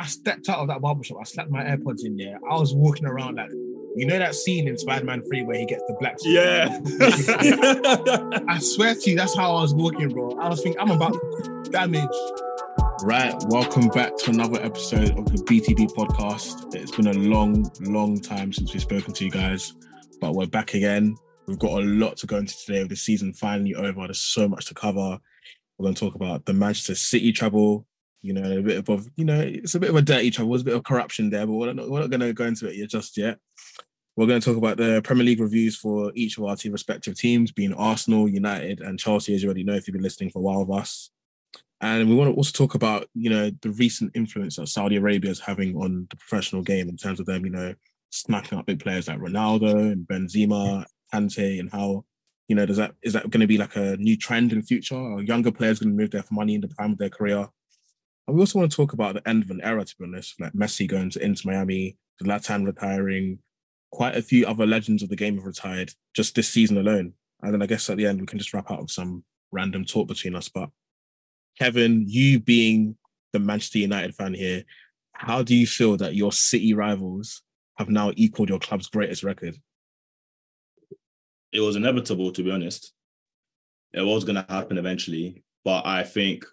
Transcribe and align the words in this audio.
I 0.00 0.06
stepped 0.06 0.48
out 0.48 0.60
of 0.60 0.68
that 0.68 0.80
barbershop. 0.80 1.18
I 1.20 1.24
slapped 1.24 1.50
my 1.50 1.62
AirPods 1.62 2.06
in 2.06 2.16
there. 2.16 2.38
I 2.50 2.54
was 2.54 2.74
walking 2.74 3.04
around 3.04 3.34
like, 3.34 3.50
you 3.96 4.06
know 4.06 4.18
that 4.18 4.34
scene 4.34 4.66
in 4.66 4.78
Spider-Man 4.78 5.22
3 5.28 5.42
where 5.42 5.58
he 5.58 5.66
gets 5.66 5.82
the 5.88 5.94
black 6.00 6.18
suit? 6.18 6.32
Yeah. 6.32 6.80
I 8.48 8.58
swear 8.60 8.94
to 8.94 9.10
you, 9.10 9.14
that's 9.14 9.36
how 9.36 9.54
I 9.56 9.60
was 9.60 9.74
walking, 9.74 10.08
bro. 10.08 10.38
I 10.40 10.48
was 10.48 10.62
thinking, 10.62 10.80
I'm 10.80 10.90
about 10.90 11.18
damage. 11.70 12.08
Right, 13.02 13.34
welcome 13.48 13.88
back 13.88 14.16
to 14.20 14.30
another 14.30 14.62
episode 14.62 15.18
of 15.18 15.26
the 15.26 15.44
BTB 15.44 15.92
podcast. 15.92 16.74
It's 16.74 16.92
been 16.92 17.08
a 17.08 17.12
long, 17.12 17.70
long 17.80 18.18
time 18.20 18.54
since 18.54 18.72
we've 18.72 18.80
spoken 18.80 19.12
to 19.12 19.24
you 19.26 19.30
guys, 19.30 19.74
but 20.18 20.34
we're 20.34 20.46
back 20.46 20.72
again. 20.72 21.14
We've 21.46 21.58
got 21.58 21.72
a 21.72 21.84
lot 21.84 22.16
to 22.18 22.26
go 22.26 22.38
into 22.38 22.56
today 22.56 22.80
with 22.80 22.88
the 22.88 22.96
season 22.96 23.34
finally 23.34 23.74
over. 23.74 24.06
There's 24.06 24.18
so 24.18 24.48
much 24.48 24.64
to 24.66 24.74
cover. 24.74 25.18
We're 25.76 25.84
going 25.84 25.94
to 25.94 26.00
talk 26.00 26.14
about 26.14 26.46
the 26.46 26.54
Manchester 26.54 26.94
City 26.94 27.32
treble, 27.32 27.86
you 28.22 28.32
know, 28.32 28.58
a 28.58 28.62
bit 28.62 28.88
of, 28.88 29.08
you 29.16 29.24
know, 29.24 29.40
it's 29.40 29.74
a 29.74 29.80
bit 29.80 29.90
of 29.90 29.96
a 29.96 30.02
dirty 30.02 30.30
treble. 30.30 30.50
There's 30.50 30.62
a 30.62 30.66
bit 30.66 30.74
of 30.74 30.84
corruption 30.84 31.30
there, 31.30 31.46
but 31.46 31.54
we're 31.54 31.72
not, 31.72 31.88
we're 31.88 32.00
not 32.00 32.10
going 32.10 32.20
to 32.20 32.32
go 32.32 32.44
into 32.44 32.68
it 32.68 32.76
yet, 32.76 32.90
just 32.90 33.16
yet. 33.16 33.38
We're 34.16 34.26
going 34.26 34.40
to 34.40 34.44
talk 34.44 34.58
about 34.58 34.76
the 34.76 35.00
Premier 35.02 35.24
League 35.24 35.40
reviews 35.40 35.76
for 35.76 36.12
each 36.14 36.36
of 36.36 36.44
our 36.44 36.56
two 36.56 36.72
respective 36.72 37.16
teams, 37.16 37.52
being 37.52 37.72
Arsenal, 37.72 38.28
United, 38.28 38.80
and 38.80 38.98
Chelsea, 38.98 39.34
as 39.34 39.42
you 39.42 39.48
already 39.48 39.64
know 39.64 39.74
if 39.74 39.86
you've 39.86 39.94
been 39.94 40.02
listening 40.02 40.30
for 40.30 40.40
a 40.40 40.42
while 40.42 40.64
with 40.64 40.78
us. 40.78 41.10
And 41.80 42.10
we 42.10 42.14
want 42.14 42.30
to 42.30 42.36
also 42.36 42.52
talk 42.52 42.74
about, 42.74 43.08
you 43.14 43.30
know, 43.30 43.50
the 43.62 43.70
recent 43.70 44.12
influence 44.14 44.56
that 44.56 44.68
Saudi 44.68 44.96
Arabia 44.96 45.30
is 45.30 45.40
having 45.40 45.74
on 45.76 46.06
the 46.10 46.16
professional 46.16 46.62
game 46.62 46.90
in 46.90 46.96
terms 46.96 47.20
of 47.20 47.26
them, 47.26 47.44
you 47.44 47.50
know, 47.50 47.74
smacking 48.10 48.58
up 48.58 48.66
big 48.66 48.80
players 48.80 49.08
like 49.08 49.18
Ronaldo 49.18 49.92
and 49.92 50.06
Benzema, 50.06 50.84
Kante, 51.14 51.58
and 51.58 51.70
how, 51.70 52.04
you 52.48 52.56
know, 52.56 52.66
does 52.66 52.76
that 52.76 52.92
is 53.02 53.14
that 53.14 53.30
going 53.30 53.40
to 53.40 53.46
be 53.46 53.56
like 53.56 53.76
a 53.76 53.96
new 53.96 54.16
trend 54.16 54.52
in 54.52 54.58
the 54.58 54.66
future? 54.66 54.96
Are 54.96 55.22
younger 55.22 55.50
players 55.50 55.78
going 55.78 55.96
to 55.96 55.96
move 55.96 56.10
there 56.10 56.22
for 56.22 56.34
money 56.34 56.54
in 56.54 56.60
the 56.60 56.68
prime 56.68 56.92
of 56.92 56.98
their 56.98 57.08
career? 57.08 57.48
And 58.30 58.36
we 58.36 58.42
also 58.42 58.60
want 58.60 58.70
to 58.70 58.76
talk 58.76 58.92
about 58.92 59.14
the 59.14 59.28
end 59.28 59.42
of 59.42 59.50
an 59.50 59.60
era, 59.60 59.84
to 59.84 59.96
be 59.98 60.04
honest, 60.04 60.40
like 60.40 60.52
Messi 60.52 60.86
going 60.86 61.10
to 61.10 61.24
Inter 61.24 61.50
Miami, 61.50 61.96
Zlatan 62.22 62.64
retiring, 62.64 63.40
quite 63.90 64.16
a 64.16 64.22
few 64.22 64.46
other 64.46 64.68
legends 64.68 65.02
of 65.02 65.08
the 65.08 65.16
game 65.16 65.34
have 65.34 65.46
retired 65.46 65.92
just 66.14 66.36
this 66.36 66.48
season 66.48 66.78
alone. 66.78 67.14
And 67.42 67.52
then 67.52 67.60
I 67.60 67.66
guess 67.66 67.90
at 67.90 67.96
the 67.96 68.06
end 68.06 68.20
we 68.20 68.28
can 68.28 68.38
just 68.38 68.54
wrap 68.54 68.70
up 68.70 68.82
with 68.82 68.92
some 68.92 69.24
random 69.50 69.84
talk 69.84 70.06
between 70.06 70.36
us. 70.36 70.48
But 70.48 70.70
Kevin, 71.58 72.04
you 72.06 72.38
being 72.38 72.94
the 73.32 73.40
Manchester 73.40 73.78
United 73.78 74.14
fan 74.14 74.34
here, 74.34 74.62
how 75.10 75.42
do 75.42 75.56
you 75.56 75.66
feel 75.66 75.96
that 75.96 76.14
your 76.14 76.30
City 76.30 76.72
rivals 76.72 77.42
have 77.78 77.88
now 77.88 78.12
equaled 78.14 78.48
your 78.48 78.60
club's 78.60 78.86
greatest 78.86 79.24
record? 79.24 79.56
It 81.52 81.58
was 81.62 81.74
inevitable, 81.74 82.30
to 82.30 82.44
be 82.44 82.52
honest. 82.52 82.92
It 83.92 84.02
was 84.02 84.22
going 84.22 84.36
to 84.36 84.46
happen 84.48 84.78
eventually, 84.78 85.42
but 85.64 85.84
I 85.84 86.04
think 86.04 86.44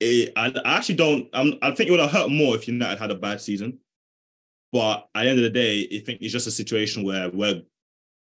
it. 0.00 0.32
I, 0.36 0.52
I 0.64 0.76
actually 0.76 0.96
don't. 0.96 1.28
I'm, 1.32 1.54
I 1.62 1.72
think 1.72 1.88
it 1.88 1.90
would 1.90 2.00
have 2.00 2.10
hurt 2.10 2.30
more 2.30 2.54
if 2.54 2.68
United 2.68 2.98
had 2.98 3.10
a 3.10 3.14
bad 3.14 3.40
season. 3.40 3.78
But 4.72 5.08
at 5.14 5.22
the 5.22 5.30
end 5.30 5.38
of 5.38 5.44
the 5.44 5.50
day, 5.50 5.88
I 5.92 6.00
think 6.04 6.20
it's 6.20 6.32
just 6.32 6.46
a 6.46 6.50
situation 6.50 7.04
where 7.04 7.30
we're 7.30 7.62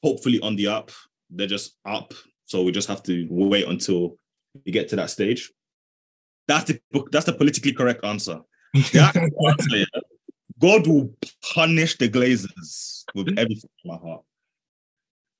hopefully 0.03 0.41
on 0.41 0.56
the 0.56 0.69
up. 0.69 0.91
They're 1.31 1.47
just 1.47 1.77
up, 1.86 2.12
so 2.44 2.62
we 2.62 2.72
just 2.72 2.89
have 2.89 3.03
to 3.05 3.27
wait 3.31 3.66
until 3.66 4.19
we 4.64 4.72
get 4.72 4.89
to 4.91 4.97
that 4.97 5.11
stage. 5.11 5.50
That's 6.47 6.64
the 6.64 6.81
that's 7.11 7.27
the 7.27 7.33
politically 7.33 7.72
correct 7.72 8.05
answer. 8.05 8.41
Answer 8.75 9.28
yeah, 9.77 9.84
God 10.61 10.86
will 10.86 11.14
punish 11.55 11.97
the 11.97 12.09
Glazers 12.09 13.05
with 13.14 13.28
everything 13.38 13.70
in 13.84 13.91
my 13.91 13.97
heart. 13.97 14.22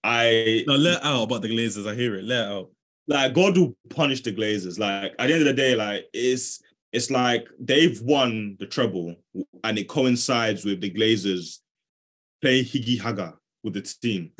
I 0.03 0.65
No, 0.67 0.75
let 0.77 1.03
out 1.03 1.25
about 1.25 1.43
the 1.43 1.49
Glazers. 1.49 1.91
I 1.91 1.95
hear 1.95 2.15
it. 2.15 2.25
Let 2.25 2.47
out. 2.47 2.71
Like 3.07 3.35
God 3.35 3.57
will 3.57 3.77
punish 3.91 4.23
the 4.23 4.33
Glazers. 4.33 4.79
Like 4.79 5.15
at 5.19 5.27
the 5.27 5.35
end 5.35 5.43
of 5.43 5.47
the 5.47 5.53
day, 5.53 5.75
like 5.75 6.07
it's 6.13 6.63
it's 6.93 7.11
like 7.11 7.49
they've 7.59 8.01
won 8.03 8.57
the 8.59 8.67
treble, 8.67 9.15
and 9.65 9.79
it 9.79 9.89
coincides 9.89 10.65
with 10.65 10.81
the 10.81 10.91
Glazers 10.91 11.59
playing 12.41 12.65
Higgy 12.65 13.01
Haga 13.01 13.35
with 13.63 13.75
the 13.75 13.83
team. 13.83 14.31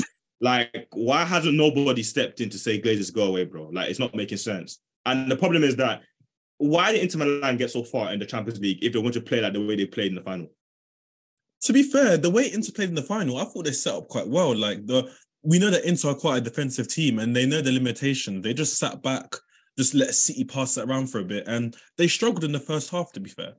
Like, 0.41 0.89
why 0.93 1.25
hasn't 1.25 1.57
nobody 1.57 2.03
stepped 2.03 2.41
in 2.41 2.51
to 2.51 2.59
say 2.59 2.81
Glazers 2.81 3.15
go 3.15 3.29
away, 3.29 3.45
bro? 3.45 3.71
Like, 3.73 3.89
it's 3.89 3.99
not 3.99 4.15
making 4.15 4.39
sense. 4.39 4.81
And 5.07 5.31
the 5.31 5.37
problem 5.37 5.65
is 5.65 5.77
that 5.77 6.03
why 6.59 6.93
did 6.93 7.03
Inter 7.03 7.19
Milan 7.19 7.57
get 7.57 7.71
so 7.71 7.83
far 7.83 8.13
in 8.13 8.19
the 8.19 8.27
Champions 8.27 8.61
League 8.61 8.83
if 8.83 8.93
they 8.93 8.99
want 8.99 9.15
to 9.15 9.21
play 9.21 9.41
like 9.41 9.53
the 9.53 9.65
way 9.65 9.77
they 9.77 9.87
played 9.87 10.09
in 10.09 10.15
the 10.15 10.23
final? 10.23 10.49
To 11.63 11.73
be 11.73 11.83
fair, 11.83 12.17
the 12.19 12.31
way 12.31 12.53
Inter 12.53 12.73
played 12.73 12.91
in 12.91 12.95
the 12.95 13.03
final, 13.03 13.39
I 13.39 13.45
thought 13.45 13.65
they 13.65 13.73
set 13.73 13.95
up 13.95 14.09
quite 14.09 14.29
well. 14.29 14.55
Like 14.55 14.87
the 14.87 15.11
we 15.45 15.59
know 15.59 15.71
that 15.71 15.85
Inter 15.85 16.11
are 16.11 16.15
quite 16.15 16.39
a 16.39 16.41
defensive 16.41 16.89
team 16.89 17.19
and 17.19 17.35
they 17.35 17.47
know 17.47 17.61
the 17.61 17.73
limitation. 17.73 18.41
They 18.41 18.55
just 18.55 18.79
sat 18.79 19.03
back, 19.03 19.35
just 19.79 19.95
let 19.95 20.15
City 20.15 20.45
pass 20.45 20.77
it 20.77 20.89
around 20.89 21.09
for 21.09 21.21
a 21.21 21.25
bit, 21.25 21.47
and 21.47 21.77
they 21.99 22.09
struggled 22.09 22.45
in 22.45 22.53
the 22.53 22.61
first 22.61 22.91
half. 22.91 23.13
To 23.13 23.21
be 23.21 23.31
fair, 23.31 23.55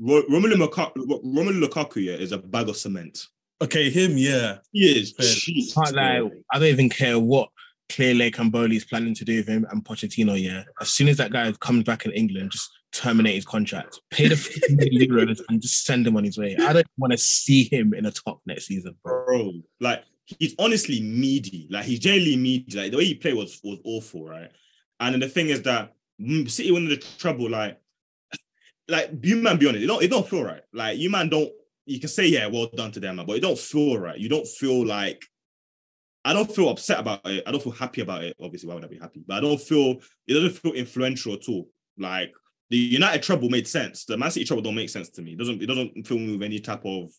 Romelu 0.00 0.54
Lukaku, 0.54 0.96
Romelu 1.24 1.64
Lukaku 1.64 2.04
yeah, 2.04 2.14
is 2.14 2.32
a 2.32 2.38
bag 2.38 2.68
of 2.68 2.76
cement. 2.76 3.26
okay, 3.62 3.90
him, 3.90 4.16
yeah, 4.16 4.58
He 4.72 5.00
is 5.00 5.12
Fair. 5.12 5.26
cheap. 5.26 5.72
Can't 5.74 5.94
lie, 5.94 6.20
I 6.52 6.58
don't 6.58 6.68
even 6.68 6.88
care 6.90 7.18
what 7.18 7.48
Clearlake 7.88 8.34
Camboli 8.34 8.76
is 8.76 8.84
planning 8.84 9.14
to 9.14 9.24
do 9.24 9.36
with 9.36 9.48
him 9.48 9.66
and 9.70 9.84
Pochettino. 9.84 10.40
Yeah, 10.40 10.64
as 10.80 10.90
soon 10.90 11.08
as 11.08 11.16
that 11.18 11.32
guy 11.32 11.50
comes 11.52 11.84
back 11.84 12.04
in 12.04 12.12
England, 12.12 12.50
just 12.50 12.70
terminate 12.92 13.34
his 13.34 13.44
contract, 13.44 14.00
pay 14.10 14.28
the 14.28 14.36
50 14.36 14.74
million 14.74 15.10
euros, 15.10 15.40
and 15.48 15.60
just 15.60 15.84
send 15.84 16.06
him 16.06 16.16
on 16.16 16.24
his 16.24 16.38
way. 16.38 16.56
I 16.60 16.72
don't 16.72 16.86
want 16.98 17.12
to 17.12 17.18
see 17.18 17.64
him 17.64 17.94
in 17.94 18.06
a 18.06 18.10
top 18.10 18.40
next 18.46 18.66
season, 18.66 18.96
bro. 19.02 19.24
bro. 19.26 19.52
Like 19.80 20.04
he's 20.38 20.54
honestly 20.58 21.00
meaty. 21.00 21.68
Like 21.70 21.84
he's 21.84 22.00
genuinely 22.00 22.36
meaty. 22.36 22.76
Like 22.76 22.90
the 22.90 22.98
way 22.98 23.04
he 23.04 23.14
played 23.14 23.34
was 23.34 23.60
was 23.62 23.78
awful, 23.84 24.26
right? 24.26 24.50
And 25.00 25.14
then 25.14 25.20
the 25.20 25.28
thing 25.28 25.48
is 25.48 25.62
that 25.62 25.94
mm, 26.20 26.50
City 26.50 26.70
winning 26.70 26.88
the 26.88 26.96
treble, 26.96 27.50
like, 27.50 27.78
like 28.88 29.10
you 29.22 29.36
man, 29.36 29.58
be 29.58 29.68
honest, 29.68 29.84
it 29.84 29.86
don't 29.86 30.02
it 30.02 30.10
don't 30.10 30.28
feel 30.28 30.44
right. 30.44 30.62
Like 30.72 30.98
you 30.98 31.10
man 31.10 31.28
don't. 31.28 31.50
You 31.88 32.00
can 32.00 32.08
say 32.08 32.26
yeah, 32.26 32.48
well 32.48 32.68
done 32.74 32.90
to 32.92 33.00
them, 33.00 33.22
but 33.24 33.36
it 33.36 33.42
don't 33.42 33.58
feel 33.58 33.98
right. 33.98 34.18
You 34.18 34.28
don't 34.28 34.46
feel 34.46 34.84
like. 34.84 35.24
I 36.24 36.32
don't 36.32 36.52
feel 36.52 36.70
upset 36.70 36.98
about 36.98 37.20
it. 37.24 37.44
I 37.46 37.52
don't 37.52 37.62
feel 37.62 37.70
happy 37.70 38.00
about 38.00 38.24
it. 38.24 38.34
Obviously, 38.42 38.68
why 38.68 38.74
would 38.74 38.84
I 38.84 38.88
be 38.88 38.98
happy? 38.98 39.22
But 39.24 39.36
I 39.36 39.40
don't 39.40 39.60
feel 39.60 40.00
it 40.26 40.34
doesn't 40.34 40.58
feel 40.58 40.72
influential 40.72 41.34
at 41.34 41.48
all. 41.48 41.68
Like 41.96 42.32
the 42.68 42.76
United 42.76 43.22
treble 43.22 43.48
made 43.48 43.68
sense. 43.68 44.04
The 44.04 44.16
Man 44.16 44.32
City 44.32 44.44
treble 44.44 44.62
don't 44.62 44.74
make 44.74 44.90
sense 44.90 45.08
to 45.10 45.22
me. 45.22 45.34
It 45.34 45.38
doesn't 45.38 45.62
it 45.62 45.66
doesn't 45.66 46.04
fill 46.04 46.18
me 46.18 46.32
with 46.32 46.42
any 46.42 46.58
type 46.58 46.84
of 46.84 47.12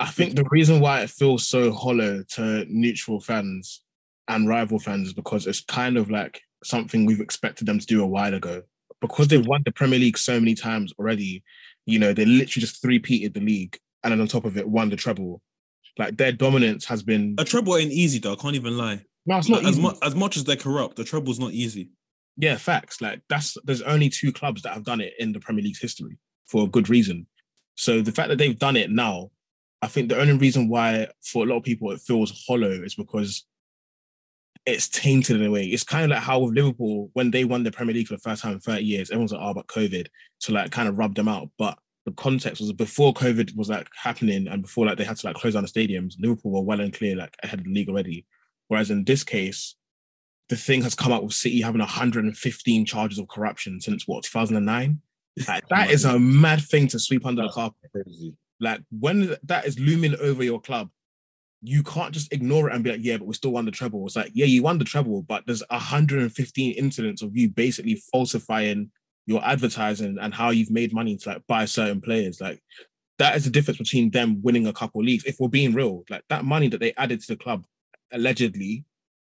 I 0.00 0.06
think 0.06 0.34
the 0.34 0.48
reason 0.50 0.80
why 0.80 1.02
it 1.02 1.10
feels 1.10 1.46
so 1.46 1.72
hollow 1.72 2.24
to 2.30 2.64
neutral 2.68 3.20
fans 3.20 3.82
and 4.28 4.48
rival 4.48 4.78
fans 4.78 5.08
is 5.08 5.14
because 5.14 5.46
it's 5.46 5.60
kind 5.60 5.96
of 5.96 6.10
like 6.10 6.40
something 6.64 7.04
we've 7.04 7.20
expected 7.20 7.66
them 7.66 7.78
to 7.78 7.86
do 7.86 8.02
a 8.02 8.06
while 8.06 8.34
ago. 8.34 8.62
Because 9.00 9.28
they've 9.28 9.46
won 9.46 9.62
the 9.64 9.72
Premier 9.72 9.98
League 9.98 10.18
so 10.18 10.40
many 10.40 10.54
times 10.54 10.92
already, 10.98 11.42
you 11.86 11.98
know, 11.98 12.12
they 12.12 12.24
literally 12.24 12.60
just 12.60 12.82
three-peated 12.82 13.34
the 13.34 13.40
league 13.40 13.78
and 14.02 14.12
then 14.12 14.20
on 14.20 14.26
top 14.26 14.44
of 14.44 14.56
it, 14.56 14.68
won 14.68 14.90
the 14.90 14.96
treble. 14.96 15.42
Like 15.98 16.16
their 16.16 16.32
dominance 16.32 16.84
has 16.86 17.02
been 17.02 17.34
a 17.38 17.44
treble 17.44 17.76
ain't 17.76 17.92
easy 17.92 18.18
though. 18.18 18.32
I 18.32 18.36
can't 18.36 18.54
even 18.54 18.78
lie. 18.78 19.04
no, 19.26 19.38
it's 19.38 19.48
not 19.48 19.62
as 19.64 19.72
easy. 19.72 19.82
much 19.82 19.96
as 20.02 20.14
much 20.14 20.36
as 20.36 20.44
they're 20.44 20.56
corrupt, 20.56 20.96
the 20.96 21.04
treble's 21.04 21.38
not 21.38 21.52
easy. 21.52 21.90
Yeah, 22.36 22.56
facts. 22.56 23.00
Like 23.00 23.20
that's 23.28 23.56
there's 23.64 23.82
only 23.82 24.08
two 24.08 24.32
clubs 24.32 24.62
that 24.62 24.72
have 24.72 24.84
done 24.84 25.00
it 25.00 25.14
in 25.18 25.32
the 25.32 25.40
Premier 25.40 25.62
League's 25.62 25.80
history 25.80 26.16
for 26.46 26.64
a 26.64 26.68
good 26.68 26.88
reason. 26.88 27.26
So 27.74 28.00
the 28.00 28.12
fact 28.12 28.28
that 28.28 28.38
they've 28.38 28.58
done 28.58 28.76
it 28.76 28.90
now, 28.90 29.30
I 29.82 29.86
think 29.86 30.08
the 30.08 30.20
only 30.20 30.36
reason 30.36 30.68
why 30.68 31.08
for 31.22 31.44
a 31.44 31.46
lot 31.46 31.56
of 31.56 31.62
people 31.62 31.90
it 31.90 32.00
feels 32.00 32.44
hollow 32.46 32.70
is 32.70 32.94
because 32.94 33.44
it's 34.66 34.88
tainted 34.88 35.40
in 35.40 35.46
a 35.46 35.50
way. 35.50 35.64
It's 35.64 35.84
kind 35.84 36.04
of 36.04 36.10
like 36.10 36.22
how 36.22 36.40
with 36.40 36.54
Liverpool 36.54 37.10
when 37.14 37.30
they 37.30 37.44
won 37.44 37.62
the 37.62 37.70
Premier 37.70 37.94
League 37.94 38.08
for 38.08 38.14
the 38.14 38.20
first 38.20 38.42
time 38.42 38.52
in 38.52 38.60
30 38.60 38.84
years, 38.84 39.10
everyone's 39.10 39.32
like, 39.32 39.40
oh, 39.42 39.54
but 39.54 39.66
COVID 39.68 40.06
to 40.40 40.52
like 40.52 40.70
kind 40.70 40.88
of 40.88 40.98
rub 40.98 41.14
them 41.14 41.28
out. 41.28 41.48
But 41.58 41.78
the 42.04 42.12
context 42.12 42.60
was 42.60 42.72
before 42.72 43.14
COVID 43.14 43.56
was 43.56 43.70
like 43.70 43.88
happening 43.94 44.48
and 44.48 44.62
before 44.62 44.86
like 44.86 44.98
they 44.98 45.04
had 45.04 45.16
to 45.16 45.26
like 45.26 45.36
close 45.36 45.54
down 45.54 45.62
the 45.62 45.68
stadiums, 45.68 46.14
Liverpool 46.18 46.52
were 46.52 46.62
well 46.62 46.80
and 46.80 46.92
clear 46.92 47.16
like 47.16 47.36
ahead 47.42 47.60
of 47.60 47.64
the 47.64 47.72
league 47.72 47.88
already. 47.88 48.26
Whereas 48.68 48.90
in 48.90 49.04
this 49.04 49.24
case, 49.24 49.76
the 50.50 50.56
thing 50.56 50.82
has 50.82 50.94
come 50.94 51.12
out 51.12 51.22
with 51.22 51.32
City 51.32 51.60
having 51.62 51.78
115 51.78 52.84
charges 52.84 53.18
of 53.18 53.28
corruption 53.28 53.80
since 53.80 54.06
what 54.06 54.24
2009. 54.24 55.00
Like, 55.48 55.66
that 55.68 55.90
is 55.90 56.04
a 56.04 56.18
mad 56.18 56.60
thing 56.60 56.86
to 56.88 56.98
sweep 56.98 57.24
under 57.24 57.42
the 57.42 57.48
carpet. 57.48 57.90
crazy. 57.92 58.34
Like 58.60 58.82
when 58.90 59.36
that 59.44 59.66
is 59.66 59.78
looming 59.78 60.16
over 60.20 60.42
your 60.44 60.60
club, 60.60 60.90
you 61.62 61.82
can't 61.82 62.12
just 62.12 62.32
ignore 62.32 62.70
it 62.70 62.74
and 62.74 62.84
be 62.84 62.90
like, 62.90 63.00
yeah, 63.02 63.18
but 63.18 63.26
we 63.26 63.34
still 63.34 63.52
won 63.52 63.66
the 63.66 63.70
treble. 63.70 64.06
It's 64.06 64.16
like, 64.16 64.32
yeah, 64.34 64.46
you 64.46 64.62
won 64.62 64.78
the 64.78 64.84
treble, 64.84 65.22
but 65.22 65.44
there's 65.46 65.62
115 65.70 66.72
incidents 66.74 67.22
of 67.22 67.36
you 67.36 67.50
basically 67.50 68.02
falsifying 68.12 68.90
your 69.26 69.44
advertising 69.44 70.18
and 70.20 70.34
how 70.34 70.50
you've 70.50 70.70
made 70.70 70.94
money 70.94 71.16
to 71.16 71.28
like 71.28 71.46
buy 71.46 71.64
certain 71.66 72.00
players. 72.00 72.40
Like 72.40 72.62
that 73.18 73.36
is 73.36 73.44
the 73.44 73.50
difference 73.50 73.78
between 73.78 74.10
them 74.10 74.40
winning 74.42 74.66
a 74.66 74.72
couple 74.72 75.02
leagues. 75.02 75.24
If 75.24 75.36
we're 75.38 75.48
being 75.48 75.74
real, 75.74 76.04
like 76.08 76.24
that 76.30 76.44
money 76.44 76.68
that 76.68 76.80
they 76.80 76.94
added 76.96 77.20
to 77.20 77.26
the 77.28 77.36
club 77.36 77.66
allegedly 78.12 78.84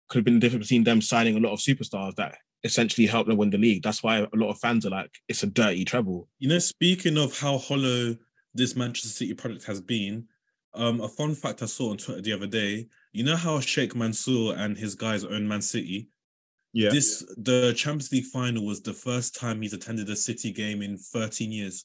could 0.09 0.19
have 0.19 0.25
been 0.25 0.35
the 0.35 0.41
difference 0.41 0.69
between 0.69 0.85
them 0.85 1.01
signing 1.01 1.37
a 1.37 1.41
lot 1.41 1.53
of 1.53 1.61
superstars 1.61 2.15
that 2.17 2.39
essentially 2.65 3.07
helped 3.07 3.29
them 3.29 3.37
win 3.37 3.51
the 3.51 3.59
league. 3.59 3.83
That's 3.83 4.03
why 4.03 4.19
a 4.19 4.29
lot 4.35 4.51
of 4.51 4.59
fans 4.59 4.87
are 4.87 4.91
like, 4.91 5.11
it's 5.29 5.43
a 5.43 5.47
dirty 5.47 5.85
treble. 5.85 6.29
You 6.39 6.49
know, 6.49 6.59
speaking 6.59 7.19
of 7.19 7.39
how 7.39 7.59
hollow 7.59 8.17
this 8.55 8.77
Manchester 8.77 9.09
City 9.09 9.35
product 9.35 9.65
has 9.65 9.81
been, 9.81 10.27
um, 10.75 11.01
a 11.01 11.09
fun 11.09 11.35
fact 11.35 11.63
I 11.63 11.67
saw 11.67 11.91
on 11.91 11.97
Twitter 11.97 12.21
the 12.21 12.33
other 12.33 12.47
day. 12.47 12.89
You 13.13 13.25
know 13.25 13.37
how 13.37 13.61
Sheikh 13.61 13.95
Mansour 13.95 14.55
and 14.57 14.77
his 14.77 14.95
guys 14.95 15.25
own 15.25 15.47
Man 15.47 15.63
City. 15.63 16.09
Yeah. 16.73 16.91
This 16.91 17.25
the 17.37 17.73
Champions 17.77 18.11
League 18.11 18.25
final 18.25 18.67
was 18.67 18.83
the 18.83 18.93
first 18.93 19.37
time 19.37 19.63
he's 19.63 19.73
attended 19.73 20.11
a 20.11 20.17
City 20.17 20.51
game 20.51 20.83
in 20.83 20.99
13 20.99 21.53
years. 21.53 21.85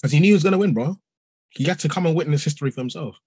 Because 0.00 0.12
he 0.12 0.20
knew 0.20 0.28
he 0.28 0.32
was 0.34 0.42
gonna 0.42 0.58
win, 0.58 0.74
bro. 0.74 0.96
He 1.50 1.64
had 1.64 1.78
to 1.80 1.88
come 1.88 2.04
and 2.04 2.14
witness 2.14 2.44
history 2.44 2.70
for 2.70 2.82
himself. 2.82 3.18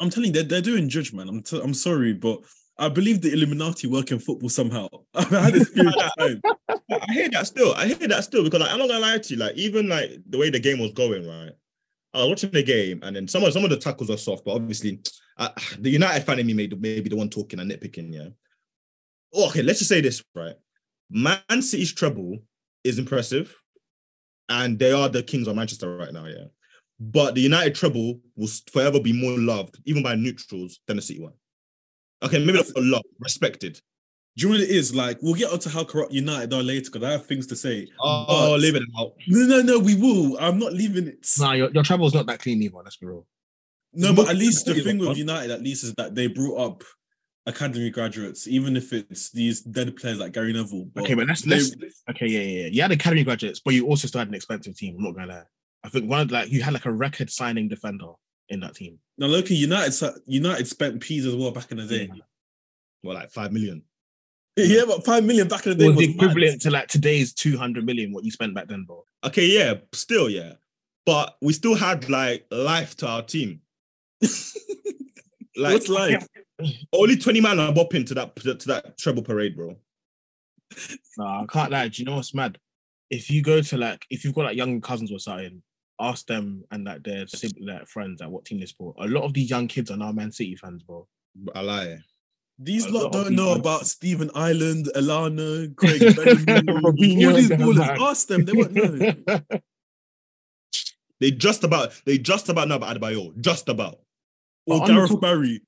I'm 0.00 0.08
telling 0.08 0.28
you, 0.28 0.32
they're, 0.32 0.44
they're 0.44 0.62
doing 0.62 0.88
judgment. 0.88 1.28
I'm 1.28 1.42
t- 1.42 1.60
I'm 1.62 1.74
sorry, 1.74 2.14
but 2.14 2.40
I 2.78 2.88
believe 2.88 3.20
the 3.20 3.32
Illuminati 3.32 3.86
work 3.86 4.10
in 4.10 4.18
football 4.18 4.48
somehow. 4.48 4.88
I've 5.14 5.28
had 5.28 5.52
this 5.52 5.68
period 5.68 5.94
of 5.94 6.10
time. 6.18 6.40
I 6.90 7.12
hear 7.12 7.28
that 7.28 7.46
still. 7.46 7.74
I 7.74 7.86
hear 7.88 8.08
that 8.08 8.24
still 8.24 8.42
because 8.42 8.60
like, 8.60 8.70
I'm 8.72 8.78
not 8.78 8.88
gonna 8.88 9.00
lie 9.00 9.18
to 9.18 9.34
you. 9.34 9.38
Like 9.38 9.56
even 9.56 9.90
like 9.90 10.10
the 10.26 10.38
way 10.38 10.48
the 10.48 10.58
game 10.58 10.78
was 10.78 10.92
going, 10.92 11.28
right? 11.28 11.52
I 12.12 12.18
was 12.20 12.28
watching 12.28 12.50
the 12.50 12.62
game, 12.62 13.00
and 13.02 13.14
then 13.14 13.28
some 13.28 13.44
of 13.44 13.52
some 13.52 13.64
of 13.64 13.70
the 13.70 13.76
tackles 13.76 14.10
are 14.10 14.16
soft, 14.16 14.44
but 14.44 14.54
obviously 14.54 15.00
uh, 15.36 15.50
the 15.78 15.90
United 15.90 16.24
fan 16.24 16.38
in 16.38 16.46
me 16.46 16.54
made 16.54 16.80
maybe 16.80 17.08
the 17.08 17.16
one 17.16 17.30
talking 17.30 17.60
and 17.60 17.70
nitpicking. 17.70 18.12
Yeah. 18.12 18.28
Oh, 19.32 19.48
okay, 19.48 19.62
let's 19.62 19.78
just 19.78 19.88
say 19.88 20.00
this 20.00 20.22
right. 20.34 20.56
Man 21.08 21.62
City's 21.62 21.92
treble 21.92 22.38
is 22.84 22.98
impressive, 22.98 23.54
and 24.48 24.78
they 24.78 24.92
are 24.92 25.08
the 25.08 25.22
kings 25.22 25.46
of 25.46 25.56
Manchester 25.56 25.96
right 25.96 26.12
now. 26.12 26.26
Yeah. 26.26 26.46
But 26.98 27.34
the 27.34 27.40
United 27.40 27.74
treble 27.74 28.20
will 28.36 28.48
forever 28.72 29.00
be 29.00 29.12
more 29.12 29.38
loved, 29.38 29.78
even 29.86 30.02
by 30.02 30.16
neutrals, 30.16 30.80
than 30.86 30.96
the 30.96 31.02
City 31.02 31.20
one. 31.20 31.32
Okay, 32.22 32.38
maybe 32.38 32.58
not 32.58 32.66
for 32.66 32.82
love, 32.82 33.02
respected. 33.20 33.80
Do 34.40 34.46
you 34.46 34.54
know 34.54 34.58
what 34.60 34.70
it 34.70 34.74
is? 34.74 34.94
Like, 34.94 35.18
we'll 35.20 35.34
get 35.34 35.52
onto 35.52 35.68
how 35.68 35.84
corrupt 35.84 36.12
United 36.12 36.50
are 36.54 36.62
later 36.62 36.90
because 36.90 37.06
I 37.06 37.12
have 37.12 37.26
things 37.26 37.46
to 37.48 37.56
say. 37.56 37.86
Oh, 38.00 38.24
But- 38.52 38.60
leave 38.60 38.74
it 38.74 38.82
out. 38.98 39.12
No, 39.28 39.46
no, 39.46 39.60
no, 39.62 39.78
we 39.78 39.94
will. 39.94 40.38
I'm 40.40 40.58
not 40.58 40.72
leaving 40.72 41.08
it. 41.08 41.26
Nah, 41.38 41.52
your, 41.52 41.70
your 41.72 41.82
treble's 41.82 42.14
not 42.14 42.24
that 42.26 42.38
clean 42.40 42.62
either, 42.62 42.78
let's 42.82 42.96
be 42.96 43.06
real. 43.06 43.26
No, 43.92 44.14
but 44.14 44.30
at 44.30 44.36
least 44.36 44.64
the 44.64 44.74
thing 44.80 44.96
with. 44.96 45.18
United, 45.18 45.50
at 45.50 45.60
least, 45.62 45.84
is 45.84 45.92
that 45.96 46.14
they 46.14 46.26
brought 46.26 46.58
up 46.58 46.84
academy 47.44 47.90
graduates, 47.90 48.48
even 48.48 48.76
if 48.78 48.94
it's 48.94 49.30
these 49.30 49.60
dead 49.60 49.94
players 49.96 50.18
like 50.18 50.32
Gary 50.32 50.54
Neville. 50.54 50.86
But 50.94 51.04
Okay, 51.04 51.14
but 51.14 51.26
let's 51.26 51.42
they- 51.42 51.56
let's 51.56 51.74
okay, 52.08 52.26
yeah, 52.28 52.40
yeah, 52.40 52.60
yeah. 52.62 52.66
You 52.68 52.80
had 52.82 52.92
academy 52.92 53.24
graduates, 53.24 53.60
but 53.60 53.74
you 53.74 53.86
also 53.86 54.08
still 54.08 54.20
had 54.20 54.28
an 54.28 54.34
expensive 54.34 54.74
team. 54.74 54.96
I'm 54.96 55.04
not 55.04 55.14
gonna 55.16 55.26
lie. 55.34 55.42
I 55.84 55.90
think 55.90 56.08
one 56.08 56.20
of 56.22 56.30
like 56.30 56.50
you 56.50 56.62
had 56.62 56.72
like 56.72 56.86
a 56.86 56.92
record 56.92 57.28
signing 57.30 57.68
defender 57.68 58.12
in 58.48 58.60
that 58.60 58.74
team. 58.74 58.98
now 59.18 59.26
look, 59.26 59.50
United 59.50 60.14
United 60.26 60.66
spent 60.66 61.00
peas 61.02 61.26
as 61.26 61.34
well 61.34 61.50
back 61.50 61.70
in 61.72 61.76
the 61.76 61.86
day. 61.86 62.10
Well, 63.02 63.14
like 63.16 63.30
five 63.32 63.52
million. 63.52 63.82
Yeah, 64.56 64.82
but 64.86 65.04
five 65.04 65.24
million 65.24 65.48
back 65.48 65.66
in 65.66 65.70
the 65.70 65.76
day 65.76 65.88
was 65.88 65.96
was 65.96 66.06
the 66.06 66.14
mad. 66.14 66.24
equivalent 66.24 66.62
to 66.62 66.70
like 66.70 66.88
today's 66.88 67.32
200 67.32 67.84
million 67.84 68.12
what 68.12 68.24
you 68.24 68.30
spent 68.30 68.54
back 68.54 68.68
then, 68.68 68.84
bro. 68.84 69.04
Okay, 69.24 69.46
yeah, 69.46 69.74
still, 69.92 70.28
yeah. 70.28 70.54
But 71.06 71.36
we 71.40 71.52
still 71.52 71.74
had 71.74 72.08
like 72.10 72.46
life 72.50 72.96
to 72.98 73.06
our 73.08 73.22
team. 73.22 73.60
like 75.56 75.72
What's 75.74 75.88
life? 75.88 76.26
only 76.92 77.16
20 77.16 77.40
man 77.40 77.58
are 77.58 77.72
bopping 77.72 78.06
to 78.06 78.14
that 78.14 78.36
to 78.36 78.68
that 78.68 78.98
treble 78.98 79.22
parade, 79.22 79.56
bro. 79.56 79.76
Nah, 81.18 81.42
I 81.42 81.46
can't 81.46 81.70
lie. 81.70 81.88
Do 81.88 82.02
you 82.02 82.06
know 82.06 82.16
what's 82.16 82.34
mad? 82.34 82.58
If 83.10 83.30
you 83.30 83.42
go 83.42 83.60
to 83.60 83.76
like, 83.76 84.04
if 84.10 84.24
you've 84.24 84.34
got 84.34 84.44
like 84.44 84.56
young 84.56 84.80
cousins 84.80 85.10
or 85.10 85.18
something, 85.18 85.62
ask 85.98 86.26
them 86.26 86.64
and 86.70 86.84
like 86.84 87.02
their 87.02 87.26
sibling, 87.26 87.66
like 87.66 87.86
friends, 87.88 88.20
like 88.20 88.30
what 88.30 88.44
team 88.44 88.60
they 88.60 88.66
support. 88.66 88.96
A 89.00 89.06
lot 89.08 89.24
of 89.24 89.32
these 89.34 89.50
young 89.50 89.68
kids 89.68 89.90
are 89.90 89.96
now 89.96 90.12
Man 90.12 90.32
City 90.32 90.54
fans, 90.56 90.82
bro. 90.82 91.06
I 91.54 91.60
lie. 91.62 91.98
These 92.62 92.84
A 92.86 92.90
lot 92.90 93.02
lot 93.04 93.12
don't 93.12 93.34
know 93.34 93.54
about 93.54 93.86
Stephen 93.86 94.30
Ireland, 94.34 94.88
Elano, 94.94 95.74
Craig 95.76 95.98
Bellamy, 96.16 96.44
Robinho 96.82 97.28
all 97.30 97.34
these 97.36 97.48
ballers. 97.50 97.98
Ask 97.98 98.26
them, 98.28 98.44
they 98.44 98.52
won't 98.52 98.72
know. 98.72 99.60
They 101.20 101.30
just 101.30 101.64
about 101.64 101.92
they 102.06 102.16
just 102.18 102.48
about 102.48 102.68
know 102.68 102.76
about 102.76 102.96
Adebayor. 102.98 103.38
Just 103.40 103.68
about. 103.68 103.96
Or 104.66 104.78
But 104.78 104.80
on 104.82 104.86
Gareth 104.88 105.10
top- 105.10 105.20
Barry. 105.20 105.60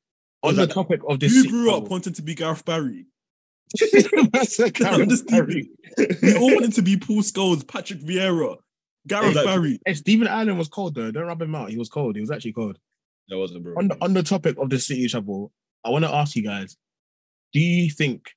On 0.42 0.54
the 0.56 0.66
that- 0.66 0.74
topic 0.74 1.00
of 1.08 1.20
this, 1.20 1.32
Who 1.34 1.42
City 1.42 1.50
grew 1.50 1.68
up 1.70 1.76
bubble- 1.82 1.88
wanting 1.90 2.12
to 2.14 2.22
be 2.22 2.34
Gareth 2.34 2.64
Barry? 2.64 3.06
That's 4.32 4.58
a 4.60 4.70
Gareth 4.70 5.08
Just 5.08 5.26
Barry. 5.28 5.70
We 6.22 6.36
all 6.36 6.54
wanted 6.54 6.72
to 6.74 6.82
be 6.82 6.96
Paul 6.96 7.18
Scholes, 7.22 7.66
Patrick 7.66 8.00
Vieira, 8.00 8.56
Gareth 9.06 9.28
Exactly. 9.28 9.52
Barry. 9.52 9.78
Hey, 9.86 9.94
Stephen 9.94 10.26
Ireland 10.28 10.58
was 10.58 10.68
cold 10.68 10.94
though. 10.94 11.10
Don't 11.10 11.26
rub 11.26 11.40
him 11.42 11.54
out. 11.54 11.68
He 11.70 11.76
was 11.78 11.88
cold. 11.90 12.16
He 12.16 12.20
was 12.22 12.30
actually 12.30 12.52
cold. 12.54 12.78
That 13.28 13.36
wasn't 13.38 13.62
bro. 13.64 13.74
On 13.76 13.88
the, 13.88 13.96
on 14.02 14.14
the 14.14 14.22
topic 14.22 14.56
of 14.58 14.70
the 14.70 14.78
City 14.78 15.06
treble, 15.06 15.52
I 15.84 15.90
want 15.90 16.04
to 16.06 16.14
ask 16.14 16.34
you 16.34 16.42
guys: 16.42 16.76
Do 17.52 17.60
you 17.60 17.90
think 17.90 18.30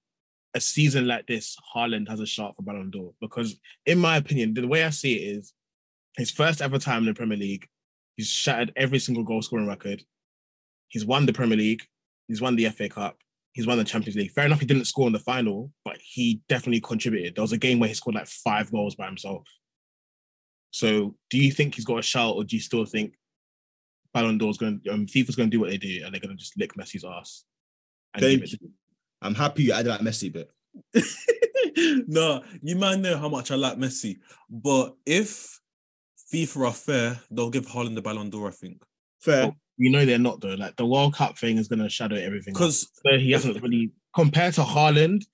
a 0.53 0.61
season 0.61 1.07
like 1.07 1.27
this, 1.27 1.57
Haaland 1.75 2.09
has 2.09 2.19
a 2.19 2.25
shot 2.25 2.55
for 2.55 2.63
Ballon 2.63 2.89
d'Or? 2.89 3.13
Because, 3.21 3.59
in 3.85 3.99
my 3.99 4.17
opinion, 4.17 4.53
the 4.53 4.67
way 4.67 4.83
I 4.83 4.89
see 4.89 5.15
it 5.15 5.37
is 5.37 5.53
his 6.17 6.31
first 6.31 6.61
ever 6.61 6.79
time 6.79 6.99
in 6.99 7.05
the 7.05 7.13
Premier 7.13 7.37
League. 7.37 7.67
He's 8.15 8.27
shattered 8.27 8.71
every 8.75 8.99
single 8.99 9.23
goal 9.23 9.41
scoring 9.41 9.67
record. 9.67 10.03
He's 10.87 11.05
won 11.05 11.25
the 11.25 11.33
Premier 11.33 11.57
League. 11.57 11.83
He's 12.27 12.41
won 12.41 12.55
the 12.55 12.69
FA 12.69 12.89
Cup. 12.89 13.17
He's 13.51 13.67
won 13.67 13.77
the 13.77 13.83
Champions 13.83 14.15
League. 14.15 14.31
Fair 14.31 14.45
enough, 14.45 14.59
he 14.59 14.65
didn't 14.65 14.85
score 14.85 15.07
in 15.07 15.13
the 15.13 15.19
final, 15.19 15.71
but 15.83 15.97
he 16.01 16.41
definitely 16.49 16.81
contributed. 16.81 17.35
There 17.35 17.41
was 17.41 17.53
a 17.53 17.57
game 17.57 17.79
where 17.79 17.87
he 17.87 17.95
scored 17.95 18.15
like 18.15 18.27
five 18.27 18.71
goals 18.71 18.95
by 18.95 19.05
himself. 19.05 19.43
So, 20.71 21.15
do 21.29 21.37
you 21.37 21.51
think 21.51 21.75
he's 21.75 21.85
got 21.85 21.99
a 21.99 22.01
shot, 22.01 22.35
or 22.35 22.43
do 22.43 22.55
you 22.55 22.61
still 22.61 22.85
think 22.85 23.13
Ballon 24.13 24.37
d'Or's 24.37 24.57
going, 24.57 24.81
um, 24.91 25.05
FIFA's 25.05 25.37
going 25.37 25.49
to 25.49 25.55
do 25.55 25.61
what 25.61 25.69
they 25.69 25.77
do, 25.77 26.01
and 26.03 26.13
they're 26.13 26.19
going 26.19 26.35
to 26.35 26.41
just 26.41 26.57
lick 26.57 26.73
Messi's 26.75 27.05
ass? 27.05 27.45
and 28.15 28.57
give 29.29 29.37
Thank 29.37 29.59
it- 29.59 29.61
you. 29.61 29.63
I'm 29.63 29.63
happy 29.63 29.63
you 29.63 29.73
added 29.73 29.91
that 29.91 30.01
Messi 30.01 30.31
bit. 30.31 30.51
no, 32.07 32.43
you 32.61 32.75
might 32.75 32.99
know 32.99 33.17
how 33.17 33.29
much 33.29 33.51
I 33.51 33.55
like 33.55 33.77
Messi, 33.77 34.19
but 34.49 34.95
if 35.05 35.59
FIFA 36.33 36.67
are 36.67 36.73
fair, 36.73 37.19
they'll 37.31 37.49
give 37.49 37.67
Haaland 37.67 37.95
the 37.95 38.01
Ballon 38.01 38.29
d'Or, 38.29 38.47
I 38.47 38.51
think. 38.51 38.83
Fair. 39.21 39.51
You 39.77 39.89
know 39.89 40.05
they're 40.05 40.17
not 40.17 40.39
though. 40.39 40.53
Like 40.55 40.75
the 40.77 40.85
World 40.85 41.15
Cup 41.15 41.37
thing 41.37 41.57
is 41.57 41.67
going 41.67 41.79
to 41.79 41.89
shadow 41.89 42.15
everything. 42.15 42.53
Because 42.53 42.87
so 43.05 43.17
he 43.17 43.31
hasn't 43.31 43.61
really 43.61 43.91
compared 44.15 44.53
to 44.55 44.61
Haaland. 44.61 45.25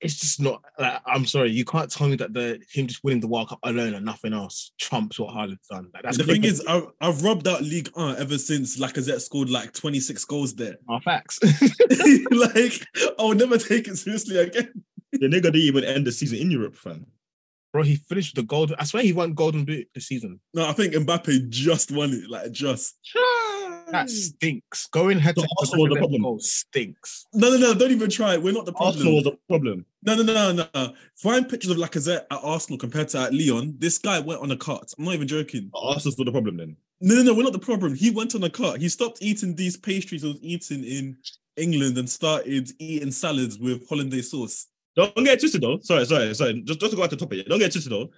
It's 0.00 0.18
just 0.18 0.40
not. 0.40 0.62
Like, 0.78 1.00
I'm 1.06 1.26
sorry, 1.26 1.50
you 1.50 1.64
can't 1.64 1.90
tell 1.90 2.08
me 2.08 2.16
that 2.16 2.32
the 2.32 2.60
him 2.72 2.86
just 2.86 3.04
winning 3.04 3.20
the 3.20 3.28
World 3.28 3.50
Cup 3.50 3.58
alone 3.62 3.94
and 3.94 4.04
nothing 4.04 4.32
else 4.32 4.72
trumps 4.80 5.18
what 5.18 5.34
Haaland's 5.34 5.66
done. 5.68 5.90
Like, 5.92 6.04
that's 6.04 6.16
the 6.16 6.24
thing 6.24 6.44
is, 6.44 6.64
I've, 6.66 6.86
I've 7.00 7.22
rubbed 7.22 7.46
out 7.46 7.62
Ligue 7.62 7.90
1 7.94 8.16
ever 8.16 8.38
since 8.38 8.78
Lacazette 8.78 9.20
scored 9.20 9.50
like 9.50 9.72
26 9.72 10.24
goals 10.24 10.54
there. 10.54 10.76
Our 10.88 11.00
facts. 11.00 11.38
like, 12.30 12.86
I 12.96 13.22
will 13.22 13.34
never 13.34 13.58
take 13.58 13.88
it 13.88 13.96
seriously 13.96 14.38
again. 14.38 14.72
The 15.12 15.26
nigga 15.26 15.42
didn't 15.42 15.56
even 15.56 15.84
end 15.84 16.06
the 16.06 16.12
season 16.12 16.38
in 16.38 16.50
Europe, 16.50 16.76
fam. 16.76 17.06
Bro, 17.72 17.84
he 17.84 17.96
finished 17.96 18.34
the 18.34 18.42
golden. 18.42 18.76
I 18.78 18.84
swear 18.84 19.02
he 19.02 19.12
won 19.12 19.34
Golden 19.34 19.64
Boot 19.64 19.86
this 19.94 20.06
season. 20.06 20.40
No, 20.54 20.66
I 20.66 20.72
think 20.72 20.92
Mbappe 20.92 21.50
just 21.50 21.92
won 21.92 22.10
it, 22.10 22.28
like 22.28 22.50
just. 22.50 22.96
That 23.92 24.10
stinks. 24.10 24.86
Going 24.88 25.18
head 25.18 25.36
to 25.36 25.46
Arsenal 25.58 25.88
was 25.88 25.94
the 25.94 25.98
problem. 25.98 26.40
stinks. 26.40 27.26
No, 27.32 27.50
no, 27.50 27.56
no, 27.56 27.74
don't 27.74 27.90
even 27.90 28.10
try 28.10 28.34
it. 28.34 28.42
We're 28.42 28.52
not 28.52 28.66
the 28.66 28.72
problem. 28.72 28.94
Arsenal 28.94 29.14
was 29.16 29.26
a 29.26 29.36
problem. 29.48 29.84
No, 30.02 30.14
no, 30.14 30.22
no, 30.22 30.68
no. 30.74 30.94
Find 31.16 31.48
pictures 31.48 31.70
of 31.70 31.76
Lacazette 31.76 32.24
at 32.30 32.40
Arsenal 32.42 32.78
compared 32.78 33.08
to 33.10 33.20
at 33.20 33.34
Lyon. 33.34 33.74
This 33.78 33.98
guy 33.98 34.18
went 34.18 34.40
on 34.40 34.50
a 34.50 34.56
cut. 34.56 34.92
I'm 34.98 35.04
not 35.04 35.14
even 35.14 35.28
joking. 35.28 35.70
Arsenal's 35.74 36.18
were 36.18 36.24
the 36.24 36.32
problem 36.32 36.56
then. 36.56 36.76
No, 37.00 37.16
no, 37.16 37.22
no, 37.22 37.34
we're 37.34 37.42
not 37.42 37.52
the 37.52 37.58
problem. 37.58 37.94
He 37.94 38.10
went 38.10 38.34
on 38.34 38.44
a 38.44 38.50
cut. 38.50 38.80
He 38.80 38.88
stopped 38.88 39.18
eating 39.20 39.54
these 39.54 39.76
pastries 39.76 40.22
he 40.22 40.28
was 40.28 40.38
eating 40.42 40.84
in 40.84 41.16
England 41.56 41.98
and 41.98 42.08
started 42.08 42.70
eating 42.78 43.10
salads 43.10 43.58
with 43.58 43.88
hollandaise 43.88 44.30
sauce. 44.30 44.66
Don't 44.96 45.14
get 45.16 45.34
it 45.34 45.40
twisted 45.40 45.62
though. 45.62 45.78
Sorry, 45.80 46.04
sorry, 46.04 46.34
sorry. 46.34 46.62
Just, 46.62 46.80
just 46.80 46.90
to 46.90 46.96
go 46.96 47.04
at 47.04 47.10
the 47.10 47.16
topic. 47.16 47.46
Don't 47.46 47.58
get 47.58 47.68
it 47.68 47.72
twisted 47.72 47.92
though. 47.92 48.10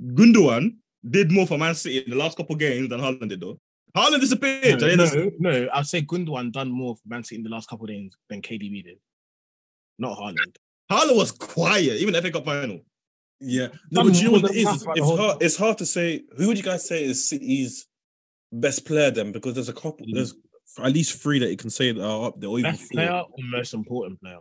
Gundogan 0.00 0.76
did 1.08 1.30
more 1.30 1.46
for 1.46 1.58
Man 1.58 1.74
City 1.74 1.98
in 1.98 2.10
the 2.10 2.16
last 2.16 2.36
couple 2.36 2.56
games 2.56 2.88
than 2.88 3.00
Haaland 3.00 3.28
did 3.28 3.40
though. 3.40 3.60
Haaland 3.96 4.20
disappeared. 4.20 4.80
No, 4.80 4.86
I 4.88 4.94
no, 4.96 5.06
didn't- 5.06 5.40
no, 5.40 5.68
I'd 5.72 5.86
say 5.86 6.02
Gundogan 6.02 6.52
done 6.52 6.70
more 6.70 6.96
for 6.96 7.02
Man 7.06 7.22
City 7.24 7.36
in 7.36 7.42
the 7.44 7.50
last 7.50 7.68
couple 7.68 7.84
of 7.84 7.90
days 7.90 8.12
than 8.28 8.42
KDB 8.42 8.82
did. 8.84 8.98
Not 9.98 10.18
Haaland. 10.18 10.56
Haaland 10.90 11.16
was 11.16 11.30
quiet, 11.32 12.00
even 12.00 12.14
if 12.14 12.22
FA 12.24 12.30
Cup 12.32 12.44
final. 12.44 12.80
Yeah. 13.40 13.68
No, 13.90 14.02
Done 14.02 14.12
but 14.12 14.16
you 14.20 14.24
know 14.24 14.30
what 14.32 14.44
it 14.44 14.48
than 14.48 14.56
is? 14.56 14.64
half 14.64 14.74
It's, 14.76 14.86
it's 14.96 15.10
hard, 15.10 15.42
it's 15.42 15.56
hard 15.56 15.78
to 15.78 15.86
say. 15.86 16.22
Who 16.36 16.48
would 16.48 16.56
you 16.56 16.62
guys 16.64 16.86
say 16.88 17.04
is 17.04 17.28
City's 17.28 17.86
best 18.52 18.84
player 18.84 19.10
then? 19.10 19.32
Because 19.32 19.54
there's 19.54 19.68
a 19.68 19.72
couple, 19.72 20.06
there's 20.10 20.34
at 20.82 20.92
least 20.92 21.20
three 21.22 21.38
that 21.38 21.50
you 21.50 21.56
can 21.56 21.70
say 21.70 21.92
that 21.92 22.04
are 22.04 22.26
up 22.28 22.40
there, 22.40 22.50
or 22.50 22.58
even 22.58 22.72
Best 22.72 22.82
four. 22.82 22.88
player 22.92 23.10
or 23.22 23.44
most 23.44 23.74
important 23.74 24.20
player? 24.20 24.38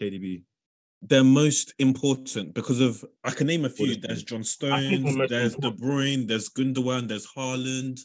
KDB. 0.00 0.42
they're 1.02 1.24
most 1.24 1.74
important 1.78 2.54
because 2.54 2.80
of 2.80 3.04
I 3.24 3.30
can 3.30 3.46
name 3.46 3.64
a 3.64 3.70
few. 3.70 3.96
There's 3.96 4.22
John 4.22 4.40
I 4.40 4.42
Stones, 4.42 5.16
most 5.16 5.30
there's 5.30 5.54
De 5.56 5.66
important- 5.68 5.82
Bruyne, 5.82 6.28
there's 6.28 6.48
Gundogan, 6.50 7.08
there's 7.08 7.26
Haaland, 7.36 8.00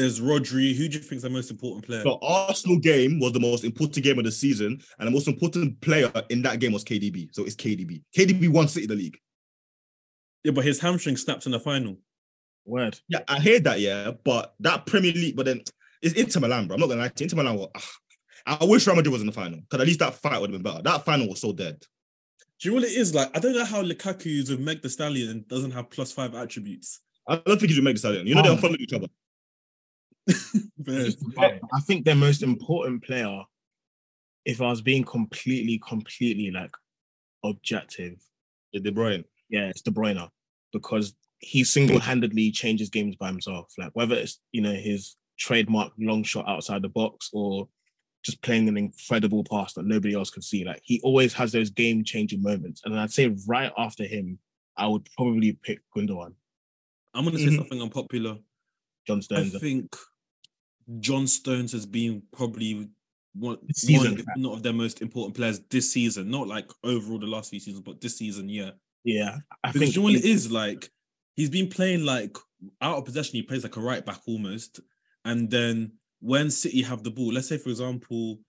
there's 0.00 0.20
Rodri. 0.20 0.74
Who 0.74 0.88
do 0.88 0.96
you 0.96 1.02
think 1.02 1.12
is 1.18 1.22
the 1.22 1.30
most 1.30 1.50
important 1.50 1.84
player? 1.84 2.02
The 2.02 2.16
Arsenal 2.22 2.78
game 2.78 3.20
was 3.20 3.32
the 3.32 3.40
most 3.40 3.64
important 3.64 4.02
game 4.04 4.18
of 4.18 4.24
the 4.24 4.32
season, 4.32 4.80
and 4.98 5.06
the 5.06 5.10
most 5.10 5.28
important 5.28 5.80
player 5.80 6.10
in 6.30 6.42
that 6.42 6.58
game 6.58 6.72
was 6.72 6.84
KDB. 6.84 7.28
So 7.32 7.44
it's 7.44 7.54
KDB. 7.56 8.02
KDB 8.16 8.48
won 8.48 8.66
City 8.68 8.86
the 8.86 8.94
league. 8.94 9.18
Yeah, 10.44 10.52
but 10.52 10.64
his 10.64 10.80
hamstring 10.80 11.16
snapped 11.16 11.44
in 11.46 11.52
the 11.52 11.60
final. 11.60 11.96
Word. 12.64 12.98
Yeah, 13.08 13.20
I 13.28 13.40
heard 13.40 13.64
that, 13.64 13.80
yeah, 13.80 14.12
but 14.24 14.54
that 14.60 14.86
Premier 14.86 15.12
League, 15.12 15.36
but 15.36 15.46
then 15.46 15.62
it's 16.02 16.14
Inter 16.14 16.40
Milan, 16.40 16.66
bro. 16.66 16.74
I'm 16.74 16.80
not 16.80 16.88
gonna 16.88 17.00
lie 17.02 17.08
to 17.08 17.14
you. 17.22 17.24
Inter 17.26 17.36
Milan. 17.36 17.58
Were, 17.58 17.68
ah, 17.74 18.56
I 18.60 18.64
wish 18.64 18.86
Real 18.86 18.96
Madrid 18.96 19.12
was 19.12 19.20
in 19.22 19.26
the 19.26 19.32
final 19.32 19.60
because 19.60 19.80
at 19.80 19.86
least 19.86 19.98
that 20.00 20.14
fight 20.14 20.40
would 20.40 20.50
have 20.50 20.62
been 20.62 20.72
better. 20.72 20.82
That 20.82 21.04
final 21.04 21.28
was 21.28 21.40
so 21.40 21.52
dead. 21.52 21.82
Do 22.60 22.68
you 22.68 22.70
know 22.74 22.80
what 22.80 22.90
it 22.90 22.96
is 22.96 23.14
like? 23.14 23.30
I 23.36 23.40
don't 23.40 23.54
know 23.54 23.64
how 23.64 23.82
Lukaku 23.82 24.26
is 24.40 24.50
with 24.50 24.60
Meg 24.60 24.82
the 24.82 24.88
Stallion 24.88 25.30
and 25.30 25.48
doesn't 25.48 25.70
have 25.72 25.90
plus 25.90 26.12
five 26.12 26.34
attributes. 26.34 27.00
I 27.28 27.36
don't 27.36 27.58
think 27.58 27.70
he's 27.70 27.76
gonna 27.76 27.84
make 27.84 27.96
the 27.96 28.00
stadium. 28.00 28.26
You 28.26 28.34
know 28.34 28.42
they 28.42 28.48
Oh. 28.48 28.56
unfollow 28.56 28.78
each 28.78 28.92
other. 28.92 29.06
Fair. 30.84 31.10
But 31.36 31.60
I 31.72 31.80
think 31.80 32.04
their 32.04 32.14
most 32.14 32.42
important 32.42 33.02
player, 33.04 33.42
if 34.44 34.60
I 34.60 34.68
was 34.70 34.82
being 34.82 35.04
completely, 35.04 35.78
completely 35.86 36.50
like 36.50 36.70
objective, 37.44 38.16
Yeah, 38.72 38.80
De 38.82 38.92
Bruyne. 38.92 39.24
yeah, 39.48 39.68
it's 39.68 39.82
De 39.82 39.90
Bruyne 39.90 40.28
because 40.72 41.14
he 41.40 41.64
single-handedly 41.64 42.50
changes 42.52 42.90
games 42.90 43.16
by 43.16 43.28
himself. 43.28 43.72
Like 43.78 43.90
whether 43.94 44.14
it's 44.14 44.40
you 44.52 44.60
know 44.62 44.72
his 44.74 45.16
trademark 45.38 45.92
long 45.98 46.22
shot 46.22 46.46
outside 46.48 46.82
the 46.82 46.88
box 46.88 47.30
or 47.32 47.68
just 48.22 48.42
playing 48.42 48.68
an 48.68 48.76
incredible 48.76 49.42
pass 49.44 49.72
that 49.72 49.86
nobody 49.86 50.14
else 50.14 50.30
could 50.30 50.44
see. 50.44 50.64
Like 50.64 50.82
he 50.84 51.00
always 51.02 51.32
has 51.34 51.52
those 51.52 51.70
game-changing 51.70 52.42
moments. 52.42 52.82
And 52.84 52.98
I'd 52.98 53.10
say 53.10 53.34
right 53.46 53.72
after 53.78 54.04
him, 54.04 54.38
I 54.76 54.86
would 54.86 55.08
probably 55.16 55.52
pick 55.62 55.80
Gundogan. 55.96 56.34
I'm 57.14 57.24
gonna 57.24 57.38
say 57.38 57.46
Mhm. 57.46 57.56
something 57.56 57.80
unpopular. 57.82 58.38
John 59.06 59.22
Stones. 59.22 59.54
I 59.56 59.58
think 59.58 59.96
John 61.00 61.26
Stones 61.26 61.72
has 61.72 61.86
been 61.86 62.22
probably 62.32 62.88
one, 63.34 63.58
season, 63.74 64.12
one 64.12 64.20
if 64.20 64.26
not 64.36 64.54
of 64.54 64.62
their 64.62 64.72
most 64.72 65.02
important 65.02 65.36
players 65.36 65.60
this 65.70 65.92
season. 65.92 66.30
Not 66.30 66.48
like 66.48 66.68
overall 66.84 67.18
the 67.18 67.26
last 67.26 67.50
few 67.50 67.60
seasons, 67.60 67.84
but 67.84 68.00
this 68.00 68.16
season, 68.18 68.48
yeah. 68.48 68.70
yeah, 69.04 69.36
I 69.64 69.68
Because 69.72 69.80
think 69.80 69.94
you 69.96 70.00
know 70.00 70.04
what 70.06 70.14
it 70.16 70.24
he- 70.24 70.30
is 70.32 70.50
like. 70.50 70.90
He's 71.36 71.50
been 71.50 71.68
playing 71.68 72.04
like 72.04 72.36
out 72.82 72.98
of 72.98 73.04
possession. 73.04 73.34
He 73.34 73.42
plays 73.42 73.62
like 73.62 73.76
a 73.76 73.80
right 73.80 74.04
back 74.04 74.20
almost, 74.26 74.80
and 75.24 75.48
then 75.50 75.92
when 76.20 76.50
City 76.50 76.82
have 76.82 77.02
the 77.02 77.10
ball, 77.10 77.32
let's 77.32 77.48
say 77.48 77.56
for 77.56 77.70
example, 77.70 78.40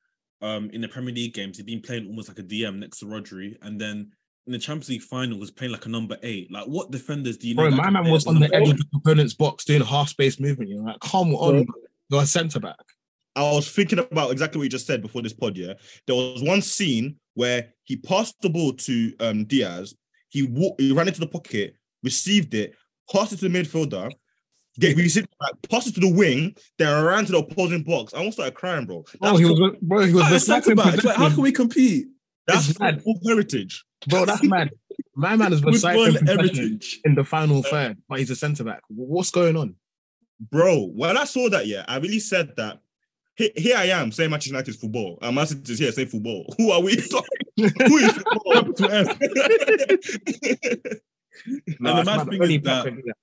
um, 0.42 0.70
in 0.72 0.82
the 0.82 0.88
Premier 0.90 1.14
League 1.14 1.34
games, 1.36 1.58
he's 1.58 1.66
been 1.66 1.80
playing 1.82 2.08
almost 2.08 2.28
like 2.28 2.40
a 2.40 2.44
DM 2.44 2.80
next 2.80 3.00
to 3.00 3.06
Rodri, 3.06 3.56
and 3.62 3.80
then 3.80 4.12
in 4.48 4.54
the 4.54 4.60
Champions 4.60 4.90
League 4.90 5.04
final, 5.04 5.38
was 5.38 5.52
playing 5.52 5.72
like 5.72 5.86
a 5.86 5.90
number 5.90 6.18
eight. 6.24 6.52
Like, 6.52 6.66
what 6.66 6.90
defenders 6.90 7.38
do 7.38 7.48
you 7.48 7.54
know? 7.54 7.62
Bro, 7.70 7.72
that 7.72 7.78
my 7.78 7.90
man 8.02 8.12
was 8.12 8.26
on 8.26 8.40
the 8.40 8.54
edge 8.54 8.70
of 8.70 8.78
the 8.78 8.86
opponent's 8.96 9.36
box 9.36 9.64
doing 9.64 9.82
half 9.84 10.10
space 10.10 10.40
movement. 10.40 10.72
You 10.72 10.78
know, 10.78 10.86
like 10.86 11.00
come 11.00 11.36
on, 11.36 11.56
you're 11.58 11.66
a 12.20 12.26
centre 12.26 12.60
back. 12.60 12.80
I 13.36 13.44
was 13.44 13.70
thinking 13.70 14.00
about 14.00 14.32
exactly 14.32 14.60
what 14.60 14.64
you 14.66 14.70
just 14.70 14.88
said 14.88 15.02
before 15.02 15.22
this 15.22 15.34
pod. 15.34 15.58
Yeah, 15.58 15.74
there 16.06 16.16
was 16.16 16.44
one 16.44 16.62
scene 16.62 17.18
where 17.36 17.70
he 17.84 17.96
passed 17.96 18.36
the 18.42 18.50
ball 18.50 18.74
to 18.74 19.14
um, 19.20 19.46
Dias. 19.46 19.96
He 20.30 20.42
he 20.78 20.92
ran 20.92 21.08
into 21.08 21.20
the 21.20 21.28
pocket, 21.28 21.76
received 22.04 22.54
it, 22.54 22.76
passed 23.12 23.34
it 23.34 23.38
to 23.38 23.50
the 23.50 23.58
midfielder, 23.58 24.12
get 24.80 24.98
received 24.98 25.30
back, 25.40 25.54
passed 25.70 25.88
it 25.88 25.96
to 25.96 26.02
the 26.02 26.14
wing, 26.14 26.56
then 26.78 27.04
ran 27.04 27.26
to 27.26 27.32
the 27.32 27.40
opposing 27.40 27.84
box. 27.84 28.14
I 28.14 28.18
almost 28.18 28.38
started 28.38 28.56
crying, 28.56 28.86
bro. 28.86 29.04
Bro, 29.20 29.30
That's, 29.30 29.40
he 29.40 29.46
was, 29.46 29.76
bro, 29.82 30.06
he 30.06 30.14
was 30.14 30.46
centre 30.46 30.76
back. 30.76 31.04
Like, 31.04 31.16
how 31.16 31.30
can 31.30 31.42
we 31.42 31.52
compete 31.52 32.08
that's 32.48 32.74
football 32.74 33.20
heritage. 33.26 33.84
Bro, 34.08 34.26
that's 34.26 34.44
mad. 34.44 34.72
My 35.16 35.36
man 35.36 35.54
is 35.54 35.62
recycling 35.62 36.28
heritage? 36.28 37.00
in 37.06 37.16
the 37.16 37.24
final 37.24 37.62
third, 37.64 37.98
but 38.08 38.20
he's 38.20 38.30
a 38.32 38.36
centre 38.36 38.64
back. 38.64 38.82
What's 38.90 39.32
going 39.32 39.56
on? 39.56 39.76
Bro, 40.50 40.88
when 40.96 41.18
I 41.18 41.26
saw 41.26 41.50
that, 41.50 41.68
yeah, 41.68 41.86
I 41.88 41.98
really 41.98 42.20
said 42.20 42.54
that. 42.58 42.80
Here, 43.36 43.50
here 43.56 43.78
I 43.78 43.86
am 43.86 44.12
saying 44.12 44.30
Manchester 44.30 44.54
United's 44.56 44.78
football. 44.78 45.18
And 45.22 45.36
Man 45.36 45.48
City 45.48 45.74
is 45.74 45.80
here 45.80 45.92
saying 45.92 46.10
football. 46.10 46.54
Who 46.58 46.72
are 46.72 46.82
we 46.82 46.96
talking? 46.96 47.48
Who 47.58 47.98
is 47.98 48.12
football? 48.14 48.54
Capital 48.54 48.92
F. 48.92 49.20
The 49.20 51.02
mad 51.80 52.06
mad. 52.06 52.28
thing 52.30 52.42
Only 52.42 52.56
is 52.56 52.62
that- 52.64 52.86
Pep 52.86 52.96
that. 53.06 53.16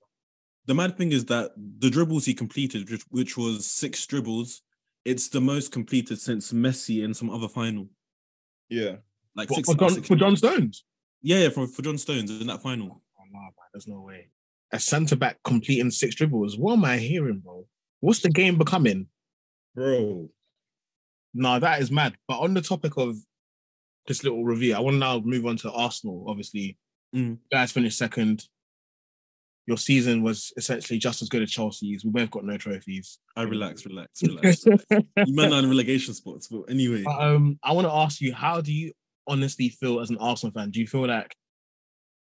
The 0.67 0.75
mad 0.75 0.99
thing 0.99 1.13
is 1.13 1.25
that 1.27 1.53
the 1.57 1.89
dribbles 1.89 2.27
he 2.27 2.35
completed, 2.35 2.91
which, 2.91 3.03
which 3.09 3.37
was 3.39 3.67
six 3.71 4.05
dribbles, 4.07 4.61
it's 5.07 5.29
the 5.29 5.41
most 5.41 5.73
completed 5.73 6.21
since 6.21 6.53
Messi 6.53 7.03
in 7.03 7.15
some 7.15 7.31
other 7.31 7.49
final. 7.49 7.89
yeah. 8.69 8.97
Like 9.35 9.49
What, 9.51 9.57
six, 9.65 9.69
for, 9.71 9.77
John, 9.79 9.91
six 9.91 10.09
for 10.09 10.17
John 10.17 10.37
Stones. 10.37 10.85
Yeah, 11.23 11.39
yeah, 11.39 11.49
for, 11.51 11.67
for 11.69 11.81
John 11.83 11.97
Stones 11.97 12.29
in 12.31 12.47
that 12.49 12.61
final. 12.61 13.01
Oh, 13.19 13.23
nah, 13.31 13.39
man, 13.41 13.53
there's 13.73 13.87
no 13.87 14.01
way. 14.01 14.29
A 14.73 14.79
centre 14.79 15.17
back 15.17 15.39
completing 15.45 15.91
six 15.91 16.15
dribbles. 16.15 16.59
What 16.59 16.75
am 16.75 16.85
I 16.85 16.99
hearing, 16.99 17.39
bro? 17.39 17.67
What's 18.01 18.21
the 18.21 18.29
game 18.31 18.59
becoming? 18.59 19.07
Bro. 19.75 20.29
No, 21.35 21.59
that 21.59 21.81
is 21.81 21.91
mad. 21.91 22.17
But 22.27 22.41
on 22.41 22.55
the 22.55 22.61
topic 22.61 22.93
of 22.97 23.17
this 24.07 24.23
little 24.25 24.45
review, 24.45 24.75
I 24.75 24.81
want 24.81 24.95
to 24.95 24.99
now 24.99 25.21
move 25.21 25.47
on 25.47 25.57
to 25.59 25.73
Arsenal. 25.73 26.25
Obviously, 26.29 26.77
Mm. 27.15 27.31
you 27.31 27.39
guys 27.51 27.73
finished 27.73 27.97
second. 27.97 28.45
Your 29.67 29.79
season 29.79 30.23
was 30.23 30.53
essentially 30.59 30.99
just 30.99 31.23
as 31.23 31.29
good 31.31 31.43
as 31.43 31.51
Chelsea's. 31.51 32.05
We 32.05 32.11
both 32.11 32.31
got 32.31 32.45
no 32.45 32.59
trophies. 32.59 33.19
I 33.37 33.43
relax, 33.45 33.87
relax, 33.87 34.23
relax. 34.27 34.65
you 34.67 35.35
man 35.35 35.53
are 35.55 35.59
in 35.61 35.69
relegation 35.71 36.13
spots, 36.13 36.49
but 36.49 36.63
anyway. 36.71 37.03
But, 37.05 37.19
um, 37.19 37.59
I 37.63 37.73
want 37.73 37.87
to 37.87 37.93
ask 37.93 38.21
you, 38.21 38.35
how 38.35 38.61
do 38.61 38.73
you 38.73 38.93
honestly 39.27 39.71
feel 39.71 40.01
as 40.01 40.11
an 40.11 40.19
Arsenal 40.19 40.53
fan? 40.53 40.71
Do 40.71 40.81
you 40.81 40.87
feel 40.87 41.07
like 41.07 41.35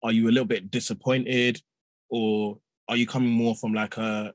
are 0.04 0.12
you 0.12 0.28
a 0.28 0.30
little 0.30 0.44
bit 0.46 0.70
disappointed, 0.70 1.60
or 2.08 2.58
are 2.88 2.96
you 2.96 3.06
coming 3.06 3.30
more 3.30 3.54
from 3.54 3.74
like 3.74 3.96
a 3.96 4.32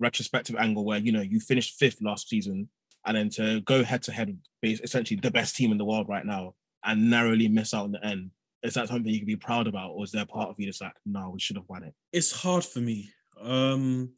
retrospective 0.00 0.56
angle 0.56 0.84
where 0.84 0.98
you 0.98 1.12
know 1.12 1.20
you 1.20 1.38
finished 1.40 1.78
fifth 1.78 2.02
last 2.02 2.28
season 2.28 2.68
and 3.06 3.16
then 3.16 3.28
to 3.28 3.60
go 3.60 3.84
head 3.84 4.02
to 4.02 4.12
head 4.12 4.36
essentially 4.62 5.20
the 5.20 5.30
best 5.30 5.56
team 5.56 5.70
in 5.70 5.78
the 5.78 5.84
world 5.84 6.08
right 6.08 6.24
now 6.24 6.54
and 6.84 7.10
narrowly 7.10 7.48
miss 7.48 7.74
out 7.74 7.86
in 7.86 7.92
the 7.92 8.04
end? 8.04 8.30
Is 8.62 8.74
that 8.74 8.88
something 8.88 9.12
you 9.12 9.18
can 9.18 9.26
be 9.26 9.36
proud 9.36 9.66
about, 9.66 9.90
or 9.90 10.04
is 10.04 10.12
there 10.12 10.24
part 10.24 10.48
of 10.48 10.58
you 10.58 10.64
that's 10.64 10.80
like, 10.80 10.94
no, 11.04 11.30
we 11.30 11.40
should 11.40 11.56
have 11.56 11.68
won 11.68 11.82
it? 11.82 11.94
it's 12.14 12.32
hard 12.32 12.64
for 12.64 12.78
me. 12.78 13.10
Um, 13.42 14.12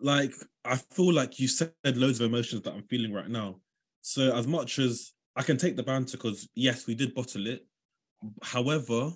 like 0.00 0.32
I 0.64 0.76
feel 0.76 1.12
like 1.12 1.38
you 1.38 1.46
said 1.46 1.72
loads 1.84 2.20
of 2.20 2.26
emotions 2.26 2.62
that 2.62 2.74
I'm 2.74 2.82
feeling 2.84 3.12
right 3.12 3.28
now. 3.28 3.60
So 4.00 4.34
as 4.34 4.46
much 4.46 4.78
as 4.78 5.12
I 5.36 5.42
can 5.42 5.56
take 5.56 5.76
the 5.76 5.82
banter, 5.82 6.16
because 6.16 6.48
yes, 6.54 6.86
we 6.86 6.94
did 6.94 7.14
bottle 7.14 7.46
it. 7.46 7.66
However, 8.42 9.12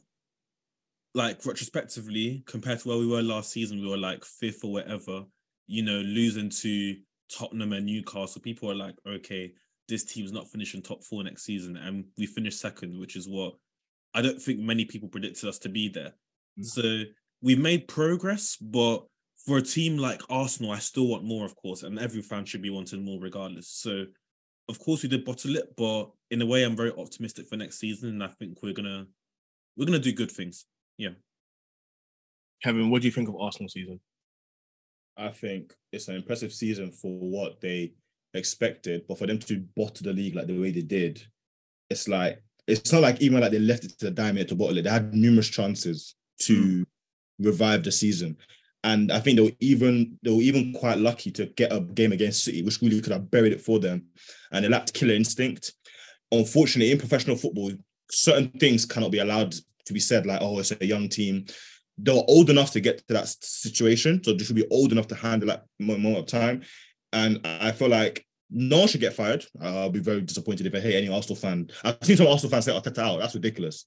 like 1.18 1.44
retrospectively, 1.44 2.44
compared 2.46 2.78
to 2.78 2.88
where 2.88 2.98
we 2.98 3.06
were 3.06 3.22
last 3.22 3.50
season, 3.50 3.80
we 3.80 3.88
were 3.88 3.98
like 3.98 4.24
fifth 4.24 4.64
or 4.64 4.72
whatever. 4.72 5.24
You 5.66 5.82
know, 5.82 5.98
losing 5.98 6.48
to 6.48 6.96
Tottenham 7.36 7.72
and 7.72 7.84
Newcastle, 7.84 8.40
people 8.40 8.70
are 8.70 8.76
like, 8.76 8.94
okay, 9.06 9.52
this 9.88 10.04
team's 10.04 10.32
not 10.32 10.48
finishing 10.48 10.80
top 10.80 11.02
four 11.02 11.24
next 11.24 11.42
season, 11.42 11.76
and 11.76 12.04
we 12.16 12.26
finished 12.26 12.60
second, 12.60 12.98
which 12.98 13.16
is 13.16 13.28
what 13.28 13.54
I 14.14 14.22
don't 14.22 14.40
think 14.40 14.60
many 14.60 14.84
people 14.84 15.08
predicted 15.08 15.48
us 15.48 15.58
to 15.60 15.68
be 15.68 15.88
there. 15.88 16.12
Mm. 16.58 16.64
So 16.64 17.02
we've 17.42 17.58
made 17.58 17.88
progress, 17.88 18.56
but 18.56 19.04
for 19.44 19.58
a 19.58 19.62
team 19.62 19.98
like 19.98 20.22
Arsenal, 20.30 20.70
I 20.70 20.78
still 20.78 21.08
want 21.08 21.24
more, 21.24 21.44
of 21.44 21.56
course, 21.56 21.82
and 21.82 21.98
every 21.98 22.22
fan 22.22 22.44
should 22.44 22.62
be 22.62 22.70
wanting 22.70 23.04
more 23.04 23.20
regardless. 23.20 23.68
So, 23.70 24.04
of 24.68 24.78
course, 24.78 25.02
we 25.02 25.08
did 25.08 25.24
bottle 25.24 25.56
it, 25.56 25.74
but 25.76 26.10
in 26.30 26.42
a 26.42 26.46
way, 26.46 26.62
I'm 26.62 26.76
very 26.76 26.92
optimistic 26.96 27.48
for 27.48 27.56
next 27.56 27.78
season, 27.78 28.10
and 28.10 28.22
I 28.22 28.28
think 28.28 28.62
we're 28.62 28.72
gonna 28.72 29.06
we're 29.76 29.86
gonna 29.86 29.98
do 29.98 30.12
good 30.12 30.30
things. 30.30 30.64
Kevin, 32.62 32.90
what 32.90 33.02
do 33.02 33.08
you 33.08 33.12
think 33.12 33.28
of 33.28 33.36
Arsenal 33.36 33.68
season? 33.68 34.00
I 35.16 35.28
think 35.28 35.74
it's 35.92 36.08
an 36.08 36.16
impressive 36.16 36.52
season 36.52 36.92
for 36.92 37.18
what 37.18 37.60
they 37.60 37.92
expected, 38.34 39.04
but 39.08 39.18
for 39.18 39.26
them 39.26 39.38
to 39.38 39.64
bottle 39.76 40.04
the 40.04 40.12
league 40.12 40.34
like 40.34 40.46
the 40.46 40.58
way 40.58 40.70
they 40.70 40.82
did, 40.82 41.22
it's 41.90 42.08
like 42.08 42.42
it's 42.66 42.92
not 42.92 43.02
like 43.02 43.20
even 43.20 43.40
like 43.40 43.50
they 43.50 43.58
left 43.58 43.84
it 43.84 43.98
to 43.98 44.06
the 44.06 44.10
dime 44.10 44.34
minute 44.34 44.48
to 44.48 44.54
bottle 44.54 44.78
it. 44.78 44.82
They 44.82 44.90
had 44.90 45.14
numerous 45.14 45.48
chances 45.48 46.14
to 46.42 46.84
hmm. 47.40 47.44
revive 47.44 47.82
the 47.82 47.92
season, 47.92 48.36
and 48.84 49.10
I 49.10 49.20
think 49.20 49.36
they 49.36 49.44
were 49.44 49.56
even 49.60 50.18
they 50.22 50.30
were 50.30 50.42
even 50.42 50.72
quite 50.72 50.98
lucky 50.98 51.30
to 51.32 51.46
get 51.46 51.72
a 51.72 51.80
game 51.80 52.12
against 52.12 52.44
City, 52.44 52.62
which 52.62 52.80
really 52.80 53.00
could 53.00 53.12
have 53.12 53.30
buried 53.30 53.52
it 53.52 53.60
for 53.60 53.78
them, 53.78 54.06
and 54.52 54.64
they 54.64 54.68
lacked 54.68 54.94
killer 54.94 55.14
instinct. 55.14 55.72
Unfortunately, 56.30 56.92
in 56.92 56.98
professional 56.98 57.36
football, 57.36 57.72
certain 58.10 58.50
things 58.50 58.84
cannot 58.84 59.10
be 59.10 59.18
allowed 59.18 59.54
to 59.88 59.92
be 59.92 60.00
said, 60.00 60.24
like 60.24 60.40
oh, 60.40 60.58
it's 60.60 60.72
a 60.72 60.86
young 60.86 61.08
team 61.08 61.44
they 61.98 62.12
were 62.12 62.22
old 62.28 62.48
enough 62.48 62.70
to 62.72 62.80
get 62.80 62.98
to 63.08 63.14
that 63.14 63.28
situation, 63.40 64.22
so 64.22 64.32
they 64.32 64.44
should 64.44 64.56
be 64.56 64.68
old 64.70 64.92
enough 64.92 65.08
to 65.08 65.14
handle 65.16 65.48
that 65.48 65.64
mo- 65.80 65.98
moment 65.98 66.18
of 66.18 66.26
time. 66.26 66.62
And 67.12 67.40
I 67.44 67.72
feel 67.72 67.88
like 67.88 68.24
no 68.50 68.78
one 68.80 68.88
should 68.88 69.00
get 69.00 69.14
fired. 69.14 69.44
I'll 69.60 69.90
be 69.90 69.98
very 69.98 70.20
disappointed 70.20 70.66
if 70.66 70.74
I 70.74 70.80
hear 70.80 70.96
any 70.96 71.08
Arsenal 71.08 71.36
fan. 71.36 71.68
I've 71.82 71.98
seen 72.02 72.16
some 72.16 72.28
Arsenal 72.28 72.50
fans 72.50 72.66
say 72.66 72.72
Arteta 72.72 72.98
out. 72.98 73.18
That's 73.18 73.34
ridiculous. 73.34 73.86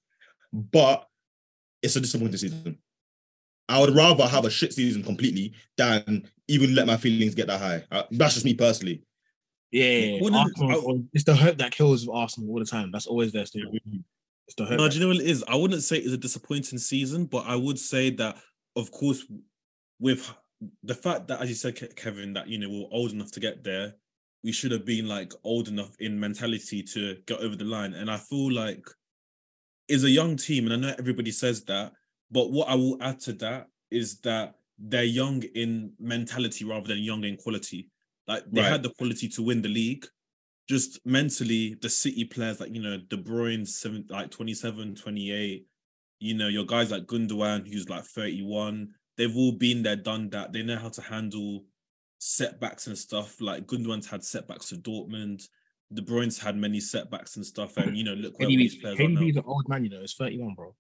But 0.52 1.06
it's 1.82 1.96
a 1.96 2.02
disappointing 2.02 2.38
season. 2.38 2.78
I 3.70 3.80
would 3.80 3.96
rather 3.96 4.28
have 4.28 4.44
a 4.44 4.50
shit 4.50 4.74
season 4.74 5.04
completely 5.04 5.54
than 5.78 6.28
even 6.50 6.76
let 6.76 6.88
my 6.88 6.98
feelings 6.98 7.36
get 7.36 7.48
that 7.48 7.62
high. 7.62 7.84
Uh, 7.90 8.04
that's 8.12 8.34
just 8.34 8.46
me 8.46 8.54
personally. 8.54 9.04
Yeah, 9.72 10.20
What 10.20 10.34
did- 10.34 10.64
Arsenal, 10.64 11.04
it's 11.14 11.24
the 11.24 11.36
hope 11.36 11.58
that 11.60 11.72
kills 11.72 12.10
Arsenal 12.10 12.50
all 12.50 12.60
the 12.60 12.66
time. 12.66 12.92
That's 12.92 13.08
always 13.08 13.32
their 13.32 13.46
story. 13.46 13.82
It's 14.48 14.60
hope. 14.60 14.78
No, 14.78 14.90
do 14.90 14.96
you 14.96 15.02
know 15.02 15.08
what 15.08 15.18
it 15.18 15.30
is? 15.30 15.44
I 15.48 15.56
wouldn't 15.56 15.84
say 15.84 15.98
it's 15.98 16.14
a 16.14 16.18
disappointing 16.18 16.80
season, 16.80 17.26
but 17.26 17.46
I 17.48 17.56
would 17.56 17.80
say 17.80 18.10
that, 18.12 18.38
of 18.76 18.92
course, 18.92 19.26
with 20.00 20.30
the 20.84 20.96
fact 20.96 21.28
that, 21.28 21.42
as 21.42 21.50
you 21.50 21.56
said, 21.56 21.96
Kevin, 21.96 22.34
that 22.34 22.48
you 22.48 22.58
know 22.58 22.70
we're 22.70 22.88
old 22.98 23.12
enough 23.12 23.32
to 23.32 23.40
get 23.40 23.64
there, 23.64 23.94
we 24.44 24.52
should 24.52 24.72
have 24.72 24.86
been 24.86 25.08
like 25.08 25.34
old 25.44 25.68
enough 25.68 25.96
in 26.00 26.20
mentality 26.20 26.84
to 26.84 27.18
get 27.28 27.40
over 27.40 27.56
the 27.56 27.64
line. 27.66 27.94
And 27.94 28.10
I 28.10 28.18
feel 28.18 28.52
like 28.52 28.86
is 29.88 30.04
a 30.04 30.10
young 30.10 30.38
team, 30.38 30.66
and 30.66 30.74
I 30.74 30.78
know 30.90 30.96
everybody 30.98 31.32
says 31.32 31.64
that, 31.66 31.94
but 32.32 32.52
what 32.52 32.70
I 32.70 32.76
will 32.76 32.98
add 33.02 33.20
to 33.22 33.34
that 33.34 33.68
is 33.90 34.20
that 34.22 34.56
they're 34.80 35.04
young 35.04 35.44
in 35.44 35.94
mentality 36.00 36.66
rather 36.66 36.88
than 36.88 37.00
young 37.00 37.24
in 37.24 37.38
quality. 37.38 37.90
Like 38.28 38.44
they 38.50 38.62
Right. 38.62 38.72
had 38.72 38.84
the 38.84 38.94
quality 38.98 39.28
to 39.30 39.44
win 39.44 39.62
the 39.62 39.70
league, 39.70 40.06
just 40.72 41.06
mentally 41.06 41.76
the 41.82 41.90
city 41.90 42.24
players 42.24 42.62
like 42.62 42.74
you 42.74 42.82
know 42.82 42.98
de 43.10 43.18
bruyne 43.18 43.68
seven 43.68 44.06
like 44.10 44.32
27 44.32 44.96
28 44.96 45.66
you 46.20 46.34
know 46.34 46.48
your 46.48 46.66
guys 46.66 46.92
like 46.92 47.06
gundogan 47.08 47.68
who's 47.68 47.90
like 47.90 48.06
31 48.06 48.88
they've 49.18 49.36
all 49.36 49.52
been 49.52 49.84
there 49.84 49.98
done 49.98 50.30
that 50.30 50.54
they 50.54 50.64
know 50.64 50.78
how 50.78 50.88
to 50.88 51.02
handle 51.02 51.66
setbacks 52.20 52.88
and 52.88 52.98
stuff 52.98 53.42
like 53.42 53.68
gundogan's 53.68 54.08
had 54.08 54.24
setbacks 54.24 54.70
to 54.70 54.76
dortmund 54.76 55.46
de 55.94 56.02
bruyne's 56.02 56.40
had 56.40 56.56
many 56.56 56.80
setbacks 56.80 57.36
and 57.36 57.46
stuff 57.46 57.76
and 57.76 57.98
you 57.98 58.06
know 58.06 58.14
look 58.14 58.40
where 58.40 58.48
these 58.48 58.76
KDB's, 58.76 58.82
players 58.82 59.00
are 59.02 59.10
now 59.10 59.20
an 59.20 59.44
old 59.46 59.68
man, 59.68 59.84
you 59.84 59.90
know. 59.90 60.02
It's 60.02 60.14
31, 60.14 60.54
bro. 60.54 60.74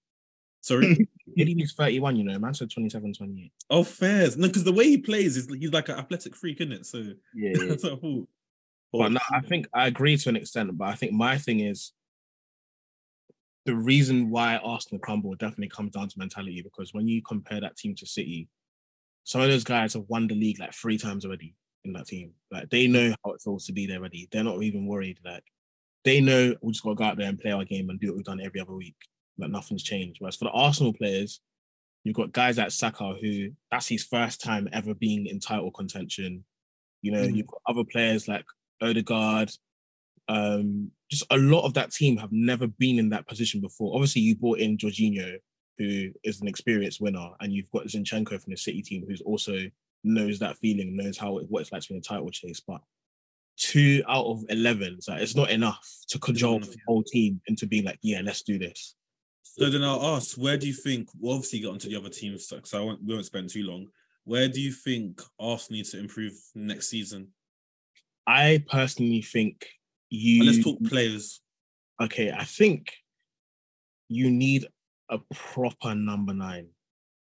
sorry 0.62 1.05
KDB's 1.38 1.74
31, 1.74 2.15
you 2.15 2.24
know, 2.24 2.39
man 2.39 2.53
said 2.53 2.71
27, 2.71 3.13
28. 3.13 3.51
Oh, 3.69 3.83
fairs. 3.83 4.38
No, 4.38 4.48
because 4.48 4.63
the 4.63 4.71
way 4.71 4.86
he 4.86 4.98
plays 4.98 5.36
is 5.36 5.48
he's 5.53 5.74
like 5.74 5.89
an 5.89 5.98
athletic 5.98 6.33
freak, 6.33 6.62
isn't 6.62 6.71
it? 6.71 6.86
So 6.86 7.03
Yeah. 7.36 7.51
that's 7.67 7.83
what 7.83 7.93
I 7.93 7.95
thought. 7.98 8.29
But 8.91 9.12
no, 9.13 9.19
I 9.31 9.41
think 9.41 9.67
I 9.74 9.88
agree 9.88 10.17
to 10.17 10.29
an 10.29 10.36
extent, 10.36 10.77
but 10.77 10.88
I 10.88 10.95
think 10.95 11.13
my 11.13 11.38
thing 11.38 11.60
is 11.62 11.93
the 13.65 13.75
reason 13.75 14.29
why 14.29 14.57
Arsenal 14.57 15.00
crumble 15.00 15.36
definitely 15.36 15.69
comes 15.69 15.91
down 15.91 16.07
to 16.10 16.19
mentality 16.19 16.62
because 16.62 16.93
when 16.93 17.07
you 17.07 17.21
compare 17.21 17.62
that 17.62 17.77
team 17.77 17.95
to 17.95 18.05
City, 18.07 18.50
some 19.24 19.41
of 19.41 19.50
those 19.50 19.63
guys 19.63 19.93
have 19.93 20.05
won 20.07 20.27
the 20.27 20.36
league 20.36 20.60
like 20.60 20.74
three 20.74 20.98
times 20.98 21.25
already 21.25 21.55
in 21.86 21.93
that 21.93 22.07
team. 22.07 22.31
Like 22.51 22.69
they 22.69 22.88
know 22.88 23.13
how 23.24 23.31
it 23.33 23.41
feels 23.41 23.65
to 23.67 23.74
be 23.74 23.86
there 23.86 23.98
already. 24.00 24.27
They're 24.31 24.43
not 24.43 24.62
even 24.63 24.88
worried. 24.88 25.19
Like 25.24 25.43
they 26.03 26.19
know 26.21 26.55
we 26.62 26.71
just 26.71 26.83
got 26.83 26.89
to 26.91 26.95
go 26.95 27.03
out 27.03 27.17
there 27.17 27.29
and 27.29 27.39
play 27.39 27.51
our 27.51 27.63
game 27.63 27.89
and 27.89 28.00
do 28.00 28.07
what 28.07 28.15
we've 28.15 28.25
done 28.25 28.41
every 28.41 28.60
other 28.60 28.74
week. 28.74 28.95
Like 29.38 29.51
nothing's 29.51 29.83
changed. 29.83 30.19
Whereas 30.19 30.36
for 30.38 30.45
the 30.45 30.51
Arsenal 30.51 30.93
players, 30.93 31.39
you've 32.03 32.15
got 32.15 32.31
guys 32.31 32.57
like 32.57 32.71
Saka 32.71 33.13
who 33.21 33.50
that's 33.69 33.88
his 33.88 34.03
first 34.03 34.41
time 34.41 34.67
ever 34.74 34.95
being 34.95 35.27
in 35.27 35.39
title 35.39 35.71
contention. 35.71 36.43
You 37.03 37.12
know, 37.12 37.27
Mhm. 37.27 37.36
you've 37.36 37.48
got 37.48 37.62
other 37.67 37.83
players 37.83 38.27
like 38.27 38.45
Odegaard. 38.81 39.51
Um, 40.27 40.91
just 41.09 41.25
a 41.29 41.38
lot 41.38 41.65
of 41.65 41.73
that 41.73 41.91
team 41.91 42.17
have 42.17 42.31
never 42.31 42.67
been 42.67 43.00
in 43.00 43.09
that 43.09 43.27
position 43.27 43.59
before. 43.59 43.93
Obviously, 43.93 44.21
you 44.21 44.35
brought 44.35 44.59
in 44.59 44.77
Jorginho, 44.77 45.38
who 45.77 46.09
is 46.23 46.41
an 46.41 46.47
experienced 46.47 47.01
winner, 47.01 47.29
and 47.39 47.51
you've 47.51 47.71
got 47.71 47.88
Zinchenko 47.88 48.41
from 48.41 48.51
the 48.51 48.57
City 48.57 48.81
team, 48.81 49.05
who's 49.07 49.21
also 49.21 49.57
knows 50.03 50.39
that 50.39 50.57
feeling, 50.57 50.95
knows 50.95 51.17
how 51.17 51.38
it, 51.39 51.47
what 51.50 51.61
it's 51.61 51.71
like 51.71 51.81
to 51.81 51.89
be 51.89 51.95
in 51.95 52.00
a 52.00 52.01
title 52.01 52.29
chase. 52.29 52.61
But 52.65 52.81
two 53.57 54.03
out 54.07 54.25
of 54.25 54.43
eleven, 54.50 55.01
so 55.01 55.13
it's 55.13 55.35
not 55.35 55.51
enough 55.51 55.88
to 56.07 56.19
cajole 56.19 56.57
enough, 56.57 56.69
the 56.69 56.77
whole 56.88 57.03
team 57.03 57.41
into 57.47 57.67
being 57.67 57.83
like, 57.83 58.00
yeah, 58.01 58.21
let's 58.23 58.41
do 58.41 58.57
this. 58.57 58.95
So 59.43 59.69
then 59.69 59.83
I'll 59.83 60.15
ask, 60.15 60.38
where 60.38 60.57
do 60.57 60.65
you 60.65 60.73
think? 60.73 61.09
We'll 61.19 61.35
obviously 61.35 61.59
get 61.59 61.67
onto 61.67 61.89
the 61.89 61.97
other 61.97 62.09
teams, 62.09 62.47
so 62.47 62.77
I 62.77 62.81
won't, 62.81 63.03
we 63.03 63.13
won't 63.13 63.25
spend 63.25 63.50
too 63.50 63.63
long. 63.63 63.88
Where 64.23 64.47
do 64.47 64.61
you 64.61 64.71
think 64.71 65.21
Arsenal 65.39 65.77
need 65.77 65.85
to 65.88 66.00
improve 66.00 66.33
next 66.55 66.88
season? 66.88 67.27
I 68.28 68.63
personally 68.70 69.22
think 69.22 69.66
you. 70.10 70.44
Let's 70.46 70.63
talk 70.63 70.84
players. 70.84 71.42
okay, 72.01 72.32
I 72.32 72.44
think 72.44 72.92
you 74.08 74.30
need 74.30 74.68
a 75.10 75.20
proper 75.34 75.96
number 75.96 76.34
nine. 76.34 76.68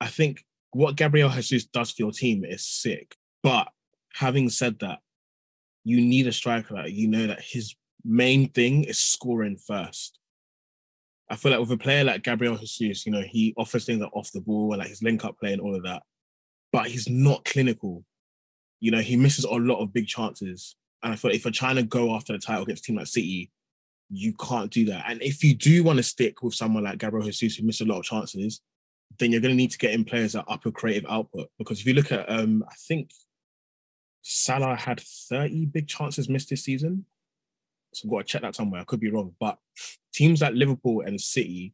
I 0.00 0.06
think 0.08 0.44
what 0.72 0.96
Gabriel 0.96 1.30
Jesus 1.30 1.64
does 1.64 1.90
for 1.90 2.02
your 2.02 2.12
team 2.12 2.44
is 2.44 2.66
sick. 2.66 3.14
But 3.42 3.68
having 4.14 4.48
said 4.48 4.78
that, 4.80 4.98
you 5.84 6.00
need 6.00 6.26
a 6.26 6.32
striker 6.32 6.74
that 6.74 6.92
you 6.92 7.08
know 7.08 7.26
that 7.26 7.42
his 7.42 7.74
main 8.04 8.48
thing 8.48 8.84
is 8.84 8.98
scoring 8.98 9.56
first. 9.56 10.18
I 11.28 11.36
feel 11.36 11.52
like 11.52 11.60
with 11.60 11.72
a 11.72 11.76
player 11.76 12.04
like 12.04 12.22
Gabriel 12.22 12.56
Jesus, 12.56 13.06
you 13.06 13.12
know, 13.12 13.22
he 13.22 13.54
offers 13.56 13.84
things 13.84 14.02
are 14.02 14.10
off 14.12 14.30
the 14.32 14.40
ball 14.40 14.72
and 14.72 14.80
like 14.80 14.88
his 14.88 15.02
link 15.02 15.24
up 15.24 15.38
play 15.38 15.52
and 15.52 15.62
all 15.62 15.74
of 15.74 15.82
that, 15.84 16.02
but 16.72 16.86
he's 16.86 17.08
not 17.08 17.44
clinical. 17.44 18.04
You 18.82 18.90
know, 18.90 18.98
he 18.98 19.16
misses 19.16 19.44
a 19.44 19.50
lot 19.52 19.80
of 19.80 19.92
big 19.92 20.08
chances. 20.08 20.74
And 21.04 21.12
I 21.12 21.16
feel 21.16 21.30
if 21.30 21.44
you're 21.44 21.52
trying 21.52 21.76
to 21.76 21.84
go 21.84 22.16
after 22.16 22.32
the 22.32 22.40
title 22.40 22.64
against 22.64 22.82
a 22.82 22.86
team 22.86 22.96
like 22.96 23.06
City, 23.06 23.52
you 24.10 24.34
can't 24.34 24.72
do 24.72 24.86
that. 24.86 25.04
And 25.06 25.22
if 25.22 25.44
you 25.44 25.54
do 25.54 25.84
want 25.84 25.98
to 25.98 26.02
stick 26.02 26.42
with 26.42 26.54
someone 26.54 26.82
like 26.82 26.98
Gabriel 26.98 27.24
Jesus, 27.24 27.56
who 27.56 27.64
missed 27.64 27.80
a 27.80 27.84
lot 27.84 28.00
of 28.00 28.04
chances, 28.04 28.60
then 29.20 29.30
you're 29.30 29.40
going 29.40 29.52
to 29.52 29.56
need 29.56 29.70
to 29.70 29.78
get 29.78 29.92
in 29.92 30.04
players 30.04 30.32
that 30.32 30.46
up 30.48 30.66
a 30.66 30.72
creative 30.72 31.08
output. 31.08 31.48
Because 31.58 31.78
if 31.78 31.86
you 31.86 31.94
look 31.94 32.10
at, 32.10 32.28
um, 32.28 32.64
I 32.68 32.74
think 32.88 33.10
Salah 34.22 34.74
had 34.74 34.98
30 35.00 35.66
big 35.66 35.86
chances 35.86 36.28
missed 36.28 36.50
this 36.50 36.64
season. 36.64 37.04
So 37.94 38.08
I've 38.08 38.10
got 38.10 38.18
to 38.18 38.24
check 38.24 38.42
that 38.42 38.56
somewhere. 38.56 38.80
I 38.80 38.84
could 38.84 38.98
be 38.98 39.12
wrong. 39.12 39.32
But 39.38 39.58
teams 40.12 40.42
like 40.42 40.54
Liverpool 40.54 41.02
and 41.02 41.20
City, 41.20 41.72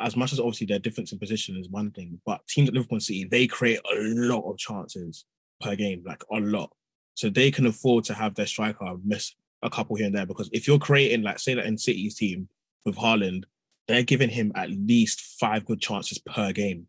as 0.00 0.16
much 0.16 0.34
as 0.34 0.38
obviously 0.40 0.66
their 0.66 0.78
difference 0.78 1.12
in 1.12 1.18
position 1.18 1.56
is 1.56 1.70
one 1.70 1.92
thing, 1.92 2.20
but 2.26 2.46
teams 2.46 2.68
like 2.68 2.74
Liverpool 2.74 2.96
and 2.96 3.02
City, 3.02 3.24
they 3.24 3.46
create 3.46 3.80
a 3.90 3.96
lot 3.96 4.50
of 4.50 4.58
chances 4.58 5.24
per 5.60 5.76
game, 5.76 6.02
like 6.04 6.22
a 6.32 6.36
lot. 6.40 6.72
So 7.14 7.28
they 7.28 7.50
can 7.50 7.66
afford 7.66 8.04
to 8.04 8.14
have 8.14 8.34
their 8.34 8.46
striker 8.46 8.94
miss 9.04 9.34
a 9.62 9.70
couple 9.70 9.96
here 9.96 10.06
and 10.06 10.14
there 10.14 10.26
because 10.26 10.48
if 10.52 10.66
you're 10.66 10.78
creating, 10.78 11.22
like, 11.22 11.38
say 11.38 11.54
that 11.54 11.66
in 11.66 11.76
City's 11.76 12.14
team 12.14 12.48
with 12.84 12.96
Haaland, 12.96 13.44
they're 13.88 14.02
giving 14.02 14.30
him 14.30 14.52
at 14.54 14.70
least 14.70 15.20
five 15.38 15.64
good 15.64 15.80
chances 15.80 16.18
per 16.18 16.52
game. 16.52 16.86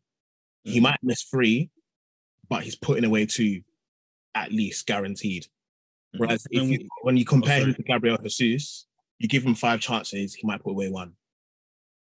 He 0.64 0.80
Mhm. 0.80 0.84
might 0.84 1.04
miss 1.04 1.24
three, 1.24 1.70
but 2.48 2.64
he's 2.64 2.76
putting 2.76 3.04
away 3.04 3.26
two 3.26 3.64
at 4.36 4.52
least 4.52 4.86
guaranteed. 4.86 5.48
Whereas 6.16 6.46
if 6.52 6.70
you, 6.70 6.88
when 7.02 7.18
you 7.18 7.26
compare 7.26 7.62
him 7.62 7.74
to 7.74 7.84
Gabriel 7.84 8.18
Jesus, 8.24 8.88
you 9.18 9.28
give 9.28 9.46
him 9.46 9.56
five 9.56 9.80
chances, 9.82 10.34
he 10.34 10.46
might 10.46 10.62
put 10.62 10.72
away 10.72 10.90
one. 10.90 11.14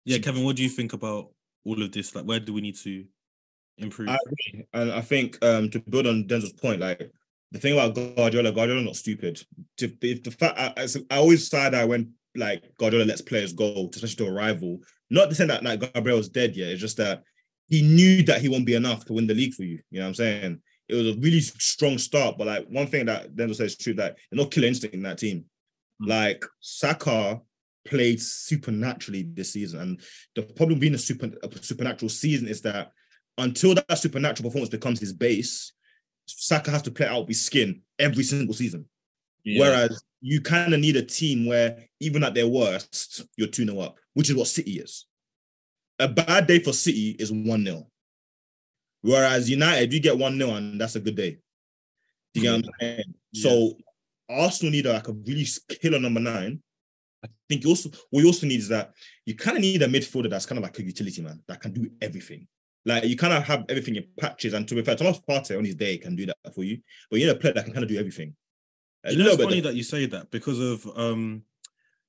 Yeah, 0.04 0.18
Kevin, 0.18 0.44
what 0.44 0.56
do 0.56 0.62
you 0.62 0.68
think 0.68 0.92
about 0.92 1.32
all 1.64 1.82
of 1.82 1.92
this? 1.92 2.14
Like, 2.14 2.24
where 2.24 2.40
do 2.40 2.52
we 2.52 2.60
need 2.60 2.76
to 2.76 3.06
improve? 3.82 4.08
I 4.08 4.18
agree. 4.26 4.66
And 4.72 4.92
I 4.92 5.00
think 5.00 5.42
um, 5.44 5.70
to 5.70 5.80
build 5.80 6.06
on 6.06 6.24
Denzel's 6.24 6.52
point, 6.52 6.80
like 6.80 7.10
the 7.52 7.58
thing 7.58 7.72
about 7.72 7.94
Guardiola, 7.94 8.52
Guardiola's 8.52 8.84
not 8.84 8.96
stupid. 8.96 9.42
To, 9.78 9.92
if 10.02 10.22
the 10.22 10.30
fact 10.30 10.58
I, 10.58 10.86
I, 11.10 11.18
always 11.18 11.48
side 11.48 11.74
eye 11.74 11.84
when 11.84 12.12
like 12.36 12.76
Guardiola 12.78 13.04
lets 13.04 13.22
players 13.22 13.52
go, 13.52 13.88
especially 13.92 14.24
to 14.24 14.30
a 14.30 14.32
rival. 14.32 14.78
Not 15.10 15.28
to 15.28 15.34
say 15.34 15.46
that 15.46 15.64
like 15.64 15.92
Gabriel's 15.92 16.28
dead 16.28 16.54
yet. 16.54 16.70
It's 16.70 16.80
just 16.80 16.96
that 16.98 17.24
he 17.66 17.82
knew 17.82 18.22
that 18.24 18.40
he 18.40 18.48
won't 18.48 18.66
be 18.66 18.74
enough 18.74 19.04
to 19.06 19.12
win 19.12 19.26
the 19.26 19.34
league 19.34 19.54
for 19.54 19.64
you. 19.64 19.80
You 19.90 20.00
know 20.00 20.06
what 20.06 20.08
I'm 20.08 20.14
saying? 20.14 20.62
It 20.88 20.94
was 20.94 21.16
a 21.16 21.20
really 21.20 21.40
strong 21.40 21.98
start, 21.98 22.36
but 22.36 22.48
like 22.48 22.66
one 22.68 22.88
thing 22.88 23.06
that 23.06 23.34
Denzel 23.34 23.56
says 23.56 23.72
is 23.72 23.78
true 23.78 23.94
that 23.94 24.16
there's 24.30 24.42
no 24.42 24.46
killer 24.46 24.66
instinct 24.66 24.94
in 24.94 25.02
that 25.02 25.18
team. 25.18 25.44
Mm. 26.02 26.08
Like 26.08 26.44
Saka 26.60 27.40
played 27.86 28.20
supernaturally 28.20 29.22
this 29.22 29.52
season, 29.52 29.80
and 29.80 30.00
the 30.34 30.42
problem 30.42 30.78
being 30.78 30.94
a 30.94 30.98
super 30.98 31.30
a 31.42 31.62
supernatural 31.62 32.08
season 32.08 32.48
is 32.48 32.60
that 32.62 32.92
until 33.40 33.74
that 33.74 33.98
supernatural 33.98 34.48
performance 34.48 34.70
becomes 34.70 35.00
his 35.00 35.12
base, 35.12 35.72
Saka 36.26 36.70
has 36.70 36.82
to 36.82 36.90
play 36.90 37.06
out 37.06 37.26
with 37.26 37.36
skin 37.36 37.82
every 37.98 38.22
single 38.22 38.54
season. 38.54 38.86
Whereas 39.44 40.02
you 40.20 40.40
kind 40.40 40.74
of 40.74 40.80
need 40.80 40.96
a 40.96 41.02
team 41.02 41.46
where 41.46 41.84
even 41.98 42.22
at 42.24 42.34
their 42.34 42.46
worst, 42.46 43.22
you're 43.36 43.48
2 43.48 43.64
0 43.64 43.78
up, 43.80 43.96
which 44.14 44.30
is 44.30 44.36
what 44.36 44.48
City 44.48 44.72
is. 44.72 45.06
A 45.98 46.08
bad 46.08 46.46
day 46.46 46.58
for 46.58 46.72
City 46.72 47.16
is 47.18 47.32
1 47.32 47.64
0. 47.64 47.86
Whereas 49.02 49.48
United, 49.48 49.92
you 49.92 50.00
get 50.00 50.18
1 50.18 50.38
0 50.38 50.50
and 50.50 50.80
that's 50.80 50.96
a 50.96 51.00
good 51.00 51.16
day. 51.16 51.38
Do 52.34 52.40
you 52.40 52.42
get 52.42 52.52
what 52.52 52.64
I'm 52.64 52.72
saying? 52.80 53.14
So 53.34 53.72
Arsenal 54.28 54.72
need 54.72 54.86
a, 54.86 54.92
like 54.92 55.08
a 55.08 55.12
really 55.12 55.46
killer 55.80 55.98
number 55.98 56.20
nine. 56.20 56.62
I 57.24 57.28
think 57.48 57.64
you 57.64 57.70
also 57.70 57.90
what 58.10 58.20
you 58.20 58.26
also 58.26 58.46
need 58.46 58.60
is 58.60 58.68
that 58.68 58.92
you 59.26 59.34
kind 59.34 59.56
of 59.56 59.62
need 59.62 59.82
a 59.82 59.86
midfielder 59.86 60.30
that's 60.30 60.46
kind 60.46 60.58
of 60.58 60.62
like 60.62 60.78
a 60.78 60.82
utility 60.82 61.22
man 61.22 61.42
that 61.48 61.60
can 61.60 61.72
do 61.72 61.90
everything. 62.00 62.46
Like 62.86 63.04
you 63.04 63.16
kind 63.16 63.32
of 63.32 63.44
have 63.44 63.64
everything 63.68 63.96
in 63.96 64.06
patches, 64.18 64.54
and 64.54 64.66
to 64.68 64.74
be 64.74 64.82
fair, 64.82 64.96
Thomas 64.96 65.20
Partey 65.20 65.58
on 65.58 65.64
his 65.64 65.74
day 65.74 65.98
can 65.98 66.16
do 66.16 66.26
that 66.26 66.54
for 66.54 66.64
you. 66.64 66.78
But 67.10 67.20
you 67.20 67.26
need 67.26 67.32
a 67.32 67.38
player 67.38 67.52
that 67.54 67.64
can 67.64 67.74
kind 67.74 67.82
of 67.82 67.90
do 67.90 67.98
everything. 67.98 68.34
A 69.04 69.12
You 69.12 69.18
know, 69.18 69.30
it's 69.30 69.42
funny 69.42 69.60
that 69.60 69.74
you 69.74 69.82
say 69.82 70.06
that 70.06 70.30
because 70.30 70.58
of 70.58 70.86
um 70.96 71.42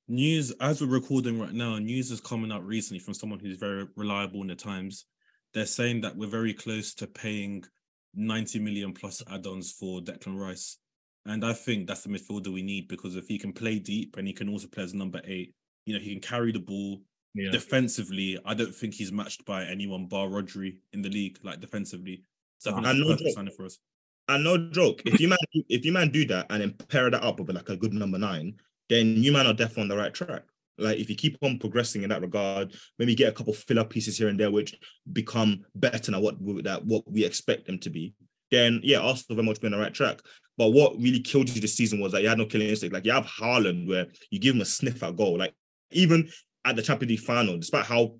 news 0.07 0.51
as 0.59 0.81
we're 0.81 0.87
recording 0.87 1.39
right 1.39 1.53
now. 1.53 1.77
News 1.77 2.11
is 2.11 2.19
coming 2.19 2.51
out 2.51 2.65
recently 2.65 2.99
from 2.99 3.13
someone 3.13 3.39
who's 3.39 3.57
very 3.57 3.87
reliable 3.95 4.41
in 4.41 4.47
the 4.47 4.55
Times. 4.55 5.05
They're 5.53 5.65
saying 5.65 6.01
that 6.01 6.15
we're 6.15 6.27
very 6.27 6.53
close 6.53 6.93
to 6.95 7.07
paying 7.07 7.63
90 8.15 8.59
million 8.59 8.93
plus 8.93 9.21
add-ons 9.31 9.71
for 9.71 10.01
Declan 10.01 10.37
Rice, 10.37 10.77
and 11.25 11.45
I 11.45 11.53
think 11.53 11.87
that's 11.87 12.03
the 12.03 12.09
midfielder 12.09 12.51
we 12.51 12.61
need 12.61 12.87
because 12.87 13.15
if 13.15 13.27
he 13.27 13.37
can 13.37 13.53
play 13.53 13.79
deep 13.79 14.17
and 14.17 14.27
he 14.27 14.33
can 14.33 14.49
also 14.49 14.67
play 14.67 14.83
as 14.83 14.93
number 14.93 15.21
eight, 15.25 15.53
you 15.85 15.93
know, 15.93 15.99
he 15.99 16.11
can 16.11 16.21
carry 16.21 16.51
the 16.51 16.59
ball 16.59 17.01
Yeah. 17.33 17.51
defensively. 17.51 18.37
I 18.43 18.53
don't 18.53 18.75
think 18.75 18.93
he's 18.93 19.11
matched 19.11 19.45
by 19.45 19.65
anyone 19.65 20.07
bar 20.07 20.27
Rodri 20.27 20.77
in 20.93 21.01
the 21.01 21.09
league, 21.09 21.39
like 21.43 21.61
defensively. 21.61 22.23
So 22.57 22.71
I 22.71 22.75
think 22.75 22.87
I 22.87 22.89
that's 22.89 22.99
a 22.99 23.01
know 23.01 23.09
perfect 23.11 23.35
signing 23.35 23.53
for 23.55 23.65
us. 23.65 23.79
And 24.27 24.43
no 24.43 24.69
joke, 24.69 25.01
if 25.05 25.19
you 25.19 25.27
man 25.27 25.37
if 25.53 25.85
you 25.85 25.91
man 25.91 26.09
do 26.09 26.25
that 26.27 26.47
and 26.49 26.61
then 26.61 26.73
pair 26.89 27.09
that 27.09 27.23
up 27.23 27.39
with 27.39 27.55
like 27.55 27.69
a 27.69 27.77
good 27.77 27.93
number 27.93 28.17
nine, 28.17 28.55
then 28.89 29.17
you 29.23 29.31
man 29.31 29.47
are 29.47 29.53
definitely 29.53 29.83
on 29.83 29.87
the 29.89 29.97
right 29.97 30.13
track. 30.13 30.43
Like 30.77 30.97
if 30.97 31.09
you 31.09 31.15
keep 31.15 31.37
on 31.41 31.59
progressing 31.59 32.03
in 32.03 32.09
that 32.09 32.21
regard, 32.21 32.75
maybe 32.99 33.15
get 33.15 33.29
a 33.29 33.33
couple 33.33 33.53
filler 33.53 33.83
pieces 33.83 34.17
here 34.17 34.27
and 34.27 34.39
there, 34.39 34.51
which 34.51 34.75
become 35.11 35.63
better 35.75 36.11
than 36.11 36.21
what 36.21 36.41
we, 36.41 36.61
that 36.63 36.85
what 36.85 37.09
we 37.09 37.25
expect 37.25 37.65
them 37.65 37.79
to 37.79 37.89
be. 37.89 38.13
Then 38.51 38.81
yeah, 38.83 38.99
Arsenal 38.99 39.37
very 39.37 39.45
much 39.45 39.61
been 39.61 39.73
on 39.73 39.79
the 39.79 39.83
right 39.83 39.93
track. 39.93 40.19
But 40.57 40.69
what 40.73 40.97
really 40.99 41.21
killed 41.21 41.49
you 41.49 41.61
this 41.61 41.75
season 41.75 41.99
was 41.99 42.11
that 42.11 42.21
you 42.21 42.29
had 42.29 42.37
no 42.37 42.45
killing 42.45 42.67
instinct. 42.67 42.93
Like 42.93 43.05
you 43.05 43.13
have 43.13 43.25
Haaland, 43.25 43.87
where 43.87 44.07
you 44.29 44.39
give 44.39 44.55
him 44.55 44.61
a 44.61 44.65
sniff 44.65 45.01
at 45.03 45.15
goal. 45.15 45.37
Like 45.37 45.53
even 45.91 46.29
at 46.65 46.75
the 46.75 46.81
Champions 46.81 47.11
League 47.11 47.19
final, 47.19 47.57
despite 47.57 47.85
how 47.85 48.15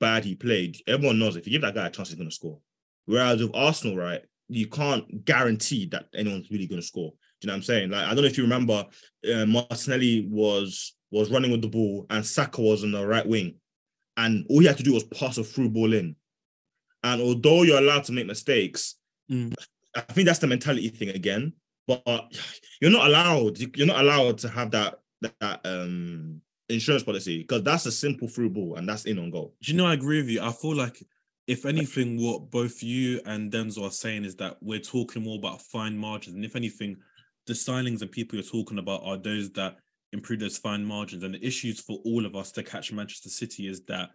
bad 0.00 0.24
he 0.24 0.34
played, 0.34 0.76
everyone 0.86 1.18
knows 1.18 1.36
if 1.36 1.46
you 1.46 1.52
give 1.52 1.62
that 1.62 1.74
guy 1.74 1.86
a 1.86 1.90
chance, 1.90 2.08
he's 2.08 2.16
going 2.16 2.28
to 2.28 2.34
score. 2.34 2.58
Whereas 3.06 3.40
with 3.42 3.54
Arsenal, 3.54 3.96
right, 3.96 4.22
you 4.48 4.66
can't 4.66 5.24
guarantee 5.24 5.86
that 5.86 6.06
anyone's 6.14 6.50
really 6.50 6.66
going 6.66 6.80
to 6.80 6.86
score. 6.86 7.10
Do 7.40 7.46
you 7.46 7.48
know 7.48 7.54
what 7.54 7.58
I'm 7.58 7.62
saying? 7.62 7.90
Like 7.90 8.06
I 8.06 8.08
don't 8.08 8.22
know 8.22 8.28
if 8.28 8.38
you 8.38 8.44
remember, 8.44 8.84
uh, 9.32 9.46
Martinelli 9.46 10.26
was 10.30 10.94
was 11.10 11.30
running 11.30 11.52
with 11.52 11.62
the 11.62 11.68
ball 11.68 12.06
and 12.10 12.26
Saka 12.26 12.60
was 12.60 12.82
on 12.82 12.92
the 12.92 13.06
right 13.06 13.26
wing, 13.26 13.56
and 14.16 14.44
all 14.48 14.60
he 14.60 14.66
had 14.66 14.78
to 14.78 14.82
do 14.82 14.94
was 14.94 15.04
pass 15.04 15.38
a 15.38 15.44
through 15.44 15.70
ball 15.70 15.92
in. 15.92 16.16
And 17.02 17.20
although 17.20 17.62
you're 17.62 17.78
allowed 17.78 18.04
to 18.04 18.12
make 18.12 18.26
mistakes, 18.26 18.96
Mm. 19.30 19.54
I 19.94 20.00
think 20.00 20.26
that's 20.26 20.38
the 20.38 20.46
mentality 20.46 20.88
thing 20.88 21.10
again. 21.10 21.52
But 21.86 22.32
you're 22.80 22.90
not 22.90 23.06
allowed. 23.06 23.58
You're 23.76 23.86
not 23.86 24.00
allowed 24.00 24.38
to 24.38 24.48
have 24.48 24.70
that 24.72 25.00
that 25.20 25.60
um 25.64 26.40
insurance 26.68 27.02
policy 27.02 27.38
because 27.42 27.62
that's 27.62 27.86
a 27.86 27.92
simple 27.92 28.28
through 28.28 28.50
ball 28.50 28.76
and 28.76 28.88
that's 28.88 29.04
in 29.04 29.18
on 29.18 29.30
goal. 29.30 29.54
Do 29.62 29.72
you 29.72 29.76
know 29.76 29.86
I 29.86 29.94
agree 29.94 30.18
with 30.18 30.30
you? 30.30 30.40
I 30.42 30.52
feel 30.52 30.74
like 30.74 31.02
if 31.46 31.66
anything, 31.66 32.22
what 32.22 32.50
both 32.50 32.82
you 32.82 33.20
and 33.26 33.52
Denzel 33.52 33.86
are 33.86 33.90
saying 33.90 34.24
is 34.24 34.34
that 34.36 34.56
we're 34.62 34.80
talking 34.80 35.22
more 35.22 35.38
about 35.38 35.60
fine 35.60 35.96
margins, 35.96 36.36
and 36.36 36.44
if 36.44 36.56
anything, 36.56 36.96
the 37.46 37.52
signings 37.52 38.00
and 38.00 38.10
people 38.10 38.38
you're 38.38 38.48
talking 38.48 38.78
about 38.78 39.02
are 39.04 39.18
those 39.18 39.50
that 39.52 39.76
improve 40.14 40.40
those 40.40 40.56
fine 40.56 40.82
margins. 40.82 41.22
And 41.22 41.34
the 41.34 41.46
issues 41.46 41.80
for 41.80 41.98
all 42.06 42.24
of 42.24 42.34
us 42.34 42.50
to 42.52 42.62
catch 42.62 42.92
Manchester 42.92 43.28
City 43.28 43.68
is 43.68 43.82
that 43.84 44.10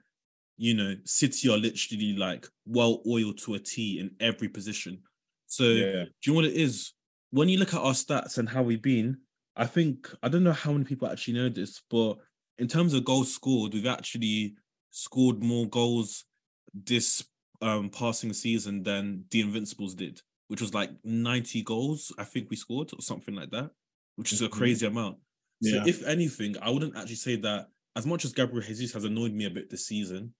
you 0.57 0.73
know 0.73 0.95
City 1.05 1.49
are 1.49 1.57
literally 1.57 2.15
like 2.17 2.47
well 2.65 3.03
oiled 3.07 3.37
to 3.39 3.53
a 3.53 3.59
T 3.59 3.99
in 3.99 4.09
every 4.19 4.49
position. 4.49 4.99
So 5.45 5.65
Yeah. 5.65 6.05
do 6.05 6.09
you 6.25 6.31
know 6.33 6.35
what 6.37 6.45
it 6.45 6.55
is? 6.55 6.93
When 7.29 7.47
you 7.47 7.59
look 7.59 7.75
at 7.75 7.81
our 7.81 7.93
stats 7.93 8.39
and 8.39 8.49
how 8.49 8.63
we've 8.63 8.81
been, 8.81 9.17
I 9.55 9.67
think 9.67 10.11
I 10.23 10.29
don't 10.29 10.43
know 10.43 10.51
how 10.51 10.71
many 10.71 10.85
people 10.85 11.07
actually 11.07 11.35
know 11.35 11.49
this, 11.49 11.81
but 11.91 12.17
in 12.59 12.67
terms 12.67 12.93
of 12.93 13.05
goals 13.05 13.33
scored, 13.33 13.73
we've 13.73 13.87
actually 13.87 14.55
scored 14.91 15.41
more 15.41 15.67
goals 15.67 16.25
this 16.73 17.23
um 17.61 17.89
passing 17.89 18.31
season 18.33 18.83
than 18.83 19.23
the 19.31 19.41
Invincibles 19.41 19.95
did, 19.95 20.21
which 20.49 20.61
was 20.61 20.73
like 20.73 20.91
90 21.03 21.63
goals, 21.63 22.13
I 22.17 22.23
think 22.25 22.49
we 22.49 22.55
scored 22.55 22.91
or 22.93 23.01
something 23.01 23.33
like 23.35 23.49
that, 23.51 23.71
which 24.17 24.31
is 24.33 24.41
a 24.41 24.47
Mhm. 24.47 24.51
crazy 24.51 24.85
amount. 24.85 25.17
So 25.63 25.75
Yeah. 25.77 25.87
if 25.87 26.03
anything, 26.03 26.57
I 26.61 26.69
wouldn't 26.69 26.95
actually 26.95 27.15
say 27.15 27.35
that 27.37 27.69
as 27.95 28.05
much 28.05 28.23
as 28.23 28.33
Gabriel 28.33 28.65
Jesus 28.65 28.93
has 28.93 29.03
annoyed 29.03 29.33
me 29.33 29.45
a 29.45 29.49
bit 29.49 29.69
this 29.69 29.85
season, 29.87 30.33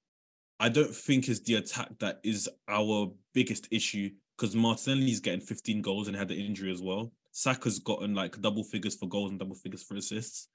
I 0.59 0.69
don't 0.69 0.93
think 0.95 1.27
it's 1.27 1.39
the 1.41 1.55
attack 1.55 1.97
that 1.99 2.19
is 2.23 2.49
our 2.67 3.13
biggest 3.33 3.67
issue 3.71 4.11
because 4.37 4.55
Martinelli's 4.55 5.19
getting 5.19 5.41
15 5.41 5.81
goals 5.81 6.07
and 6.07 6.15
had 6.15 6.27
the 6.27 6.35
injury 6.35 6.71
as 6.71 6.81
well. 6.81 7.13
Saka's 7.31 7.79
gotten 7.79 8.13
like 8.13 8.39
double 8.41 8.63
figures 8.63 8.95
for 8.95 9.07
goals 9.07 9.31
and 9.31 9.39
double 9.39 9.55
figures 9.55 9.83
for 9.83 9.95
assists. 9.95 10.49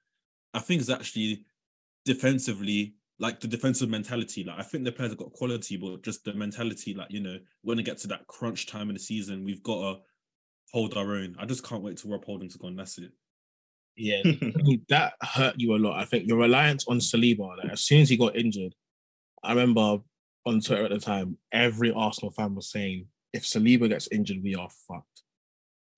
I 0.53 0.59
think 0.59 0.81
it's 0.81 0.89
actually 0.89 1.45
defensively, 2.05 2.95
like 3.19 3.39
the 3.39 3.47
defensive 3.47 3.89
mentality. 3.89 4.43
Like 4.43 4.59
I 4.59 4.63
think 4.63 4.83
the 4.83 4.91
players 4.91 5.11
have 5.11 5.19
got 5.19 5.33
quality, 5.33 5.77
but 5.77 6.03
just 6.03 6.23
the 6.23 6.33
mentality, 6.33 6.93
like 6.93 7.11
you 7.11 7.21
know, 7.21 7.37
when 7.63 7.79
it 7.79 7.83
gets 7.83 8.03
to 8.03 8.07
that 8.09 8.27
crunch 8.27 8.67
time 8.67 8.89
in 8.89 8.95
the 8.95 8.99
season, 8.99 9.43
we've 9.43 9.63
got 9.63 9.81
to 9.81 10.01
hold 10.71 10.95
our 10.95 11.15
own. 11.15 11.35
I 11.39 11.45
just 11.45 11.67
can't 11.67 11.83
wait 11.83 11.97
to 11.97 12.09
Rob 12.09 12.25
Holding 12.25 12.49
to 12.49 12.57
go, 12.57 12.67
and 12.67 12.79
that's 12.79 12.97
it. 12.97 13.11
Yeah, 13.97 14.21
that 14.89 15.13
hurt 15.21 15.55
you 15.57 15.75
a 15.75 15.77
lot. 15.77 15.99
I 15.99 16.05
think 16.05 16.27
your 16.27 16.37
reliance 16.37 16.85
on 16.87 16.99
Saliba, 16.99 17.57
like, 17.57 17.71
as 17.71 17.83
soon 17.83 18.01
as 18.01 18.09
he 18.09 18.17
got 18.17 18.35
injured, 18.35 18.73
I 19.43 19.51
remember 19.51 19.99
on 20.45 20.59
Twitter 20.59 20.85
at 20.85 20.91
the 20.91 20.99
time, 20.99 21.37
every 21.51 21.91
Arsenal 21.91 22.31
fan 22.31 22.55
was 22.55 22.69
saying, 22.69 23.07
if 23.33 23.43
Saliba 23.43 23.89
gets 23.89 24.07
injured, 24.11 24.43
we 24.43 24.55
are 24.55 24.69
fucked. 24.87 25.23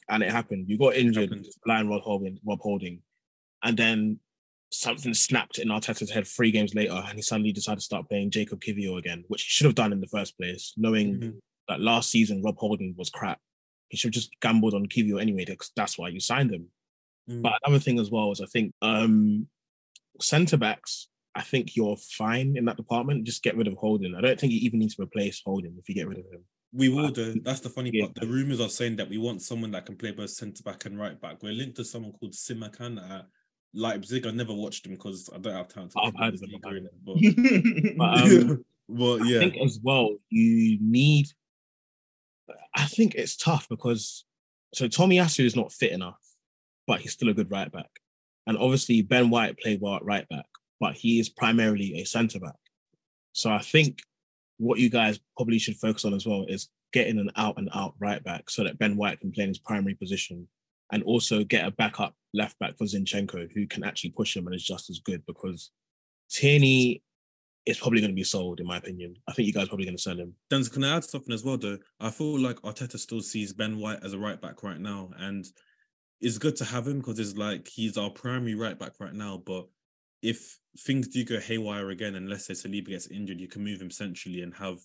And 0.10 0.24
it 0.24 0.32
happened. 0.32 0.70
You 0.70 0.78
got 0.78 0.96
injured, 0.96 1.30
happened. 1.30 1.48
relying 1.65 1.89
Rob 1.89 2.02
Holding, 2.02 2.39
Rob 2.46 2.60
Holding. 2.62 3.02
And 3.63 3.76
then 3.76 4.20
something 4.69 5.13
snapped 5.13 5.60
in 5.60 5.69
Arteta's 5.69 6.12
head 6.12 6.27
three 6.27 6.51
games 6.51 6.75
later, 6.75 6.93
and 6.93 7.15
he 7.15 7.21
suddenly 7.21 7.51
decided 7.51 7.80
to 7.80 7.86
start 7.86 8.08
playing 8.10 8.32
Jacob 8.32 8.62
Kiwior 8.62 8.97
again, 8.97 9.23
which 9.27 9.43
he 9.43 9.49
should 9.49 9.65
have 9.65 9.75
done 9.75 9.93
in 9.93 10.01
the 10.01 10.08
first 10.08 10.38
place, 10.38 10.73
knowing 10.77 11.19
Mhm. 11.19 11.39
that 11.69 11.82
last 11.82 12.10
season 12.10 12.41
Rob 12.43 12.58
Holding 12.58 12.93
was 12.97 13.10
crap. 13.10 13.39
He 13.89 13.97
should 13.97 14.10
have 14.10 14.21
just 14.21 14.32
gambled 14.41 14.73
on 14.73 14.86
Kivio 14.88 15.21
anyway, 15.21 15.45
because 15.45 15.71
that's 15.75 15.97
why 15.97 16.10
you 16.10 16.19
signed 16.19 16.51
him. 16.53 16.71
Mm. 17.30 17.41
But 17.41 17.60
another 17.65 17.80
thing 17.80 17.99
as 17.99 18.10
well 18.12 18.32
is 18.32 18.41
I 18.41 18.45
think 18.45 18.73
um 18.82 19.47
centre 20.19 20.58
backs, 20.58 21.08
I 21.36 21.41
think 21.43 21.75
you're 21.75 21.97
fine 21.97 22.58
in 22.58 22.65
that 22.65 22.77
department. 22.77 23.25
Just 23.25 23.43
get 23.43 23.56
rid 23.56 23.67
of 23.67 23.75
Holding. 23.75 24.15
I 24.15 24.21
don't 24.21 24.39
think 24.39 24.51
you 24.51 24.60
even 24.60 24.80
need 24.80 24.89
to 24.91 25.01
replace 25.01 25.41
Holding 25.45 25.77
if 25.77 25.88
you 25.88 25.95
get 25.95 26.08
rid 26.08 26.19
of 26.19 26.25
him. 26.32 26.43
We 26.73 26.89
will 26.89 27.10
do. 27.10 27.39
That's 27.41 27.62
the 27.62 27.69
funny 27.69 27.91
Yeah. 27.93 28.06
part. 28.06 28.15
The 28.15 28.27
rumors 28.27 28.60
are 28.60 28.69
saying 28.69 28.97
that 28.97 29.10
we 29.10 29.17
want 29.17 29.41
someone 29.41 29.71
that 29.71 29.86
can 29.86 29.95
play 29.95 30.12
both 30.12 30.32
centre 30.32 30.63
back 30.63 30.86
and 30.86 30.97
right 30.99 31.19
back. 31.19 31.41
We're 31.41 31.53
linked 31.53 31.77
to 31.77 31.86
someone 31.86 32.12
called 32.12 32.34
Simakan 32.34 32.99
at 33.10 33.27
Leipzig. 33.73 34.25
I 34.25 34.32
never 34.32 34.53
watched 34.53 34.86
him 34.86 34.93
because 34.93 35.30
I 35.34 35.38
don't 35.38 35.53
have 35.53 35.67
time 35.67 35.89
to. 35.89 35.99
I've 35.99 36.13
look 36.13 36.15
at 36.15 36.23
heard 36.23 36.34
his 36.34 36.43
of 36.43 36.49
him, 36.49 36.53
league 36.53 36.65
I've 36.65 36.71
or 36.71 36.75
heard 36.75 37.47
anything, 37.56 37.95
But, 37.97 37.97
But, 37.97 38.32
um, 38.32 38.65
but 38.89 39.21
I 39.21 39.30
yeah, 39.30 39.39
think 39.39 39.58
as 39.63 39.80
well, 39.82 40.15
you 40.30 40.77
need. 40.82 41.27
I 42.73 42.86
think 42.86 43.15
it's 43.15 43.36
tough 43.36 43.67
because 43.69 44.23
so 44.73 44.88
Tomiyasu 44.88 45.45
is 45.45 45.56
not 45.56 45.73
fit 45.73 45.91
enough, 45.91 46.19
but 46.86 47.01
he's 47.01 47.12
still 47.12 47.30
a 47.30 47.34
good 47.34 47.51
right 47.51 47.71
back, 47.71 47.89
and 48.45 48.58
obviously 48.58 49.01
Ben 49.01 49.30
White 49.30 49.60
played 49.60 49.82
well 49.82 49.95
at 49.95 50.06
right 50.06 50.27
back, 50.30 50.45
but 50.80 50.95
he 50.95 51.19
is 51.19 51.30
primarily 51.30 51.99
a 51.99 52.06
centre 52.06 52.39
back. 52.39 52.56
So 53.34 53.51
I 53.51 53.60
think 53.60 53.99
what 54.58 54.80
you 54.80 54.89
guys 54.89 55.19
probably 55.36 55.60
should 55.60 55.75
focus 55.75 56.06
on 56.06 56.13
as 56.13 56.25
well 56.25 56.45
is 56.47 56.69
getting 56.93 57.19
an 57.19 57.32
out 57.36 57.58
and 57.58 57.69
out 57.75 57.93
right 57.99 58.23
back 58.23 58.49
so 58.49 58.63
that 58.63 58.80
Ben 58.80 58.97
White 58.97 59.19
can 59.19 59.32
play 59.32 59.43
in 59.43 59.49
his 59.49 59.60
primary 59.60 59.95
position, 59.95 60.47
and 60.91 61.03
also 61.03 61.43
get 61.43 61.65
a 61.67 61.71
backup 61.71 62.15
left 62.38 62.58
back 62.60 62.78
for 62.78 62.86
Zinchenko 62.86 63.52
who 63.54 63.67
can 63.67 63.84
actually 63.84 64.12
push 64.12 64.36
him 64.36 64.47
and 64.47 64.56
is 64.56 64.63
just 64.63 64.89
as 64.89 65.00
good 65.00 65.26
because 65.26 65.71
Tierney 66.30 67.02
is 67.65 67.78
probably 67.78 68.00
going 68.00 68.12
to 68.12 68.15
be 68.15 68.23
sold, 68.23 68.62
in 68.62 68.65
my 68.65 68.78
opinion. 68.78 69.15
I 69.28 69.34
think 69.34 69.47
you 69.47 69.54
guys 69.54 69.65
are 69.65 69.67
probably 69.67 69.86
going 69.86 69.97
to 69.97 70.02
sell 70.02 70.17
him. 70.17 70.34
Denzel, 70.50 70.71
can 70.71 70.84
I 70.86 70.95
add 70.95 71.04
something 71.04 71.34
as 71.34 71.43
well? 71.43 71.58
Though 71.58 71.78
I 72.00 72.10
feel 72.10 72.39
like 72.39 72.62
Arteta 72.62 72.97
still 72.97 73.21
sees 73.21 73.52
Ben 73.52 73.78
White 73.78 74.00
as 74.04 74.13
a 74.13 74.17
right 74.17 74.39
back 74.39 74.63
right 74.63 74.80
now, 74.80 75.10
and 75.17 75.45
it's 76.21 76.38
good 76.38 76.56
to 76.58 76.65
have 76.65 76.88
him 76.88 77.00
because 77.00 77.19
it's 77.19 77.36
like 77.36 77.67
he's 77.67 77.97
our 77.97 78.10
primary 78.10 78.56
right 78.56 78.80
back 78.80 78.93
right 79.00 79.13
now. 79.13 79.43
But 79.45 79.67
if 80.21 80.58
things 80.80 81.10
do 81.10 81.26
go 81.26 81.39
haywire 81.39 81.89
again, 81.89 82.15
and 82.15 82.30
let's 82.30 82.45
say 82.45 82.54
Saliba 82.54 82.88
gets 82.88 83.08
injured, 83.08 83.41
you 83.41 83.50
can 83.50 83.63
move 83.63 83.82
him 83.82 83.91
centrally 83.91 84.41
and 84.41 84.54
have 84.56 84.78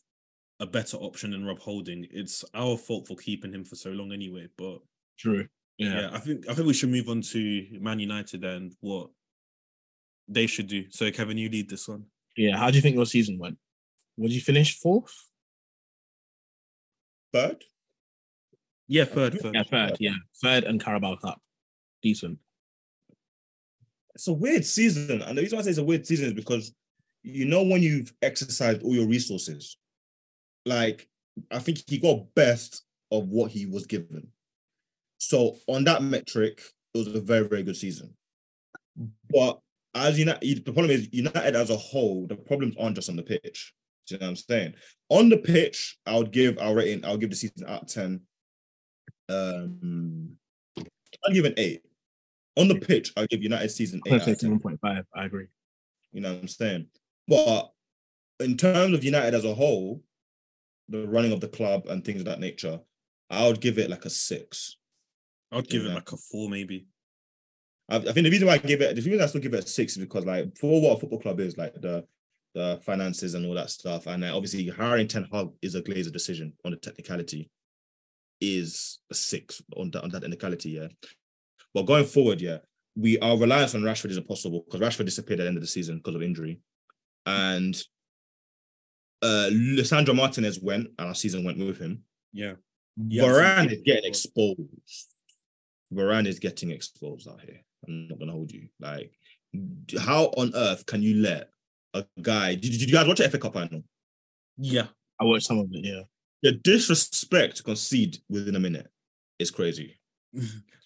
a 0.59 0.67
better 0.67 0.97
option 0.97 1.31
than 1.31 1.47
Rob 1.47 1.61
Holding. 1.61 2.07
It's 2.11 2.45
our 2.55 2.77
fault 2.77 3.07
for 3.07 3.17
keeping 3.17 3.53
him 3.53 3.65
for 3.65 3.77
so 3.77 3.91
long 3.91 4.13
anyway. 4.13 4.49
But 4.59 4.79
True. 5.19 5.47
Yeah. 5.79 6.11
I 6.13 6.19
think 6.19 6.49
I 6.49 6.55
think 6.55 6.67
we 6.67 6.75
should 6.75 6.91
move 6.91 7.09
on 7.09 7.23
to 7.23 7.67
Man 7.73 7.99
United 7.99 8.45
and 8.45 8.75
what 8.81 9.11
they 10.29 10.47
should 10.47 10.67
do. 10.67 10.85
So 10.91 11.11
Kevin, 11.11 11.39
you 11.39 11.49
lead 11.49 11.69
this 11.69 11.89
one. 11.89 12.05
Yeah. 12.37 12.57
How 12.57 12.71
do 12.71 12.77
you 12.77 12.83
think 12.83 12.97
your 12.97 13.07
season 13.07 13.39
went? 13.39 13.59
Would 14.17 14.33
you 14.33 14.41
finish 14.41 14.79
fourth? 14.79 15.15
Third? 17.33 17.65
Yeah, 18.89 19.05
third, 19.05 19.39
third. 19.41 19.55
Yeah, 19.55 19.63
third. 19.63 19.97
Yeah, 20.01 20.15
third 20.43 20.65
and 20.65 20.83
Carabao 20.83 21.17
Cup. 21.17 21.41
Decent. 22.03 22.39
It's 24.15 24.29
a 24.29 24.33
weird 24.33 24.67
season. 24.67 25.23
And 25.23 25.39
the 25.39 25.43
reason 25.43 25.57
why 25.57 25.61
I 25.61 25.65
say 25.65 25.71
it's 25.71 25.79
a 25.79 25.85
weird 25.85 26.07
season 26.07 26.27
is 26.27 26.35
because 26.35 26.75
you 27.23 27.47
know 27.47 27.63
when 27.63 27.83
you've 27.83 28.13
exercised 28.21 28.83
all 28.83 28.95
your 28.95 29.07
resources, 29.07 29.79
like 30.67 31.09
I 31.51 31.59
think 31.59 31.79
he 31.87 31.99
got 31.99 32.35
best 32.35 32.83
of 33.11 33.29
what 33.29 33.51
he 33.51 33.67
was 33.67 33.87
given. 33.87 34.29
So 35.23 35.57
on 35.69 35.85
that 35.85 36.03
metric, 36.03 36.61
it 36.95 36.99
was 36.99 37.07
a 37.07 37.21
very, 37.21 37.47
very 37.47 37.63
good 37.63 37.77
season. 37.77 38.13
But 39.31 39.61
as 39.95 40.19
United, 40.19 40.65
the 40.65 40.73
problem 40.73 40.91
is 40.91 41.09
United 41.13 41.55
as 41.55 41.71
a 41.71 41.77
whole, 41.77 42.27
the 42.27 42.35
problems 42.35 42.75
aren't 42.79 42.97
just 42.97 43.09
on 43.09 43.15
the 43.15 43.23
pitch. 43.23 43.73
Do 44.09 44.17
you 44.17 44.19
know 44.19 44.27
what 44.27 44.31
I'm 44.31 44.37
saying? 44.37 44.75
On 45.11 45.29
the 45.29 45.39
pitch, 45.39 45.97
I 46.07 46.17
would 46.17 46.33
give 46.33 46.59
our 46.59 46.75
rating, 46.75 47.05
I'll 47.05 47.17
give 47.17 47.31
the 47.31 47.37
season 47.37 47.65
out 47.69 47.83
of 47.83 47.89
10. 47.89 48.21
Um 49.29 50.37
I'll 50.77 51.33
give 51.33 51.45
an 51.45 51.55
eight. 51.57 51.83
On 52.57 52.67
the 52.67 52.81
pitch, 52.81 53.13
I'll 53.17 53.29
give 53.29 53.45
United 53.45 53.71
season 53.71 54.01
eight. 54.07 54.15
I'm 54.15 54.21
out 54.23 54.29
of 54.29 54.41
10. 54.41 54.59
say 54.59 54.67
1.5. 54.67 55.05
I 55.15 55.25
agree. 55.25 55.47
You 56.13 56.21
know 56.21 56.33
what 56.33 56.41
I'm 56.41 56.49
saying? 56.49 56.87
But 57.29 57.71
in 58.41 58.57
terms 58.57 58.93
of 58.93 59.05
United 59.05 59.35
as 59.35 59.45
a 59.45 59.55
whole, 59.55 60.03
the 60.89 61.07
running 61.07 61.31
of 61.31 61.41
the 61.41 61.49
club 61.49 61.87
and 61.87 62.05
things 62.05 62.23
of 62.23 62.27
that 62.27 62.41
nature, 62.41 62.81
I 63.31 63.47
would 63.47 63.61
give 63.61 63.79
it 63.79 63.89
like 63.89 64.05
a 64.05 64.11
six. 64.11 64.79
I'd 65.53 65.69
give 65.69 65.85
it 65.85 65.95
like 65.95 66.11
a 66.13 66.17
four, 66.17 66.49
maybe. 66.49 66.87
I, 67.89 67.97
I 67.97 68.01
think 68.01 68.25
the 68.25 68.31
reason 68.31 68.49
why 68.49 68.55
I 68.55 68.59
give 68.59 68.81
it, 68.81 68.97
the 68.97 69.03
reason 69.03 69.21
I 69.21 69.27
still 69.27 69.41
give 69.41 69.55
it 69.55 69.65
a 69.65 69.67
six 69.67 69.93
is 69.93 69.99
because 69.99 70.25
like 70.25 70.57
for 70.57 70.81
what 70.81 70.97
a 70.97 71.01
football 71.01 71.21
club 71.21 71.41
is, 71.41 71.59
like 71.59 71.75
the 71.75 72.05
the 72.55 72.81
finances 72.85 73.35
and 73.35 73.47
all 73.47 73.55
that 73.55 73.71
stuff, 73.71 74.07
and 74.07 74.25
uh, 74.25 74.35
obviously 74.35 74.67
hiring 74.69 75.09
Ten 75.09 75.29
Hag 75.33 75.49
is 75.63 75.75
a 75.75 75.83
Glazer 75.83 76.13
decision 76.13 76.53
on 76.65 76.73
the 76.73 76.77
technicality, 76.77 77.51
is 78.41 79.01
a 79.11 79.15
six 79.15 79.63
on 79.77 79.91
that 79.91 80.03
on 80.03 80.11
that 80.11 80.21
technicality, 80.21 80.71
yeah. 80.71 80.89
But 81.75 81.83
going 81.83 82.05
forward, 82.05 82.41
yeah, 82.41 82.59
we 82.97 83.19
our 83.19 83.37
reliance 83.37 83.75
on 83.75 83.83
Rashford 83.83 84.11
is 84.11 84.17
impossible 84.17 84.65
because 84.65 84.81
Rashford 84.81 85.07
disappeared 85.07 85.41
at 85.41 85.45
the 85.45 85.49
end 85.49 85.57
of 85.59 85.63
the 85.63 85.69
season 85.69 85.99
because 85.99 86.15
of 86.15 86.23
injury, 86.23 86.61
and 87.27 87.81
uh 89.23 89.49
Lisandro 89.51 90.15
Martinez 90.15 90.61
went, 90.61 90.89
and 90.99 91.09
our 91.09 91.15
season 91.15 91.45
went 91.45 91.59
with 91.59 91.79
him. 91.79 92.05
Yeah. 92.33 92.55
Varane 92.99 93.73
is 93.73 93.83
getting 93.83 94.05
exposed. 94.05 95.12
Varane 95.93 96.27
is 96.27 96.39
getting 96.39 96.71
exposed 96.71 97.29
out 97.29 97.41
here. 97.41 97.61
I'm 97.87 98.09
not 98.09 98.19
gonna 98.19 98.33
hold 98.33 98.51
you. 98.51 98.69
Like, 98.81 99.13
how 100.01 100.27
on 100.37 100.53
earth 100.55 100.87
can 100.87 101.03
you 101.03 101.17
let 101.17 101.51
a 101.95 102.05
guy? 102.21 102.55
Did, 102.55 102.73
did 102.73 102.83
you 102.83 102.93
guys 102.93 103.07
watch 103.07 103.19
the 103.19 103.29
FA 103.29 103.39
Cup 103.39 103.55
final? 103.55 103.83
Yeah. 104.57 104.87
I 105.21 105.25
watched 105.25 105.47
some 105.47 105.59
of 105.59 105.67
it. 105.73 105.85
Yeah. 105.85 106.03
The 106.43 106.53
disrespect 106.53 107.59
to 107.59 107.63
concede 107.63 108.19
within 108.29 108.57
a 108.57 108.61
minute 108.61 108.89
is 109.39 109.51
crazy. 109.51 109.99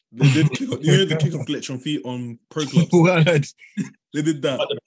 They 0.13 0.31
did 0.31 0.51
kick 0.53 0.71
off, 0.71 0.79
you 0.83 0.97
know 0.97 1.05
the 1.05 1.17
kickoff 1.17 1.47
glitch 1.47 1.71
on 1.71 1.79
feet 1.79 2.01
on 2.05 2.39
pro 2.49 2.65
clubs. 2.65 2.89
Word. 2.93 3.47
They 4.15 4.23
did 4.23 4.41
that. 4.43 4.59
But 4.59 4.79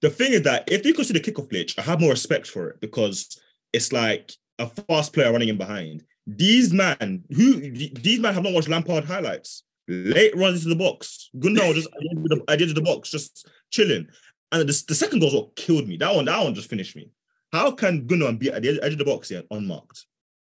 The 0.00 0.10
thing 0.10 0.32
is 0.32 0.42
that 0.42 0.70
if 0.70 0.86
you 0.86 0.94
consider 0.94 1.18
the 1.18 1.30
kickoff 1.30 1.50
glitch, 1.50 1.78
I 1.78 1.82
have 1.82 2.00
more 2.00 2.10
respect 2.10 2.46
for 2.46 2.70
it 2.70 2.80
because 2.80 3.38
it's 3.72 3.92
like 3.92 4.32
a 4.58 4.66
fast 4.66 5.12
player 5.12 5.32
running 5.32 5.48
in 5.48 5.58
behind. 5.58 6.04
These 6.26 6.72
man, 6.72 7.24
who 7.30 7.60
these 7.60 8.20
man 8.20 8.34
have 8.34 8.44
not 8.44 8.52
watched 8.52 8.68
Lampard 8.68 9.04
highlights. 9.04 9.64
Late 9.88 10.36
runs 10.36 10.64
into 10.64 10.68
the 10.68 10.84
box. 10.84 11.30
Gundogan 11.36 11.68
was 11.68 11.76
just 11.76 11.88
at 11.94 12.00
the 12.00 12.10
end 12.10 12.18
of 12.18 12.38
the, 12.38 12.52
at 12.52 12.58
the 12.58 12.62
end 12.64 12.70
of 12.70 12.74
the 12.74 12.82
box, 12.82 13.10
just 13.10 13.48
chilling. 13.70 14.06
And 14.52 14.62
the, 14.68 14.84
the 14.88 14.94
second 14.94 15.20
goal 15.20 15.28
is 15.28 15.34
what 15.34 15.56
killed 15.56 15.88
me. 15.88 15.96
That 15.96 16.14
one, 16.14 16.26
that 16.26 16.42
one 16.42 16.54
just 16.54 16.70
finished 16.70 16.94
me. 16.96 17.10
How 17.52 17.70
can 17.70 18.06
Gundogan 18.06 18.38
be 18.38 18.50
at 18.50 18.62
the 18.62 18.80
edge 18.82 18.92
of 18.92 18.98
the 18.98 19.04
box 19.04 19.30
here 19.30 19.42
unmarked? 19.50 20.04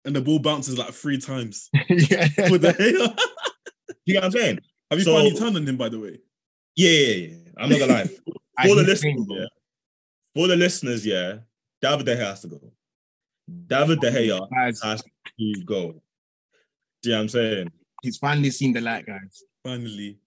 And 0.06 0.16
the 0.16 0.22
ball 0.22 0.40
bounces 0.40 0.78
like 0.78 0.94
three 0.94 1.18
times. 1.20 1.70
yeah. 1.90 2.28
With 2.50 2.62
the 2.62 2.76
You 4.06 4.14
know 4.16 4.20
what 4.22 4.26
I'm 4.26 4.32
saying? 4.32 4.60
Have 4.90 5.00
you 5.00 5.06
So- 5.06 5.14
finally 5.14 5.36
turned 5.36 5.56
on 5.58 5.68
him, 5.68 5.78
by 5.78 5.90
the 5.90 6.00
way? 6.00 6.20
Yeah, 6.76 6.90
yeah, 6.90 7.16
yeah. 7.28 7.36
I'm 7.58 7.70
not 7.70 7.80
gonna 7.80 7.94
lie. 7.94 8.10
I 8.58 8.68
For 8.68 8.76
the 8.76 8.82
listeners, 8.84 9.02
saying, 9.02 9.26
bro. 9.26 9.38
yeah. 9.38 9.46
For 10.36 10.48
the 10.48 10.56
listeners, 10.56 11.06
yeah. 11.06 11.38
David 11.82 12.06
De 12.06 12.16
Gea 12.16 12.20
has 12.26 12.42
to 12.42 12.48
go. 12.48 12.60
David 13.68 14.00
De 14.00 14.10
Gea 14.12 14.48
has 14.54 14.80
to 14.82 15.62
go. 15.66 16.02
Do 17.02 17.10
you 17.10 17.12
know 17.12 17.18
what 17.18 17.22
I'm 17.22 17.30
saying? 17.30 17.72
He's 18.02 18.18
finally 18.18 18.52
seen 18.52 18.74
the 18.74 18.82
light, 18.82 19.06
guys. 19.06 19.44
Finally. 19.64 20.18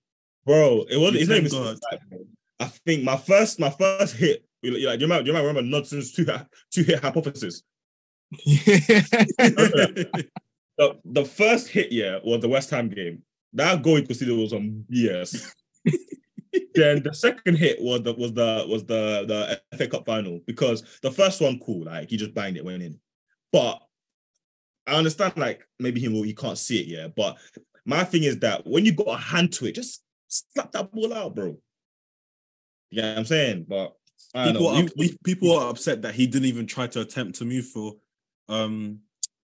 Bro, 0.45 0.87
it 0.91 0.97
wasn't. 0.97 1.23
It's 1.23 1.29
not 1.29 1.35
Thank 1.35 1.53
even. 1.53 1.79
God. 2.11 2.27
I 2.61 2.67
think 2.67 3.05
my 3.05 3.17
first, 3.17 3.61
my 3.61 3.71
first 3.71 4.17
hit. 4.17 4.45
You 4.63 4.73
like, 4.87 4.99
do 4.99 5.05
you 5.05 5.07
remember? 5.07 5.25
Do 5.25 5.31
you 5.31 5.37
remember, 5.37 5.61
remember 5.61 5.77
Nudson's 5.77 6.13
two 6.13 6.27
two 6.71 6.83
hit 6.83 7.01
hypothesis? 7.01 7.63
The, 10.79 10.99
the 11.05 11.25
first 11.25 11.69
hit, 11.69 11.93
yeah, 11.93 12.19
was 12.25 12.41
the 12.41 12.49
West 12.49 12.71
Ham 12.71 12.89
game. 12.89 13.23
That 13.53 13.83
goal 13.83 13.99
you 13.99 14.07
consider 14.07 14.35
was 14.35 14.53
on 14.53 14.85
BS. 14.91 15.53
then 16.75 17.03
the 17.03 17.13
second 17.13 17.57
hit 17.57 17.81
was 17.81 18.03
the 18.03 18.15
was 18.15 18.33
the 18.33 18.65
was 18.69 18.85
the 18.87 19.61
the 19.71 19.77
FA 19.77 19.87
Cup 19.87 20.07
final 20.07 20.41
because 20.47 20.83
the 21.03 21.13
first 21.13 21.41
one 21.41 21.61
cool, 21.61 21.85
like 21.85 22.09
he 22.09 22.17
just 22.17 22.35
banged 22.35 22.57
it, 22.57 22.65
went 22.65 22.83
in. 22.83 22.99
But 23.53 23.83
I 24.87 24.95
understand, 24.95 25.37
like 25.37 25.66
maybe 25.79 26.01
he 26.01 26.09
will, 26.09 26.23
he 26.23 26.35
can't 26.35 26.59
see 26.59 26.81
it, 26.81 26.87
yeah. 26.87 27.09
But 27.14 27.38
my 27.85 28.05
thing 28.05 28.25
is 28.25 28.38
that 28.40 28.66
when 28.66 28.85
you 28.85 28.92
got 28.92 29.09
a 29.09 29.16
hand 29.16 29.53
to 29.55 29.66
it, 29.66 29.75
just 29.75 30.03
slap 30.29 30.73
that 30.73 30.92
ball 30.92 31.12
out, 31.12 31.35
bro. 31.35 31.57
Yeah, 32.90 33.16
I'm 33.16 33.25
saying, 33.25 33.66
but 33.68 33.95
I 34.35 34.53
People 34.53 34.73
know. 34.73 34.85
are, 34.85 34.88
pe- 34.88 35.16
people 35.25 35.57
are 35.57 35.71
upset 35.71 36.03
that 36.03 36.14
he 36.14 36.27
didn't 36.27 36.49
even 36.49 36.66
try 36.66 36.87
to 36.88 37.01
attempt 37.01 37.38
to 37.38 37.45
move 37.45 37.66
for 37.66 37.95
um 38.49 39.01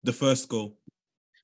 the 0.03 0.13
first 0.13 0.47
goal. 0.49 0.77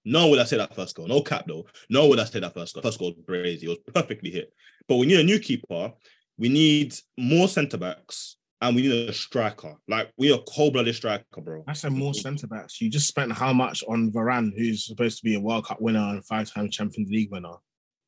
No 0.06 0.30
would 0.30 0.40
have 0.40 0.48
said 0.48 0.60
that 0.60 0.76
first 0.76 0.96
goal. 0.96 1.08
No 1.08 1.22
cap 1.22 1.46
though. 1.48 1.66
No 1.90 2.08
would 2.08 2.20
have 2.20 2.30
said 2.30 2.44
that 2.44 2.54
first 2.54 2.74
goal. 2.74 2.84
First 2.84 3.00
goal 3.00 3.14
was 3.16 3.26
crazy. 3.26 3.66
It 3.66 3.70
was 3.70 3.80
perfectly 3.94 4.32
hit. 4.32 4.54
But 4.88 4.96
we 4.98 5.06
need 5.06 5.20
a 5.20 5.24
new 5.24 5.40
keeper. 5.40 5.92
We 6.38 6.50
need 6.50 6.96
more 7.18 7.48
centre 7.48 7.78
backs, 7.78 8.37
and 8.62 8.76
we 8.76 8.84
need 8.84 9.10
a 9.10 9.14
striker. 9.14 9.76
Like 9.88 10.12
we 10.18 10.28
need 10.28 10.40
a 10.40 10.44
cold-blooded 10.44 10.96
striker, 10.96 11.42
bro. 11.42 11.64
I 11.68 11.74
said 11.74 11.92
more 11.92 12.14
centre 12.14 12.48
backs. 12.48 12.82
You 12.82 12.90
just 12.90 13.08
spent 13.08 13.32
how 13.32 13.54
much 13.54 13.84
on 13.88 14.12
Varane, 14.12 14.52
who's 14.58 14.86
supposed 14.86 15.18
to 15.18 15.24
be 15.24 15.36
a 15.36 15.40
World 15.40 15.66
Cup 15.66 15.82
winner 15.82 16.00
and 16.00 16.26
five-time 16.26 16.70
Champions 16.70 17.10
League 17.10 17.32
winner? 17.32 17.54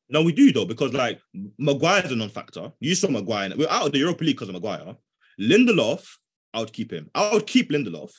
No, 0.08 0.22
we 0.22 0.32
do 0.32 0.52
though 0.52 0.64
because 0.64 0.92
like 0.92 1.20
Maguire's 1.58 2.10
a 2.10 2.16
non-factor. 2.16 2.72
You 2.80 2.94
saw 2.94 3.08
Maguire. 3.08 3.52
We're 3.56 3.68
out 3.68 3.86
of 3.86 3.92
the 3.92 3.98
Europa 3.98 4.24
League 4.24 4.36
because 4.36 4.48
of 4.48 4.54
Maguire. 4.54 4.96
Lindelof, 5.40 6.04
I 6.52 6.60
would 6.60 6.72
keep 6.72 6.92
him. 6.92 7.10
I 7.14 7.32
would 7.32 7.46
keep 7.46 7.70
Lindelof. 7.70 8.10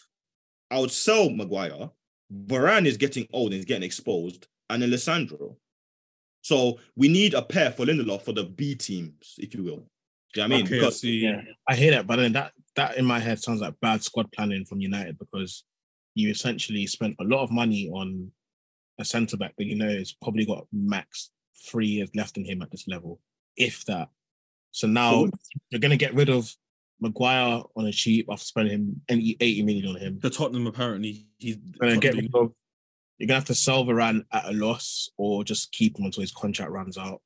I 0.69 0.79
would 0.79 0.91
sell 0.91 1.29
Maguire. 1.29 1.89
Varane 2.33 2.85
is 2.85 2.95
getting 2.95 3.27
old 3.33 3.47
and 3.47 3.55
he's 3.55 3.65
getting 3.65 3.83
exposed, 3.83 4.47
and 4.69 4.81
Alessandro. 4.81 5.57
So 6.43 6.79
we 6.95 7.09
need 7.09 7.33
a 7.33 7.41
pair 7.41 7.71
for 7.71 7.85
Lindelof 7.85 8.21
for 8.21 8.31
the 8.31 8.45
B 8.45 8.73
teams, 8.73 9.35
if 9.37 9.53
you 9.53 9.63
will. 9.63 9.89
Do 10.33 10.41
you 10.41 10.47
know 10.47 10.55
what 10.55 10.61
I 10.61 10.63
mean? 10.63 10.65
okay, 10.65 10.75
I 10.75 10.79
Because 10.79 10.99
see. 11.01 11.19
Yeah, 11.19 11.41
I 11.67 11.75
hear 11.75 11.91
that, 11.91 12.07
but 12.07 12.17
then 12.17 12.33
that 12.33 12.53
that 12.75 12.97
in 12.97 13.05
my 13.05 13.19
head 13.19 13.39
sounds 13.39 13.61
like 13.61 13.79
bad 13.81 14.03
squad 14.03 14.31
planning 14.31 14.65
from 14.65 14.79
United 14.79 15.19
because 15.19 15.63
you 16.15 16.29
essentially 16.29 16.85
spent 16.87 17.15
a 17.19 17.23
lot 17.23 17.43
of 17.43 17.51
money 17.51 17.89
on 17.93 18.31
a 18.99 19.05
centre 19.05 19.37
back 19.37 19.53
that 19.57 19.65
you 19.65 19.75
know 19.75 19.89
has 19.89 20.13
probably 20.13 20.45
got 20.45 20.67
max 20.71 21.31
three 21.65 21.87
years 21.87 22.09
left 22.15 22.37
in 22.37 22.45
him 22.45 22.61
at 22.61 22.71
this 22.71 22.87
level, 22.87 23.19
if 23.57 23.85
that. 23.85 24.09
So 24.71 24.87
now 24.87 25.27
you're 25.69 25.81
gonna 25.81 25.97
get 25.97 26.13
rid 26.13 26.29
of 26.29 26.53
Maguire 27.01 27.63
on 27.75 27.85
a 27.87 27.91
cheap 27.91 28.27
after 28.29 28.45
spending 28.45 28.73
him 28.73 29.01
any 29.09 29.35
80 29.39 29.63
million 29.63 29.87
on 29.87 29.95
him. 29.97 30.19
The 30.21 30.29
Tottenham 30.29 30.67
apparently 30.67 31.25
he's 31.37 31.57
gonna 31.57 31.97
get 31.97 32.15
rid 32.15 32.33
of 32.33 32.53
you're 33.17 33.27
gonna 33.27 33.39
have 33.39 33.45
to 33.45 33.55
sell 33.55 33.85
Varane 33.85 34.25
at 34.31 34.49
a 34.49 34.51
loss 34.51 35.09
or 35.17 35.43
just 35.43 35.71
keep 35.71 35.99
him 35.99 36.05
until 36.05 36.21
his 36.21 36.31
contract 36.31 36.71
runs 36.71 36.97
out, 36.97 37.21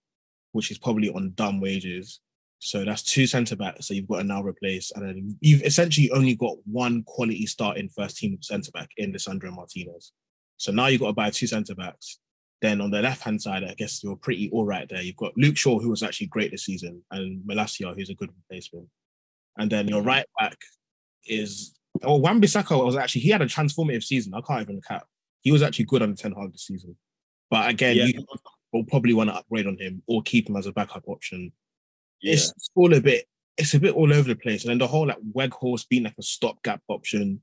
which 0.52 0.70
is 0.70 0.78
probably 0.78 1.10
on 1.10 1.32
dumb 1.36 1.62
wages. 1.62 2.20
So 2.60 2.84
that's 2.86 3.04
two 3.04 3.28
centre 3.28 3.56
backs 3.56 3.88
that 3.88 3.96
you've 3.96 4.08
got 4.08 4.20
to 4.20 4.24
now 4.24 4.42
replace, 4.42 4.92
and 4.96 5.06
then 5.06 5.38
you've 5.42 5.64
essentially 5.64 6.10
only 6.12 6.36
got 6.36 6.56
one 6.66 7.04
quality 7.04 7.46
starting 7.46 7.90
first 7.90 8.18
team 8.18 8.38
centre 8.42 8.72
back 8.72 8.90
in 8.98 9.14
Lisandro 9.14 9.54
Martinez. 9.54 10.14
So 10.58 10.72
now 10.72 10.88
you've 10.88 11.02
got 11.02 11.08
to 11.08 11.14
buy 11.14 11.30
two 11.30 11.48
centre 11.48 11.76
backs. 11.76 12.20
Then 12.62 12.82
on 12.82 12.90
the 12.90 13.02
left 13.02 13.22
hand 13.22 13.42
side, 13.42 13.64
I 13.64 13.74
guess 13.78 14.04
you're 14.04 14.16
pretty 14.16 14.50
all 14.52 14.66
right 14.66 14.88
there. 14.90 15.02
You've 15.02 15.18
got 15.18 15.38
Luke 15.38 15.58
Shaw, 15.58 15.80
who 15.80 15.90
was 15.90 16.02
actually 16.02 16.28
great 16.28 16.52
this 16.52 16.66
season, 16.66 17.04
and 17.12 17.42
Malacia, 17.46 17.94
who's 17.94 18.10
a 18.10 18.16
good 18.16 18.32
replacement. 18.50 18.88
And 19.58 19.70
then 19.70 19.88
your 19.88 20.02
right 20.02 20.26
back 20.40 20.58
is 21.28 21.76
oh 22.04 22.16
Wan 22.18 22.42
Bissaka 22.42 22.84
was 22.84 22.96
actually 22.96 23.22
he 23.22 23.30
had 23.30 23.42
a 23.42 23.46
transformative 23.46 24.04
season. 24.04 24.34
I 24.34 24.42
can't 24.42 24.62
even 24.62 24.82
cap. 24.82 25.06
He 25.42 25.52
was 25.52 25.62
actually 25.62 25.86
good 25.86 26.02
on 26.02 26.16
Ten 26.16 26.32
Hag 26.32 26.52
this 26.52 26.66
season. 26.66 26.96
But 27.52 27.70
again, 27.70 27.98
Yeah. 27.98 28.06
you 28.06 28.26
will 28.74 28.86
probably 28.86 29.14
want 29.14 29.30
to 29.30 29.36
upgrade 29.36 29.68
on 29.68 29.78
him 29.78 30.02
or 30.08 30.24
keep 30.24 30.50
him 30.50 30.56
as 30.56 30.66
a 30.66 30.72
backup 30.72 31.04
option. 31.08 31.52
Yeah, 32.22 32.34
It's 32.34 32.70
all 32.76 32.94
a 32.94 33.02
bit, 33.02 33.26
it's 33.58 33.74
a 33.74 33.80
bit 33.80 33.94
all 33.94 34.12
over 34.14 34.28
the 34.28 34.36
place. 34.36 34.64
And 34.64 34.72
then 34.72 34.78
the 34.80 34.88
whole 34.88 35.08
like 35.08 35.20
Weghorst 35.34 35.90
being 35.90 36.04
like 36.04 36.16
a 36.20 36.24
stopgap 36.24 36.82
option. 36.88 37.42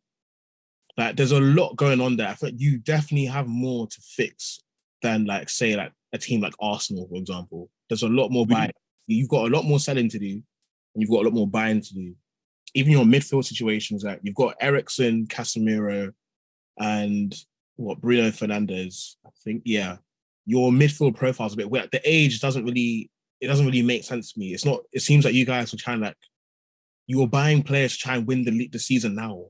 Like 0.97 1.17
there's 1.17 1.33
a 1.33 1.41
lot 1.41 1.77
going 1.77 2.01
on 2.01 2.17
there. 2.17 2.29
I 2.29 2.35
think 2.35 2.57
you 2.59 2.79
definitely 2.79 3.27
have 3.27 3.47
more 3.47 3.87
to 3.87 4.01
fix 4.01 4.61
than 5.01 5.25
like 5.25 5.49
say 5.49 5.75
like 5.75 5.93
a 6.13 6.19
team 6.19 6.41
like 6.41 6.55
Arsenal, 6.61 7.09
for 7.09 7.17
example. 7.17 7.71
There's 7.89 8.03
a 8.03 8.09
lot 8.09 8.31
more 8.31 8.47
buying. 8.47 8.73
You've 9.07 9.29
got 9.29 9.47
a 9.47 9.55
lot 9.55 9.65
more 9.65 9.81
selling 9.81 10.09
to 10.11 10.19
do, 10.19 10.27
and 10.27 10.43
you've 10.95 11.11
got 11.11 11.23
a 11.23 11.29
lot 11.29 11.35
more 11.35 11.49
buying 11.49 11.81
to 11.81 11.95
do. 11.95 12.15
Even 12.75 12.93
your 12.93 13.05
midfield 13.05 13.45
situations, 13.45 14.05
like 14.05 14.21
you've 14.23 14.35
got 14.35 14.55
Eriksen, 14.61 15.27
Casemiro, 15.27 16.13
and 16.79 17.35
what 17.77 18.01
Bruno 18.01 18.31
Fernandes. 18.31 19.17
I 19.27 19.31
think, 19.45 19.63
yeah. 19.65 19.97
Your 20.47 20.71
midfield 20.71 21.17
profile's 21.17 21.55
a 21.55 21.57
bit 21.57 21.71
weird. 21.71 21.91
The 21.93 22.01
age 22.05 22.41
doesn't 22.41 22.65
really, 22.65 23.11
it 23.43 23.49
doesn't 23.49 23.67
really 23.67 23.83
make 23.83 24.05
sense 24.05 24.33
to 24.33 24.39
me. 24.39 24.55
It's 24.55 24.65
not. 24.65 24.81
It 24.93 25.03
seems 25.03 25.25
like 25.25 25.35
you 25.35 25.45
guys 25.45 25.75
are 25.75 25.77
trying 25.77 26.01
like 26.01 26.17
you're 27.09 27.27
buying 27.27 27.65
players 27.65 27.93
to 27.93 27.99
try 27.99 28.15
and 28.15 28.27
win 28.27 28.45
the 28.45 28.53
league 28.53 28.71
the 28.71 28.79
season 28.79 29.17
now, 29.17 29.47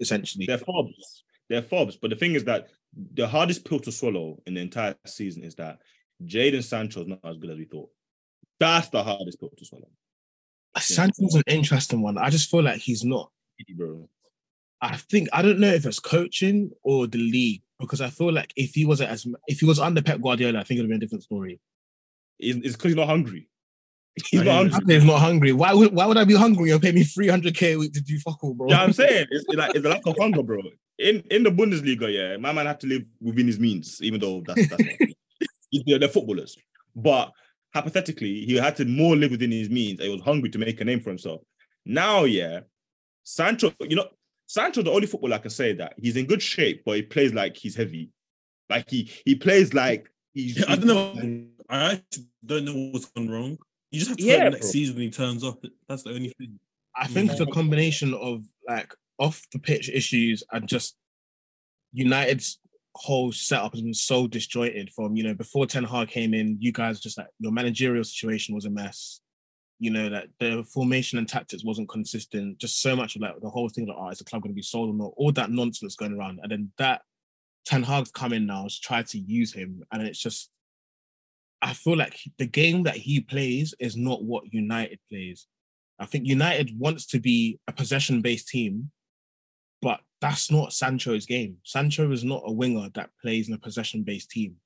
essentially. 0.00 0.46
they're 0.46 0.56
fobs. 0.56 1.22
They're 1.50 1.62
fobs. 1.62 1.96
But 1.96 2.10
the 2.10 2.16
thing 2.16 2.34
is 2.34 2.44
that 2.44 2.68
the 3.12 3.28
hardest 3.28 3.66
pill 3.66 3.78
to 3.80 3.92
swallow 3.92 4.40
in 4.46 4.54
the 4.54 4.62
entire 4.62 4.94
season 5.06 5.44
is 5.44 5.54
that 5.56 5.78
Jadon 6.24 6.64
Sancho 6.64 7.02
is 7.02 7.08
not 7.08 7.20
as 7.24 7.36
good 7.36 7.50
as 7.50 7.58
we 7.58 7.66
thought. 7.66 7.90
That's 8.58 8.88
the 8.88 9.04
hardest 9.04 9.38
pill 9.38 9.50
to 9.54 9.64
swallow, 9.66 9.90
uh, 10.74 10.80
Sancho's 10.80 11.34
an 11.34 11.42
interesting 11.46 12.00
one. 12.00 12.16
I 12.16 12.30
just 12.30 12.50
feel 12.50 12.62
like 12.62 12.80
he's 12.80 13.04
not. 13.04 13.30
bro. 13.76 14.08
I 14.80 14.96
think 14.96 15.28
I 15.34 15.42
don't 15.42 15.60
know 15.60 15.72
if 15.72 15.84
it's 15.84 16.00
coaching 16.00 16.70
or 16.82 17.06
the 17.06 17.18
league 17.18 17.62
because 17.78 18.00
I 18.00 18.08
feel 18.08 18.32
like 18.32 18.54
if 18.56 18.72
he 18.72 18.86
was 18.86 19.02
as 19.02 19.26
if 19.46 19.60
he 19.60 19.66
was 19.66 19.78
under 19.78 20.00
Pep 20.00 20.22
Guardiola, 20.22 20.60
I 20.60 20.62
think 20.64 20.78
it 20.78 20.82
would 20.82 20.88
been 20.88 20.96
a 20.96 21.00
different 21.00 21.24
story. 21.24 21.60
It's 22.38 22.76
because 22.76 22.90
he's 22.90 22.96
not 22.96 23.08
hungry. 23.08 23.48
He's 24.30 24.42
not 24.42 24.54
hungry. 24.54 24.70
That 24.70 24.84
player's 24.86 25.04
not 25.04 25.18
hungry. 25.18 25.52
Why 25.52 25.74
would 25.74 25.92
why 25.92 26.06
would 26.06 26.16
I 26.16 26.24
be 26.24 26.34
hungry? 26.34 26.70
You're 26.70 26.80
paying 26.80 26.94
me 26.94 27.04
300k 27.04 27.74
a 27.74 27.76
week 27.76 27.92
to 27.92 28.00
do 28.00 28.18
fuck 28.18 28.42
all, 28.42 28.54
bro. 28.54 28.66
You 28.66 28.72
know 28.72 28.78
what 28.78 28.86
I'm 28.86 28.92
saying? 28.94 29.26
It's 29.30 29.46
like 29.48 29.74
it's 29.74 29.84
a 29.84 29.88
lack 29.90 30.06
of 30.06 30.16
hunger, 30.18 30.42
bro. 30.42 30.62
In 30.98 31.20
in 31.30 31.42
the 31.42 31.50
Bundesliga, 31.50 32.10
yeah, 32.10 32.38
my 32.38 32.50
man 32.50 32.64
had 32.64 32.80
to 32.80 32.86
live 32.86 33.02
within 33.20 33.46
his 33.46 33.60
means, 33.60 34.00
even 34.02 34.18
though 34.18 34.42
that's 34.46 34.68
that's 34.68 34.82
not 34.82 35.10
they're, 35.86 35.98
they're 35.98 36.08
footballers. 36.08 36.56
But 36.94 37.30
hypothetically, 37.74 38.46
he 38.46 38.54
had 38.54 38.76
to 38.76 38.86
more 38.86 39.16
live 39.16 39.32
within 39.32 39.50
his 39.50 39.68
means. 39.68 40.00
He 40.00 40.08
was 40.08 40.22
hungry 40.22 40.48
to 40.48 40.58
make 40.58 40.80
a 40.80 40.84
name 40.84 41.00
for 41.00 41.10
himself. 41.10 41.42
Now, 41.84 42.24
yeah, 42.24 42.60
Sancho, 43.22 43.74
you 43.80 43.96
know, 43.96 44.08
Sancho, 44.46 44.82
the 44.82 44.92
only 44.92 45.06
footballer 45.06 45.34
I 45.34 45.38
can 45.38 45.50
say 45.50 45.74
that 45.74 45.92
he's 45.98 46.16
in 46.16 46.26
good 46.26 46.40
shape, 46.40 46.84
but 46.86 46.96
he 46.96 47.02
plays 47.02 47.34
like 47.34 47.56
he's 47.56 47.76
heavy. 47.76 48.10
Like 48.70 48.88
he 48.88 49.10
he 49.24 49.34
plays 49.34 49.74
like 49.74 50.10
he's 50.32 50.64
I 50.66 50.76
don't 50.76 50.86
know. 50.86 51.46
I 51.68 51.92
actually 51.92 52.26
don't 52.44 52.64
know 52.64 52.90
what's 52.92 53.06
gone 53.06 53.28
wrong. 53.28 53.58
You 53.90 53.98
just 53.98 54.08
have 54.08 54.18
to 54.18 54.24
Yeah, 54.24 54.44
wait 54.44 54.50
next 54.52 54.60
bro. 54.60 54.70
season 54.70 54.94
when 54.96 55.04
he 55.04 55.10
turns 55.10 55.44
up. 55.44 55.62
That's 55.88 56.02
the 56.02 56.10
only 56.10 56.32
thing. 56.38 56.58
I 56.96 57.06
mm. 57.06 57.10
think 57.10 57.30
it's 57.30 57.40
a 57.40 57.46
combination 57.46 58.14
of 58.14 58.44
like 58.68 58.92
off 59.18 59.42
the 59.52 59.58
pitch 59.58 59.88
issues 59.88 60.42
and 60.52 60.68
just 60.68 60.96
United's 61.92 62.58
whole 62.94 63.32
setup 63.32 63.72
has 63.72 63.82
been 63.82 63.94
so 63.94 64.26
disjointed 64.26 64.92
from, 64.94 65.16
you 65.16 65.22
know, 65.22 65.34
before 65.34 65.66
Ten 65.66 65.84
Hag 65.84 66.08
came 66.08 66.34
in, 66.34 66.56
you 66.60 66.72
guys 66.72 67.00
just 67.00 67.18
like 67.18 67.28
your 67.38 67.52
managerial 67.52 68.04
situation 68.04 68.54
was 68.54 68.64
a 68.64 68.70
mess. 68.70 69.20
You 69.78 69.90
know, 69.90 70.08
that 70.08 70.28
the 70.40 70.64
formation 70.72 71.18
and 71.18 71.28
tactics 71.28 71.62
wasn't 71.62 71.90
consistent. 71.90 72.58
Just 72.58 72.80
so 72.80 72.96
much 72.96 73.14
of 73.14 73.22
like 73.22 73.38
the 73.42 73.50
whole 73.50 73.68
thing 73.68 73.86
like, 73.86 73.96
oh, 73.98 74.08
is 74.08 74.18
the 74.18 74.24
club 74.24 74.42
going 74.42 74.52
to 74.52 74.56
be 74.56 74.62
sold 74.62 74.88
or 74.88 74.94
not? 74.94 75.12
All 75.16 75.32
that 75.32 75.50
nonsense 75.50 75.96
going 75.96 76.14
around. 76.14 76.40
And 76.42 76.50
then 76.50 76.72
that 76.78 77.02
Ten 77.66 77.82
Hag's 77.82 78.10
come 78.10 78.32
in 78.32 78.46
now, 78.46 78.62
has 78.62 78.78
tried 78.78 79.06
to 79.08 79.18
use 79.18 79.52
him. 79.52 79.82
And 79.92 80.02
it's 80.02 80.18
just 80.18 80.50
I 81.62 81.72
feel 81.72 81.96
like 81.96 82.18
the 82.38 82.46
game 82.46 82.82
that 82.84 82.96
he 82.96 83.20
plays 83.20 83.74
is 83.78 83.96
not 83.96 84.22
what 84.22 84.52
United 84.52 84.98
plays. 85.08 85.46
I 85.98 86.06
think 86.06 86.26
United 86.26 86.78
wants 86.78 87.06
to 87.06 87.18
be 87.18 87.58
a 87.66 87.72
possession 87.72 88.20
based 88.20 88.48
team, 88.48 88.90
but 89.80 90.00
that's 90.20 90.50
not 90.50 90.72
Sancho's 90.72 91.26
game. 91.26 91.56
Sancho 91.64 92.10
is 92.12 92.24
not 92.24 92.42
a 92.46 92.52
winger 92.52 92.88
that 92.94 93.10
plays 93.22 93.48
in 93.48 93.54
a 93.54 93.58
possession 93.58 94.02
based 94.02 94.30
team. 94.30 94.56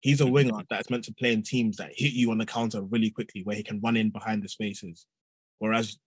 He's 0.00 0.20
a 0.20 0.24
mm-hmm. 0.24 0.32
winger 0.32 0.62
that's 0.70 0.90
meant 0.90 1.04
to 1.04 1.14
play 1.14 1.32
in 1.32 1.42
teams 1.42 1.76
that 1.76 1.92
hit 1.94 2.12
you 2.12 2.30
on 2.30 2.38
the 2.38 2.46
counter 2.46 2.82
really 2.82 3.10
quickly, 3.10 3.42
where 3.42 3.56
he 3.56 3.62
can 3.62 3.80
run 3.80 3.96
in 3.96 4.10
behind 4.10 4.42
the 4.42 4.48
spaces. 4.48 5.06
Whereas 5.58 5.98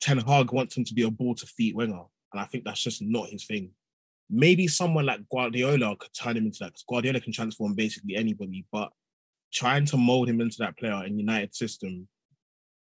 Ten 0.00 0.18
Hag 0.18 0.52
wants 0.52 0.76
him 0.76 0.84
to 0.84 0.94
be 0.94 1.02
a 1.02 1.10
ball 1.10 1.34
to 1.36 1.46
feet 1.46 1.76
winger. 1.76 2.02
and 2.32 2.40
I 2.40 2.46
think 2.46 2.64
that's 2.64 2.82
just 2.82 3.02
not 3.02 3.28
his 3.28 3.44
thing. 3.44 3.70
Maybe 4.30 4.66
someone 4.66 5.06
like 5.06 5.28
Guardiola 5.28 5.96
could 5.96 6.14
turn 6.14 6.36
him 6.36 6.46
into 6.46 6.58
that 6.60 6.72
because 6.72 6.84
Guardiola 6.88 7.20
can 7.20 7.32
transform 7.32 7.74
basically 7.74 8.16
anybody, 8.16 8.64
but 8.72 8.90
trying 9.54 9.86
to 9.86 9.96
mold 9.96 10.28
him 10.28 10.40
into 10.40 10.56
that 10.58 10.76
player 10.76 11.04
in 11.06 11.18
United 11.18 11.54
system, 11.54 12.08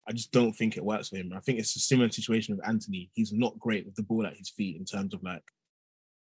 I 0.08 0.12
just 0.12 0.32
don't 0.32 0.52
think 0.52 0.76
it 0.76 0.84
works 0.84 1.08
for 1.08 1.16
him. 1.16 1.32
I 1.36 1.40
think 1.40 1.58
it's 1.58 1.76
a 1.76 1.80
similar 1.80 2.10
situation 2.10 2.56
with 2.56 2.66
Antony. 2.66 3.10
He's 3.14 3.32
not 3.32 3.58
great 3.58 3.84
with 3.84 3.96
the 3.96 4.02
ball 4.02 4.26
at 4.26 4.36
his 4.36 4.48
feet 4.50 4.76
in 4.76 4.84
terms 4.84 5.14
of 5.14 5.22
like 5.22 5.42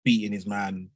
beating 0.04 0.32
his 0.32 0.46
man, 0.46 0.88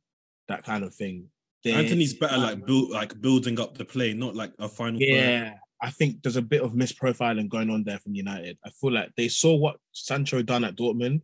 that 0.48 0.64
kind 0.64 0.84
of 0.84 0.94
thing. 0.94 1.28
Antony's 1.64 2.14
better 2.14 2.38
like 2.38 2.66
build 2.66 2.90
like 2.90 3.20
building 3.20 3.60
up 3.60 3.78
the 3.78 3.84
play, 3.84 4.14
not 4.14 4.34
like 4.34 4.52
a 4.58 4.68
final. 4.68 5.00
Yeah, 5.00 5.40
player. 5.40 5.60
I 5.80 5.90
think 5.90 6.22
there's 6.22 6.36
a 6.36 6.42
bit 6.42 6.62
of 6.62 6.72
misprofiling 6.72 7.48
going 7.48 7.70
on 7.70 7.84
there 7.84 8.00
from 8.00 8.14
United. 8.14 8.58
I 8.64 8.70
feel 8.70 8.92
like 8.92 9.10
they 9.16 9.28
saw 9.28 9.54
what 9.54 9.76
Sancho 9.92 10.42
done 10.42 10.64
at 10.64 10.76
Dortmund, 10.76 11.22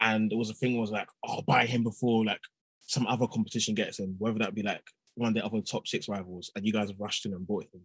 and 0.00 0.32
it 0.32 0.36
was 0.36 0.50
a 0.50 0.54
thing 0.54 0.78
was 0.78 0.92
like, 0.92 1.08
oh, 1.26 1.42
buy 1.42 1.66
him 1.66 1.82
before 1.82 2.24
like 2.24 2.40
some 2.80 3.06
other 3.06 3.26
competition 3.26 3.74
gets 3.74 3.98
him, 3.98 4.14
whether 4.18 4.38
that 4.38 4.54
be 4.54 4.62
like 4.62 4.84
one 5.14 5.28
of 5.28 5.34
the 5.34 5.44
other 5.44 5.60
top 5.60 5.86
six 5.86 6.08
rivals, 6.08 6.50
and 6.54 6.66
you 6.66 6.72
guys 6.72 6.90
rushed 6.98 7.26
in 7.26 7.32
and 7.32 7.46
bought 7.46 7.64
him. 7.72 7.80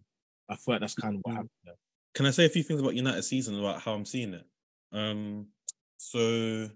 I 0.48 0.56
feel 0.56 0.74
like 0.74 0.80
that's 0.80 0.94
kind 0.94 1.14
of 1.14 1.20
what 1.22 1.32
mm. 1.32 1.36
happened 1.36 1.50
there. 1.64 1.74
Can 2.14 2.26
I 2.26 2.30
say 2.30 2.44
a 2.44 2.48
few 2.48 2.62
things 2.62 2.80
about 2.80 2.94
United 2.96 3.22
season 3.22 3.58
about 3.58 3.82
how 3.82 3.92
I'm 3.92 4.04
seeing 4.04 4.34
it? 4.34 4.44
Um, 4.92 5.46
so 5.96 6.68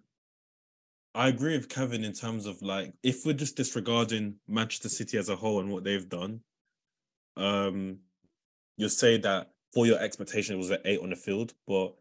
I 1.14 1.28
agree 1.28 1.56
with 1.56 1.68
Kevin 1.68 2.04
in 2.04 2.12
terms 2.12 2.46
of 2.46 2.62
like 2.62 2.92
if 3.02 3.26
we're 3.26 3.32
just 3.32 3.56
disregarding 3.56 4.36
Manchester 4.46 4.88
City 4.88 5.18
as 5.18 5.28
a 5.28 5.36
whole 5.36 5.60
and 5.60 5.70
what 5.70 5.82
they've 5.82 6.08
done, 6.08 6.40
um, 7.36 7.98
you'll 8.76 8.88
say 8.88 9.18
that 9.18 9.50
for 9.72 9.86
your 9.86 9.98
expectation 9.98 10.54
it 10.54 10.58
was 10.58 10.70
an 10.70 10.78
eight 10.84 11.00
on 11.00 11.10
the 11.10 11.16
field, 11.16 11.54
but 11.66 11.94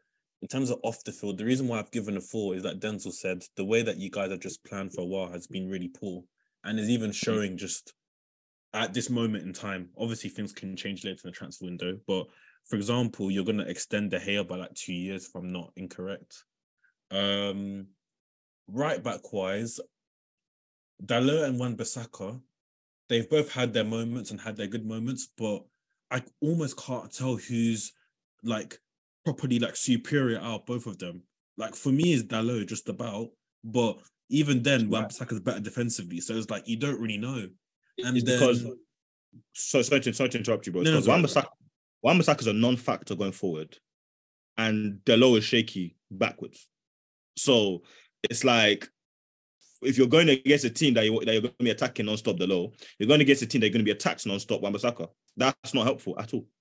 in 0.43 0.47
terms 0.47 0.69
of 0.69 0.79
off 0.83 1.03
the 1.05 1.11
field, 1.11 1.37
the 1.37 1.45
reason 1.45 1.67
why 1.67 1.79
I've 1.79 1.91
given 1.91 2.17
a 2.17 2.21
four 2.21 2.53
is 2.53 2.63
that 2.63 2.81
Denzel 2.81 3.13
said 3.13 3.43
the 3.55 3.63
way 3.63 3.81
that 3.81 3.97
you 3.97 4.11
guys 4.11 4.29
have 4.29 4.41
just 4.41 4.63
planned 4.65 4.93
for 4.93 5.01
a 5.01 5.05
while 5.05 5.31
has 5.31 5.47
been 5.47 5.69
really 5.69 5.87
poor, 5.87 6.23
and 6.63 6.79
is 6.79 6.89
even 6.89 7.11
showing 7.11 7.57
just 7.57 7.93
at 8.73 8.93
this 8.93 9.09
moment 9.09 9.45
in 9.45 9.53
time. 9.53 9.89
Obviously, 9.97 10.29
things 10.29 10.51
can 10.51 10.75
change 10.75 11.03
later 11.03 11.21
in 11.23 11.29
the 11.29 11.31
transfer 11.31 11.65
window, 11.65 11.97
but 12.07 12.27
for 12.65 12.75
example, 12.75 13.29
you're 13.29 13.45
going 13.45 13.57
to 13.57 13.69
extend 13.69 14.11
De 14.11 14.19
Gea 14.19 14.47
by 14.47 14.55
like 14.55 14.73
two 14.73 14.93
years, 14.93 15.25
if 15.25 15.35
I'm 15.35 15.51
not 15.51 15.71
incorrect. 15.75 16.43
Um, 17.11 17.87
right 18.67 19.03
back 19.03 19.33
wise, 19.33 19.79
Dalot 21.05 21.45
and 21.45 21.59
Wan 21.59 21.75
Bissaka, 21.75 22.39
they've 23.09 23.29
both 23.29 23.51
had 23.51 23.73
their 23.73 23.83
moments 23.83 24.31
and 24.31 24.39
had 24.39 24.55
their 24.55 24.67
good 24.67 24.85
moments, 24.85 25.29
but 25.37 25.63
I 26.09 26.23
almost 26.41 26.77
can't 26.77 27.11
tell 27.13 27.35
who's 27.35 27.91
like 28.43 28.79
properly 29.25 29.59
like 29.59 29.75
superior 29.75 30.39
out 30.39 30.65
both 30.65 30.85
of 30.85 30.97
them. 30.97 31.23
Like 31.57 31.75
for 31.75 31.91
me, 31.91 32.13
is 32.13 32.23
Dalot 32.23 32.67
just 32.67 32.89
about, 32.89 33.29
but 33.63 33.97
even 34.29 34.63
then, 34.63 34.89
yeah. 34.89 35.05
is 35.05 35.39
better 35.41 35.59
defensively. 35.59 36.19
So 36.19 36.33
it's 36.35 36.49
like 36.49 36.67
you 36.67 36.77
don't 36.77 36.99
really 36.99 37.17
know. 37.17 37.47
And 37.99 38.17
it's 38.17 38.25
then, 38.25 38.39
because 38.39 38.65
so 39.53 39.81
sorry 39.81 40.01
to, 40.01 40.13
sorry 40.13 40.29
to 40.29 40.37
interrupt 40.37 40.65
you, 40.65 40.73
bro. 40.73 40.81
No, 40.81 40.99
no, 40.99 41.45
Wan 42.01 42.19
is 42.19 42.47
a 42.47 42.53
non-factor 42.53 43.15
going 43.15 43.31
forward, 43.31 43.77
and 44.57 44.99
Dalot 45.05 45.37
is 45.37 45.43
shaky 45.43 45.95
backwards. 46.11 46.67
So 47.37 47.83
it's 48.29 48.43
like 48.43 48.89
if 49.81 49.97
you're 49.97 50.07
going 50.07 50.29
against 50.29 50.65
a 50.65 50.69
team 50.69 50.93
that, 50.95 51.05
you, 51.05 51.19
that 51.23 51.31
you're 51.31 51.41
going 51.41 51.55
to 51.59 51.63
be 51.63 51.69
attacking 51.69 52.05
non-stop 52.05 52.37
Dalot, 52.37 52.73
you're 52.97 53.07
going 53.07 53.21
against 53.21 53.41
a 53.41 53.45
team 53.45 53.61
that 53.61 53.67
you're 53.67 53.73
going 53.73 53.85
to 53.85 53.91
be 53.91 53.95
attacked 53.95 54.25
non-stop 54.25 54.61
Wan-Bissaka. 54.61 55.07
That's 55.37 55.73
not 55.73 55.85
helpful 55.85 56.19
at 56.19 56.33
all. 56.33 56.45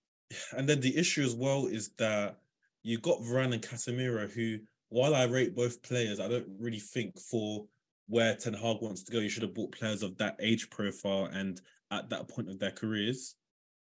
And 0.57 0.66
then 0.66 0.81
the 0.81 0.97
issue 0.97 1.23
as 1.23 1.35
well 1.35 1.66
is 1.66 1.90
that 1.99 2.38
you 2.83 2.97
got 2.99 3.18
Varane 3.18 3.53
and 3.53 3.62
Casemiro, 3.62 4.31
who, 4.31 4.61
while 4.88 5.14
I 5.14 5.25
rate 5.25 5.55
both 5.55 5.83
players, 5.83 6.21
I 6.21 6.29
don't 6.29 6.47
really 6.59 6.79
think 6.79 7.21
for 7.21 7.66
where 8.09 8.35
Ten 8.35 8.55
Hag 8.55 8.79
wants 8.81 9.03
to 9.05 9.12
go, 9.12 9.19
you 9.19 9.29
should 9.29 9.43
have 9.43 9.55
bought 9.55 9.73
players 9.73 10.03
of 10.03 10.17
that 10.19 10.37
age 10.41 10.71
profile 10.71 11.27
and 11.33 11.61
at 11.91 12.09
that 12.11 12.29
point 12.29 12.49
of 12.49 12.59
their 12.59 12.71
careers. 12.71 13.37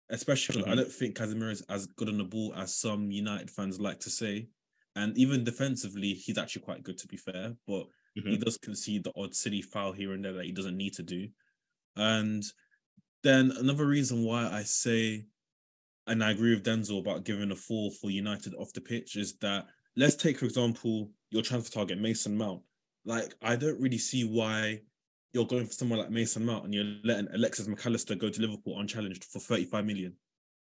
Especially, 0.09 0.61
mm-hmm. 0.61 0.71
I 0.71 0.75
don't 0.75 0.91
think 0.91 1.17
Casemiro 1.17 1.51
is 1.51 1.61
as 1.69 1.87
good 1.87 2.09
on 2.09 2.17
the 2.17 2.23
ball 2.23 2.53
as 2.55 2.75
some 2.75 3.09
United 3.09 3.49
fans 3.49 3.79
like 3.79 3.99
to 4.01 4.09
say. 4.09 4.47
And 4.95 5.17
even 5.17 5.43
defensively, 5.43 6.13
he's 6.13 6.37
actually 6.37 6.61
quite 6.61 6.83
good 6.83 6.97
to 6.99 7.07
be 7.07 7.17
fair, 7.17 7.55
but 7.67 7.85
mm-hmm. 8.17 8.29
he 8.29 8.37
does 8.37 8.57
concede 8.57 9.03
the 9.03 9.11
odd 9.17 9.33
silly 9.35 9.61
foul 9.61 9.91
here 9.91 10.13
and 10.13 10.23
there 10.23 10.33
that 10.33 10.45
he 10.45 10.51
doesn't 10.51 10.77
need 10.77 10.93
to 10.93 11.03
do. 11.03 11.27
And 11.95 12.43
then 13.23 13.51
another 13.57 13.87
reason 13.87 14.23
why 14.23 14.47
I 14.47 14.63
say 14.63 15.25
and 16.07 16.23
I 16.23 16.31
agree 16.31 16.53
with 16.53 16.63
Denzel 16.63 16.99
about 16.99 17.23
giving 17.23 17.51
a 17.51 17.55
four 17.55 17.91
for 17.91 18.11
United 18.11 18.53
off 18.55 18.73
the 18.73 18.81
pitch 18.81 19.15
is 19.15 19.37
that 19.37 19.65
let's 19.95 20.15
take, 20.15 20.37
for 20.37 20.45
example, 20.45 21.09
your 21.31 21.41
transfer 21.41 21.73
target, 21.73 21.99
Mason 21.99 22.37
Mount. 22.37 22.61
Like, 23.05 23.35
I 23.41 23.55
don't 23.55 23.79
really 23.79 23.97
see 23.97 24.23
why 24.23 24.81
you're 25.33 25.45
going 25.45 25.65
for 25.65 25.73
someone 25.73 25.99
like 25.99 26.09
Mason 26.09 26.45
Mount 26.45 26.65
and 26.65 26.73
you're 26.73 26.95
letting 27.03 27.27
Alexis 27.33 27.67
Mac 27.67 27.85
Allister 27.85 28.15
go 28.15 28.29
to 28.29 28.41
Liverpool 28.41 28.79
unchallenged 28.79 29.25
for 29.25 29.39
35 29.39 29.85
million. 29.85 30.13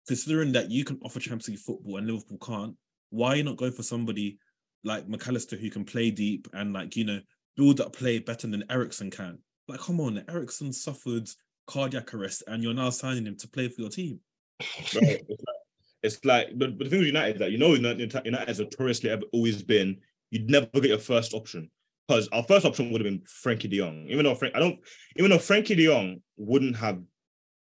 Considering 0.07 0.53
that 0.53 0.71
you 0.71 0.85
can 0.85 0.99
offer 1.05 1.21
Champions 1.21 1.49
League 1.49 1.59
football 1.59 1.97
and 1.97 2.07
Liverpool 2.07 2.39
can't, 2.39 2.77
why 3.11 3.29
are 3.29 3.37
you 3.37 3.43
not 3.43 3.57
going 3.57 3.73
for 3.73 3.83
somebody 3.83 4.39
like 4.85 5.09
Mac 5.09 5.27
Allister 5.27 5.57
who 5.57 5.71
can 5.71 5.85
play 5.85 6.11
deep 6.11 6.49
and 6.53 6.73
like, 6.73 6.97
you 6.97 7.05
know, 7.05 7.21
build 7.57 7.81
up 7.81 7.93
play 7.93 8.19
better 8.19 8.47
than 8.47 8.65
Eriksen 8.71 9.11
can? 9.11 9.39
Like, 9.67 9.81
come 9.81 10.01
on, 10.01 10.25
Eriksen 10.29 10.73
suffered 10.73 11.29
cardiac 11.67 12.15
arrest 12.15 12.43
and 12.47 12.63
you're 12.63 12.75
now 12.75 12.91
signing 12.91 13.27
him 13.27 13.37
to 13.37 13.49
play 13.49 13.69
for 13.69 13.83
your 13.83 13.91
team 13.91 14.21
it's 16.03 16.25
like, 16.25 16.51
but, 16.57 16.79
but, 16.79 16.85
the 16.85 16.91
thing 16.91 16.99
with 17.01 17.07
United 17.07 17.35
is 17.37 17.41
that 17.41 17.53
you 17.53 17.59
know 17.59 17.75
United, 17.75 18.13
United 18.25 18.49
has 18.49 18.61
notoriously 18.61 19.15
always 19.33 19.63
been 19.63 19.99
you'd 20.31 20.51
never 20.51 20.67
get 20.67 20.87
your 20.87 20.99
first 20.99 21.35
option 21.35 21.71
because 22.09 22.29
our 22.29 22.43
first 22.43 22.65
option 22.65 22.91
would 22.91 23.05
have 23.05 23.11
been 23.11 23.23
Frenkie 23.27 23.69
De 23.69 23.79
Jong. 23.79 24.07
Even 24.09 24.25
though 24.25 24.35
Frank, 24.35 24.57
I 24.57 24.61
don't, 24.61 24.79
even 25.17 25.31
though 25.31 25.39
Frenkie 25.39 25.77
De 25.77 25.87
Jong 25.87 26.23
wouldn't 26.37 26.77
have 26.77 27.01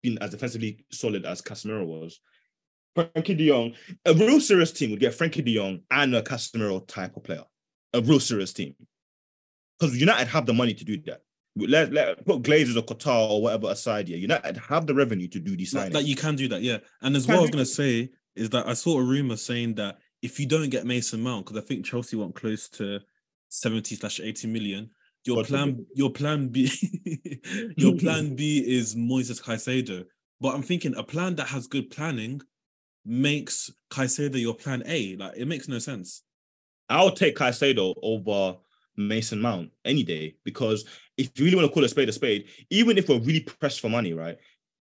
been 0.02 0.18
as 0.20 0.32
defensively 0.32 0.84
solid 0.92 1.26
as 1.26 1.42
Casemiro 1.42 1.86
was, 1.86 2.20
Frenkie 2.98 3.38
De 3.38 3.48
Jong, 3.48 3.74
a 4.06 4.14
real 4.14 4.42
serious 4.42 4.72
team 4.72 4.92
would 4.92 5.00
get 5.00 5.18
Frenkie 5.18 5.46
De 5.46 5.56
Jong 5.56 5.82
and 5.92 6.16
a 6.16 6.24
Casemiro 6.24 6.86
type 6.88 7.16
of 7.16 7.24
player, 7.24 7.44
a 7.94 8.02
real 8.02 8.20
serious 8.20 8.52
team, 8.52 8.76
because 9.80 9.96
United 9.96 10.28
have 10.28 10.46
the 10.46 10.54
money 10.54 10.74
to 10.74 10.84
do 10.84 11.00
that 11.04 11.22
let, 11.56 11.92
let 11.92 12.26
put 12.26 12.44
Glazers 12.44 12.78
or 12.78 12.82
Qatar 12.82 13.30
or 13.30 13.42
whatever 13.42 13.72
aside. 13.72 14.08
here. 14.08 14.18
United 14.18 14.58
have 14.58 14.88
the 14.88 14.94
revenue 14.94 15.28
to 15.28 15.40
do 15.40 15.56
these 15.56 15.74
signings. 15.74 15.92
That 15.94 16.06
you 16.06 16.16
can 16.16 16.36
do 16.36 16.48
that, 16.50 16.62
yeah. 16.62 16.78
And 17.02 17.16
as 17.16 17.28
well, 17.28 17.40
I 17.40 17.42
was 17.42 17.50
gonna 17.50 17.66
say 17.66 18.10
is 18.36 18.50
that 18.52 18.68
I 18.68 18.74
saw 18.74 18.98
a 18.98 19.04
rumor 19.04 19.36
saying 19.36 19.76
that 19.76 19.98
if 20.22 20.40
you 20.40 20.46
don't 20.46 20.70
get 20.70 20.86
Mason 20.86 21.22
Mount, 21.22 21.46
because 21.46 21.62
I 21.62 21.66
think 21.66 21.86
Chelsea 21.86 22.16
want 22.16 22.36
close 22.36 22.70
to 22.70 23.02
70 23.52 23.96
slash 23.96 24.20
80 24.20 24.48
million, 24.48 24.90
your 25.26 25.38
God 25.38 25.48
plan 25.48 25.86
your 25.94 26.10
plan 26.10 26.48
B 26.48 26.72
your 27.78 27.96
plan 27.96 28.36
B 28.36 28.60
is 28.68 28.96
Moises 28.96 29.42
Caicedo. 29.42 30.06
But 30.40 30.56
I'm 30.56 30.64
thinking 30.64 30.96
a 30.96 31.04
plan 31.04 31.36
that 31.36 31.48
has 31.48 31.68
good 31.68 31.92
planning 31.92 32.42
makes 33.06 33.72
Caicedo 33.92 34.40
your 34.40 34.56
plan 34.56 34.82
A. 34.88 35.16
Like 35.18 35.34
it 35.38 35.48
makes 35.48 35.68
no 35.68 35.80
sense. 35.80 36.24
I'll 36.90 37.12
take 37.12 37.38
Caicedo 37.38 37.94
over 38.02 38.58
Mason 38.98 39.40
Mount 39.40 39.72
any 39.86 40.04
day 40.04 40.36
because 40.44 40.86
if 41.18 41.38
you 41.38 41.46
really 41.46 41.58
want 41.58 41.68
to 41.68 41.74
call 41.74 41.84
a 41.84 41.90
spade 41.90 42.10
a 42.10 42.14
spade, 42.14 42.46
even 42.70 42.98
if 42.98 43.08
we're 43.08 43.20
really 43.20 43.42
pressed 43.42 43.82
for 43.82 43.90
money, 43.90 44.14
right? 44.14 44.38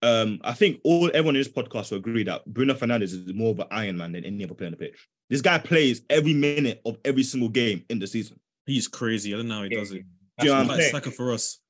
Um, 0.03 0.41
I 0.45 0.53
think 0.53 0.81
all 0.85 1.09
everyone 1.09 1.37
in 1.37 1.41
this 1.41 1.49
podcast 1.49 1.91
will 1.91 1.99
agree 1.99 2.23
that 2.25 2.45
Bruno 2.47 2.75
Fernandes 2.75 3.15
is 3.15 3.33
more 3.33 3.53
of 3.53 3.61
an 3.61 3.67
Iron 3.71 3.97
Man 3.97 4.13
than 4.13 4.25
any 4.25 4.45
other 4.45 4.55
player 4.55 4.69
on 4.69 4.73
the 4.73 4.77
pitch. 4.77 5.09
This 5.31 5.41
guy 5.41 5.59
plays 5.59 6.03
every 6.11 6.35
minute 6.35 6.83
of 6.85 6.99
every 7.05 7.23
single 7.23 7.49
game 7.49 7.85
in 7.89 7.99
the 7.99 8.07
season. 8.07 8.39
He's 8.67 8.89
crazy. 8.89 9.33
I 9.33 9.39
don't 9.39 9.49
know 9.49 9.57
how 9.57 9.63
he 9.63 9.69
does 9.71 9.93
it. 9.93 10.05
That's 10.37 10.47
you 10.47 10.53
know 10.55 10.65
what 10.65 10.81
I'm 10.81 10.91
Saka 10.91 11.11
for 11.11 11.33
us. 11.33 11.61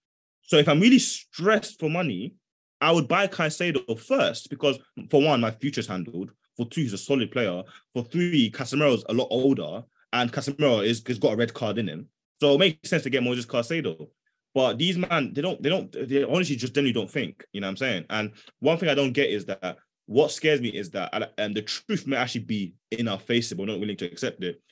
So 0.42 0.56
if 0.56 0.68
I'm 0.68 0.80
really 0.80 0.98
stressed 0.98 1.78
for 1.78 1.90
money, 1.90 2.34
I 2.80 2.92
would 2.92 3.08
buy 3.08 3.26
Caicedo 3.26 3.98
first 3.98 4.50
because 4.50 4.78
for 5.10 5.22
one, 5.22 5.40
my 5.40 5.50
future's 5.50 5.86
handled. 5.86 6.30
For 6.56 6.66
two, 6.66 6.82
he's 6.82 6.92
a 6.92 6.98
solid 6.98 7.30
player. 7.30 7.62
For 7.94 8.04
three, 8.04 8.50
Casemiro's 8.50 9.04
a 9.08 9.14
lot 9.14 9.28
older, 9.30 9.82
and 10.12 10.32
Casemiro 10.32 10.84
is 10.84 11.02
has 11.06 11.18
got 11.18 11.34
a 11.34 11.36
red 11.36 11.52
card 11.52 11.78
in 11.78 11.88
him. 11.88 12.08
So 12.40 12.54
it 12.54 12.58
makes 12.58 12.88
sense 12.88 13.02
to 13.04 13.10
get 13.10 13.22
Moises 13.22 13.46
Caicedo. 13.46 14.08
But 14.54 14.78
these 14.78 14.96
man, 14.96 15.34
they 15.34 15.42
don't, 15.42 15.62
they 15.62 15.68
don't, 15.68 15.92
they 15.92 16.24
honestly 16.24 16.56
just 16.56 16.74
generally 16.74 16.92
don't 16.92 17.10
think. 17.10 17.44
You 17.52 17.60
know 17.60 17.66
what 17.66 17.72
I'm 17.72 17.76
saying? 17.76 18.04
And 18.08 18.32
one 18.60 18.78
thing 18.78 18.88
I 18.88 18.94
don't 18.94 19.12
get 19.12 19.28
is 19.28 19.44
that 19.46 19.76
what 20.06 20.30
scares 20.30 20.60
me 20.60 20.68
is 20.68 20.90
that, 20.92 21.32
and 21.36 21.54
the 21.54 21.62
truth 21.62 22.06
may 22.06 22.16
actually 22.16 22.44
be 22.44 22.74
in 22.90 23.08
our 23.08 23.18
face 23.18 23.52
if 23.52 23.58
we're 23.58 23.66
not 23.66 23.80
willing 23.80 23.98
to 23.98 24.06
accept 24.06 24.42
it. 24.42 24.62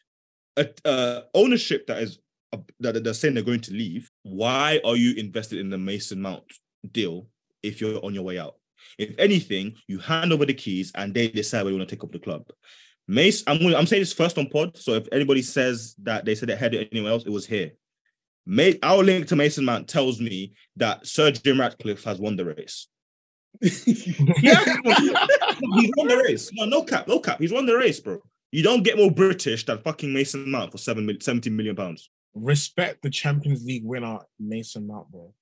uh, 0.84 1.22
ownership 1.34 1.86
that 1.88 1.98
is 1.98 2.18
that 2.80 3.02
they're 3.02 3.14
saying 3.14 3.34
they're 3.34 3.42
going 3.42 3.61
to 3.61 3.72
leave. 3.72 4.11
Why 4.22 4.80
are 4.84 4.96
you 4.96 5.14
invested 5.16 5.59
in 5.59 5.70
the 5.70 5.78
Mason 5.78 6.20
Mount 6.20 6.44
deal 6.90 7.26
if 7.62 7.80
you're 7.80 8.05
on 8.05 8.14
your 8.14 8.24
way 8.24 8.38
out? 8.38 8.57
If 8.98 9.14
anything, 9.18 9.74
you 9.88 9.98
hand 9.98 10.32
over 10.32 10.44
the 10.44 10.55
keys 10.55 10.92
and 10.94 11.14
they 11.14 11.28
decide 11.28 11.62
where 11.62 11.72
you 11.72 11.78
want 11.78 11.88
to 11.88 11.96
take 11.96 12.05
up 12.05 12.12
the 12.12 12.18
club. 12.18 12.44
Mace, 13.07 13.44
I'm 13.46 13.64
I'm 13.74 13.86
saying 13.86 14.02
this 14.02 14.12
first 14.12 14.38
on 14.38 14.48
pod. 14.48 14.76
So 14.76 14.94
if 14.94 15.07
anybody 15.12 15.42
says 15.42 15.94
that 16.02 16.24
they 16.24 16.34
said 16.34 16.48
they 16.48 16.57
had 16.57 16.74
it 16.74 16.88
anywhere 16.90 17.12
else, 17.12 17.24
it 17.24 17.32
was 17.32 17.46
here. 17.46 17.72
May, 18.46 18.78
our 18.82 19.02
link 19.02 19.26
to 19.28 19.36
Mason 19.36 19.64
Mount 19.64 19.88
tells 19.88 20.20
me 20.20 20.55
that 20.76 21.07
Sir 21.07 21.30
Jim 21.30 21.61
Ratcliffe 21.61 22.05
has 22.05 22.18
won 22.18 22.36
the 22.36 22.44
race. 22.44 22.88
yeah, 23.61 23.70
he's 23.72 24.18
won 25.96 26.09
the 26.09 26.22
race. 26.26 26.50
No, 26.52 26.64
no 26.64 26.82
cap, 26.82 27.09
no 27.09 27.20
cap. 27.20 27.40
He's 27.40 27.52
won 27.52 27.66
the 27.66 27.76
race, 27.76 28.00
bro. 28.00 28.18
You 28.52 28.62
don't 28.62 28.82
get 28.82 28.98
more 28.98 29.11
British 29.11 29.64
than 29.64 29.78
fucking 29.78 30.12
Mason 30.12 30.50
Mount 30.50 30.72
for 30.72 30.78
seven, 30.78 31.20
70 31.20 31.50
million 31.50 31.74
pounds. 31.74 32.11
Respect 32.35 33.03
the 33.03 33.11
Champions 33.11 33.64
League 33.64 33.85
winner 33.85 34.18
Mason 34.39 34.87
Mount, 34.87 35.11
bro. 35.11 35.32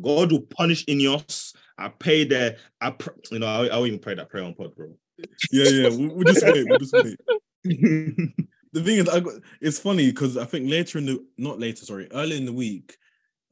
God 0.00 0.32
will 0.32 0.42
punish 0.42 0.84
Ineos. 0.86 1.54
I 1.78 1.88
pay 1.88 2.24
their, 2.24 2.56
I 2.80 2.90
pr- 2.90 3.10
you 3.30 3.38
know, 3.38 3.46
I, 3.46 3.66
I 3.66 3.76
won't 3.76 3.88
even 3.88 3.98
pray 3.98 4.14
that 4.14 4.28
prayer 4.28 4.44
on 4.44 4.54
pod, 4.54 4.74
bro. 4.74 4.94
Yeah, 5.50 5.68
yeah. 5.70 5.88
We'll, 5.88 6.14
we'll 6.14 6.24
just 6.24 6.44
wait. 6.44 6.66
We'll 6.68 6.78
just 6.78 6.92
wait. 6.92 7.18
The 8.76 8.82
thing 8.82 8.98
is, 8.98 9.08
I 9.08 9.20
got, 9.20 9.32
it's 9.62 9.78
funny 9.78 10.10
because 10.10 10.36
I 10.36 10.44
think 10.44 10.68
later 10.70 10.98
in 10.98 11.06
the 11.06 11.24
not 11.38 11.58
later, 11.58 11.86
sorry, 11.86 12.08
early 12.12 12.36
in 12.36 12.44
the 12.44 12.52
week, 12.52 12.94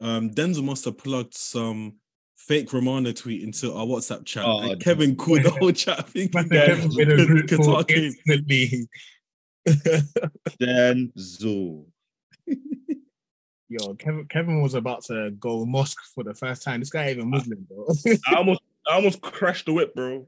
um, 0.03 0.31
Denzel 0.31 0.65
must 0.65 0.85
have 0.85 0.99
plugged 0.99 1.33
some 1.33 1.95
fake 2.37 2.71
Romano 2.75 3.11
tweet 3.11 3.43
into 3.43 3.73
our 3.73 3.87
WhatsApp 3.87 4.27
chat. 4.27 4.45
Oh, 4.47 4.59
and 4.61 4.79
Kevin 4.83 5.17
called 5.17 5.43
the 5.43 5.51
whole 5.51 5.73
chat 5.73 6.07
thinking 6.11 6.51
Kevin 6.51 6.91
made 6.95 7.09
Qatar 7.09 7.89
came. 7.89 8.05
instantly. 8.05 8.89
Denzel. 10.61 11.87
Yo, 13.69 13.95
Kevin, 13.95 14.27
Kevin 14.27 14.63
was 14.63 14.75
about 14.75 15.05
to 15.05 15.31
go 15.33 15.65
mosque 15.65 15.99
for 16.15 16.23
the 16.23 16.35
first 16.35 16.63
time. 16.63 16.81
This 16.81 16.91
guy 16.91 17.11
even 17.11 17.31
Muslim, 17.31 17.67
bro. 17.69 17.87
I 18.29 18.37
almost, 18.37 18.61
I 18.87 18.95
almost 18.95 19.21
crashed 19.21 19.67
the 19.67 19.73
whip, 19.73 19.95
bro. 19.95 20.27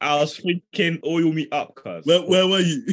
I 0.00 0.16
was 0.16 0.36
thinking, 0.36 1.00
oh, 1.02 1.16
oil 1.16 1.32
me 1.32 1.48
up, 1.52 1.74
cuz. 1.74 2.04
Where, 2.04 2.22
where 2.22 2.46
were 2.46 2.60
you? 2.60 2.84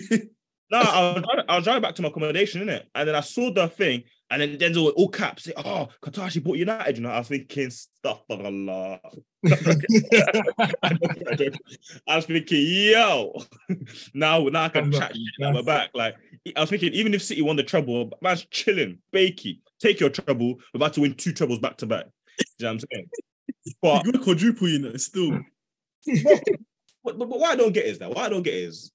No, 0.72 0.80
I 0.80 1.14
was, 1.14 1.24
driving, 1.24 1.46
I 1.48 1.56
was 1.56 1.64
driving 1.64 1.82
back 1.82 1.96
to 1.96 2.02
my 2.02 2.08
accommodation, 2.10 2.66
innit? 2.66 2.84
And 2.96 3.08
then 3.08 3.16
I 3.16 3.22
saw 3.22 3.52
the 3.54 3.68
thing, 3.68 4.04
and 4.34 4.42
then 4.42 4.58
Denzel 4.58 4.86
with 4.86 4.96
all 4.96 5.10
caps 5.10 5.44
say, 5.44 5.54
Oh, 5.58 5.90
Qatar 6.02 6.26
actually 6.26 6.42
bought 6.42 6.58
United. 6.58 6.98
You 6.98 7.04
know, 7.04 7.10
I 7.10 7.20
was 7.20 7.28
thinking, 7.28 7.70
stuff 7.70 8.24
for 8.28 8.44
Allah. 8.44 9.00
I 12.08 12.16
was 12.16 12.26
thinking, 12.26 12.66
yo, 12.66 13.40
now, 14.14 14.44
now 14.46 14.64
I 14.64 14.70
can 14.70 14.92
chat 14.92 15.14
shit 15.14 15.24
now 15.40 15.54
we're 15.54 15.62
back. 15.62 15.92
Like, 15.94 16.16
I 16.56 16.62
was 16.62 16.70
thinking, 16.70 16.94
even 16.94 17.14
if 17.14 17.22
City 17.22 17.44
won 17.44 17.58
the 17.58 17.64
treble, 17.64 18.12
man's 18.22 18.46
chilling, 18.46 18.98
bakey, 19.14 19.60
take 19.80 20.00
your 20.00 20.10
treble. 20.10 20.56
We're 20.56 20.78
about 20.78 20.94
to 20.94 21.02
win 21.02 21.14
two 21.14 21.32
trebles 21.32 21.60
back 21.60 21.78
to 21.78 21.86
back. 21.86 22.06
Do 22.06 22.46
you 22.60 22.66
know 22.66 22.70
what 22.70 22.74
I'm 22.74 22.80
saying? 22.92 23.10
But 23.82 24.06
you 24.06 24.12
got 24.14 24.24
quadruple, 24.24 24.68
you 24.68 24.80
know, 24.80 24.98
still. 24.98 25.32
but, 26.24 26.44
but, 27.04 27.20
but 27.20 27.30
what 27.30 27.52
I 27.52 27.56
don't 27.56 27.74
get 27.74 27.86
is 27.86 28.00
that 28.00 28.10
what 28.10 28.18
I 28.18 28.30
don't 28.30 28.44
get 28.44 28.56
is 28.56 28.92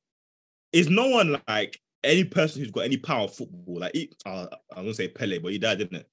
is 0.72 0.88
no 0.90 1.08
one 1.08 1.40
like 1.48 1.78
any 2.04 2.24
person 2.24 2.60
who's 2.60 2.70
got 2.70 2.84
any 2.84 2.96
power 2.96 3.24
of 3.24 3.34
football. 3.34 3.80
Like 3.80 3.94
he, 3.94 4.10
uh, 4.26 4.46
I'm 4.72 4.84
gonna 4.84 4.94
say 4.94 5.08
Pele, 5.08 5.38
but 5.38 5.52
he 5.52 5.58
died, 5.58 5.78
didn't 5.78 6.00
it? 6.00 6.08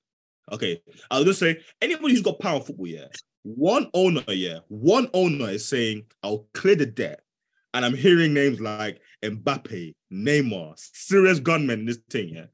Okay, 0.52 0.82
I 1.10 1.18
was 1.18 1.26
gonna 1.26 1.34
say 1.34 1.62
anybody 1.82 2.14
who's 2.14 2.24
got 2.24 2.40
power 2.40 2.58
of 2.58 2.66
football. 2.66 2.88
Yeah, 2.88 3.08
one 3.44 3.90
owner. 3.94 4.24
Yeah, 4.28 4.60
one 4.68 5.10
owner 5.14 5.50
is 5.50 5.68
saying 5.68 6.06
I'll 6.24 6.48
clear 6.54 6.76
the 6.76 6.86
debt, 6.86 7.22
and 7.74 7.86
I'm 7.86 7.96
hearing 7.96 8.34
names 8.34 8.60
like 8.60 9.02
Mbappe, 9.24 9.96
Neymar, 10.12 10.74
serious 10.94 11.40
gunmen 11.40 11.82
in 11.82 11.86
this 11.86 12.00
thing. 12.10 12.30
Yeah, 12.30 12.46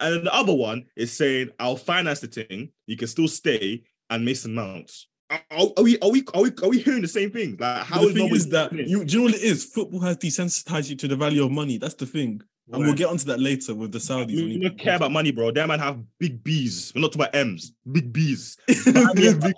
and 0.00 0.16
then 0.16 0.24
the 0.24 0.34
other 0.34 0.54
one 0.54 0.86
is 0.96 1.12
saying 1.12 1.50
I'll 1.58 1.76
finance 1.76 2.20
the 2.20 2.28
thing. 2.28 2.70
You 2.86 2.96
can 2.96 3.08
still 3.08 3.28
stay 3.28 3.84
and 4.10 4.24
Mason 4.24 4.54
Mounts. 4.54 5.08
Are, 5.30 5.40
are 5.76 5.82
we 5.82 5.98
are 5.98 6.10
we 6.10 6.24
are 6.34 6.42
we 6.42 6.52
are 6.62 6.68
we 6.68 6.78
hearing 6.80 7.02
the 7.02 7.08
same 7.08 7.32
thing? 7.32 7.56
Like 7.58 7.84
How 7.84 7.96
how 7.96 8.00
the 8.02 8.08
is 8.08 8.14
thing 8.14 8.34
is 8.34 8.48
that 8.50 8.72
you 8.72 9.04
do 9.04 9.12
you 9.12 9.18
know 9.18 9.24
what 9.24 9.34
it 9.34 9.42
is? 9.42 9.64
Football 9.64 10.00
has 10.00 10.16
desensitized 10.18 10.90
you 10.90 10.96
to 10.96 11.08
the 11.08 11.16
value 11.16 11.44
of 11.44 11.50
money. 11.50 11.78
That's 11.78 11.94
the 11.94 12.06
thing. 12.06 12.42
And 12.72 12.82
we'll 12.82 12.94
get 12.94 13.06
onto 13.08 13.26
that 13.26 13.38
later 13.38 13.74
with 13.74 13.92
the 13.92 13.98
Saudis. 13.98 14.34
We 14.34 14.42
when 14.42 14.50
he- 14.50 14.58
don't 14.60 14.78
care 14.78 14.96
about 14.96 15.12
money, 15.12 15.30
bro. 15.30 15.52
That 15.52 15.68
man 15.68 15.78
have 15.78 16.02
big 16.18 16.42
B's. 16.42 16.92
We're 16.94 17.00
not 17.02 17.12
talking 17.12 17.22
about 17.22 17.34
M's. 17.36 17.72
Big 17.90 18.12
B's. 18.12 18.56
Buy 18.68 19.12
me 19.14 19.22
Mbappe. 19.32 19.52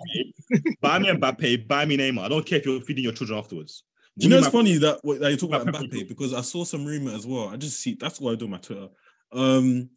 Buy 0.81 0.99
me 0.99 1.09
Mbappe. 1.09 1.67
Buy 1.67 1.85
me 1.85 1.97
Neymar. 1.97 2.25
I 2.25 2.27
don't 2.29 2.45
care 2.45 2.59
if 2.59 2.65
you're 2.65 2.81
feeding 2.81 3.03
your 3.03 3.13
children 3.13 3.39
afterwards. 3.39 3.83
Do 4.17 4.25
you 4.25 4.29
know 4.29 4.37
it's 4.37 4.47
my- 4.47 4.51
funny 4.51 4.77
that, 4.77 4.99
that 5.03 5.31
you 5.31 5.37
talk 5.37 5.49
about 5.49 5.65
Mbappe 5.65 6.07
because 6.07 6.33
I 6.33 6.41
saw 6.41 6.63
some 6.63 6.85
rumor 6.85 7.11
as 7.11 7.25
well. 7.25 7.47
I 7.49 7.57
just 7.57 7.79
see 7.79 7.95
that's 7.99 8.21
what 8.21 8.33
I 8.33 8.35
do 8.35 8.45
on 8.45 8.51
my 8.51 8.57
Twitter. 8.57 8.89
Um, 9.31 9.89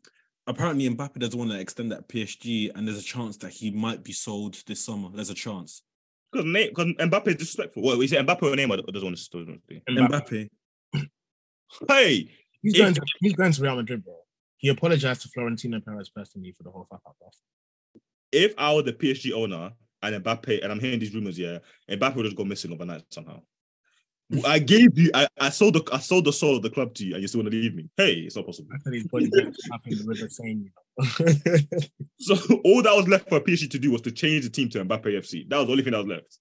apparently 0.47 0.89
Mbappe 0.89 1.19
doesn't 1.19 1.39
want 1.39 1.51
to 1.51 1.61
extend 1.61 1.93
that 1.93 2.09
PSG, 2.09 2.71
and 2.75 2.89
there's 2.89 2.99
a 2.99 3.03
chance 3.03 3.37
that 3.39 3.51
he 3.51 3.71
might 3.71 4.03
be 4.03 4.13
sold 4.13 4.57
this 4.67 4.85
summer. 4.85 5.11
There's 5.13 5.31
a 5.31 5.35
chance. 5.35 5.83
Because 6.33 6.47
Mbappe 6.47 7.29
is 7.29 7.37
disrespectful. 7.37 7.83
What, 7.83 7.99
we 7.99 8.07
say 8.07 8.17
Mbappe 8.17 8.43
or 8.43 8.57
Neymar 8.57 8.87
doesn't 8.91 9.05
want 9.05 9.19
to 9.19 9.31
doesn't 9.31 9.49
want 9.49 9.69
to 9.69 9.75
do. 9.75 9.81
Mbappe. 9.91 10.49
Hey, 11.89 12.31
He's 12.63 12.77
going 12.77 12.95
to 12.95 13.03
he's 13.21 13.35
going 13.35 13.53
to 13.53 13.63
Real 13.63 13.77
Madrid, 13.77 14.05
bro. 14.05 14.15
He 14.57 14.69
apologized 14.69 15.23
to 15.23 15.29
Florentino 15.29 15.81
Perez 15.81 16.09
personally 16.09 16.55
for 16.57 16.63
the 16.63 16.71
whole 16.71 16.87
fuck 16.89 17.03
up. 17.07 17.17
bro. 17.19 17.29
if 18.31 18.55
I 18.57 18.75
were 18.75 18.83
the 18.83 18.93
PSG 18.93 19.33
owner 19.33 19.73
and 20.03 20.25
Mbappe, 20.25 20.63
and 20.63 20.73
I'm 20.73 20.81
hearing 20.81 21.01
these 21.01 21.15
rumors, 21.15 21.39
yeah, 21.39 21.59
Mbappe 21.91 22.15
would 22.15 22.25
just 22.25 22.37
go 22.37 22.45
missing 22.45 22.73
overnight 22.73 23.03
somehow. 23.11 23.41
I 24.47 24.59
gave 24.61 24.97
you, 24.99 25.11
I, 25.13 25.29
I 25.39 25.51
sold 25.51 25.75
the, 25.75 25.87
I 25.93 25.99
sold 25.99 26.25
the 26.25 26.33
soul 26.33 26.57
of 26.57 26.63
the 26.63 26.71
club 26.71 26.95
to 26.95 27.05
you, 27.05 27.15
and 27.15 27.23
you 27.23 27.29
still 27.29 27.43
want 27.43 27.53
to 27.53 27.57
leave 27.57 27.75
me. 27.75 27.89
Hey, 27.97 28.15
it's 28.15 28.37
not 28.37 28.47
possible. 28.47 28.71
I 28.73 28.79
said 28.79 28.95
his 28.95 29.07
body 29.07 29.31
went 29.31 29.57
up 29.73 29.81
in 29.87 29.99
the 29.99 30.05
river 30.05 30.29
saying, 30.29 30.65
you 30.65 30.71
know. 30.71 31.91
So 32.19 32.35
all 32.65 32.83
that 32.83 32.95
was 32.95 33.09
left 33.09 33.29
for 33.29 33.41
PSG 33.41 33.71
to 33.71 33.79
do 33.79 33.91
was 33.91 34.01
to 34.03 34.13
change 34.13 34.45
the 34.45 34.51
team 34.51 34.69
to 34.71 34.85
Mbappe 34.85 35.05
FC. 35.05 35.49
That 35.49 35.59
was 35.59 35.67
the 35.67 35.73
only 35.73 35.83
thing 35.83 35.93
that 35.93 36.07
was 36.07 36.07
left, 36.07 36.39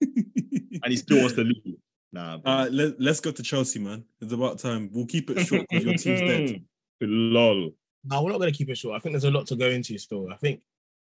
and 0.00 0.90
he 0.90 0.96
still 0.96 1.18
wants 1.18 1.34
to 1.34 1.44
leave. 1.44 1.76
Nah, 2.14 2.36
bro. 2.38 2.52
Uh, 2.52 2.68
let, 2.70 3.00
let's 3.00 3.18
go 3.18 3.32
to 3.32 3.42
Chelsea, 3.42 3.80
man. 3.80 4.04
It's 4.20 4.32
about 4.32 4.60
time. 4.60 4.88
We'll 4.92 5.06
keep 5.06 5.30
it 5.30 5.44
short 5.44 5.66
because 5.68 5.84
your 5.84 5.94
team's 5.96 6.20
dead. 6.20 6.64
Lol. 7.00 7.70
No, 8.04 8.22
we're 8.22 8.30
not 8.30 8.38
going 8.38 8.52
to 8.52 8.56
keep 8.56 8.70
it 8.70 8.78
short. 8.78 8.94
I 8.94 9.00
think 9.00 9.14
there's 9.14 9.24
a 9.24 9.32
lot 9.32 9.48
to 9.48 9.56
go 9.56 9.68
into 9.68 9.98
still. 9.98 10.28
I 10.32 10.36
think, 10.36 10.60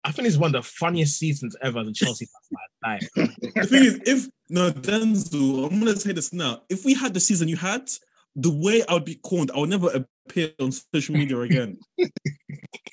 I 0.03 0.11
think 0.11 0.27
it's 0.27 0.35
one 0.35 0.53
of 0.53 0.61
the 0.61 0.69
funniest 0.69 1.17
seasons 1.17 1.55
ever 1.61 1.85
The 1.85 1.91
a 1.91 1.93
Chelsea 1.93 2.27
fan. 2.83 2.99
Like, 3.15 3.33
The 3.55 3.65
thing 3.65 3.83
is, 3.85 4.01
if 4.05 4.27
no 4.49 4.71
Denzel, 4.71 5.71
I'm 5.71 5.79
gonna 5.79 5.95
say 5.95 6.11
this 6.11 6.33
now. 6.33 6.63
If 6.69 6.83
we 6.83 6.93
had 6.93 7.13
the 7.13 7.19
season 7.21 7.47
you 7.47 7.55
had, 7.55 7.89
the 8.35 8.51
way 8.51 8.83
I 8.89 8.93
would 8.93 9.05
be 9.05 9.15
corned, 9.15 9.51
I 9.55 9.59
would 9.59 9.69
never 9.69 10.05
appear 10.27 10.51
on 10.59 10.71
social 10.71 11.15
media 11.15 11.39
again. 11.39 11.77
this 11.97 12.09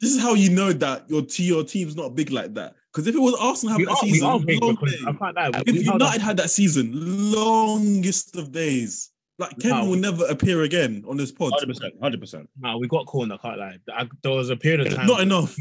is 0.03 0.21
how 0.21 0.35
you 0.35 0.51
know 0.51 0.73
that 0.73 1.11
your 1.11 1.23
your 1.39 1.65
team's 1.65 1.97
not 1.97 2.15
big 2.15 2.31
like 2.31 2.55
that. 2.55 2.75
Because 2.97 3.09
if 3.09 3.15
it 3.15 3.19
was 3.21 3.35
Arsenal 3.35 3.77
we 3.77 3.85
having 3.85 3.89
are, 3.89 3.95
that 3.97 4.05
we 4.05 4.13
season, 4.13 4.27
are 4.27 4.33
long 4.33 4.45
because 4.47 4.93
day. 4.93 4.99
I 5.07 5.13
can't 5.13 5.37
lie. 5.37 5.63
if 5.67 5.85
United 5.85 6.21
had 6.23 6.39
that 6.39 6.49
season, 6.49 6.93
longest 7.31 8.37
of 8.37 8.53
days. 8.53 9.11
Like 9.39 9.59
Kevin 9.59 9.85
No. 9.85 9.91
will 9.91 9.99
never 9.99 10.25
appear 10.25 10.63
again 10.63 11.05
on 11.07 11.19
this 11.19 11.31
pod. 11.31 11.53
Hundred 11.53 11.75
percent. 11.75 11.95
Hundred 12.01 12.21
percent. 12.21 12.49
No, 12.59 12.79
we 12.79 12.89
got 12.89 13.05
cornered. 13.05 13.35
I 13.35 13.49
can't 13.49 13.59
lie. 13.59 13.77
I, 13.93 14.09
there 14.23 14.33
was 14.33 14.49
a 14.49 14.57
period 14.57 14.87
of 14.87 14.95
time. 14.95 15.07
Not 15.07 15.21
enough. 15.21 15.55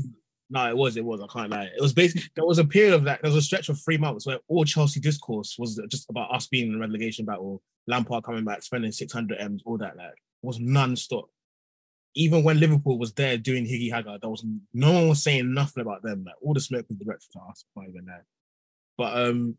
No, 0.50 0.70
it 0.70 0.78
was. 0.78 0.96
It 0.96 1.04
was. 1.04 1.20
I 1.20 1.28
can't 1.28 1.52
lie. 1.52 1.66
It 1.66 1.82
was 1.82 1.92
basically 1.92 2.30
there 2.38 2.46
was 2.46 2.58
a 2.58 2.64
period 2.64 2.94
of 2.94 3.04
that. 3.04 3.22
There 3.22 3.30
was 3.30 3.36
a 3.36 3.42
stretch 3.42 3.68
of 3.68 3.78
three 3.84 3.98
months 3.98 4.26
where 4.26 4.40
all 4.48 4.64
Chelsea 4.64 5.02
discourse 5.02 5.58
was 5.60 5.78
just 5.90 6.10
about 6.10 6.34
us 6.34 6.48
being 6.48 6.70
in 6.70 6.76
a 6.76 6.80
relegation 6.80 7.26
battle, 7.26 7.62
Lampard 7.86 8.24
coming 8.24 8.46
back, 8.46 8.64
spending 8.64 8.94
six 8.94 9.12
hundred 9.12 9.40
m's, 9.42 9.62
all 9.66 9.78
that. 9.80 9.98
Like 9.98 10.14
was 10.42 10.58
non-stop. 10.58 11.26
Even 12.16 12.44
when 12.44 12.60
Liverpool 12.60 12.98
was 12.98 13.14
there 13.14 13.38
doing 13.38 13.66
Higgy 13.66 13.92
Haga, 13.92 14.20
there 14.22 14.30
was 14.30 14.46
no 14.74 14.92
one 14.92 15.10
was 15.10 15.22
saying 15.22 15.54
nothing 15.54 15.82
about 15.82 16.02
them. 16.02 16.24
Like 16.26 16.36
all 16.42 16.54
the 16.54 16.62
smoke 16.62 16.86
was 16.88 16.98
directed 16.98 17.30
to 17.34 17.40
us. 17.50 17.66
Not 17.76 17.90
even 17.90 18.06
that. 18.06 18.24
But 18.98 19.18
um, 19.18 19.58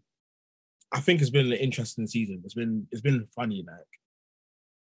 I 0.92 1.00
think 1.00 1.20
it's 1.20 1.30
been 1.30 1.46
an 1.46 1.58
interesting 1.58 2.06
season. 2.06 2.40
It's 2.44 2.54
been 2.54 2.86
it's 2.90 3.02
been 3.02 3.26
funny. 3.34 3.64
Like 3.66 3.86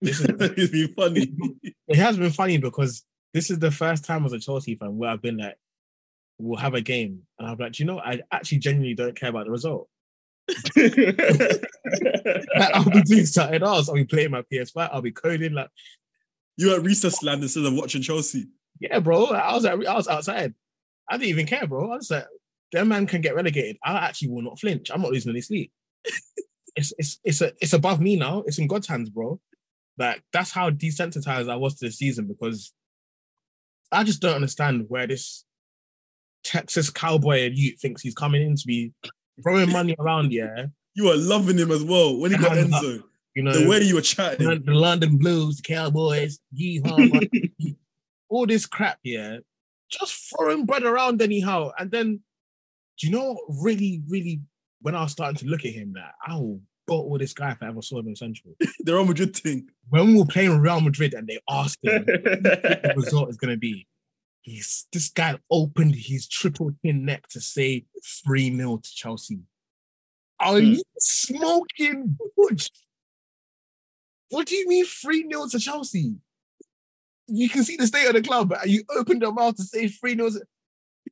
this 0.01 0.19
is 0.19 0.29
It'd 0.39 0.71
be 0.71 0.87
funny. 0.87 1.33
it 1.87 1.97
has 1.97 2.17
been 2.17 2.31
funny 2.31 2.57
because 2.57 3.03
this 3.33 3.49
is 3.49 3.59
the 3.59 3.71
first 3.71 4.05
time 4.05 4.25
as 4.25 4.33
a 4.33 4.39
Chelsea 4.39 4.75
fan 4.75 4.97
where 4.97 5.09
I've 5.09 5.21
been 5.21 5.37
like, 5.37 5.57
we'll 6.37 6.59
have 6.59 6.73
a 6.73 6.81
game. 6.81 7.23
And 7.39 7.49
I'm 7.49 7.57
like, 7.57 7.79
you 7.79 7.85
know, 7.85 7.99
I 7.99 8.21
actually 8.31 8.59
genuinely 8.59 8.95
don't 8.95 9.15
care 9.15 9.29
about 9.29 9.45
the 9.45 9.51
result. 9.51 9.89
Like, 12.57 12.73
I'll 12.73 12.89
be 12.89 13.01
doing 13.03 13.25
something 13.25 13.61
else. 13.61 13.87
I'll 13.87 13.95
be 13.95 14.05
playing 14.05 14.31
my 14.31 14.41
PS5. 14.51 14.89
I'll 14.91 15.01
be 15.01 15.11
coding. 15.11 15.53
Like, 15.53 15.69
you 16.57 16.73
at 16.73 16.83
recess 16.83 17.21
land 17.23 17.43
instead 17.43 17.65
of 17.65 17.73
watching 17.73 18.01
Chelsea. 18.01 18.47
yeah, 18.79 18.99
bro. 18.99 19.25
I 19.27 19.53
was 19.53 19.65
at, 19.65 19.73
I 19.73 19.95
was 19.95 20.07
outside. 20.07 20.53
I 21.09 21.17
didn't 21.17 21.29
even 21.29 21.45
care, 21.45 21.67
bro. 21.67 21.91
I 21.91 21.95
was 21.95 22.09
like, 22.09 22.25
that 22.71 22.87
man 22.87 23.07
can 23.07 23.21
get 23.21 23.35
relegated. 23.35 23.77
I 23.83 23.93
actually 23.93 24.29
will 24.29 24.41
not 24.41 24.59
flinch. 24.59 24.89
I'm 24.91 25.01
not 25.01 25.11
losing 25.11 25.31
any 25.31 25.41
sleep. 25.41 25.71
it's 26.75 26.93
it's 26.97 27.19
it's 27.23 27.41
a, 27.41 27.53
it's 27.61 27.73
above 27.73 28.01
me 28.01 28.15
now. 28.15 28.43
It's 28.45 28.57
in 28.57 28.67
God's 28.67 28.87
hands, 28.87 29.09
bro. 29.09 29.39
Like 29.97 30.23
that's 30.33 30.51
how 30.51 30.69
desensitized 30.69 31.49
I 31.49 31.55
was 31.55 31.75
to 31.75 31.85
the 31.85 31.91
season 31.91 32.27
because 32.27 32.73
I 33.91 34.03
just 34.03 34.21
don't 34.21 34.35
understand 34.35 34.85
where 34.89 35.07
this 35.07 35.45
Texas 36.43 36.89
cowboy 36.89 37.49
youth 37.53 37.79
thinks 37.79 38.01
he's 38.01 38.13
coming 38.13 38.41
in 38.41 38.55
to 38.55 38.67
be 38.67 38.91
throwing 39.41 39.71
money 39.71 39.95
around. 39.99 40.31
Yeah, 40.31 40.65
You 40.95 41.09
are 41.11 41.17
loving 41.17 41.57
him 41.57 41.71
as 41.71 41.83
well 41.83 42.17
when 42.17 42.31
he 42.31 42.37
got 42.37 42.53
Enzo. 42.53 42.99
Uh, 42.99 43.03
you 43.35 43.43
know 43.43 43.51
The 43.53 43.67
way 43.67 43.81
you 43.81 43.95
were 43.95 44.01
chatting. 44.01 44.47
the 44.65 44.73
London 44.73 45.17
Blues, 45.17 45.57
the 45.57 45.63
Cowboys, 45.63 46.39
yeehaw, 46.57 47.27
all 48.29 48.47
this 48.47 48.65
crap, 48.65 48.97
yeah, 49.03 49.37
just 49.91 50.31
throwing 50.35 50.65
bread 50.65 50.83
around 50.83 51.21
anyhow. 51.21 51.71
And 51.77 51.91
then, 51.91 52.21
do 52.99 53.07
you 53.07 53.11
know 53.13 53.33
what 53.33 53.43
really, 53.63 54.01
really, 54.07 54.41
when 54.81 54.95
I 54.95 55.03
was 55.03 55.11
starting 55.11 55.37
to 55.37 55.45
look 55.47 55.65
at 55.65 55.71
him, 55.73 55.93
that 55.93 56.13
I 56.25 56.35
will 56.35 56.61
bottle 56.87 57.17
this 57.17 57.33
guy 57.33 57.51
if 57.51 57.57
I 57.61 57.67
ever 57.67 57.81
saw 57.81 57.99
him 57.99 58.07
in 58.07 58.15
Central. 58.15 58.53
The 58.79 58.93
Real 58.93 59.05
Madrid 59.05 59.35
thing. 59.35 59.67
When 59.89 60.07
we 60.13 60.19
were 60.19 60.25
playing 60.25 60.59
Real 60.59 60.79
Madrid 60.81 61.13
and 61.15 61.27
they 61.27 61.39
asked 61.49 61.79
him 61.83 62.03
what 62.05 62.23
the 62.23 62.93
result 62.95 63.29
is 63.29 63.37
going 63.37 63.53
to 63.53 63.57
be, 63.59 63.87
he's 64.43 64.85
this 64.93 65.09
guy 65.09 65.37
opened 65.49 65.95
his 65.95 66.27
triple 66.27 66.71
chin 66.85 67.03
neck 67.05 67.27
to 67.29 67.41
say 67.41 67.85
3 68.25 68.55
0 68.55 68.77
to 68.77 68.89
Chelsea. 68.93 69.39
Are 70.39 70.59
Hmm. 70.59 70.73
you 70.73 70.83
smoking? 70.99 72.17
Butch? 72.37 72.69
What 74.29 74.47
do 74.47 74.55
you 74.55 74.67
mean 74.67 74.85
3 74.85 75.27
0 75.31 75.47
to 75.49 75.59
Chelsea? 75.59 76.15
you 77.27 77.49
can 77.49 77.63
see 77.63 77.75
the 77.75 77.87
state 77.87 78.05
of 78.07 78.13
the 78.13 78.21
club, 78.21 78.53
and 78.61 78.69
you 78.69 78.83
opened 78.95 79.21
your 79.21 79.33
mouth 79.33 79.55
to 79.55 79.63
say 79.63 79.87
three 79.87 80.13
nils. 80.15 80.39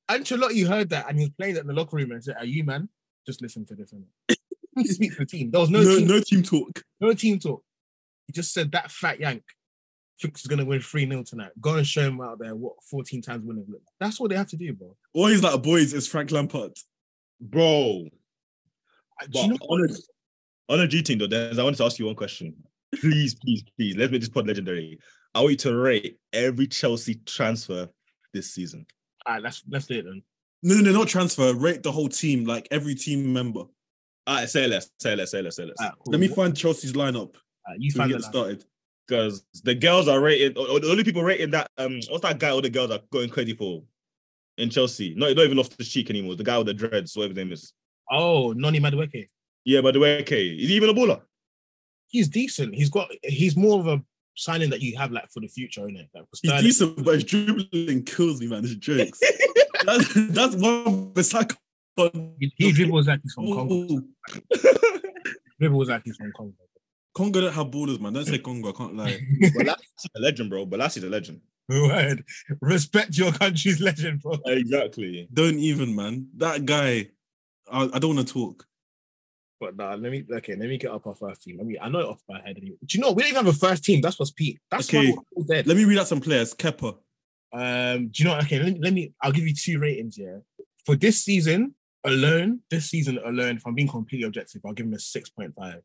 Ancelotti 0.10 0.68
heard 0.68 0.90
that 0.90 1.08
and 1.10 1.18
he 1.18 1.26
was 1.26 1.32
playing 1.38 1.56
it 1.56 1.62
in 1.62 1.68
the 1.68 1.74
locker 1.74 1.96
room 1.98 2.12
and 2.12 2.24
said, 2.24 2.36
Are 2.38 2.46
you 2.46 2.64
man? 2.64 2.90
Just 3.26 3.42
listen 3.42 3.66
to 3.68 3.76
this. 3.76 3.94
innit?" 3.94 4.36
He 4.76 4.88
speak 4.88 5.12
to 5.14 5.20
the 5.20 5.26
team. 5.26 5.52
There 5.52 5.62
was 5.62 5.70
no, 5.70 5.82
No, 5.82 5.98
team, 5.98 6.08
no 6.08 6.20
team 6.20 6.44
talk. 6.44 6.84
no 7.00 7.14
team 7.14 7.40
talk. 7.40 7.64
He 8.28 8.34
just 8.34 8.54
said 8.54 8.72
that 8.74 8.92
fat 8.92 9.20
yank 9.20 9.44
thinks 10.22 10.42
he's 10.42 10.48
gonna 10.48 10.66
win 10.66 10.82
3 10.82 11.08
0 11.08 11.24
tonight. 11.24 11.52
Go 11.62 11.76
and 11.78 11.88
show 11.88 12.02
him 12.02 12.22
out 12.22 12.40
there 12.40 12.56
what 12.56 12.74
14 12.90 13.22
times 13.22 13.44
winning 13.46 13.66
look 13.68 13.82
like. 13.82 13.96
That's 14.00 14.20
what 14.20 14.30
they 14.30 14.36
have 14.36 14.48
to 14.48 14.58
do, 14.58 14.74
bro. 14.74 14.96
Or 15.14 15.30
he's 15.30 15.42
like, 15.44 15.62
boys, 15.64 15.94
is 15.94 16.08
Frank 16.08 16.32
Lampard. 16.32 16.74
Bro. 17.40 18.04
Do 18.04 19.28
But 19.32 19.42
you 19.44 19.48
know 19.50 19.56
on, 19.62 19.90
a, 19.90 20.74
on 20.74 20.80
a 20.82 20.88
G 20.88 21.02
team 21.02 21.20
though, 21.20 21.28
Denz, 21.28 21.58
I 21.60 21.64
wanted 21.64 21.78
to 21.78 21.86
ask 21.86 21.98
you 21.98 22.06
one 22.06 22.16
question. 22.16 22.56
Please, 23.02 23.36
please, 23.36 23.64
please. 23.78 23.96
Let's 23.96 24.12
make 24.12 24.22
this 24.22 24.30
pod 24.30 24.48
legendary. 24.48 25.00
I 25.36 25.40
want 25.42 25.52
you 25.52 25.58
to 25.58 25.76
rate 25.76 26.18
every 26.32 26.68
Chelsea 26.68 27.16
transfer 27.26 27.90
this 28.34 28.54
season. 28.54 28.86
All 29.26 29.34
right, 29.34 29.42
let's 29.44 29.64
let's 29.70 29.88
do 29.88 30.00
it 30.00 30.06
then. 30.06 30.22
No, 30.62 30.76
no, 30.76 30.92
not 30.92 31.08
transfer. 31.08 31.54
Rate 31.54 31.84
the 31.84 31.92
whole 31.92 32.10
team, 32.10 32.46
like 32.46 32.68
every 32.72 32.96
team 32.96 33.34
member. 33.34 33.62
All 34.26 34.36
right, 34.36 34.50
say 34.50 34.68
less, 34.68 34.90
say 35.00 35.16
less, 35.16 35.32
say 35.32 35.42
less, 35.42 35.56
say 35.58 35.66
less. 35.66 35.76
All 35.80 35.88
right, 35.88 35.96
cool. 36.00 36.12
Let 36.12 36.20
me 36.22 36.28
find 36.28 36.56
Chelsea's 36.56 36.94
lineup. 36.94 37.16
All 37.36 37.70
right, 37.70 37.80
you 37.80 37.92
So 37.92 37.98
find 37.98 38.12
get 38.12 38.20
it. 38.22 38.24
started. 38.24 38.64
Because 39.06 39.44
the 39.64 39.76
girls 39.76 40.08
are 40.08 40.22
rated, 40.22 40.58
or 40.58 40.70
or 40.70 40.80
the 40.80 40.90
only 40.90 41.04
people 41.04 41.24
rating 41.24 41.52
that 41.52 41.70
um 41.78 42.00
what's 42.10 42.22
that 42.22 42.40
guy 42.40 42.50
all 42.50 42.62
the 42.62 42.70
girls 42.70 42.92
are 42.92 43.00
going 43.12 43.30
crazy 43.30 43.54
for 43.54 43.84
in 44.58 44.70
Chelsea? 44.70 45.14
Not, 45.16 45.36
not 45.36 45.46
even 45.46 45.60
off 45.60 45.70
the 45.76 45.84
cheek 45.84 46.10
anymore. 46.10 46.36
The 46.36 46.44
guy 46.44 46.58
with 46.58 46.68
the 46.68 46.74
dreads, 46.74 47.16
whatever 47.16 47.32
his 47.32 47.38
name 47.38 47.52
is. 47.52 47.74
Oh, 48.10 48.54
Noni 48.54 48.80
Madueke. 48.80 49.28
Yeah, 49.66 49.82
by 49.82 49.92
the 49.92 50.00
way, 50.00 50.22
okay. 50.22 50.48
Is 50.48 50.70
he 50.70 50.76
even 50.76 50.90
a 50.90 50.94
baller? 50.94 51.22
He's 52.14 52.30
decent. 52.30 52.76
He's 52.76 52.90
got. 52.90 53.10
He's 53.24 53.58
more 53.58 53.80
of 53.80 53.88
a 53.88 54.02
signing 54.36 54.70
that 54.70 54.82
you 54.82 54.96
have 54.98 55.12
like 55.12 55.30
for 55.32 55.40
the 55.40 55.48
future, 55.48 55.82
isn't 55.82 55.98
it? 55.98 56.10
Like, 56.14 56.26
He's 56.42 56.80
decent, 56.80 57.04
but 57.04 57.16
his 57.16 57.24
dribbling 57.24 58.04
kills 58.04 58.40
me, 58.40 58.48
man. 58.48 58.64
It's 58.64 58.76
jokes. 58.76 59.20
that's, 59.86 60.14
that's 60.14 60.56
Wan 60.56 61.12
Bissaka. 61.12 61.56
He, 62.40 62.54
he 62.56 62.72
dribbles 62.72 63.08
like 63.08 63.20
he's 63.24 63.34
from 63.34 63.48
Congo. 63.48 64.04
Dribbles 65.60 65.90
like 65.90 66.04
he's 66.06 66.16
from 66.18 66.32
Congo. 66.36 66.54
Congo 67.16 67.42
don't 67.42 67.54
have 67.54 67.72
borders, 67.72 68.00
man. 68.00 68.14
Don't 68.14 68.26
say 68.26 68.38
Congo. 68.38 68.70
I 68.70 68.72
can't 68.72 68.96
lie. 68.96 69.20
Bolasie's 69.42 70.10
a 70.16 70.20
legend, 70.20 70.50
bro. 70.50 70.66
Bolasie's 70.66 71.04
a 71.04 71.10
legend. 71.10 71.42
Word. 71.70 72.24
Respect 72.62 73.18
your 73.18 73.32
country's 73.32 73.80
legend, 73.80 74.22
bro. 74.22 74.38
Exactly. 74.46 75.28
Don't 75.34 75.60
even, 75.60 75.96
man. 75.96 76.28
That 76.38 76.66
guy. 76.66 77.10
I, 77.72 77.90
I 77.94 78.00
don't 78.00 78.16
want 78.16 78.28
to 78.28 78.34
talk. 78.34 78.66
But 79.64 79.78
nah, 79.78 79.96
let 79.96 80.12
me 80.12 80.26
okay. 80.30 80.56
Let 80.58 80.68
me 80.68 80.78
get 80.78 80.92
up 80.92 81.08
our 81.08 81.16
first 81.16 81.42
team. 81.44 81.58
I 81.62 81.64
mean, 81.64 81.78
I 81.82 81.88
know 81.88 82.00
it 82.00 82.06
off 82.06 82.22
my 82.28 82.42
head. 82.42 82.58
Anyway. 82.58 82.76
Do 82.86 82.98
you 82.98 83.02
know 83.02 83.14
we 83.14 83.24
don't 83.24 83.32
even 83.32 83.46
have 83.46 83.56
a 83.56 83.58
first 83.58 83.86
team? 83.86 84.02
That's 84.02 84.20
what's 84.20 84.32
peak. 84.32 84.60
That's 84.70 84.90
Okay. 84.90 85.12
why 85.12 85.16
we're 85.16 85.38
all 85.38 85.44
dead. 85.44 85.68
Let 85.68 85.78
me 85.78 85.86
read 85.86 86.00
out 86.00 86.08
some 86.10 86.20
players. 86.20 86.54
Kepper. 86.54 86.96
Um, 87.54 88.08
do 88.10 88.24
you 88.24 88.26
know? 88.26 88.38
Okay, 88.40 88.60
let 88.62 88.74
me, 88.74 88.80
let 88.82 88.92
me. 88.94 89.14
I'll 89.22 89.32
give 89.32 89.48
you 89.48 89.54
two 89.56 89.80
ratings. 89.80 90.18
Yeah, 90.18 90.40
for 90.86 90.98
this 90.98 91.24
season 91.24 91.76
alone, 92.04 92.60
this 92.70 92.90
season 92.90 93.20
alone, 93.24 93.56
if 93.56 93.66
I'm 93.66 93.74
being 93.74 93.88
completely 93.88 94.28
objective, 94.28 94.62
I'll 94.66 94.74
give 94.74 94.86
him 94.86 94.94
a 94.96 95.00
six 95.00 95.30
point 95.30 95.54
five. 95.56 95.82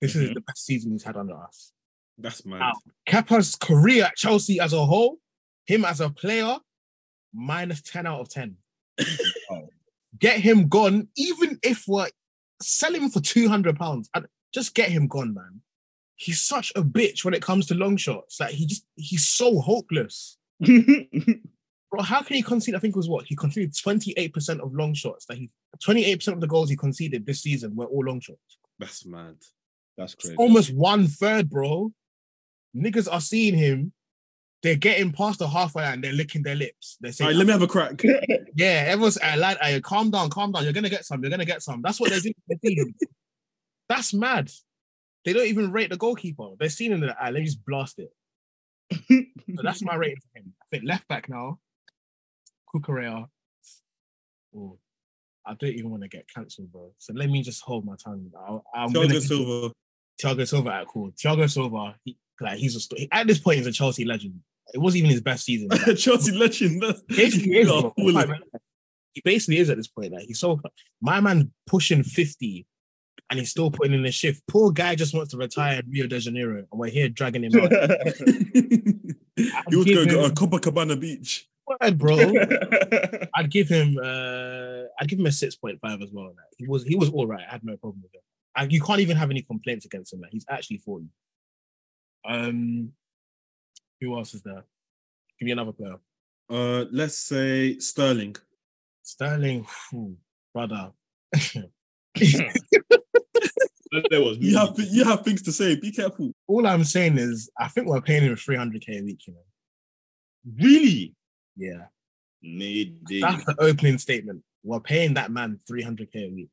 This 0.00 0.14
is 0.14 0.30
Mhm. 0.30 0.34
the 0.34 0.40
best 0.42 0.64
season 0.64 0.92
he's 0.92 1.02
had 1.02 1.16
under 1.16 1.34
us. 1.36 1.72
That's 2.18 2.46
mad. 2.46 2.60
Wow. 2.60 2.72
Kepa's 3.08 3.56
career 3.56 4.04
at 4.04 4.14
Chelsea 4.16 4.60
as 4.60 4.72
a 4.72 4.84
whole, 4.86 5.18
him 5.66 5.84
as 5.84 6.00
a 6.00 6.08
player, 6.10 6.58
minus 7.34 7.82
10 7.82 8.06
out 8.06 8.20
of 8.20 8.28
10. 8.28 8.56
Get 10.20 10.40
him 10.40 10.68
gone, 10.68 11.08
even 11.16 11.58
if 11.62 11.84
we're 11.86 12.08
sell 12.60 12.94
him 12.94 13.08
for 13.10 13.20
200 13.20 13.76
pounds. 13.76 14.08
And 14.14 14.26
just 14.52 14.74
get 14.74 14.90
him 14.90 15.06
gone, 15.08 15.34
man. 15.34 15.60
He's 16.16 16.40
such 16.40 16.72
a 16.74 16.82
bitch 16.82 17.24
when 17.24 17.34
it 17.34 17.42
comes 17.42 17.66
to 17.66 17.74
long 17.74 17.96
shots. 17.96 18.40
Like 18.40 18.50
he 18.50 18.66
just 18.66 18.84
he's 18.96 19.28
so 19.28 19.60
hopeless. 19.60 20.36
Bro, 21.90 22.02
how 22.02 22.20
can 22.22 22.36
he 22.36 22.42
concede? 22.42 22.74
I 22.74 22.78
think 22.80 22.94
it 22.94 22.98
was 22.98 23.08
what 23.08 23.24
he 23.26 23.34
conceded 23.36 23.72
28% 23.72 24.60
of 24.60 24.74
long 24.74 24.94
shots. 24.94 25.24
That 25.26 25.38
he 25.38 25.50
28% 25.82 26.28
of 26.34 26.40
the 26.40 26.46
goals 26.46 26.68
he 26.70 26.76
conceded 26.76 27.24
this 27.24 27.42
season 27.42 27.74
were 27.76 27.86
all 27.86 28.04
long 28.04 28.20
shots. 28.20 28.58
That's 28.78 29.06
mad. 29.06 29.36
That's 29.96 30.14
It's 30.14 30.22
crazy. 30.24 30.36
almost 30.36 30.72
one 30.74 31.06
third, 31.06 31.48
bro. 31.48 31.92
Niggas 32.76 33.10
are 33.10 33.20
seeing 33.20 33.54
him. 33.56 33.92
They're 34.62 34.76
getting 34.76 35.12
past 35.12 35.38
the 35.38 35.48
halfway 35.48 35.84
line 35.84 35.94
and 35.94 36.04
they're 36.04 36.12
licking 36.12 36.42
their 36.42 36.56
lips. 36.56 36.96
They're 37.00 37.12
saying, 37.12 37.28
right, 37.28 37.36
let 37.36 37.46
me 37.46 37.52
have 37.52 37.62
a 37.62 37.68
crack. 37.68 38.02
"Yeah, 38.56 38.84
everyone's 38.88 39.18
uh, 39.18 39.36
lad, 39.38 39.56
uh, 39.60 39.80
calm 39.80 40.10
down, 40.10 40.30
calm 40.30 40.50
down. 40.50 40.64
You're 40.64 40.72
gonna 40.72 40.88
get 40.88 41.04
some. 41.04 41.22
You're 41.22 41.30
gonna 41.30 41.44
get 41.44 41.62
some." 41.62 41.80
That's 41.82 42.00
what 42.00 42.10
they're 42.10 42.20
doing. 42.20 42.34
They're 42.48 42.58
feeling. 42.58 42.94
That's 43.88 44.12
mad. 44.12 44.50
They 45.24 45.32
don't 45.32 45.46
even 45.46 45.72
rate 45.72 45.90
the 45.90 45.96
goalkeeper. 45.96 46.50
They're 46.58 46.68
seeing 46.68 46.92
him. 46.92 47.08
Ah, 47.20 47.26
let 47.26 47.34
me 47.34 47.44
just 47.44 47.64
blast 47.64 47.98
it. 47.98 48.10
So 49.54 49.62
that's 49.62 49.82
my 49.82 49.94
rating 49.94 50.18
for 50.32 50.38
him. 50.38 50.54
I 50.60 50.64
think 50.70 50.84
left 50.84 51.06
back 51.08 51.28
now. 51.28 51.58
Cucurella. 52.74 53.26
Oh, 54.56 54.78
I 55.46 55.54
don't 55.54 55.70
even 55.70 55.90
want 55.90 56.02
to 56.02 56.08
get 56.08 56.26
cancelled, 56.32 56.72
bro. 56.72 56.92
So 56.98 57.12
let 57.14 57.30
me 57.30 57.42
just 57.42 57.62
hold 57.62 57.84
my 57.84 57.94
tongue. 58.02 58.30
I'll, 58.36 58.64
I'm 58.74 58.92
gonna 58.92 59.08
Thiago 59.08 59.20
Silva. 59.20 59.72
Thiago 60.22 60.48
Silva 60.48 60.74
at 60.74 60.86
cool. 60.88 61.10
Thiago 61.12 61.50
Silva, 61.50 61.96
he, 62.04 62.16
like 62.40 62.58
he's 62.58 62.76
a 62.76 62.80
st- 62.80 63.08
at 63.12 63.26
this 63.26 63.38
point 63.38 63.58
he's 63.58 63.66
a 63.66 63.72
Chelsea 63.72 64.04
legend. 64.04 64.40
It 64.74 64.78
wasn't 64.78 64.98
even 64.98 65.10
his 65.10 65.20
best 65.20 65.44
season. 65.44 65.70
Chelsea 65.96 66.32
legend. 66.32 66.82
Basically 67.08 67.58
is. 67.58 67.70
He 69.12 69.22
basically 69.24 69.58
is 69.58 69.70
at 69.70 69.76
this 69.76 69.88
point. 69.88 70.12
Like 70.12 70.26
he's 70.26 70.38
so 70.38 70.60
my 71.00 71.20
man 71.20 71.52
pushing 71.66 72.02
50 72.02 72.66
and 73.30 73.38
he's 73.38 73.50
still 73.50 73.70
putting 73.70 73.94
in 73.94 74.02
the 74.02 74.12
shift. 74.12 74.42
Poor 74.46 74.70
guy 74.70 74.94
just 74.94 75.14
wants 75.14 75.32
to 75.32 75.36
retire 75.36 75.80
in 75.80 75.90
Rio 75.90 76.06
de 76.06 76.18
Janeiro 76.18 76.58
and 76.58 76.66
we're 76.72 76.90
here 76.90 77.08
dragging 77.08 77.44
him 77.44 77.60
out. 77.60 77.72
he 79.36 79.76
was 79.76 79.84
going 79.86 80.08
to 80.08 80.30
Copacabana 80.34 80.98
Beach. 81.00 81.48
Word, 81.66 81.98
bro. 81.98 82.16
I'd 83.34 83.50
give 83.50 83.68
him 83.68 83.98
uh 84.02 84.84
I'd 85.00 85.08
give 85.08 85.18
him 85.18 85.26
a 85.26 85.30
6.5 85.30 85.78
as 86.02 86.10
well. 86.12 86.26
Like, 86.26 86.36
he 86.56 86.66
was 86.66 86.84
he 86.84 86.96
was 86.96 87.10
all 87.10 87.26
right. 87.26 87.44
I 87.46 87.50
had 87.50 87.64
no 87.64 87.76
problem 87.76 88.02
with 88.02 88.14
him. 88.14 88.70
You 88.70 88.80
can't 88.80 89.00
even 89.00 89.16
have 89.16 89.30
any 89.30 89.42
complaints 89.42 89.84
against 89.86 90.12
him. 90.12 90.20
Like, 90.20 90.32
he's 90.32 90.46
actually 90.48 90.78
40. 90.78 91.06
Um 92.28 92.92
who 94.00 94.16
else 94.16 94.34
is 94.34 94.42
there? 94.42 94.64
Give 95.38 95.46
me 95.46 95.52
another 95.52 95.72
player. 95.72 95.96
Uh, 96.50 96.84
let's 96.90 97.18
say 97.18 97.78
Sterling. 97.78 98.36
Sterling, 99.02 99.66
phew, 99.90 100.16
brother. 100.54 100.92
there 104.10 104.22
was 104.22 104.38
You 104.38 104.56
have 104.58 104.74
you 104.78 105.04
have 105.04 105.22
things 105.24 105.42
to 105.42 105.52
say. 105.52 105.76
Be 105.76 105.90
careful. 105.92 106.32
All 106.46 106.66
I'm 106.66 106.84
saying 106.84 107.18
is 107.18 107.50
I 107.58 107.68
think 107.68 107.86
we're 107.86 108.00
paying 108.00 108.24
him 108.24 108.34
300k 108.34 109.00
a 109.00 109.02
week, 109.02 109.26
you 109.26 109.34
know. 109.34 109.40
really 110.62 111.14
Yeah. 111.56 111.86
need 112.42 112.98
That's 113.20 113.44
the 113.44 113.56
opening 113.58 113.98
statement. 113.98 114.42
We're 114.62 114.80
paying 114.80 115.14
that 115.14 115.30
man 115.30 115.60
300k 115.70 116.30
a 116.30 116.34
week. 116.34 116.48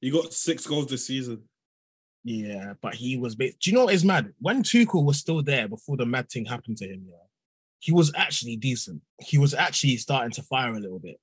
He 0.00 0.10
got 0.10 0.32
six 0.32 0.66
goals 0.66 0.86
this 0.88 1.06
season. 1.06 1.42
Yeah, 2.26 2.72
but 2.82 2.96
he 2.96 3.16
was. 3.16 3.36
Ba- 3.36 3.52
Do 3.52 3.70
you 3.70 3.72
know 3.72 3.84
what 3.84 3.94
is 3.94 4.04
mad? 4.04 4.32
When 4.40 4.64
Tuchel 4.64 5.04
was 5.04 5.16
still 5.16 5.44
there 5.44 5.68
before 5.68 5.96
the 5.96 6.04
mad 6.04 6.28
thing 6.28 6.44
happened 6.44 6.76
to 6.78 6.84
him, 6.84 7.04
yeah, 7.08 7.22
he 7.78 7.92
was 7.92 8.12
actually 8.16 8.56
decent. 8.56 9.00
He 9.20 9.38
was 9.38 9.54
actually 9.54 9.96
starting 9.98 10.32
to 10.32 10.42
fire 10.42 10.74
a 10.74 10.80
little 10.80 10.98
bit. 10.98 11.20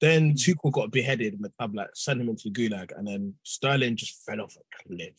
Then 0.00 0.30
hmm. 0.30 0.36
Tuchel 0.36 0.72
got 0.72 0.90
beheaded, 0.90 1.34
and 1.34 1.44
the 1.44 1.52
club 1.58 1.74
like 1.74 1.90
sent 1.94 2.22
him 2.22 2.30
into 2.30 2.48
the 2.48 2.68
gulag, 2.70 2.96
and 2.96 3.06
then 3.06 3.34
Sterling 3.42 3.96
just 3.96 4.24
fell 4.24 4.40
off 4.40 4.56
a 4.56 4.88
cliff. 4.88 5.12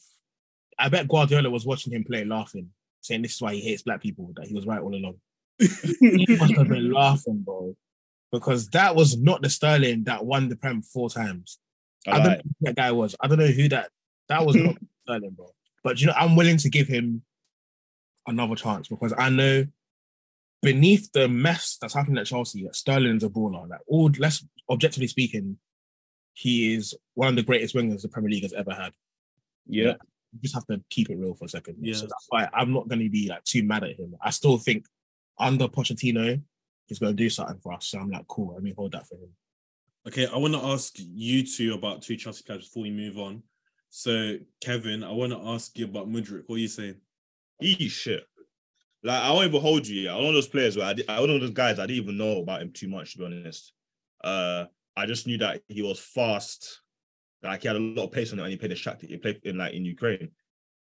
I 0.79 0.89
bet 0.89 1.07
Guardiola 1.07 1.51
was 1.51 1.67
watching 1.67 1.93
him 1.93 2.03
play, 2.03 2.25
laughing, 2.25 2.71
saying 3.01 3.21
this 3.21 3.35
is 3.35 3.41
why 3.43 3.53
he 3.53 3.61
hates 3.61 3.83
black 3.83 4.01
people. 4.01 4.31
That 4.35 4.47
he 4.47 4.55
was 4.55 4.65
right 4.65 4.81
all 4.81 4.95
along. 4.95 5.17
he 5.59 6.35
must 6.39 6.55
have 6.55 6.67
been 6.67 6.91
laughing, 6.91 7.43
bro, 7.45 7.75
because 8.31 8.69
that 8.69 8.95
was 8.95 9.17
not 9.17 9.43
the 9.43 9.51
Sterling 9.51 10.05
that 10.05 10.25
won 10.25 10.49
the 10.49 10.55
Prem 10.55 10.81
four 10.81 11.11
times. 11.11 11.59
I 12.07 12.17
don't 12.17 12.25
know 12.25 12.41
who 12.43 12.65
that 12.65 12.75
guy 12.75 12.91
was. 12.91 13.15
I 13.21 13.27
don't 13.27 13.37
know 13.37 13.45
who 13.45 13.69
that. 13.69 13.91
That 14.29 14.43
was 14.43 14.55
not 14.55 14.77
Sterling, 15.07 15.31
bro. 15.31 15.53
But 15.83 15.99
you 16.01 16.07
know, 16.07 16.13
I'm 16.17 16.35
willing 16.35 16.57
to 16.57 16.69
give 16.69 16.87
him 16.87 17.23
another 18.27 18.55
chance 18.55 18.87
because 18.87 19.13
I 19.17 19.29
know 19.29 19.65
beneath 20.61 21.11
the 21.11 21.27
mess 21.27 21.77
that's 21.79 21.93
happening 21.93 22.17
at 22.17 22.25
Chelsea, 22.25 22.63
that 22.63 22.75
Sterling's 22.75 23.23
a 23.23 23.29
baller. 23.29 23.69
Like 23.69 23.81
all, 23.87 24.09
less 24.17 24.43
objectively 24.69 25.07
speaking, 25.07 25.57
he 26.33 26.73
is 26.73 26.95
one 27.13 27.29
of 27.29 27.35
the 27.35 27.43
greatest 27.43 27.75
wingers 27.75 28.01
the 28.01 28.09
Premier 28.09 28.31
League 28.31 28.43
has 28.43 28.53
ever 28.53 28.73
had. 28.73 28.93
yeah. 29.67 29.93
You 30.33 30.41
just 30.41 30.55
have 30.55 30.67
to 30.67 30.83
keep 30.89 31.09
it 31.09 31.17
real 31.17 31.33
for 31.33 31.45
a 31.45 31.49
second. 31.49 31.77
Yeah. 31.79 31.93
So 31.93 32.01
that's 32.07 32.25
why 32.27 32.49
I'm 32.53 32.73
not 32.73 32.89
going 32.89 32.99
to 32.99 33.09
be 33.09 33.29
like 33.29 33.45
too 33.45 33.63
mad 33.63 33.85
at 33.85 33.97
him. 33.97 34.15
I 34.21 34.31
still 34.31 34.57
think 34.57 34.85
under 35.39 35.69
Pochettino, 35.69 36.41
he's 36.87 36.99
going 36.99 37.13
to 37.13 37.15
do 37.15 37.29
something 37.29 37.59
for 37.63 37.71
us. 37.71 37.87
So 37.87 37.99
I'm 37.99 38.09
like, 38.09 38.27
cool. 38.27 38.53
Let 38.53 38.61
me 38.61 38.73
hold 38.75 38.91
that 38.91 39.07
for 39.07 39.15
him. 39.15 39.29
Okay, 40.07 40.27
I 40.27 40.35
want 40.35 40.53
to 40.53 40.59
ask 40.59 40.95
you 40.97 41.45
two 41.45 41.73
about 41.73 42.01
two 42.01 42.17
Chelsea 42.17 42.43
players 42.45 42.65
before 42.65 42.83
we 42.83 42.91
move 42.91 43.17
on. 43.17 43.43
So, 43.97 44.35
Kevin, 44.59 45.05
I 45.05 45.11
want 45.13 45.31
to 45.31 45.39
ask 45.39 45.77
you 45.79 45.85
about 45.85 46.09
Mudryk. 46.11 46.43
What 46.47 46.57
are 46.57 46.59
you 46.59 46.67
saying? 46.67 46.95
He 47.61 47.87
shit. 47.87 48.25
Like 49.03 49.23
I 49.23 49.31
won't 49.31 49.47
even 49.47 49.61
hold 49.61 49.87
you. 49.87 50.09
I'm 50.09 50.17
one 50.17 50.25
of 50.25 50.33
those 50.33 50.49
players 50.49 50.75
where 50.75 50.85
I, 50.87 50.91
di- 50.93 51.07
I 51.07 51.21
one 51.21 51.29
of 51.29 51.39
those 51.39 51.51
guys 51.51 51.79
I 51.79 51.85
didn't 51.85 52.03
even 52.03 52.17
know 52.17 52.39
about 52.41 52.61
him 52.61 52.71
too 52.73 52.89
much 52.89 53.13
to 53.13 53.19
be 53.19 53.25
honest. 53.25 53.71
Uh, 54.21 54.65
I 54.97 55.05
just 55.05 55.27
knew 55.27 55.37
that 55.37 55.61
he 55.69 55.81
was 55.81 55.97
fast. 55.97 56.81
Like 57.41 57.61
he 57.61 57.69
had 57.69 57.77
a 57.77 57.79
lot 57.79 58.03
of 58.07 58.11
pace 58.11 58.33
on 58.33 58.39
it, 58.39 58.41
and 58.41 58.51
he 58.51 58.57
played 58.57 58.71
distracted. 58.71 59.09
He 59.09 59.15
played 59.15 59.39
in 59.43 59.57
like 59.59 59.71
in 59.73 59.85
Ukraine. 59.85 60.31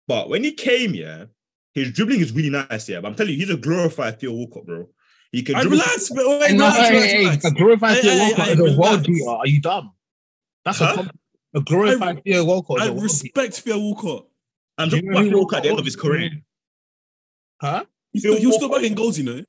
But 0.08 0.30
when 0.30 0.42
he 0.42 0.52
came, 0.52 0.94
yeah, 0.94 1.26
his 1.74 1.92
dribbling 1.92 2.20
is 2.20 2.32
really 2.32 2.48
nice, 2.48 2.88
yeah. 2.88 3.00
But 3.02 3.08
I'm 3.08 3.14
telling 3.14 3.32
you, 3.34 3.38
he's 3.40 3.50
a 3.50 3.58
glorified 3.58 4.20
Theo 4.20 4.32
Walcott, 4.32 4.64
bro. 4.64 4.88
He 5.32 5.42
can 5.42 5.56
I 5.56 5.60
dribble. 5.60 5.76
relax, 5.76 6.08
but 6.08 6.26
wait, 6.40 6.52
No, 6.56 6.64
relax, 6.68 6.78
hey, 6.78 6.94
relax, 6.94 7.12
hey, 7.12 7.18
relax. 7.18 7.44
a 7.44 7.50
glorified 7.50 7.94
Hey, 7.96 8.00
Theo 8.00 8.10
hey, 8.12 8.18
Walcott 8.20 8.46
hey, 8.46 8.52
is 8.52 8.58
a 8.60 8.62
world 8.62 8.78
relax. 8.80 9.06
beater. 9.06 9.28
Are 9.30 9.46
you 9.46 9.60
dumb? 9.60 9.92
That's 10.64 10.78
Huh? 10.78 10.92
a 10.92 10.94
com- 10.94 11.10
a 11.54 11.60
glorified 11.60 12.22
Theo 12.24 12.44
Walcott 12.44 12.78
is 12.78 12.82
I 12.82 12.86
a 12.86 12.88
world 12.92 13.02
beater. 13.02 13.04
respect 13.04 13.54
Theo 13.60 13.78
Walcott. 13.78 14.26
I'm 14.78 14.88
Do 14.88 14.96
talking 14.96 15.04
you 15.06 15.10
about 15.12 15.20
know 15.24 15.28
Theo 15.30 15.38
Walcott 15.38 15.56
at 15.58 15.62
the 15.64 15.68
end 15.70 15.78
of 15.78 15.84
his 15.84 15.96
career. 15.96 16.30
Huh? 17.60 17.84
He's 18.12 18.22
still, 18.22 18.36
he'll 18.36 18.52
still 18.52 18.68
Walcott- 18.68 18.82
back 18.82 18.90
in 18.90 18.94
goals, 18.96 19.18
you 19.18 19.24
know. 19.24 19.42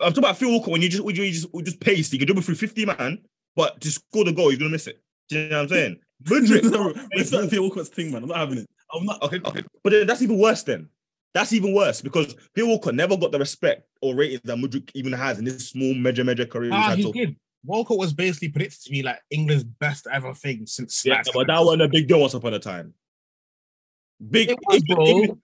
I'm 0.00 0.12
talking 0.12 0.18
about 0.24 0.36
Phil 0.38 0.50
Walker 0.50 0.70
when 0.70 0.80
you 0.80 0.88
just 0.88 1.02
when 1.02 1.16
you 1.16 1.30
just 1.30 1.52
when 1.52 1.64
you 1.64 1.70
just 1.72 1.80
pace, 1.80 2.12
you 2.12 2.18
can 2.20 2.26
dribble 2.26 2.42
through 2.42 2.54
50 2.54 2.84
man, 2.86 3.18
but 3.56 3.80
to 3.80 3.90
score 3.90 4.24
the 4.24 4.32
goal, 4.32 4.50
you're 4.52 4.58
gonna 4.58 4.70
miss 4.70 4.86
it. 4.86 5.00
Do 5.28 5.38
you 5.40 5.48
know 5.48 5.56
what 5.56 5.62
I'm 5.64 5.68
saying? 5.68 5.96
Mudryk, 6.24 6.70
no, 6.70 6.92
it's 7.12 7.32
not 7.32 7.48
Theo 7.50 7.62
Walcott's 7.62 7.88
thing, 7.88 8.12
man. 8.12 8.22
I'm 8.22 8.28
not 8.28 8.38
having 8.38 8.58
it. 8.58 8.66
I'm 8.94 9.04
not. 9.04 9.20
okay, 9.22 9.40
okay, 9.44 9.64
but 9.82 9.90
then 9.90 10.06
that's 10.06 10.22
even 10.22 10.38
worse. 10.38 10.62
Then 10.62 10.88
that's 11.34 11.52
even 11.52 11.74
worse 11.74 12.00
because 12.00 12.36
Phil 12.54 12.68
Walker 12.68 12.92
never 12.92 13.16
got 13.16 13.32
the 13.32 13.38
respect 13.40 13.88
or 14.00 14.14
rating 14.14 14.40
that 14.44 14.56
Mudryk 14.56 14.90
even 14.94 15.12
has 15.12 15.38
in 15.40 15.46
his 15.46 15.68
small 15.68 15.92
major 15.94 16.22
major 16.22 16.46
career. 16.46 16.70
Ah, 16.72 16.90
had 16.90 16.98
he 16.98 17.02
so- 17.02 17.12
did. 17.64 17.68
Walcott 17.68 17.98
was 17.98 18.12
basically 18.12 18.48
predicted 18.48 18.82
to 18.84 18.90
be 18.90 19.02
like 19.02 19.20
England's 19.30 19.64
best 19.64 20.06
ever 20.12 20.34
thing 20.34 20.66
since. 20.66 21.04
yeah, 21.04 21.22
sliced 21.22 21.30
but 21.34 21.46
that 21.46 21.64
wasn't 21.64 21.82
a 21.82 21.88
big 21.88 22.08
deal 22.08 22.20
once 22.20 22.34
upon 22.34 22.54
a 22.54 22.58
time. 22.58 22.94
Big 24.30 24.50
It 24.50 24.58
was, 24.66 24.76
England, 24.76 24.96
bro. 24.96 25.06
England, 25.06 25.40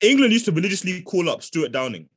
England 0.00 0.32
used 0.32 0.44
to 0.46 0.52
religiously 0.52 1.02
call 1.02 1.28
up 1.30 1.42
Stewart 1.42 1.72
Downing. 1.72 2.08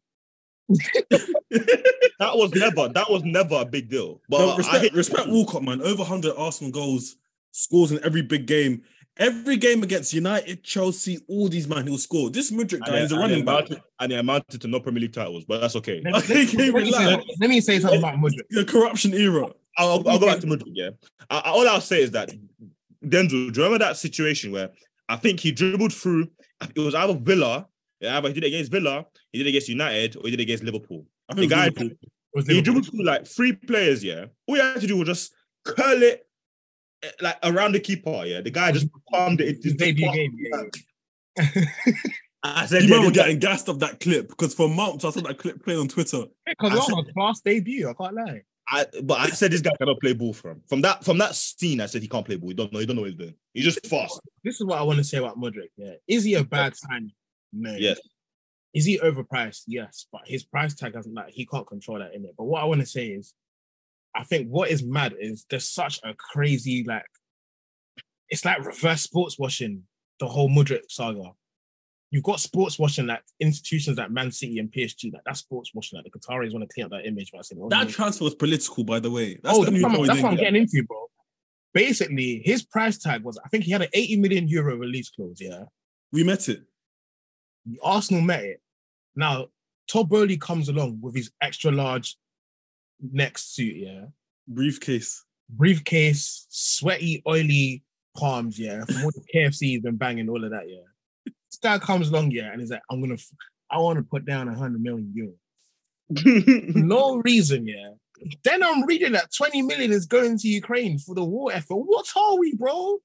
that 0.69 2.31
was 2.35 2.53
never 2.53 2.87
that 2.89 3.09
was 3.09 3.23
never 3.23 3.55
a 3.55 3.65
big 3.65 3.89
deal. 3.89 4.21
But 4.29 4.57
No, 4.57 4.63
I 4.69 4.79
hate- 4.79 4.93
respect 4.93 5.27
Walcott, 5.27 5.63
man. 5.63 5.81
Over 5.81 5.99
100 6.03 6.33
Arsenal 6.37 6.71
goals, 6.71 7.17
scores 7.51 7.91
in 7.91 8.03
every 8.03 8.21
big 8.21 8.45
game. 8.45 8.83
Every 9.17 9.57
game 9.57 9.83
against 9.83 10.13
United, 10.13 10.63
Chelsea, 10.63 11.19
all 11.27 11.49
these 11.49 11.67
man 11.67 11.85
he'll 11.85 11.97
score. 11.97 12.29
This 12.29 12.49
Mudryk 12.49 12.79
guy 12.85 12.99
is 12.99 13.11
a 13.11 13.17
running 13.19 13.39
it 13.41 13.45
back. 13.45 13.65
amounted- 13.69 13.81
and 13.99 14.11
it 14.11 14.15
amounted 14.19 14.61
to 14.61 14.67
no 14.67 14.79
Premier 14.79 15.01
League 15.01 15.13
titles, 15.13 15.43
but 15.45 15.59
that's 15.61 15.75
okay. 15.75 16.01
Let 16.03 16.13
me, 16.13 16.19
Okay, 16.43 16.45
let 16.71 16.73
let 16.73 16.83
me 16.83 16.91
say, 16.91 17.05
relax. 17.05 17.25
let 17.39 17.49
me 17.49 17.61
say 17.61 17.79
something 17.79 17.99
about 17.99 18.15
Mudryk. 18.15 18.47
The 18.49 18.65
corruption 18.65 19.13
era. 19.13 19.51
I'll, 19.77 20.07
I'll 20.07 20.17
go 20.19 20.25
back 20.27 20.39
to 20.39 20.47
Mudryk. 20.47 20.71
Yeah, 20.73 20.89
I, 21.29 21.39
I- 21.39 21.49
all 21.51 21.67
I'll 21.67 21.81
say 21.81 22.01
is 22.01 22.11
that 22.11 22.31
Denzel, 23.05 23.29
do 23.29 23.37
you 23.37 23.51
remember 23.65 23.79
that 23.79 23.97
situation 23.97 24.51
where 24.51 24.69
I 25.09 25.17
think 25.17 25.39
he 25.39 25.51
dribbled 25.51 25.93
through? 25.93 26.27
It 26.75 26.79
was 26.79 26.95
either 26.95 27.13
Villa, 27.15 27.67
either 28.01 28.27
he 28.29 28.33
did 28.33 28.43
it 28.45 28.47
against 28.47 28.71
Villa, 28.71 29.05
he 29.31 29.39
did 29.39 29.47
it 29.47 29.49
against 29.49 29.67
United, 29.69 30.15
or 30.15 30.21
he 30.25 30.31
did 30.31 30.39
it 30.39 30.43
against 30.43 30.63
Liverpool. 30.63 31.05
I 31.29 31.33
The 31.33 31.41
think 31.41 31.51
guy, 31.51 31.65
Liverpool. 31.65 31.89
Was 32.33 32.47
he 32.47 32.61
dribbled 32.61 32.87
through 32.87 33.03
like 33.03 33.27
three 33.27 33.51
players. 33.53 34.03
Yeah, 34.03 34.25
all 34.47 34.55
he 34.55 34.61
had 34.61 34.79
to 34.81 34.87
do 34.87 34.97
was 34.97 35.07
just 35.07 35.33
curl 35.65 36.01
it 36.01 36.25
like 37.21 37.37
around 37.43 37.73
the 37.73 37.79
keeper. 37.79 38.23
Yeah, 38.25 38.41
the 38.41 38.51
guy 38.51 38.71
just 38.71 38.87
mm-hmm. 38.87 39.15
palmed 39.15 39.41
it. 39.41 39.61
Just 39.61 39.77
debut 39.77 40.11
game. 40.11 40.37
Yeah, 40.37 40.63
yeah. 41.37 41.95
I 42.43 42.65
said, 42.65 42.83
You 42.83 42.89
yeah, 42.89 42.95
remember 42.95 43.13
this 43.13 43.17
guy- 43.17 43.23
getting 43.23 43.39
gassed 43.39 43.67
of 43.67 43.79
that 43.79 43.99
clip 43.99 44.29
because 44.29 44.53
for 44.53 44.67
months 44.67 45.05
I 45.05 45.11
saw 45.11 45.21
that 45.21 45.37
clip 45.37 45.63
playing 45.63 45.79
on 45.79 45.87
Twitter. 45.87 46.23
Because 46.45 46.71
I 46.71 46.75
that 46.75 46.83
said- 46.83 46.95
was 46.95 47.07
a 47.07 47.13
class 47.13 47.41
debut. 47.41 47.89
I 47.89 47.93
can't 47.93 48.15
lie. 48.15 48.41
I, 48.67 48.85
but 49.03 49.19
I 49.19 49.27
said 49.27 49.51
this 49.51 49.61
guy 49.61 49.71
cannot 49.77 49.99
play 49.99 50.13
ball 50.13 50.33
from 50.33 50.61
from 50.67 50.81
that 50.81 51.03
from 51.03 51.17
that 51.17 51.35
scene. 51.35 51.81
I 51.81 51.87
said 51.87 52.01
he 52.01 52.07
can't 52.07 52.25
play 52.25 52.37
ball. 52.37 52.49
He 52.49 52.55
don't 52.55 52.71
know. 52.71 52.79
He 52.79 52.85
don't 52.85 52.95
know 52.95 53.01
what 53.01 53.11
he's 53.11 53.19
doing. 53.19 53.35
He's 53.53 53.65
just 53.65 53.85
fast. 53.85 54.21
This 54.45 54.61
is 54.61 54.65
what 54.65 54.79
I 54.79 54.83
want 54.83 54.97
to 54.99 55.03
say 55.03 55.17
about 55.17 55.37
Mudryk. 55.37 55.71
Yeah, 55.75 55.95
is 56.07 56.23
he 56.23 56.35
a 56.35 56.43
bad 56.43 56.75
sign? 56.77 57.11
No. 57.51 57.75
Yes. 57.75 57.99
Is 58.73 58.85
he 58.85 58.97
overpriced? 58.99 59.63
Yes, 59.67 60.05
but 60.09 60.21
his 60.25 60.45
price 60.45 60.73
tag 60.73 60.93
doesn't 60.93 61.13
like 61.13 61.33
he 61.33 61.45
can't 61.45 61.67
control 61.67 61.99
that 61.99 62.13
in 62.13 62.23
it. 62.23 62.35
But 62.37 62.45
what 62.45 62.61
I 62.61 62.65
want 62.65 62.79
to 62.79 62.87
say 62.87 63.07
is, 63.07 63.33
I 64.15 64.23
think 64.23 64.47
what 64.47 64.69
is 64.69 64.83
mad 64.83 65.13
is 65.19 65.45
there's 65.49 65.69
such 65.69 65.99
a 66.03 66.13
crazy 66.13 66.83
like, 66.85 67.05
it's 68.29 68.45
like 68.45 68.65
reverse 68.65 69.01
sports 69.01 69.37
washing 69.39 69.83
the 70.19 70.27
whole 70.27 70.49
Mudryk 70.49 70.89
saga. 70.89 71.31
You've 72.11 72.23
got 72.23 72.41
sports 72.41 72.77
washing 72.77 73.07
like 73.07 73.21
institutions 73.39 73.97
like 73.97 74.11
Man 74.11 74.31
City 74.31 74.59
and 74.59 74.69
PSG. 74.69 75.13
Like 75.13 75.21
that's 75.25 75.39
sports 75.39 75.71
washing. 75.73 75.97
Like 75.97 76.11
the 76.11 76.19
Qataris 76.19 76.53
want 76.53 76.67
to 76.67 76.73
clean 76.73 76.85
up 76.85 76.91
that 76.91 77.05
image. 77.05 77.31
But 77.31 77.39
I 77.39 77.41
said, 77.41 77.57
oh, 77.61 77.69
That 77.69 77.85
no. 77.85 77.89
transfer 77.89 78.25
was 78.25 78.35
political, 78.35 78.83
by 78.83 78.99
the 78.99 79.09
way. 79.09 79.39
That's 79.41 79.57
oh, 79.57 79.63
the 79.63 79.71
that's, 79.71 79.81
new 79.81 79.83
what, 79.83 79.99
I'm, 79.99 80.05
that's 80.07 80.21
what 80.21 80.31
I'm 80.31 80.37
getting 80.37 80.61
into, 80.61 80.83
bro. 80.83 81.07
Basically, 81.73 82.41
his 82.43 82.63
price 82.63 82.97
tag 82.97 83.23
was 83.23 83.39
I 83.45 83.47
think 83.47 83.63
he 83.63 83.71
had 83.71 83.81
an 83.81 83.89
80 83.93 84.17
million 84.17 84.47
euro 84.49 84.75
release 84.75 85.09
clause. 85.09 85.37
Yeah. 85.39 85.63
We 86.11 86.25
met 86.25 86.49
it. 86.49 86.63
Arsenal 87.81 88.21
met 88.21 88.43
it. 88.43 88.61
Now, 89.15 89.47
Todd 89.87 90.09
Boehly 90.09 90.37
comes 90.37 90.69
along 90.69 90.99
with 91.01 91.15
his 91.15 91.31
extra 91.41 91.71
large 91.71 92.17
next 93.01 93.55
suit, 93.55 93.75
yeah. 93.75 94.05
Briefcase. 94.47 95.23
Briefcase, 95.49 96.45
sweaty, 96.49 97.21
oily 97.27 97.83
palms, 98.17 98.57
yeah. 98.59 98.83
From 98.85 99.03
all 99.03 99.11
the 99.11 99.23
KFC 99.33 99.59
he's 99.61 99.81
been 99.81 99.97
banging, 99.97 100.29
all 100.29 100.43
of 100.43 100.51
that, 100.51 100.69
yeah. 100.69 100.81
This 101.25 101.59
guy 101.61 101.77
comes 101.79 102.09
along, 102.09 102.31
yeah, 102.31 102.51
and 102.51 102.61
he's 102.61 102.71
like, 102.71 102.81
I'm 102.89 103.01
gonna, 103.01 103.17
I 103.69 103.77
want 103.79 103.97
to 103.97 104.03
put 104.03 104.25
down 104.25 104.47
a 104.47 104.55
hundred 104.55 104.81
million 104.81 105.13
euros. 105.17 105.35
no 106.75 107.17
reason, 107.23 107.67
yeah. 107.67 107.91
Then 108.43 108.61
I'm 108.63 108.85
reading 108.85 109.13
that 109.13 109.33
20 109.35 109.61
million 109.63 109.91
is 109.91 110.05
going 110.05 110.37
to 110.39 110.47
Ukraine 110.47 110.99
for 110.99 111.15
the 111.15 111.23
war 111.23 111.51
effort. 111.51 111.75
What 111.77 112.05
are 112.15 112.37
we, 112.37 112.53
bro? 112.55 112.99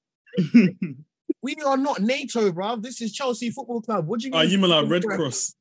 We 1.41 1.55
are 1.65 1.77
not 1.77 2.01
NATO, 2.01 2.51
bro. 2.51 2.75
This 2.77 3.01
is 3.01 3.13
Chelsea 3.13 3.49
Football 3.49 3.81
Club. 3.81 4.07
What 4.07 4.19
do 4.19 4.27
you 4.27 4.33
Ah, 4.33 4.41
mean? 4.41 4.51
you 4.51 4.57
mean 4.57 4.69
like 4.71 4.87
Red 4.89 5.03
Cross? 5.03 5.55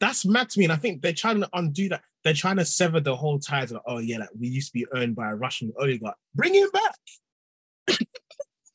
that's 0.00 0.24
mad 0.24 0.48
to 0.50 0.58
me. 0.58 0.64
And 0.64 0.72
I 0.72 0.76
think 0.76 1.00
they're 1.02 1.12
trying 1.12 1.40
to 1.40 1.48
undo 1.52 1.88
that. 1.90 2.02
They're 2.24 2.34
trying 2.34 2.56
to 2.56 2.64
sever 2.64 3.00
the 3.00 3.16
whole 3.16 3.38
ties. 3.38 3.72
Like, 3.72 3.82
oh 3.86 3.98
yeah, 3.98 4.18
like 4.18 4.28
we 4.38 4.48
used 4.48 4.68
to 4.68 4.78
be 4.78 4.86
owned 4.94 5.16
by 5.16 5.30
a 5.30 5.34
Russian 5.34 5.72
oligarch. 5.78 6.16
Bring 6.34 6.54
him 6.54 6.68
back. 6.70 7.98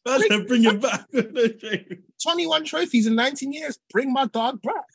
That's 0.05 0.27
them 0.29 0.45
bring 0.45 0.63
him 0.63 0.79
back. 0.79 1.05
21 2.23 2.63
trophies 2.65 3.07
in 3.07 3.15
19 3.15 3.51
years. 3.53 3.77
Bring 3.89 4.11
my 4.11 4.25
dog 4.25 4.61
back. 4.61 4.85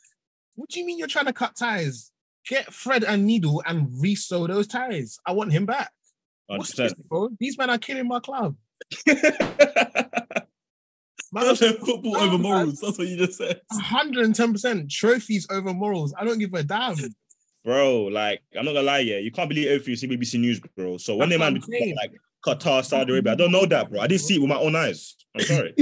What 0.55 0.69
do 0.69 0.79
you 0.79 0.85
mean 0.85 0.97
you're 0.97 1.07
trying 1.07 1.25
to 1.25 1.33
cut 1.33 1.55
ties? 1.57 2.11
Get 2.47 2.73
Fred 2.73 3.03
and 3.03 3.25
Needle 3.25 3.63
and 3.65 3.87
resew 4.01 4.47
those 4.47 4.67
ties. 4.67 5.17
I 5.25 5.31
want 5.31 5.51
him 5.51 5.65
back. 5.65 5.91
What's 6.47 6.75
this, 6.75 6.93
bro? 6.93 7.29
These 7.39 7.57
men 7.57 7.69
are 7.69 7.77
killing 7.77 8.07
my 8.07 8.19
club. 8.19 8.55
Man, 11.33 11.45
That's 11.45 11.61
football 11.61 12.17
over 12.17 12.37
morals. 12.37 12.79
That's 12.79 12.99
what 12.99 13.07
you 13.07 13.17
just 13.17 13.39
said. 13.39 13.59
110% 13.73 14.89
trophies 14.89 15.47
over 15.49 15.73
morals. 15.73 16.13
I 16.15 16.25
don't 16.25 16.37
give 16.37 16.53
a 16.53 16.61
damn. 16.61 16.95
Bro, 17.63 18.03
like 18.03 18.41
I'm 18.57 18.65
not 18.65 18.73
gonna 18.73 18.85
lie, 18.85 18.99
yeah, 18.99 19.17
you 19.17 19.31
can't 19.31 19.49
believe 19.49 19.67
everything 19.67 19.91
you 19.91 19.95
see 19.95 20.07
BBC 20.07 20.39
News, 20.39 20.59
bro. 20.75 20.97
So 20.97 21.15
when 21.15 21.29
That's 21.29 21.39
they 21.39 21.45
what 21.45 21.53
man 21.53 21.89
I'm 21.89 21.95
like 21.95 22.21
Qatar, 22.45 22.83
Saudi 22.83 23.11
Arabia, 23.13 23.33
I 23.33 23.35
don't 23.35 23.51
know 23.51 23.65
that, 23.65 23.89
bro. 23.89 24.01
I 24.01 24.07
didn't 24.07 24.21
see 24.21 24.35
it 24.35 24.39
with 24.39 24.49
my 24.49 24.57
own 24.57 24.75
eyes. 24.75 25.15
I'm 25.35 25.45
sorry. 25.45 25.73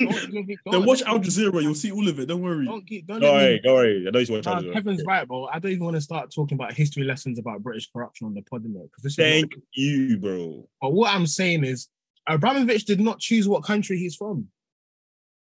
Don't 0.00 0.32
give 0.32 0.48
it- 0.48 0.58
Then 0.70 0.84
watch 0.84 1.02
Al 1.02 1.18
Jazeera. 1.18 1.62
You'll 1.62 1.74
see 1.74 1.92
all 1.92 2.08
of 2.08 2.18
it. 2.18 2.26
Don't 2.26 2.40
worry. 2.40 2.64
Don't, 2.64 2.86
get, 2.86 3.06
don't 3.06 3.20
don't 3.20 3.34
let 3.34 3.42
me 3.42 3.48
worry, 3.48 3.60
don't 3.60 3.74
worry. 3.74 4.06
I 4.08 4.10
know 4.10 4.18
you 4.18 4.34
watch 4.34 4.46
Nah, 4.46 4.52
Al 4.52 4.56
ah, 4.58 4.62
Jazeera. 4.62 4.72
Kevin's 4.72 5.04
right, 5.04 5.28
bro. 5.28 5.46
I 5.46 5.58
don't 5.58 5.72
even 5.72 5.84
want 5.84 5.96
to 5.96 6.00
start 6.00 6.32
talking 6.34 6.54
about 6.56 6.72
history 6.72 7.04
lessons 7.04 7.38
about 7.38 7.62
British 7.62 7.90
corruption 7.92 8.26
on 8.26 8.34
the 8.34 8.42
pod 8.42 8.62
because 8.62 9.02
this 9.02 9.12
is. 9.12 9.16
Thank 9.16 9.52
you, 9.74 10.18
bro. 10.18 10.68
But 10.80 10.92
what 10.92 11.14
I'm 11.14 11.26
saying 11.26 11.64
is, 11.64 11.88
Abramovich 12.26 12.86
did 12.86 13.00
not 13.00 13.18
choose 13.18 13.46
what 13.46 13.62
country 13.62 13.98
he's 13.98 14.16
from, 14.16 14.48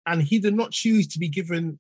and 0.07 0.23
he 0.23 0.39
did 0.39 0.55
not 0.55 0.71
choose 0.71 1.07
to 1.09 1.19
be 1.19 1.29
given. 1.29 1.79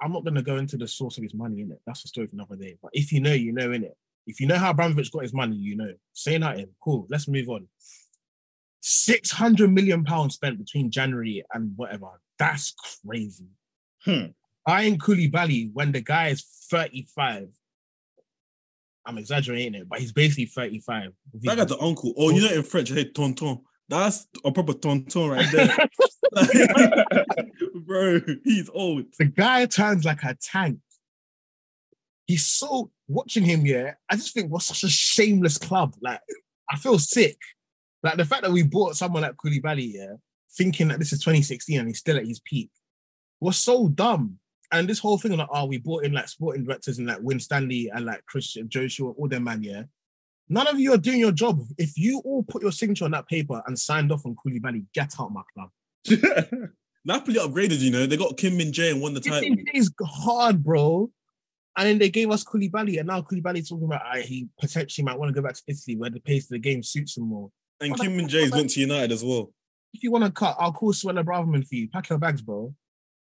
I'm 0.00 0.12
not 0.12 0.24
going 0.24 0.34
to 0.34 0.42
go 0.42 0.56
into 0.56 0.76
the 0.76 0.88
source 0.88 1.16
of 1.16 1.22
his 1.22 1.34
money 1.34 1.60
in 1.60 1.70
it. 1.70 1.80
That's 1.86 2.04
a 2.04 2.08
story 2.08 2.26
for 2.26 2.34
another 2.34 2.56
day. 2.56 2.76
But 2.82 2.90
if 2.94 3.12
you 3.12 3.20
know, 3.20 3.32
you 3.32 3.52
know 3.52 3.72
in 3.72 3.84
it. 3.84 3.96
If 4.26 4.40
you 4.40 4.46
know 4.46 4.58
how 4.58 4.70
Abramovich 4.70 5.12
got 5.12 5.22
his 5.22 5.32
money, 5.32 5.56
you 5.56 5.76
know. 5.76 5.92
Say 6.12 6.36
nothing. 6.36 6.68
Cool. 6.82 7.06
Let's 7.08 7.28
move 7.28 7.48
on. 7.48 7.68
Six 8.80 9.30
hundred 9.30 9.72
million 9.72 10.04
pounds 10.04 10.34
spent 10.34 10.58
between 10.58 10.90
January 10.90 11.44
and 11.54 11.72
whatever. 11.76 12.20
That's 12.38 12.74
crazy. 13.04 13.48
Hmm. 14.04 14.26
Buying 14.64 14.98
Koulibaly 14.98 15.70
when 15.72 15.92
the 15.92 16.00
guy 16.00 16.28
is 16.28 16.42
35. 16.70 17.48
I'm 19.06 19.18
exaggerating 19.18 19.74
it, 19.74 19.88
but 19.88 20.00
he's 20.00 20.12
basically 20.12 20.46
35. 20.46 21.12
That 21.42 21.56
guy's 21.56 21.66
the 21.68 21.78
uncle. 21.78 22.12
Oh, 22.16 22.30
you 22.30 22.42
know 22.42 22.52
in 22.52 22.62
French, 22.64 22.90
hey, 22.90 23.04
tonton. 23.04 23.60
That's 23.88 24.26
a 24.44 24.50
proper 24.50 24.72
tonton 24.74 25.28
right 25.28 25.46
there. 25.52 25.76
Bro, 27.74 28.20
he's 28.44 28.68
old. 28.72 29.06
the 29.18 29.26
guy 29.26 29.66
turns 29.66 30.04
like 30.04 30.22
a 30.24 30.36
tank. 30.40 30.78
He's 32.26 32.46
so 32.46 32.90
watching 33.06 33.44
him, 33.44 33.64
yeah. 33.64 33.94
I 34.10 34.16
just 34.16 34.34
think 34.34 34.50
we're 34.50 34.58
such 34.58 34.82
a 34.82 34.88
shameless 34.88 35.58
club. 35.58 35.94
Like, 36.00 36.20
I 36.70 36.76
feel 36.76 36.98
sick. 36.98 37.38
Like 38.02 38.16
the 38.16 38.24
fact 38.24 38.42
that 38.42 38.52
we 38.52 38.64
bought 38.64 38.96
someone 38.96 39.22
like 39.22 39.36
Koulibaly, 39.36 39.94
yeah, 39.94 40.14
thinking 40.56 40.88
that 40.88 40.98
this 40.98 41.12
is 41.12 41.20
2016 41.20 41.78
and 41.78 41.88
he's 41.88 41.98
still 41.98 42.16
at 42.16 42.26
his 42.26 42.40
peak, 42.40 42.70
was 43.40 43.56
so 43.56 43.88
dumb. 43.88 44.38
And 44.72 44.88
this 44.88 44.98
whole 44.98 45.18
thing 45.18 45.36
like, 45.36 45.48
oh, 45.52 45.66
we 45.66 45.78
bought 45.78 46.04
in 46.04 46.12
like 46.12 46.28
sporting 46.28 46.64
directors 46.64 46.98
and 46.98 47.06
like 47.06 47.20
Winstanley 47.20 47.88
and 47.94 48.04
like 48.04 48.26
Christian 48.26 48.68
Joshua, 48.68 49.10
all 49.10 49.28
them 49.28 49.44
man, 49.44 49.62
yeah. 49.62 49.84
None 50.48 50.66
of 50.68 50.78
you 50.78 50.92
are 50.92 50.98
doing 50.98 51.18
your 51.18 51.32
job. 51.32 51.60
If 51.76 51.96
you 51.96 52.20
all 52.24 52.44
put 52.44 52.62
your 52.62 52.72
signature 52.72 53.04
on 53.04 53.10
that 53.12 53.26
paper 53.26 53.62
and 53.66 53.78
signed 53.78 54.12
off 54.12 54.24
on 54.24 54.36
Koulibaly, 54.36 54.84
get 54.94 55.12
out 55.18 55.32
my 55.32 55.42
club. 55.52 55.70
Napoli 57.04 57.36
upgraded, 57.36 57.78
you 57.78 57.90
know. 57.90 58.06
They 58.06 58.16
got 58.16 58.36
Kim 58.36 58.56
Min 58.56 58.72
Jae 58.72 58.92
and 58.92 59.00
won 59.00 59.14
the 59.14 59.20
title. 59.20 59.40
15 59.40 59.64
days 59.72 59.90
hard, 60.02 60.62
bro. 60.62 61.10
And 61.76 61.88
then 61.88 61.98
they 61.98 62.08
gave 62.08 62.30
us 62.30 62.42
Koulibaly, 62.42 62.98
and 62.98 63.08
now 63.08 63.20
Koulibaly's 63.20 63.68
talking 63.68 63.84
about 63.84 64.02
uh, 64.06 64.20
he 64.20 64.48
potentially 64.58 65.04
might 65.04 65.18
want 65.18 65.28
to 65.28 65.34
go 65.34 65.46
back 65.46 65.56
to 65.56 65.62
Italy 65.66 65.96
where 65.96 66.10
the 66.10 66.20
pace 66.20 66.44
of 66.44 66.50
the 66.50 66.58
game 66.58 66.82
suits 66.82 67.16
him 67.16 67.24
more. 67.24 67.50
And 67.80 67.98
Kim 67.98 68.16
Min 68.16 68.28
Jae's 68.28 68.50
went 68.50 68.70
to 68.70 68.80
United 68.80 69.12
as 69.12 69.22
well. 69.22 69.52
If 69.92 70.02
you 70.02 70.10
want 70.10 70.24
to 70.24 70.30
cut, 70.30 70.56
I'll 70.58 70.72
call 70.72 70.92
Suella 70.92 71.22
Braverman 71.24 71.66
for 71.66 71.74
you. 71.74 71.88
Pack 71.88 72.08
your 72.08 72.18
bags, 72.18 72.42
bro. 72.42 72.74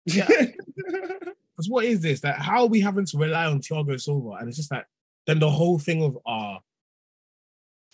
Yeah. 0.08 0.28
Because 0.28 1.70
what 1.70 1.86
is 1.86 2.02
this? 2.02 2.20
That 2.20 2.38
how 2.38 2.62
are 2.62 2.68
we 2.68 2.80
having 2.80 3.06
to 3.06 3.18
rely 3.18 3.46
on 3.46 3.60
Thiago 3.60 4.00
Silva? 4.00 4.38
And 4.40 4.48
it's 4.48 4.58
just 4.58 4.72
like 4.72 4.86
then 5.26 5.40
the 5.40 5.50
whole 5.50 5.80
thing 5.80 6.04
of 6.04 6.18
uh 6.26 6.60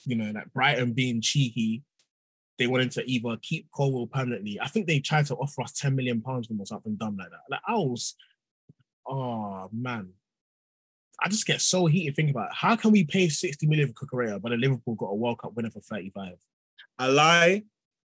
you 0.05 0.15
know, 0.15 0.31
like 0.31 0.51
Brighton 0.53 0.93
being 0.93 1.21
cheeky, 1.21 1.83
they 2.57 2.67
wanted 2.67 2.91
to 2.91 3.09
either 3.09 3.37
keep 3.41 3.67
Colwill 3.71 4.07
permanently. 4.07 4.59
I 4.59 4.67
think 4.67 4.87
they 4.87 4.99
tried 4.99 5.25
to 5.27 5.35
offer 5.35 5.63
us 5.63 5.73
10 5.73 5.95
million 5.95 6.21
pounds 6.21 6.47
or 6.49 6.65
something 6.65 6.95
dumb 6.95 7.17
like 7.17 7.29
that. 7.29 7.41
Like 7.49 7.61
I 7.67 7.73
was, 7.73 8.15
oh 9.07 9.69
man. 9.71 10.09
I 11.23 11.29
just 11.29 11.45
get 11.45 11.61
so 11.61 11.85
heated 11.85 12.15
thinking 12.15 12.33
about 12.33 12.49
it. 12.49 12.55
how 12.55 12.75
can 12.75 12.91
we 12.91 13.03
pay 13.03 13.29
60 13.29 13.67
million 13.67 13.93
for 13.93 14.05
Cucurella, 14.05 14.41
but 14.41 14.53
a 14.53 14.55
Liverpool 14.55 14.95
got 14.95 15.11
a 15.11 15.15
World 15.15 15.39
Cup 15.39 15.53
winner 15.55 15.69
for 15.69 15.79
35? 15.79 16.33
I 16.97 17.07
lie. 17.07 17.63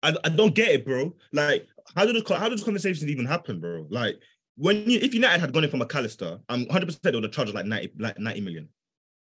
I, 0.02 0.16
I 0.24 0.28
don't 0.28 0.54
get 0.54 0.68
it, 0.68 0.84
bro. 0.84 1.14
Like, 1.32 1.66
how 1.96 2.06
did 2.06 2.16
the 2.16 2.34
how 2.36 2.48
did 2.48 2.58
the 2.58 2.64
conversations 2.64 3.10
even 3.10 3.26
happen, 3.26 3.60
bro? 3.60 3.86
Like, 3.90 4.18
when 4.56 4.88
you 4.88 4.98
if 5.00 5.14
United 5.14 5.40
had 5.40 5.52
gone 5.52 5.64
in 5.64 5.70
for 5.70 5.76
Mac 5.76 5.94
Allister, 5.94 6.38
I'm 6.48 6.62
100 6.62 6.86
percent 6.86 7.02
they 7.02 7.12
would 7.12 7.24
have 7.24 7.32
charged 7.32 7.54
like 7.54 7.66
90 7.66 7.92
like 7.98 8.18
90 8.18 8.40
million. 8.40 8.68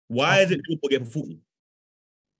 Why 0.08 0.40
oh. 0.40 0.42
is 0.42 0.50
it 0.50 0.60
people 0.64 0.88
get 0.88 1.04
for 1.06 1.12
40? 1.12 1.38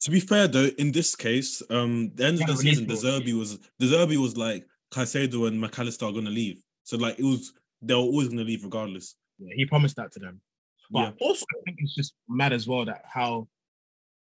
To 0.03 0.11
be 0.11 0.19
fair 0.19 0.49
though, 0.49 0.69
in 0.79 0.91
this 0.91 1.15
case, 1.15 1.63
um, 1.71 2.11
the 2.15 2.27
end 2.27 2.41
of 2.41 2.47
the 2.49 2.57
season, 2.57 2.87
De 2.87 2.95
Zerbi 2.95 3.39
was 3.39 3.59
De 3.79 3.87
Zerbi 3.87 4.17
was 4.17 4.37
like 4.37 4.67
Caicedo 4.93 5.47
and 5.47 5.63
McAllister 5.63 6.09
are 6.09 6.13
gonna 6.13 6.31
leave. 6.31 6.61
So 6.83 6.97
like 6.97 7.19
it 7.21 7.25
was 7.25 7.53
they 7.81 7.95
were 7.95 8.01
always 8.01 8.29
gonna 8.29 8.43
leave 8.43 8.65
regardless. 8.65 9.15
Yeah, 9.39 9.55
he 9.55 9.65
promised 9.65 9.97
that 9.97 10.11
to 10.13 10.19
them. 10.19 10.41
But 10.91 11.01
yeah. 11.01 11.27
also, 11.27 11.47
I 11.57 11.63
think 11.65 11.79
it's 11.81 11.95
just 11.95 12.15
mad 12.29 12.53
as 12.53 12.67
well 12.67 12.85
that 12.85 13.03
how, 13.07 13.49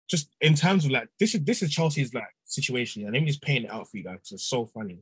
just 0.09 0.29
in 0.43 0.55
terms 0.55 0.85
of 0.85 0.91
like 0.91 1.09
this 1.18 1.35
is 1.35 1.43
this 1.43 1.62
is 1.62 1.73
Chelsea's 1.73 2.12
like 2.12 2.25
situation. 2.45 3.05
And 3.05 3.14
let 3.14 3.20
me 3.20 3.29
just 3.29 3.43
paint 3.43 3.64
it 3.64 3.70
out 3.70 3.89
for 3.91 3.97
you 3.97 4.05
guys. 4.05 4.18
It's 4.31 4.45
so 4.45 4.66
funny. 4.66 4.99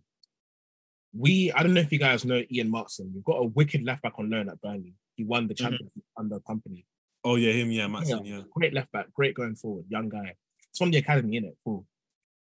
We 1.13 1.51
I 1.51 1.65
don't 1.65 1.75
know 1.75 1.81
if 1.81 1.91
you 1.91 1.99
guys 1.99 2.25
know 2.25 2.45
Ian 2.49 2.71
Maatsen. 2.71 3.13
We've 3.13 3.25
got 3.25 3.43
a 3.43 3.45
wicked 3.45 3.83
left 3.83 4.03
back 4.03 4.15
on 4.19 4.31
loan 4.31 4.49
at 4.49 4.61
Burnley. 4.61 4.95
He 5.17 5.25
won 5.25 5.49
the 5.49 5.55
championship 5.55 5.89
mm-hmm. 5.89 6.21
under 6.21 6.39
Kompany. 6.39 6.85
Oh 7.25 7.35
yeah, 7.35 7.53
him 7.53 7.73
yeah, 7.73 7.87
Maatsen 7.87 8.25
yeah. 8.25 8.37
yeah. 8.37 8.43
Great 8.55 8.73
left 8.73 8.93
back, 8.93 9.13
great 9.13 9.35
going 9.35 9.57
forward, 9.57 9.87
young 9.89 10.09
guy. 10.09 10.37
It's 10.71 10.79
from 10.79 10.91
the 10.91 10.99
academy, 10.99 11.37
in 11.37 11.45
it. 11.45 11.57
Cool. 11.65 11.87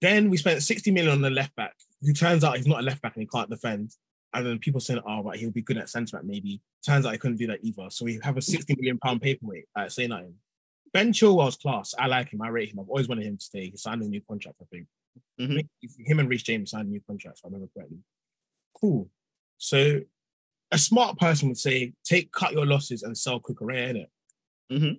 Then 0.01 0.30
we 0.30 0.38
spent 0.38 0.61
60 0.61 0.91
million 0.91 1.13
on 1.13 1.22
the 1.22 1.30
left 1.30 1.55
back, 1.55 1.74
who 2.01 2.13
turns 2.13 2.43
out 2.43 2.57
he's 2.57 2.68
not 2.68 2.80
a 2.80 2.84
left 2.84 3.01
back 3.01 3.15
and 3.15 3.24
he 3.24 3.28
can't 3.28 3.49
defend. 3.49 3.91
And 4.34 4.45
then 4.45 4.59
people 4.59 4.80
saying, 4.80 5.01
oh, 5.07 5.24
right, 5.24 5.39
he'll 5.39 5.51
be 5.51 5.61
good 5.61 5.78
at 5.78 5.89
centre 5.89 6.18
back 6.18 6.26
maybe. 6.26 6.61
Turns 6.86 7.05
out 7.05 7.13
he 7.13 7.18
couldn't 7.18 7.38
do 7.38 7.47
that 7.47 7.63
either. 7.63 7.89
So 7.89 8.05
we 8.05 8.20
have 8.24 8.38
a 8.38 8.41
60 8.41 8.76
million 8.76 8.99
pound 8.99 9.22
paperweight 9.22 9.65
at 9.76 9.91
say 9.91 10.07
nothing. 10.07 10.36
Ben 10.93 11.11
Chilwell's 11.11 11.57
class. 11.57 11.95
I 11.97 12.07
like 12.07 12.32
him. 12.32 12.41
I 12.41 12.49
rate 12.49 12.72
him. 12.72 12.80
I've 12.80 12.89
always 12.89 13.07
wanted 13.07 13.26
him 13.26 13.38
to 13.38 13.43
stay. 13.43 13.70
He 13.70 13.78
signed 13.78 14.01
a 14.01 14.07
new 14.07 14.22
contract, 14.28 14.57
I 14.61 14.65
think. 14.72 14.88
Mm-hmm. 15.39 16.05
Him 16.05 16.20
and 16.20 16.30
Reece 16.30 16.43
James 16.43 16.72
signed 16.72 16.89
new 16.89 17.01
contracts, 17.05 17.41
if 17.41 17.45
I 17.45 17.47
remember 17.47 17.70
correctly. 17.74 17.99
Cool. 18.80 19.09
So 19.57 20.01
a 20.72 20.78
smart 20.78 21.18
person 21.18 21.47
would 21.47 21.57
say, 21.57 21.93
take 22.03 22.32
cut 22.32 22.53
your 22.53 22.65
losses 22.65 23.03
and 23.03 23.18
sell 23.18 23.39
Cucurella, 23.39 23.93
innit? 23.95 24.07
Mm-hmm. 24.72 24.93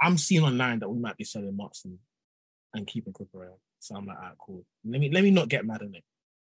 I'm 0.00 0.18
seeing 0.18 0.42
online 0.42 0.80
that 0.80 0.88
we 0.88 0.98
might 0.98 1.16
be 1.16 1.24
selling 1.24 1.56
Maatsen 1.56 1.96
and 2.74 2.86
keeping 2.86 3.12
Cucurella. 3.12 3.56
So 3.80 3.96
I'm 3.96 4.06
like, 4.06 4.16
all 4.16 4.22
right, 4.22 4.32
cool. 4.38 4.64
Let 4.84 5.00
me 5.00 5.10
let 5.10 5.22
me 5.22 5.30
not 5.30 5.48
get 5.48 5.66
mad 5.66 5.82
at 5.82 5.88
it. 5.94 6.04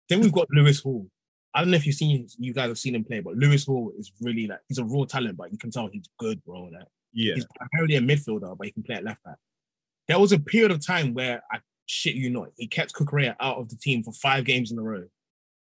Then 0.08 0.20
we've 0.20 0.32
got 0.32 0.48
Lewis 0.50 0.80
Hall. 0.80 1.06
I 1.54 1.60
don't 1.60 1.70
know 1.70 1.76
if 1.76 1.86
you've 1.86 1.94
seen 1.94 2.28
you 2.38 2.52
guys 2.52 2.68
have 2.68 2.78
seen 2.78 2.94
him 2.94 3.04
play, 3.04 3.20
but 3.20 3.36
Lewis 3.36 3.64
Hall 3.64 3.92
is 3.98 4.12
really 4.20 4.46
like 4.46 4.60
he's 4.68 4.78
a 4.78 4.84
raw 4.84 5.04
talent, 5.04 5.36
but 5.36 5.52
you 5.52 5.58
can 5.58 5.70
tell 5.70 5.88
he's 5.88 6.08
good, 6.18 6.44
bro. 6.44 6.64
Like, 6.64 6.86
yeah, 7.12 7.34
he's 7.34 7.46
primarily 7.56 7.96
a 7.96 8.00
midfielder, 8.00 8.56
but 8.56 8.66
he 8.66 8.72
can 8.72 8.82
play 8.82 8.96
at 8.96 9.04
left 9.04 9.22
back. 9.24 9.36
There 10.08 10.18
was 10.18 10.32
a 10.32 10.38
period 10.38 10.70
of 10.70 10.84
time 10.84 11.14
where 11.14 11.42
I 11.52 11.58
shit 11.90 12.14
you 12.14 12.30
not, 12.30 12.48
he 12.56 12.66
kept 12.66 12.94
Cucurella 12.94 13.36
out 13.40 13.58
of 13.58 13.68
the 13.68 13.76
team 13.76 14.02
for 14.02 14.12
five 14.12 14.44
games 14.44 14.70
in 14.70 14.78
a 14.78 14.82
row 14.82 15.04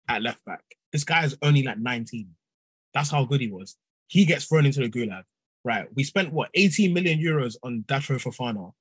at 0.09 0.23
left 0.23 0.45
back. 0.45 0.63
This 0.93 1.05
guy 1.05 1.25
is 1.25 1.37
only 1.41 1.63
like 1.63 1.79
19. 1.79 2.29
That's 2.93 3.11
how 3.11 3.25
good 3.25 3.41
he 3.41 3.49
was. 3.49 3.77
He 4.09 4.25
gets 4.25 4.47
thrown 4.47 4.67
into 4.67 4.81
the 4.81 4.91
gulag. 4.91 5.23
Right. 5.65 5.87
We 5.95 6.05
spent 6.05 6.33
what 6.33 6.51
18 6.55 6.93
million 6.93 7.21
euros 7.21 7.57
on 7.63 7.85
Datro 7.87 8.21
Fofana. 8.21 8.73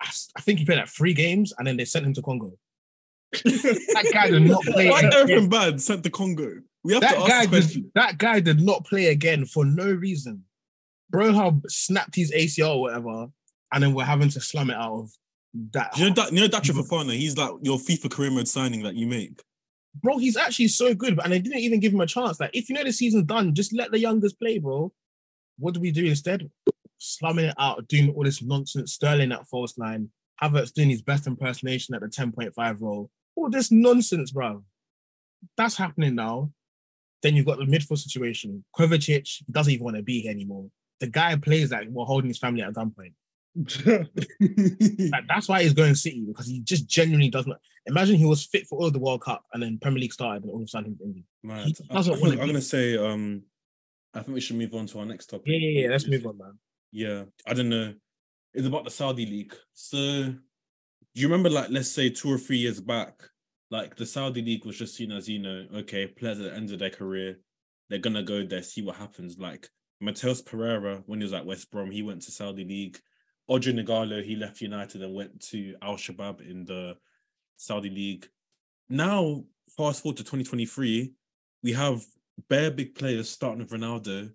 I, 0.00 0.10
I 0.36 0.40
think 0.40 0.58
he 0.58 0.64
played 0.64 0.78
like 0.78 0.88
three 0.88 1.14
games 1.14 1.52
and 1.58 1.66
then 1.66 1.76
they 1.76 1.84
sent 1.84 2.06
him 2.06 2.14
to 2.14 2.22
Congo. 2.22 2.52
that 3.32 4.10
guy 4.12 4.30
did 4.30 4.42
not 4.42 4.62
play. 4.62 4.88
Why 4.88 5.10
everything 5.12 5.48
bad 5.48 5.80
sent 5.80 6.04
to 6.04 6.10
Congo? 6.10 6.60
We 6.84 6.94
have 6.94 7.02
that 7.02 7.14
to 7.14 7.18
ask 7.18 7.28
guy 7.28 7.42
the 7.46 7.48
question. 7.48 7.82
Did, 7.82 7.92
that 7.94 8.18
guy 8.18 8.40
did 8.40 8.60
not 8.60 8.84
play 8.86 9.06
again 9.06 9.44
for 9.44 9.64
no 9.64 9.90
reason. 9.92 10.44
Broha 11.12 11.60
snapped 11.68 12.14
his 12.14 12.32
ACL 12.32 12.76
or 12.76 12.80
whatever, 12.82 13.26
and 13.72 13.82
then 13.82 13.94
we're 13.94 14.04
having 14.04 14.28
to 14.30 14.40
slum 14.40 14.70
it 14.70 14.76
out 14.76 14.92
of 14.92 15.10
that. 15.72 15.96
You 15.98 16.08
know, 16.08 16.14
that, 16.14 16.32
you 16.32 16.40
know 16.40 16.48
Datro 16.48 16.80
Fofana, 16.80 17.12
he's 17.12 17.36
like 17.36 17.50
your 17.62 17.78
FIFA 17.78 18.10
career 18.10 18.30
mode 18.30 18.48
signing 18.48 18.82
that 18.82 18.94
you 18.94 19.06
make. 19.06 19.42
Bro, 20.02 20.18
he's 20.18 20.36
actually 20.36 20.68
so 20.68 20.94
good, 20.94 21.18
and 21.22 21.32
they 21.32 21.38
didn't 21.38 21.58
even 21.58 21.80
give 21.80 21.92
him 21.92 22.00
a 22.00 22.06
chance. 22.06 22.38
Like, 22.38 22.50
if 22.52 22.68
you 22.68 22.74
know 22.74 22.84
the 22.84 22.92
season's 22.92 23.24
done, 23.24 23.54
just 23.54 23.74
let 23.74 23.90
the 23.90 23.98
youngers 23.98 24.34
play, 24.34 24.58
bro. 24.58 24.92
What 25.58 25.74
do 25.74 25.80
we 25.80 25.90
do 25.90 26.04
instead? 26.04 26.50
Slumming 26.98 27.46
it 27.46 27.54
out, 27.58 27.86
doing 27.88 28.10
all 28.10 28.24
this 28.24 28.42
nonsense, 28.42 28.94
Sterling 28.94 29.32
at 29.32 29.46
false 29.48 29.76
line, 29.76 30.10
Havertz 30.42 30.72
doing 30.72 30.90
his 30.90 31.02
best 31.02 31.26
impersonation 31.26 31.94
at 31.94 32.00
the 32.00 32.08
10.5 32.08 32.80
role. 32.80 33.10
All 33.34 33.50
this 33.50 33.70
nonsense, 33.70 34.30
bro. 34.30 34.64
That's 35.56 35.76
happening 35.76 36.14
now. 36.14 36.52
Then 37.22 37.36
you've 37.36 37.46
got 37.46 37.58
the 37.58 37.64
midfield 37.64 37.98
situation. 37.98 38.64
Kovacic 38.78 39.42
doesn't 39.50 39.72
even 39.72 39.84
want 39.84 39.96
to 39.96 40.02
be 40.02 40.20
here 40.20 40.30
anymore. 40.30 40.68
The 41.00 41.08
guy 41.08 41.36
plays 41.36 41.70
like 41.70 41.88
we're 41.90 42.04
holding 42.04 42.28
his 42.28 42.38
family 42.38 42.62
at 42.62 42.72
gunpoint. 42.72 43.12
like, 43.86 45.26
that's 45.28 45.48
why 45.48 45.62
he's 45.62 45.72
going 45.72 45.94
City 45.94 46.24
because 46.26 46.46
he 46.46 46.60
just 46.60 46.86
genuinely 46.86 47.30
doesn't. 47.30 47.56
Imagine 47.86 48.16
he 48.16 48.26
was 48.26 48.44
fit 48.44 48.66
for 48.66 48.78
all 48.78 48.90
the 48.90 48.98
World 48.98 49.22
Cup 49.22 49.44
and 49.52 49.62
then 49.62 49.78
Premier 49.80 50.00
League 50.00 50.12
started 50.12 50.42
and 50.42 50.52
all 50.52 50.58
of 50.58 50.64
a 50.64 50.68
sudden 50.68 50.90
he's 50.90 51.00
injured. 51.00 51.64
He 51.64 51.72
doesn't 51.72 52.14
I, 52.14 52.18
want 52.18 52.34
to. 52.34 52.40
I'm 52.40 52.46
going 52.46 52.54
to 52.54 52.60
say, 52.60 52.98
um, 52.98 53.42
I 54.12 54.20
think 54.20 54.34
we 54.34 54.40
should 54.40 54.56
move 54.56 54.74
on 54.74 54.86
to 54.86 54.98
our 54.98 55.06
next 55.06 55.26
topic. 55.26 55.46
Yeah, 55.46 55.58
yeah, 55.58 55.80
yeah. 55.82 55.88
Let's 55.88 56.06
move 56.06 56.26
on, 56.26 56.36
man. 56.36 56.58
Yeah, 56.96 57.24
I 57.46 57.52
don't 57.52 57.68
know. 57.68 57.92
It's 58.54 58.66
about 58.66 58.84
the 58.84 58.90
Saudi 58.90 59.26
league. 59.26 59.54
So, 59.74 59.98
do 59.98 60.38
you 61.12 61.28
remember, 61.28 61.50
like, 61.50 61.68
let's 61.68 61.90
say 61.90 62.08
two 62.08 62.32
or 62.32 62.38
three 62.38 62.56
years 62.56 62.80
back, 62.80 63.20
like 63.70 63.96
the 63.96 64.06
Saudi 64.06 64.40
league 64.40 64.64
was 64.64 64.78
just 64.78 64.94
seen 64.94 65.12
as, 65.12 65.28
you 65.28 65.40
know, 65.40 65.66
okay, 65.74 66.06
players 66.06 66.40
at 66.40 66.44
the 66.46 66.56
end 66.56 66.72
of 66.72 66.78
their 66.78 66.88
career, 66.88 67.38
they're 67.90 67.98
gonna 67.98 68.22
go 68.22 68.46
there, 68.46 68.62
see 68.62 68.80
what 68.80 68.96
happens. 68.96 69.36
Like 69.38 69.68
Matheus 70.02 70.42
Pereira, 70.42 71.02
when 71.04 71.20
he 71.20 71.24
was 71.24 71.34
at 71.34 71.44
West 71.44 71.70
Brom, 71.70 71.90
he 71.90 72.00
went 72.00 72.22
to 72.22 72.30
Saudi 72.30 72.64
league. 72.64 72.98
Odion 73.50 73.84
Ighalo, 73.84 74.24
he 74.24 74.34
left 74.34 74.62
United 74.62 75.02
and 75.02 75.14
went 75.14 75.38
to 75.50 75.76
Al 75.82 75.96
Shabab 75.96 76.40
in 76.50 76.64
the 76.64 76.96
Saudi 77.58 77.90
league. 77.90 78.26
Now, 78.88 79.44
fast 79.76 80.02
forward 80.02 80.16
to 80.16 80.24
2023, 80.24 81.12
we 81.62 81.72
have 81.74 82.02
bare 82.48 82.70
big 82.70 82.94
players 82.94 83.28
starting 83.28 83.58
with 83.58 83.70
Ronaldo 83.70 84.30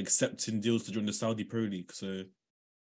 accepting 0.00 0.60
deals 0.60 0.84
to 0.84 0.92
join 0.92 1.06
the 1.06 1.12
Saudi 1.12 1.44
Pro 1.44 1.60
League. 1.60 1.92
So, 1.92 2.22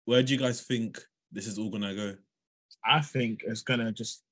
where 0.06 0.24
do 0.24 0.34
you 0.34 0.40
guys 0.40 0.62
think 0.62 1.00
this 1.32 1.48
is 1.48 1.58
all 1.58 1.70
gonna 1.70 1.96
go? 1.96 2.16
I 2.86 3.02
think 3.02 3.42
it's 3.46 3.62
gonna 3.62 3.92
just 3.92 4.24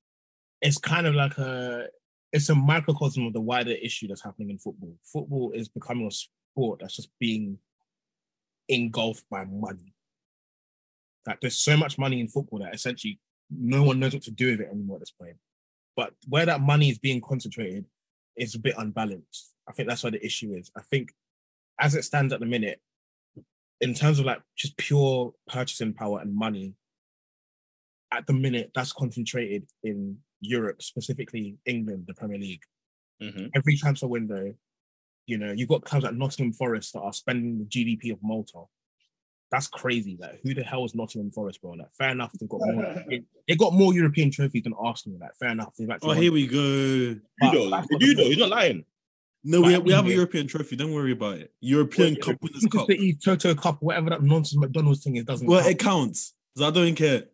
it's 0.60 0.78
kind 0.78 1.06
of 1.06 1.14
like 1.14 1.36
a 1.38 1.86
it's 2.32 2.48
a 2.48 2.54
microcosm 2.54 3.26
of 3.26 3.32
the 3.32 3.40
wider 3.40 3.72
issue 3.72 4.08
that's 4.08 4.22
happening 4.22 4.50
in 4.50 4.58
football. 4.58 4.94
Football 5.04 5.52
is 5.52 5.68
becoming 5.68 6.06
a 6.06 6.10
sport 6.10 6.80
that's 6.80 6.96
just 6.96 7.10
being 7.18 7.58
engulfed 8.68 9.24
by 9.30 9.44
money. 9.44 9.94
Like 11.26 11.40
there's 11.40 11.58
so 11.58 11.76
much 11.76 11.98
money 11.98 12.20
in 12.20 12.28
football 12.28 12.60
that 12.60 12.74
essentially 12.74 13.18
no 13.50 13.82
one 13.82 13.98
knows 13.98 14.14
what 14.14 14.22
to 14.24 14.30
do 14.30 14.52
with 14.52 14.60
it 14.60 14.68
anymore 14.70 14.96
at 14.96 15.00
this 15.00 15.10
point. 15.10 15.36
But 15.96 16.12
where 16.28 16.46
that 16.46 16.60
money 16.60 16.90
is 16.90 16.98
being 16.98 17.20
concentrated 17.20 17.84
is 18.36 18.54
a 18.54 18.58
bit 18.58 18.74
unbalanced. 18.78 19.52
I 19.68 19.72
think 19.72 19.88
that's 19.88 20.02
where 20.02 20.12
the 20.12 20.24
issue 20.24 20.52
is. 20.52 20.70
I 20.76 20.82
think 20.82 21.12
as 21.80 21.94
it 21.94 22.04
stands 22.04 22.32
at 22.32 22.40
the 22.40 22.46
minute, 22.46 22.80
in 23.80 23.94
terms 23.94 24.18
of 24.18 24.26
like 24.26 24.40
just 24.56 24.76
pure 24.76 25.32
purchasing 25.48 25.94
power 25.94 26.20
and 26.20 26.34
money, 26.34 26.74
at 28.12 28.26
the 28.26 28.32
minute 28.32 28.70
that's 28.74 28.92
concentrated 28.92 29.66
in 29.82 30.18
Europe, 30.40 30.82
specifically 30.82 31.56
England, 31.66 32.04
the 32.06 32.14
Premier 32.14 32.38
League. 32.38 32.62
Mm-hmm. 33.22 33.46
Every 33.54 33.76
transfer 33.76 34.06
window, 34.06 34.54
you 35.26 35.38
know, 35.38 35.52
you've 35.52 35.68
got 35.68 35.84
clubs 35.84 36.04
like 36.04 36.14
Nottingham 36.14 36.52
Forest 36.52 36.94
that 36.94 37.00
are 37.00 37.12
spending 37.12 37.58
the 37.58 37.64
GDP 37.64 38.12
of 38.12 38.18
Malta. 38.22 38.62
That's 39.50 39.66
crazy. 39.66 40.16
Like, 40.20 40.40
who 40.42 40.54
the 40.54 40.62
hell 40.62 40.84
is 40.84 40.94
Nottingham 40.94 41.30
Forest, 41.30 41.62
bro? 41.62 41.72
Like, 41.72 41.92
fair 41.96 42.10
enough, 42.10 42.32
they've 42.32 42.48
got 42.48 42.60
more. 42.62 43.04
they 43.48 43.56
got 43.56 43.72
more 43.72 43.94
European 43.94 44.30
trophies 44.30 44.62
than 44.64 44.74
Arsenal. 44.74 45.18
Like, 45.20 45.36
fair 45.36 45.50
enough. 45.50 45.74
They've 45.78 45.88
oh, 46.02 46.12
here 46.12 46.32
we 46.32 46.46
go. 46.46 46.58
You 46.58 47.20
know, 47.42 47.82
you 47.98 48.14
know, 48.14 48.24
he's 48.24 48.38
not 48.38 48.50
lying. 48.50 48.84
No, 49.50 49.62
we 49.62 49.72
have, 49.72 49.82
we 49.82 49.92
have 49.92 50.06
a 50.06 50.12
European 50.12 50.46
trophy. 50.46 50.76
Don't 50.76 50.92
worry 50.92 51.12
about 51.12 51.38
it. 51.38 51.50
European 51.60 52.18
well, 52.20 52.34
Cup 52.34 52.42
Winners' 52.42 52.66
Cup. 52.70 52.86
The 52.86 53.14
Toto 53.14 53.54
Cup, 53.54 53.78
whatever 53.80 54.10
that 54.10 54.22
nonsense 54.22 54.60
McDonald's 54.60 55.02
thing 55.02 55.16
is, 55.16 55.24
doesn't. 55.24 55.46
Well, 55.46 55.60
count. 55.60 55.70
it 55.70 55.78
counts. 55.78 56.34
I 56.62 56.70
don't 56.70 56.94
care. 56.94 57.24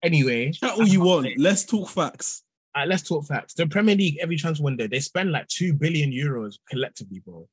Anyway, 0.00 0.52
chat 0.52 0.78
all 0.78 0.86
you 0.86 1.00
want. 1.00 1.28
Let's 1.36 1.64
talk 1.64 1.88
facts. 1.88 2.44
Right, 2.76 2.86
let's 2.86 3.02
talk 3.02 3.26
facts. 3.26 3.54
The 3.54 3.66
Premier 3.66 3.96
League 3.96 4.18
every 4.20 4.36
transfer 4.36 4.62
window 4.62 4.86
they 4.86 5.00
spend 5.00 5.32
like 5.32 5.48
two 5.48 5.72
billion 5.72 6.12
euros 6.12 6.54
collectively, 6.70 7.20
bro. 7.24 7.48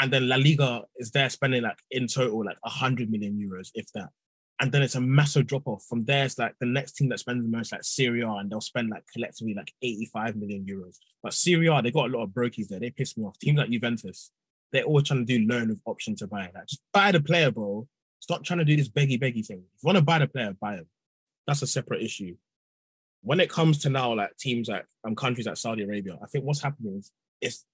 And 0.00 0.12
then 0.12 0.28
La 0.28 0.36
Liga 0.36 0.82
is 0.96 1.12
there 1.12 1.30
spending 1.30 1.62
like 1.62 1.78
in 1.92 2.08
total 2.08 2.44
like 2.44 2.56
hundred 2.64 3.10
million 3.10 3.38
euros, 3.38 3.70
if 3.74 3.86
that. 3.94 4.08
And 4.60 4.70
then 4.70 4.82
it's 4.82 4.94
a 4.94 5.00
massive 5.00 5.46
drop 5.46 5.66
off. 5.66 5.84
From 5.88 6.04
there, 6.04 6.26
it's 6.26 6.38
like 6.38 6.54
the 6.60 6.66
next 6.66 6.92
team 6.92 7.08
that 7.08 7.18
spends 7.18 7.42
the 7.42 7.56
most, 7.56 7.72
like 7.72 7.82
Serie 7.82 8.20
A, 8.20 8.30
and 8.30 8.50
they'll 8.50 8.60
spend 8.60 8.90
like 8.90 9.04
collectively 9.10 9.54
like 9.54 9.72
85 9.80 10.36
million 10.36 10.66
euros. 10.66 10.96
But 11.22 11.32
Serie 11.32 11.68
A, 11.68 11.80
they 11.80 11.90
got 11.90 12.10
a 12.10 12.12
lot 12.12 12.24
of 12.24 12.30
brokies 12.30 12.68
there. 12.68 12.78
They 12.78 12.90
piss 12.90 13.16
me 13.16 13.24
off. 13.24 13.38
Teams 13.38 13.58
like 13.58 13.70
Juventus, 13.70 14.30
they're 14.70 14.84
always 14.84 15.06
trying 15.06 15.24
to 15.26 15.38
do 15.38 15.46
loan 15.46 15.70
with 15.70 15.80
option 15.86 16.14
to 16.16 16.26
buy. 16.26 16.50
Like, 16.54 16.66
just 16.66 16.82
buy 16.92 17.10
the 17.10 17.20
player, 17.20 17.50
bro. 17.50 17.88
Stop 18.20 18.44
trying 18.44 18.58
to 18.58 18.66
do 18.66 18.76
this 18.76 18.90
beggy 18.90 19.18
beggy 19.18 19.44
thing. 19.44 19.62
If 19.74 19.82
you 19.82 19.86
want 19.86 19.96
to 19.96 20.04
buy 20.04 20.18
the 20.18 20.28
player, 20.28 20.54
buy 20.60 20.74
him. 20.74 20.86
That's 21.46 21.62
a 21.62 21.66
separate 21.66 22.02
issue. 22.02 22.36
When 23.22 23.40
it 23.40 23.48
comes 23.48 23.78
to 23.78 23.90
now, 23.90 24.14
like 24.14 24.36
teams 24.36 24.68
like 24.68 24.84
um 25.04 25.16
countries 25.16 25.46
like 25.46 25.56
Saudi 25.56 25.84
Arabia, 25.84 26.18
I 26.22 26.26
think 26.26 26.44
what's 26.44 26.62
happening 26.62 26.98
is, 26.98 27.10
is 27.40 27.64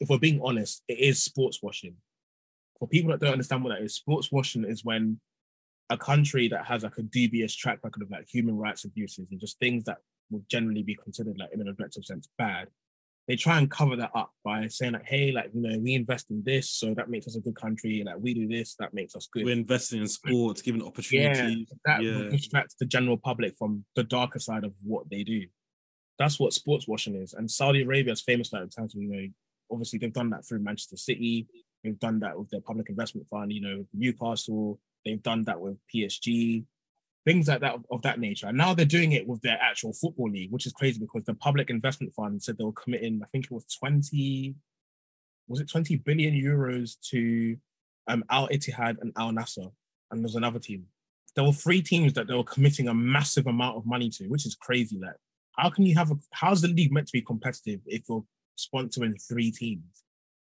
if 0.00 0.08
we're 0.08 0.18
being 0.18 0.40
honest, 0.42 0.82
it 0.88 0.98
is 0.98 1.22
sports 1.22 1.62
washing. 1.62 1.96
For 2.78 2.88
people 2.88 3.10
that 3.10 3.20
don't 3.20 3.32
understand 3.32 3.62
what 3.62 3.70
that 3.70 3.82
is, 3.82 3.94
sports 3.94 4.32
washing 4.32 4.64
is 4.64 4.82
when 4.82 5.20
a 5.92 5.96
country 5.98 6.48
that 6.48 6.66
has 6.66 6.82
like 6.82 6.98
a 6.98 7.02
dubious 7.02 7.54
track 7.54 7.78
record 7.82 8.02
of 8.02 8.10
like 8.10 8.26
human 8.28 8.56
rights 8.56 8.84
abuses 8.84 9.26
and 9.30 9.40
just 9.40 9.58
things 9.58 9.84
that 9.84 9.98
would 10.30 10.48
generally 10.48 10.82
be 10.82 10.94
considered 10.94 11.36
like 11.38 11.50
in 11.52 11.60
an 11.60 11.68
objective 11.68 12.04
sense 12.04 12.28
bad 12.38 12.68
they 13.28 13.36
try 13.36 13.58
and 13.58 13.70
cover 13.70 13.96
that 13.96 14.10
up 14.14 14.32
by 14.44 14.66
saying 14.66 14.94
like, 14.94 15.06
hey, 15.06 15.30
like 15.30 15.50
you 15.54 15.60
know, 15.60 15.78
we 15.78 15.94
invest 15.94 16.30
in 16.30 16.42
this, 16.44 16.70
so 16.70 16.92
that 16.94 17.08
makes 17.08 17.26
us 17.28 17.36
a 17.36 17.40
good 17.40 17.54
country. 17.54 18.02
Like 18.04 18.16
we 18.18 18.34
do 18.34 18.48
this, 18.48 18.74
that 18.80 18.94
makes 18.94 19.14
us 19.14 19.28
good. 19.32 19.44
We're 19.44 19.52
investing 19.52 20.00
in 20.00 20.08
sports, 20.08 20.60
giving 20.60 20.82
opportunities. 20.82 21.68
Yeah, 21.70 21.76
that 21.84 22.02
Yeah. 22.02 22.28
distracts 22.30 22.74
the 22.78 22.86
general 22.86 23.16
public 23.16 23.56
from 23.56 23.84
the 23.94 24.02
darker 24.02 24.40
side 24.40 24.64
of 24.64 24.74
what 24.82 25.08
they 25.08 25.22
do. 25.22 25.46
That's 26.18 26.40
what 26.40 26.52
sports 26.52 26.88
washing 26.88 27.14
is. 27.14 27.32
And 27.32 27.50
Saudi 27.50 27.82
Arabia 27.82 28.12
is 28.12 28.22
famous 28.22 28.48
for 28.48 28.56
that 28.56 28.64
in 28.64 28.70
terms 28.70 28.94
of, 28.94 29.02
you 29.02 29.08
know, 29.08 29.28
obviously 29.70 29.98
they've 29.98 30.12
done 30.12 30.30
that 30.30 30.44
through 30.44 30.58
Manchester 30.58 30.96
City. 30.96 31.46
They've 31.84 31.98
done 31.98 32.20
that 32.20 32.38
with 32.38 32.50
their 32.50 32.60
public 32.60 32.88
investment 32.88 33.28
fund, 33.28 33.52
you 33.52 33.60
know, 33.60 33.86
Newcastle. 33.94 34.80
They've 35.04 35.22
done 35.22 35.44
that 35.44 35.60
with 35.60 35.78
PSG 35.94 36.64
things 37.24 37.48
like 37.48 37.60
that 37.60 37.74
of, 37.74 37.86
of 37.90 38.02
that 38.02 38.18
nature. 38.18 38.46
And 38.46 38.58
now 38.58 38.74
they're 38.74 38.84
doing 38.84 39.12
it 39.12 39.26
with 39.26 39.40
their 39.42 39.58
actual 39.60 39.92
football 39.92 40.30
league, 40.30 40.50
which 40.50 40.66
is 40.66 40.72
crazy 40.72 40.98
because 40.98 41.24
the 41.24 41.34
public 41.34 41.70
investment 41.70 42.12
fund 42.14 42.42
said 42.42 42.58
they 42.58 42.64
were 42.64 42.72
committing, 42.72 43.20
I 43.22 43.26
think 43.28 43.44
it 43.44 43.52
was 43.52 43.66
20, 43.78 44.54
was 45.48 45.60
it 45.60 45.70
20 45.70 45.96
billion 45.96 46.34
euros 46.34 46.98
to 47.10 47.56
um, 48.08 48.24
Al 48.30 48.48
Ittihad 48.48 49.00
and 49.00 49.12
Al 49.16 49.30
Nassr. 49.30 49.70
And 50.10 50.22
there's 50.22 50.34
another 50.34 50.58
team. 50.58 50.84
There 51.34 51.44
were 51.44 51.52
three 51.52 51.80
teams 51.80 52.12
that 52.14 52.26
they 52.26 52.34
were 52.34 52.44
committing 52.44 52.88
a 52.88 52.94
massive 52.94 53.46
amount 53.46 53.76
of 53.76 53.86
money 53.86 54.10
to, 54.10 54.26
which 54.26 54.44
is 54.44 54.54
crazy. 54.54 54.98
Like, 54.98 55.16
how 55.56 55.70
can 55.70 55.86
you 55.86 55.94
have 55.94 56.10
a, 56.10 56.16
how's 56.32 56.60
the 56.60 56.68
league 56.68 56.92
meant 56.92 57.06
to 57.06 57.12
be 57.12 57.22
competitive 57.22 57.80
if 57.86 58.02
you're 58.08 58.24
sponsoring 58.58 59.14
three 59.26 59.50
teams? 59.50 60.04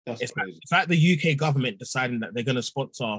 That's 0.06 0.20
It's 0.20 0.36
like, 0.36 0.48
it's 0.48 0.72
like 0.72 0.88
the 0.88 1.32
UK 1.32 1.36
government 1.36 1.78
deciding 1.78 2.20
that 2.20 2.34
they're 2.34 2.44
going 2.44 2.56
to 2.56 2.62
sponsor 2.62 3.18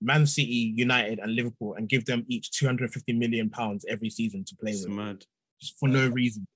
Man 0.00 0.26
City, 0.26 0.72
United, 0.76 1.18
and 1.18 1.34
Liverpool 1.34 1.74
and 1.74 1.88
give 1.88 2.04
them 2.06 2.24
each 2.28 2.50
250 2.52 3.12
million 3.12 3.50
pounds 3.50 3.84
every 3.88 4.10
season 4.10 4.44
to 4.44 4.56
play 4.56 4.72
It's 4.72 4.86
with, 4.86 4.96
mad. 4.96 5.24
just 5.60 5.78
for 5.78 5.88
no 5.88 6.08
reason. 6.08 6.46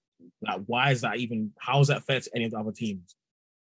Like, 0.40 0.62
why 0.66 0.90
is 0.90 1.03
that 1.03 1.18
even? 1.18 1.53
How 1.59 1.80
is 1.80 1.88
that 1.88 2.05
fair 2.05 2.20
to 2.20 2.30
any 2.34 2.45
of 2.47 2.53
the 2.53 2.59
other 2.59 2.72
teams? 2.72 3.14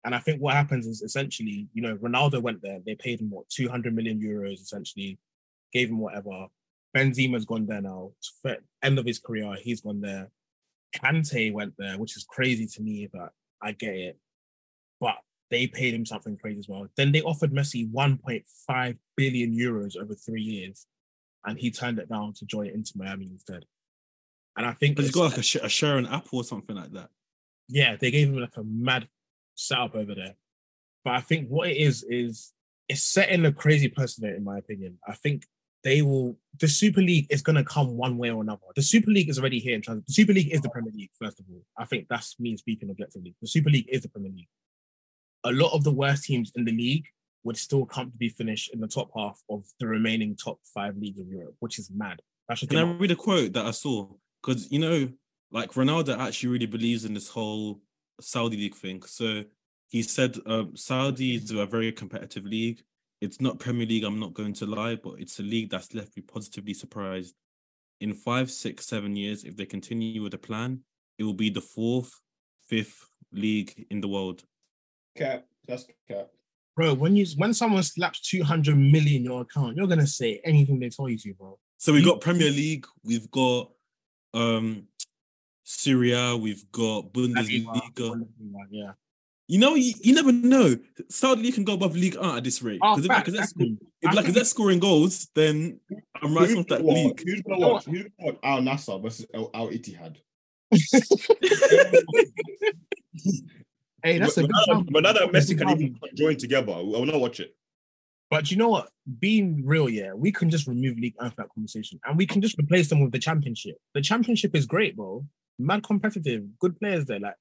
And 0.04 0.16
I 0.16 0.20
think 0.20 0.42
what 0.42 0.54
happens 0.56 0.88
is 0.88 1.02
essentially, 1.02 1.68
you 1.74 1.82
know, 1.82 1.98
Ronaldo 1.98 2.42
went 2.42 2.62
there. 2.62 2.80
They 2.86 2.96
paid 2.96 3.20
him 3.20 3.30
what 3.30 3.50
200 3.50 3.94
million 3.94 4.20
euros, 4.22 4.62
essentially, 4.62 5.20
gave 5.74 5.90
him 5.90 6.00
whatever. 6.00 6.48
Benzema's 6.96 7.46
gone 7.46 7.66
there 7.68 7.82
now. 7.82 8.12
End 8.82 8.98
of 8.98 9.06
his 9.06 9.20
career, 9.20 9.56
he's 9.62 9.82
gone 9.82 10.02
there. 10.02 10.30
Kante 10.96 11.52
went 11.52 11.74
there, 11.78 11.98
which 11.98 12.16
is 12.16 12.24
crazy 12.24 12.66
to 12.66 12.82
me, 12.82 13.08
but 13.12 13.32
I 13.62 13.74
get 13.74 13.96
it. 13.96 14.18
But 15.00 15.18
they 15.50 15.68
paid 15.68 15.94
him 15.94 16.06
something 16.06 16.38
crazy 16.38 16.60
as 16.60 16.68
well. 16.68 16.88
Then 16.98 17.12
they 17.12 17.22
offered 17.22 17.54
Messi 17.54 17.90
1.5 17.92 18.98
billion 19.16 19.56
euros 19.56 19.98
over 19.98 20.14
three 20.14 20.42
years, 20.42 20.86
and 21.46 21.58
he 21.58 21.72
turned 21.72 22.00
it 22.00 22.10
down 22.10 22.34
to 22.34 22.46
join 22.46 22.68
Inter 22.68 22.94
Miami 22.96 23.28
instead. 23.28 23.66
And 24.58 24.66
I 24.66 24.74
think 24.74 25.00
he's 25.00 25.12
got 25.12 25.30
like 25.30 25.38
a, 25.38 25.44
sh- 25.44 25.58
a 25.62 25.70
share 25.70 25.98
in 25.98 26.08
Apple 26.08 26.40
or 26.40 26.44
something 26.44 26.76
like 26.76 26.92
that. 26.94 27.10
yeah, 27.70 27.96
they 27.96 28.12
gave 28.12 28.30
him 28.30 28.38
like 28.40 28.58
a 28.58 28.64
mad 28.64 29.08
setup 29.56 29.96
over 29.96 30.16
there. 30.16 30.36
But 31.06 31.14
I 31.14 31.22
think 31.22 31.48
what 31.48 31.70
it 31.70 31.78
is 31.78 32.04
is 32.04 32.54
it's 32.90 33.04
setting 33.04 33.46
a 33.46 33.52
crazy 33.52 33.88
precedent, 33.88 34.36
in 34.36 34.44
my 34.44 34.58
opinion. 34.58 34.98
I 35.08 35.14
think 35.14 35.44
they 35.84 36.02
will. 36.02 36.38
The 36.60 36.68
Super 36.68 37.02
League 37.02 37.28
is 37.30 37.42
going 37.42 37.56
to 37.56 37.64
come 37.64 37.96
one 37.96 38.18
way 38.18 38.32
or 38.32 38.42
another. 38.42 38.62
The 38.76 38.82
Super 38.82 39.12
League 39.12 39.30
is 39.30 39.38
already 39.40 39.60
here 39.60 39.76
in 39.76 39.82
terms. 39.82 40.04
The 40.08 40.14
Super 40.14 40.34
League 40.34 40.52
is 40.52 40.62
the 40.62 40.70
Premier 40.70 40.92
League. 40.94 41.12
First 41.22 41.40
of 41.40 41.46
all, 41.50 41.62
I 41.78 41.86
think 41.86 42.08
that's 42.10 42.40
me 42.40 42.58
speaking 42.58 42.90
objectively. 42.90 43.36
The 43.42 43.48
Super 43.48 43.70
League 43.70 43.88
is 43.90 44.02
the 44.02 44.10
Premier 44.10 44.32
League. 44.32 44.48
A 45.44 45.52
lot 45.52 45.74
of 45.74 45.84
the 45.84 45.92
worst 45.92 46.24
teams 46.24 46.52
in 46.56 46.66
the 46.66 46.72
league 46.72 47.06
would 47.44 47.58
still 47.58 47.86
comfortably 47.86 48.30
finish 48.30 48.70
in 48.74 48.80
the 48.80 48.88
top 48.88 49.10
half 49.16 49.42
of 49.50 49.64
the 49.80 49.88
remaining 49.88 50.36
top 50.36 50.60
five 50.74 50.98
leagues 50.98 51.20
in 51.20 51.30
Europe, 51.30 51.56
which 51.60 51.80
is 51.80 51.90
mad. 51.94 52.22
Can 52.50 52.78
I 52.78 52.84
read 52.84 53.12
a 53.12 53.16
quote 53.16 53.54
that 53.54 53.66
I 53.66 53.72
saw? 53.72 54.08
Because 54.42 54.72
you 54.72 54.80
know, 54.80 55.10
like 55.52 55.74
Ronaldo 55.74 56.18
actually 56.18 56.50
really 56.50 56.66
believes 56.66 57.06
in 57.06 57.14
this 57.14 57.30
whole 57.30 57.82
Saudi 58.22 58.58
league 58.58 58.76
thing. 58.76 59.04
So 59.04 59.44
he 59.90 60.02
said, 60.02 60.38
um, 60.46 60.74
"Saudis 60.74 61.54
are 61.54 61.64
a 61.64 61.66
very 61.66 61.92
competitive 61.92 62.46
league. 62.46 62.82
It's 63.20 63.42
not 63.42 63.60
Premier 63.60 63.86
League. 63.86 64.04
I'm 64.04 64.20
not 64.20 64.34
going 64.34 64.54
to 64.54 64.66
lie, 64.66 64.96
but 64.96 65.16
it's 65.20 65.40
a 65.40 65.44
league 65.44 65.70
that's 65.70 65.94
left 65.94 66.16
me 66.16 66.24
positively 66.24 66.74
surprised. 66.74 67.36
In 68.00 68.14
five, 68.14 68.52
six, 68.52 68.86
seven 68.86 69.16
years, 69.16 69.44
if 69.44 69.58
they 69.58 69.66
continue 69.66 70.22
with 70.22 70.34
the 70.34 70.38
plan, 70.38 70.82
it 71.18 71.24
will 71.24 71.34
be 71.34 71.50
the 71.50 71.62
fourth, 71.62 72.12
fifth 72.68 73.10
league 73.32 73.88
in 73.90 74.02
the 74.02 74.08
world. 74.08 74.44
Cap. 75.18 75.46
That's 75.68 75.86
cap. 76.08 76.28
bro. 76.76 76.94
When 76.94 77.16
you 77.16 77.26
when 77.38 77.54
someone 77.54 77.84
slaps 77.84 78.22
two 78.22 78.44
hundred 78.44 78.78
million 78.78 79.18
in 79.18 79.24
your 79.26 79.42
account, 79.42 79.76
you're 79.78 79.88
gonna 79.88 80.08
say 80.08 80.40
anything 80.46 80.80
they 80.80 80.90
tell 80.90 81.10
you 81.10 81.18
to, 81.18 81.34
bro. 81.34 81.58
So 81.78 81.92
we've 81.94 82.06
got 82.06 82.22
Premier 82.22 82.50
League, 82.50 82.86
we've 83.04 83.30
got 83.32 83.72
um 84.34 84.88
Serie 85.64 86.14
A, 86.14 86.36
we've 86.38 86.64
got 86.72 87.12
Bundesliga. 87.14 88.26
Yeah. 88.72 88.92
You 89.50 89.60
know, 89.60 89.76
you, 89.76 89.94
you 90.02 90.14
never 90.14 90.34
know. 90.34 90.76
Saudi 91.10 91.42
League 91.44 91.54
can 91.54 91.64
go 91.64 91.74
above 91.76 91.96
Ligue 91.96 92.18
1 92.18 92.38
at 92.38 92.44
this 92.44 92.62
rate. 92.62 92.80
Oh, 92.84 92.96
Because 92.98 93.06
if 93.06 93.12
facts, 93.12 93.30
Lacazette 93.30 93.36
that's 93.38 93.50
sco- 93.52 93.60
me. 93.64 93.78
if 94.02 94.10
I 94.10 94.14
Lacazette 94.16 94.34
think- 94.34 94.46
scoring 94.48 94.80
goals, 94.80 95.30
then 95.36 95.80
I'm 96.22 96.34
right 96.34 96.54
off 96.58 96.68
that 96.68 96.84
watch- 96.84 96.96
league. 96.96 97.22
Who's 97.26 97.42
gonna 97.44 97.60
watch? 97.68 97.86
Who's 97.86 98.04
gonna 98.04 98.10
watch 98.20 98.38
Al 98.44 98.60
Nassr 98.62 99.02
versus 99.02 99.26
Al, 99.34 99.50
Al 99.54 99.70
Ittihad? 99.70 100.18
Hey, 104.04 104.20
that's 104.20 104.38
a 104.38 104.42
good 104.42 104.52
now, 104.52 104.74
sound. 104.74 104.90
but 104.92 105.04
now 105.04 105.14
that 105.14 105.32
That's 105.32 105.52
Messi 105.52 105.58
can 105.58 105.70
even 105.70 106.00
join 106.16 106.38
together, 106.38 106.72
I 106.74 106.82
will 106.82 107.06
not 107.06 107.20
watch 107.20 107.40
it. 107.40 107.56
But 108.30 108.52
you 108.52 108.58
know 108.58 108.68
what? 108.70 108.90
Being 109.20 109.66
real, 109.66 109.90
yeah, 109.90 110.14
we 110.14 110.32
can 110.32 110.50
just 110.50 110.68
remove 110.68 110.98
Ligue 111.00 111.14
1 111.18 111.30
from 111.32 111.44
that 111.44 111.50
conversation, 111.54 112.00
and 112.06 112.18
we 112.18 112.26
can 112.28 112.42
just 112.42 112.60
replace 112.60 112.90
them 112.90 113.00
with 113.02 113.12
the 113.12 113.20
Championship. 113.20 113.76
The 113.94 114.02
Championship 114.02 114.56
is 114.56 114.66
great, 114.66 114.96
bro. 114.96 115.26
Mad 115.60 115.84
competitive, 115.84 116.44
good 116.60 116.78
players 116.80 117.06
there. 117.06 117.20
Like, 117.20 117.36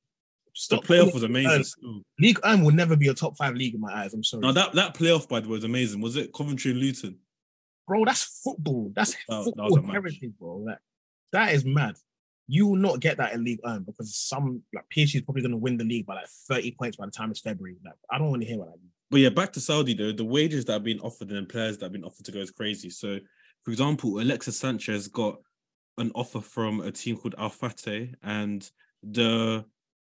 The 0.70 0.76
playoff 0.78 1.12
was 1.12 1.24
amazing. 1.24 1.64
still. 1.64 2.02
Ligue 2.20 2.38
1 2.42 2.64
will 2.64 2.72
never 2.72 2.96
be 2.96 3.08
a 3.08 3.14
top 3.14 3.36
five 3.36 3.54
league 3.56 3.74
in 3.74 3.80
my 3.80 3.92
eyes. 3.92 4.14
I'm 4.14 4.22
sorry, 4.24 4.42
Now 4.42 4.52
that 4.52 4.72
that 4.74 4.94
playoff, 4.94 5.28
by 5.28 5.40
the 5.40 5.48
way, 5.48 5.52
was 5.56 5.64
amazing. 5.64 6.00
Was 6.00 6.16
it 6.16 6.32
Coventry 6.32 6.70
and 6.70 6.80
Luton? 6.80 7.18
bro. 7.88 8.04
That's 8.04 8.40
football. 8.42 8.90
That's 8.96 9.12
That- 9.12 9.18
that 9.28 9.44
football 9.44 9.78
a 9.78 9.92
heritage, 9.92 10.32
bro. 10.40 10.56
Like, 10.58 10.78
that 11.32 11.52
is 11.54 11.64
mad. 11.64 11.94
You 12.48 12.68
will 12.68 12.76
not 12.76 13.00
get 13.00 13.16
that 13.16 13.32
in 13.32 13.44
Ligue 13.44 13.60
1 13.62 13.82
because 13.82 14.14
some 14.14 14.62
like 14.74 14.84
PSG 14.94 15.16
is 15.16 15.22
probably 15.22 15.42
going 15.42 15.52
to 15.52 15.56
win 15.56 15.76
the 15.76 15.84
league 15.84 16.06
by 16.06 16.14
like 16.14 16.28
30 16.48 16.72
points 16.72 16.96
by 16.96 17.06
the 17.06 17.10
time 17.12 17.30
it's 17.30 17.40
February. 17.40 17.76
Like, 17.84 17.94
I 18.10 18.18
don't 18.18 18.30
want 18.30 18.42
to 18.42 18.48
hear 18.48 18.58
what 18.58 18.68
I 18.68 18.72
means. 18.72 18.92
But 19.10 19.20
yeah, 19.20 19.28
back 19.30 19.52
to 19.54 19.60
Saudi 19.60 19.94
though, 19.94 20.12
the 20.12 20.24
wages 20.24 20.64
that 20.66 20.74
have 20.74 20.84
been 20.84 21.00
offered 21.00 21.30
and 21.30 21.46
the 21.46 21.52
players 21.52 21.78
that 21.78 21.86
have 21.86 21.92
been 21.92 22.04
offered 22.04 22.24
to 22.26 22.32
go 22.32 22.38
is 22.40 22.50
crazy. 22.50 22.90
So, 22.90 23.18
for 23.64 23.70
example, 23.70 24.20
Alexis 24.20 24.58
Sanchez 24.58 25.08
got 25.08 25.38
an 25.98 26.12
offer 26.14 26.40
from 26.40 26.80
a 26.80 26.92
team 26.92 27.16
called 27.16 27.34
Al 27.38 27.48
Fateh, 27.48 28.08
and 28.22 28.68
the 29.02 29.64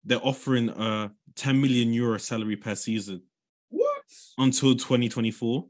they're 0.06 0.26
offering 0.26 0.70
a 0.70 1.12
10 1.36 1.62
million 1.62 1.94
euro 1.94 2.18
salary 2.18 2.56
per 2.56 2.76
season 2.76 3.22
What? 3.70 4.04
until 4.38 4.74
2024. 4.76 5.66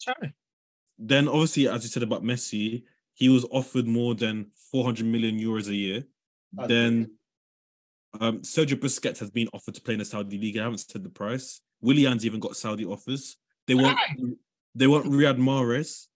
Try. 0.00 0.14
Then, 0.98 1.28
obviously, 1.28 1.68
as 1.68 1.82
you 1.82 1.88
said 1.88 2.02
about 2.02 2.22
Messi, 2.22 2.84
he 3.20 3.28
was 3.28 3.44
offered 3.52 3.86
more 3.86 4.14
than 4.14 4.46
400 4.72 5.04
million 5.06 5.38
euros 5.38 5.68
a 5.68 5.74
year. 5.74 6.02
That's 6.54 6.68
Then 6.68 7.12
um, 8.18 8.40
Sergio 8.40 8.74
Busquets 8.80 9.18
has 9.18 9.30
been 9.30 9.46
offered 9.52 9.74
to 9.74 9.80
play 9.82 9.92
in 9.92 9.98
the 9.98 10.06
Saudi 10.06 10.38
league. 10.38 10.56
I 10.58 10.62
haven't 10.62 10.78
said 10.78 11.04
the 11.04 11.10
price. 11.10 11.60
Willian's 11.82 12.24
even 12.24 12.40
got 12.40 12.56
Saudi 12.56 12.84
offers. 12.86 13.36
They 13.66 13.74
want 13.74 13.98
they 14.74 14.86
want 14.86 15.04
Riyad 15.06 15.36
Mahrez. 15.36 16.06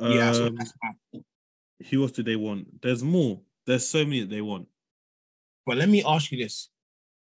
Yeah, 0.00 0.32
so 0.32 0.46
Um, 0.46 0.54
that's 0.56 0.72
mad. 0.82 1.22
who 1.90 2.02
else 2.02 2.12
do 2.12 2.22
they 2.22 2.36
want? 2.36 2.80
There's 2.80 3.02
more. 3.02 3.40
There's 3.66 3.86
so 3.88 4.04
many 4.04 4.20
that 4.20 4.30
they 4.30 4.40
want. 4.40 4.68
But 5.66 5.76
let 5.76 5.88
me 5.88 6.04
ask 6.06 6.30
you 6.30 6.38
this: 6.38 6.68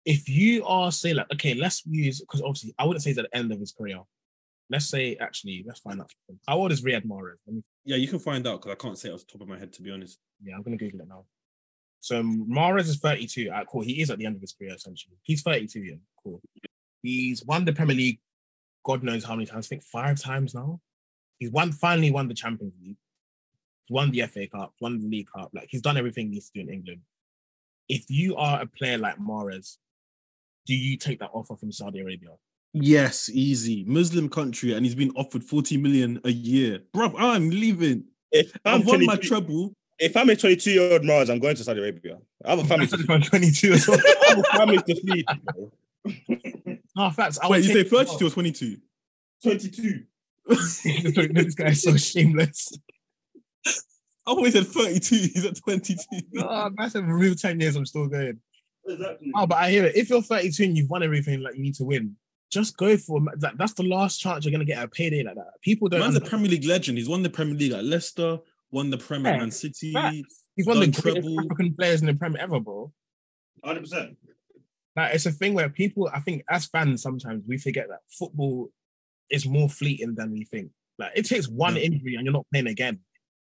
If 0.04 0.28
you 0.28 0.64
are 0.66 0.92
say 0.92 1.14
like, 1.14 1.32
okay, 1.32 1.54
let's 1.54 1.84
use 1.86 2.20
because 2.20 2.42
obviously 2.42 2.74
I 2.78 2.84
wouldn't 2.84 3.02
say 3.02 3.10
it's 3.10 3.18
at 3.18 3.30
the 3.30 3.36
end 3.36 3.50
of 3.50 3.58
his 3.60 3.72
career. 3.72 4.00
Let's 4.72 4.86
say 4.88 5.16
actually, 5.20 5.62
let's 5.66 5.80
find 5.80 6.00
out. 6.00 6.10
How 6.48 6.56
old 6.56 6.72
is 6.72 6.82
Riyad 6.82 7.04
Mahrez? 7.04 7.34
Me, 7.46 7.62
Yeah, 7.84 7.96
you 7.96 8.08
can 8.08 8.18
find 8.18 8.46
out 8.46 8.62
because 8.62 8.72
I 8.72 8.82
can't 8.82 8.98
say 8.98 9.10
it 9.10 9.12
off 9.12 9.20
the 9.20 9.32
top 9.32 9.42
of 9.42 9.48
my 9.48 9.58
head 9.58 9.72
to 9.74 9.82
be 9.82 9.90
honest. 9.90 10.18
yeah, 10.42 10.54
I'm 10.56 10.62
gonna 10.62 10.78
Google 10.78 11.00
it 11.02 11.08
now. 11.08 11.26
So 12.00 12.22
Mahrez 12.22 12.88
is 12.88 12.98
32. 12.98 13.48
Alright, 13.48 13.66
cool. 13.66 13.82
He 13.82 14.00
is 14.00 14.10
at 14.10 14.18
the 14.18 14.24
end 14.26 14.36
of 14.36 14.40
his 14.40 14.54
career 14.54 14.74
essentially. 14.74 15.16
He's 15.22 15.42
32. 15.42 15.80
Yeah, 15.80 15.94
cool. 16.24 16.40
He's 17.02 17.44
won 17.44 17.64
the 17.66 17.72
Premier 17.72 17.94
League. 17.94 18.20
God 18.84 19.02
knows 19.02 19.24
how 19.24 19.34
many 19.34 19.46
times. 19.46 19.66
I 19.66 19.68
think 19.68 19.84
five 19.84 20.18
times 20.18 20.54
now. 20.54 20.80
He's 21.38 21.50
won 21.50 21.70
finally 21.72 22.10
won 22.10 22.28
the 22.28 22.34
Champions 22.34 22.72
League. 22.82 22.96
He's 23.86 23.94
won 23.94 24.10
the 24.10 24.22
FA 24.22 24.46
Cup. 24.48 24.72
Won 24.80 25.00
the 25.00 25.06
League 25.08 25.28
Cup. 25.36 25.50
Like 25.52 25.68
he's 25.70 25.82
done 25.82 25.96
everything 25.98 26.28
he 26.28 26.32
needs 26.32 26.50
to 26.50 26.58
do 26.62 26.66
in 26.66 26.72
England. 26.72 27.00
If 27.88 28.08
you 28.08 28.36
are 28.36 28.62
a 28.62 28.66
player 28.66 28.96
like 28.96 29.18
Mahrez, 29.18 29.76
do 30.66 30.74
you 30.74 30.96
take 30.96 31.18
that 31.20 31.30
offer 31.34 31.56
from 31.56 31.72
Saudi 31.72 32.00
Arabia? 32.00 32.30
Yes, 32.74 33.28
easy. 33.28 33.84
Muslim 33.86 34.28
country, 34.28 34.72
and 34.72 34.84
he's 34.84 34.94
been 34.94 35.10
offered 35.16 35.44
40 35.44 35.76
million 35.76 36.20
a 36.24 36.30
year. 36.30 36.80
Bro, 36.92 37.14
I'm 37.18 37.50
leaving. 37.50 38.04
If 38.30 38.56
I've 38.64 38.80
I'm 38.80 38.86
won 38.86 39.00
my 39.04 39.14
22 39.16 39.28
treble. 39.28 39.74
if 39.98 40.16
I'm 40.16 40.30
a 40.30 40.36
22 40.36 40.70
year 40.70 40.92
old 40.92 41.02
Mahrez, 41.02 41.28
I'm 41.30 41.38
going 41.38 41.54
to 41.56 41.64
Saudi 41.64 41.80
Arabia. 41.80 42.18
I 42.44 42.50
have 42.50 42.60
a 42.60 42.64
family. 42.64 42.86
To, 42.86 43.06
I'm 43.10 43.20
22 43.22 43.72
as 43.72 43.86
well. 43.86 43.98
I 44.06 44.28
have 44.28 44.38
a 44.38 44.42
family 44.56 44.78
to 44.78 44.94
feed. 45.02 45.26
bro. 45.44 45.72
no, 46.96 47.10
facts. 47.10 47.38
I 47.42 47.48
Wait, 47.48 47.64
you 47.64 47.72
say 47.72 47.82
take- 47.82 47.92
32 47.92 48.26
or 48.26 48.30
22? 48.30 48.76
22. 49.42 50.02
this 50.46 51.54
guy 51.54 51.66
is 51.66 51.82
so 51.82 51.96
shameless. 51.96 52.72
I 53.66 54.30
always 54.30 54.54
said 54.54 54.66
32. 54.66 55.14
He's 55.34 55.44
at 55.44 55.56
22. 55.56 55.96
Oh, 56.38 56.70
that's 56.78 56.94
a 56.94 57.02
real 57.02 57.34
10 57.34 57.60
years. 57.60 57.76
I'm 57.76 57.84
still 57.86 58.06
going. 58.06 58.40
Exactly. 58.86 59.30
Oh, 59.34 59.46
but 59.46 59.58
I 59.58 59.70
hear 59.70 59.84
it. 59.84 59.96
If 59.96 60.10
you're 60.10 60.22
32 60.22 60.64
and 60.64 60.76
you've 60.76 60.90
won 60.90 61.02
everything, 61.02 61.40
like 61.40 61.54
you 61.56 61.62
need 61.62 61.74
to 61.74 61.84
win, 61.84 62.16
just 62.52 62.76
go 62.76 62.96
for 62.96 63.20
that. 63.38 63.56
That's 63.58 63.72
the 63.72 63.82
last 63.82 64.18
chance 64.20 64.44
you're 64.44 64.52
gonna 64.52 64.64
get 64.64 64.82
a 64.82 64.86
payday 64.88 65.22
like 65.22 65.36
that. 65.36 65.60
People 65.62 65.88
don't. 65.88 66.00
Man's 66.00 66.16
a. 66.16 66.20
Premier 66.20 66.50
League 66.50 66.64
legend. 66.66 66.98
He's 66.98 67.08
won 67.08 67.22
the 67.22 67.30
Premier 67.30 67.54
League 67.54 67.72
at 67.72 67.84
Leicester, 67.84 68.38
won 68.70 68.90
the 68.90 68.98
Premier 68.98 69.32
Yeah, 69.32 69.38
Man 69.38 69.50
City. 69.50 69.92
facts. 69.92 70.44
He's 70.54 70.66
one 70.66 70.76
of 70.76 70.80
the 70.82 70.90
done 70.92 71.02
greatest 71.02 71.24
treble. 71.26 71.40
African 71.40 71.74
players 71.74 72.00
in 72.02 72.06
the 72.08 72.14
Premier 72.14 72.40
ever, 72.42 72.60
bro. 72.60 72.92
100%. 73.64 74.16
Like 74.96 75.14
it's 75.14 75.24
a 75.26 75.32
thing 75.32 75.54
where 75.54 75.68
people, 75.70 76.10
I 76.12 76.20
think, 76.20 76.44
as 76.50 76.66
fans, 76.66 77.00
sometimes 77.02 77.42
we 77.48 77.56
forget 77.56 77.88
that 77.88 78.00
football 78.10 78.70
is 79.30 79.46
more 79.46 79.68
fleeting 79.70 80.14
than 80.14 80.30
we 80.32 80.44
think. 80.44 80.70
Like 80.98 81.12
it 81.16 81.24
takes 81.26 81.48
one 81.48 81.76
Yeah. 81.76 81.82
injury 81.82 82.14
and 82.16 82.24
you're 82.24 82.32
not 82.34 82.46
playing 82.52 82.66
again. 82.66 83.00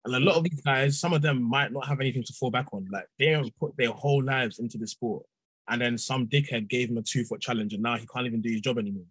And 0.04 0.14
a 0.14 0.20
lot 0.20 0.36
of 0.36 0.44
these 0.44 0.60
guys, 0.60 1.00
some 1.00 1.12
of 1.12 1.22
them 1.22 1.42
might 1.42 1.72
not 1.72 1.86
have 1.88 2.00
anything 2.00 2.22
to 2.24 2.32
fall 2.34 2.50
back 2.52 2.66
on. 2.72 2.86
Like 2.92 3.06
they 3.18 3.26
have 3.26 3.48
put 3.58 3.76
their 3.76 3.90
whole 3.90 4.22
lives 4.22 4.58
into 4.60 4.78
the 4.78 4.86
sport, 4.86 5.24
and 5.68 5.80
then 5.80 5.96
some 5.96 6.26
dickhead 6.26 6.68
gave 6.68 6.90
him 6.90 6.98
a 6.98 7.02
two 7.02 7.24
foot 7.24 7.40
challenge, 7.40 7.74
and 7.74 7.82
now 7.82 7.96
he 7.96 8.06
can't 8.06 8.26
even 8.26 8.40
do 8.40 8.50
his 8.50 8.60
job 8.60 8.78
anymore. 8.78 9.04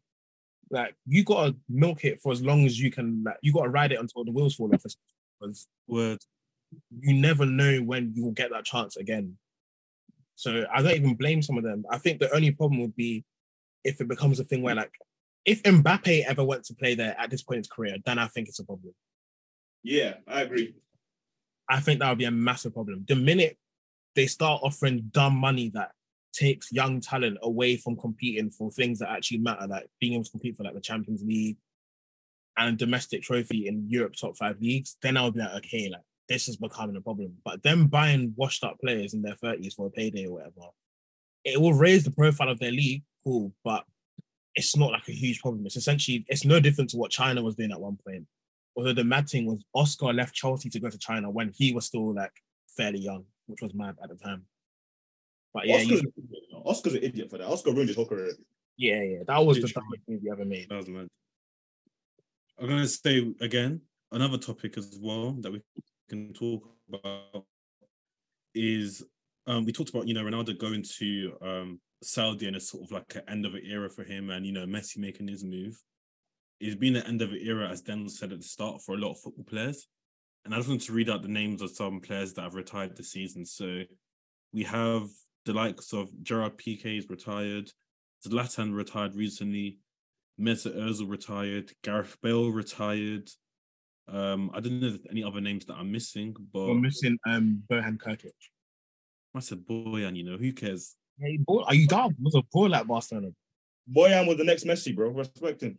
Like 0.70 0.96
you 1.06 1.24
gotta 1.24 1.56
milk 1.70 2.06
it 2.06 2.22
for 2.22 2.32
as 2.32 2.42
long 2.42 2.66
as 2.66 2.80
you 2.80 2.92
can. 2.92 3.24
Like 3.26 3.38
you 3.42 3.54
gotta 3.54 3.70
ride 3.70 3.92
it 3.92 4.00
until 4.00 4.24
the 4.24 4.32
wheels 4.32 4.56
fall 4.56 4.74
off, 4.74 4.84
because 5.40 5.68
Word. 5.88 6.20
you 7.00 7.14
never 7.14 7.46
know 7.46 7.80
when 7.80 8.14
you 8.16 8.24
will 8.24 8.32
get 8.32 8.52
that 8.52 8.66
chance 8.66 8.96
again. 8.98 9.38
So 10.36 10.66
I 10.74 10.82
don't 10.82 10.96
even 10.96 11.16
blame 11.16 11.42
some 11.42 11.58
of 11.58 11.64
them. 11.64 11.86
I 11.90 11.98
think 11.98 12.20
the 12.20 12.34
only 12.34 12.52
problem 12.52 12.82
would 12.82 12.96
be 12.96 13.26
if 13.84 14.00
it 14.00 14.08
becomes 14.08 14.40
a 14.40 14.44
thing 14.44 14.62
where 14.62 14.76
like 14.76 14.92
if 15.46 15.64
Mbappe 15.64 16.26
ever 16.26 16.44
went 16.44 16.64
to 16.66 16.74
play 16.74 16.96
there 16.96 17.16
at 17.20 17.30
this 17.30 17.42
point 17.42 17.58
in 17.58 17.62
his 17.62 17.68
career, 17.68 17.96
then 18.06 18.20
I 18.20 18.28
think 18.28 18.48
it's 18.48 18.60
a 18.60 18.66
problem. 18.66 18.94
Yeah, 19.84 20.16
I 20.28 20.42
agree. 20.42 20.76
I 21.68 21.80
think 21.80 22.00
that 22.00 22.10
would 22.10 22.18
be 22.18 22.26
a 22.26 22.32
massive 22.32 22.74
problem. 22.74 23.06
The 23.08 23.16
minute 23.16 23.58
they 24.16 24.28
start 24.28 24.62
offering 24.64 25.10
dumb 25.12 25.36
money 25.36 25.70
that 25.74 25.92
takes 26.34 26.72
young 26.72 27.02
talent 27.02 27.38
away 27.42 27.78
from 27.78 27.96
competing 27.96 28.50
for 28.50 28.72
things 28.72 29.00
that 29.00 29.10
actually 29.10 29.40
matter, 29.40 29.68
like 29.68 29.88
being 30.00 30.14
able 30.14 30.24
to 30.24 30.32
compete 30.32 30.56
for 30.56 30.64
like 30.64 30.74
the 30.74 30.82
Champions 30.82 31.24
League 31.24 31.58
and 32.58 32.78
domestic 32.78 33.24
trophy 33.24 33.68
in 33.68 33.88
Europe 33.90 34.14
top 34.20 34.38
five 34.38 34.60
leagues, 34.62 34.98
then 35.02 35.18
I 35.18 35.24
would 35.24 35.34
be 35.34 35.40
like, 35.40 35.54
okay, 35.66 35.90
like 35.90 36.02
this 36.28 36.48
is 36.48 36.58
becoming 36.58 36.96
a 36.96 37.02
problem. 37.02 37.34
But 37.44 37.64
them 37.64 37.88
buying 37.88 38.34
washed 38.36 38.64
up 38.64 38.80
players 38.80 39.14
in 39.14 39.22
their 39.22 39.36
30s 39.36 39.76
for 39.76 39.88
a 39.88 39.90
payday 39.90 40.26
or 40.26 40.34
whatever, 40.34 40.72
it 41.44 41.60
will 41.60 41.74
raise 41.74 42.04
the 42.04 42.12
profile 42.12 42.50
of 42.50 42.60
their 42.60 42.72
league, 42.72 43.04
cool, 43.24 43.54
but 43.64 43.86
it's 44.56 44.76
not 44.76 44.92
like 44.92 45.08
a 45.08 45.14
huge 45.14 45.42
problem. 45.42 45.66
It's 45.66 45.78
essentially 45.78 46.26
it's 46.28 46.46
no 46.46 46.60
different 46.60 46.90
to 46.92 46.98
what 46.98 47.12
China 47.12 47.42
was 47.42 47.56
doing 47.56 47.72
at 47.72 47.80
one 47.80 47.98
point. 48.06 48.26
Although 48.76 48.94
the 48.94 49.04
mad 49.04 49.30
thing 49.30 49.46
was 49.46 49.64
Oscar 49.74 50.14
left 50.14 50.36
Chelsea 50.36 50.70
to 50.70 50.80
go 50.80 50.90
to 50.90 50.98
China 50.98 51.30
when 51.30 51.52
he 51.56 51.74
was 51.74 51.86
still 51.86 52.14
like 52.14 52.32
fairly 52.68 53.00
young, 53.00 53.26
which 53.48 53.62
was 53.62 53.74
mad 53.74 53.96
at 54.02 54.10
the 54.10 54.16
time. 54.16 54.46
But 55.54 55.68
yeah, 55.68 55.76
Oscar's, 55.78 56.02
you- 56.02 56.14
Oscar's 56.66 56.94
an 56.96 57.04
idiot 57.04 57.30
for 57.30 57.38
that. 57.38 57.48
Oscar 57.48 57.72
ruined 57.72 57.90
his 57.90 57.96
whole 57.98 58.06
career. 58.08 58.32
yeah, 58.78 59.02
yeah, 59.02 59.18
that 59.28 59.38
was 59.46 59.58
the 59.58 59.64
Literally. 59.64 59.86
dumbest 59.86 60.10
move 60.10 60.24
you 60.24 60.32
ever 60.32 60.46
made. 60.46 60.70
That 60.70 60.78
was 60.78 60.88
mad. 60.88 61.08
I'm 62.60 62.68
gonna 62.70 62.88
say 62.88 63.34
again 63.42 63.82
another 64.12 64.38
topic 64.38 64.78
as 64.78 64.98
well 65.02 65.32
that 65.42 65.52
we 65.52 65.62
can 66.10 66.34
talk 66.34 66.64
about 66.94 67.46
is 68.54 69.04
um, 69.48 69.66
we 69.66 69.72
talked 69.72 69.90
about 69.90 70.08
you 70.08 70.14
know 70.14 70.24
Ronaldo 70.24 70.58
going 70.58 70.84
to 71.00 71.34
um, 71.42 71.80
Saudi 72.04 72.48
and 72.48 72.56
it's 72.56 72.70
sort 72.70 72.84
of 72.84 72.92
like 72.92 73.16
an 73.16 73.24
end 73.28 73.46
of 73.46 73.56
an 73.56 73.62
era 73.66 73.90
for 73.90 74.04
him, 74.04 74.30
and 74.30 74.46
you 74.46 74.52
know 74.54 74.66
Messi 74.66 74.98
making 74.98 75.28
his 75.28 75.44
move. 75.44 75.82
It's 76.60 76.76
been 76.76 76.94
the 76.94 77.08
end 77.08 77.24
of 77.24 77.32
an 77.32 77.40
era, 77.42 77.68
as 77.70 77.82
Denzel 77.82 78.12
said 78.12 78.32
at 78.32 78.38
the 78.40 78.46
start, 78.48 78.84
for 78.84 78.94
a 78.94 78.98
lot 79.00 79.12
of 79.12 79.20
football 79.20 79.46
players. 79.46 79.88
And 80.46 80.54
I 80.54 80.58
just 80.58 80.70
want 80.70 80.82
to 80.82 80.94
read 80.94 81.10
out 81.10 81.24
the 81.24 81.28
names 81.28 81.62
of 81.64 81.72
some 81.72 82.00
players 82.02 82.34
that 82.34 82.44
have 82.44 82.54
retired 82.54 82.96
this 82.96 83.12
season. 83.12 83.46
So 83.48 83.82
we 84.54 84.64
have 84.66 85.08
the 85.46 85.54
likes 85.54 85.94
of 85.94 86.10
Gerard 86.24 86.58
Piqué 86.58 86.98
is 86.98 87.10
retired, 87.10 87.72
Zlatan 88.28 88.76
retired 88.76 89.16
recently, 89.16 89.80
Mesut 90.40 90.76
Ozil 90.76 91.10
retired, 91.10 91.72
Gareth 91.84 92.18
Bale 92.22 92.50
retired. 92.52 93.30
Um, 94.08 94.52
I 94.54 94.60
don't 94.60 94.80
know 94.80 94.88
if 94.88 95.00
any 95.10 95.24
other 95.24 95.42
names 95.42 95.66
that 95.66 95.76
I'm 95.76 95.92
missing, 95.92 96.36
but 96.54 96.68
We're 96.68 96.76
missing 96.76 97.18
um 97.28 97.64
Bojan 97.70 97.98
Krkic. 97.98 98.32
I 99.36 99.40
said 99.40 99.60
Bojan, 99.66 100.16
you 100.16 100.24
know, 100.24 100.38
who 100.38 100.52
cares? 100.54 100.96
Hey, 101.20 101.38
boy, 101.38 101.64
are 101.64 101.76
you 101.76 101.88
dumb? 101.88 102.16
Was 102.22 102.36
a 102.36 102.42
ball 102.52 102.70
like 102.70 102.88
Barcelona. 102.88 103.30
Bojan 103.96 104.28
was 104.28 104.38
the 104.38 104.44
next 104.44 104.66
Messi, 104.66 104.96
bro. 104.96 105.10
Respect 105.10 105.62
him. 105.62 105.78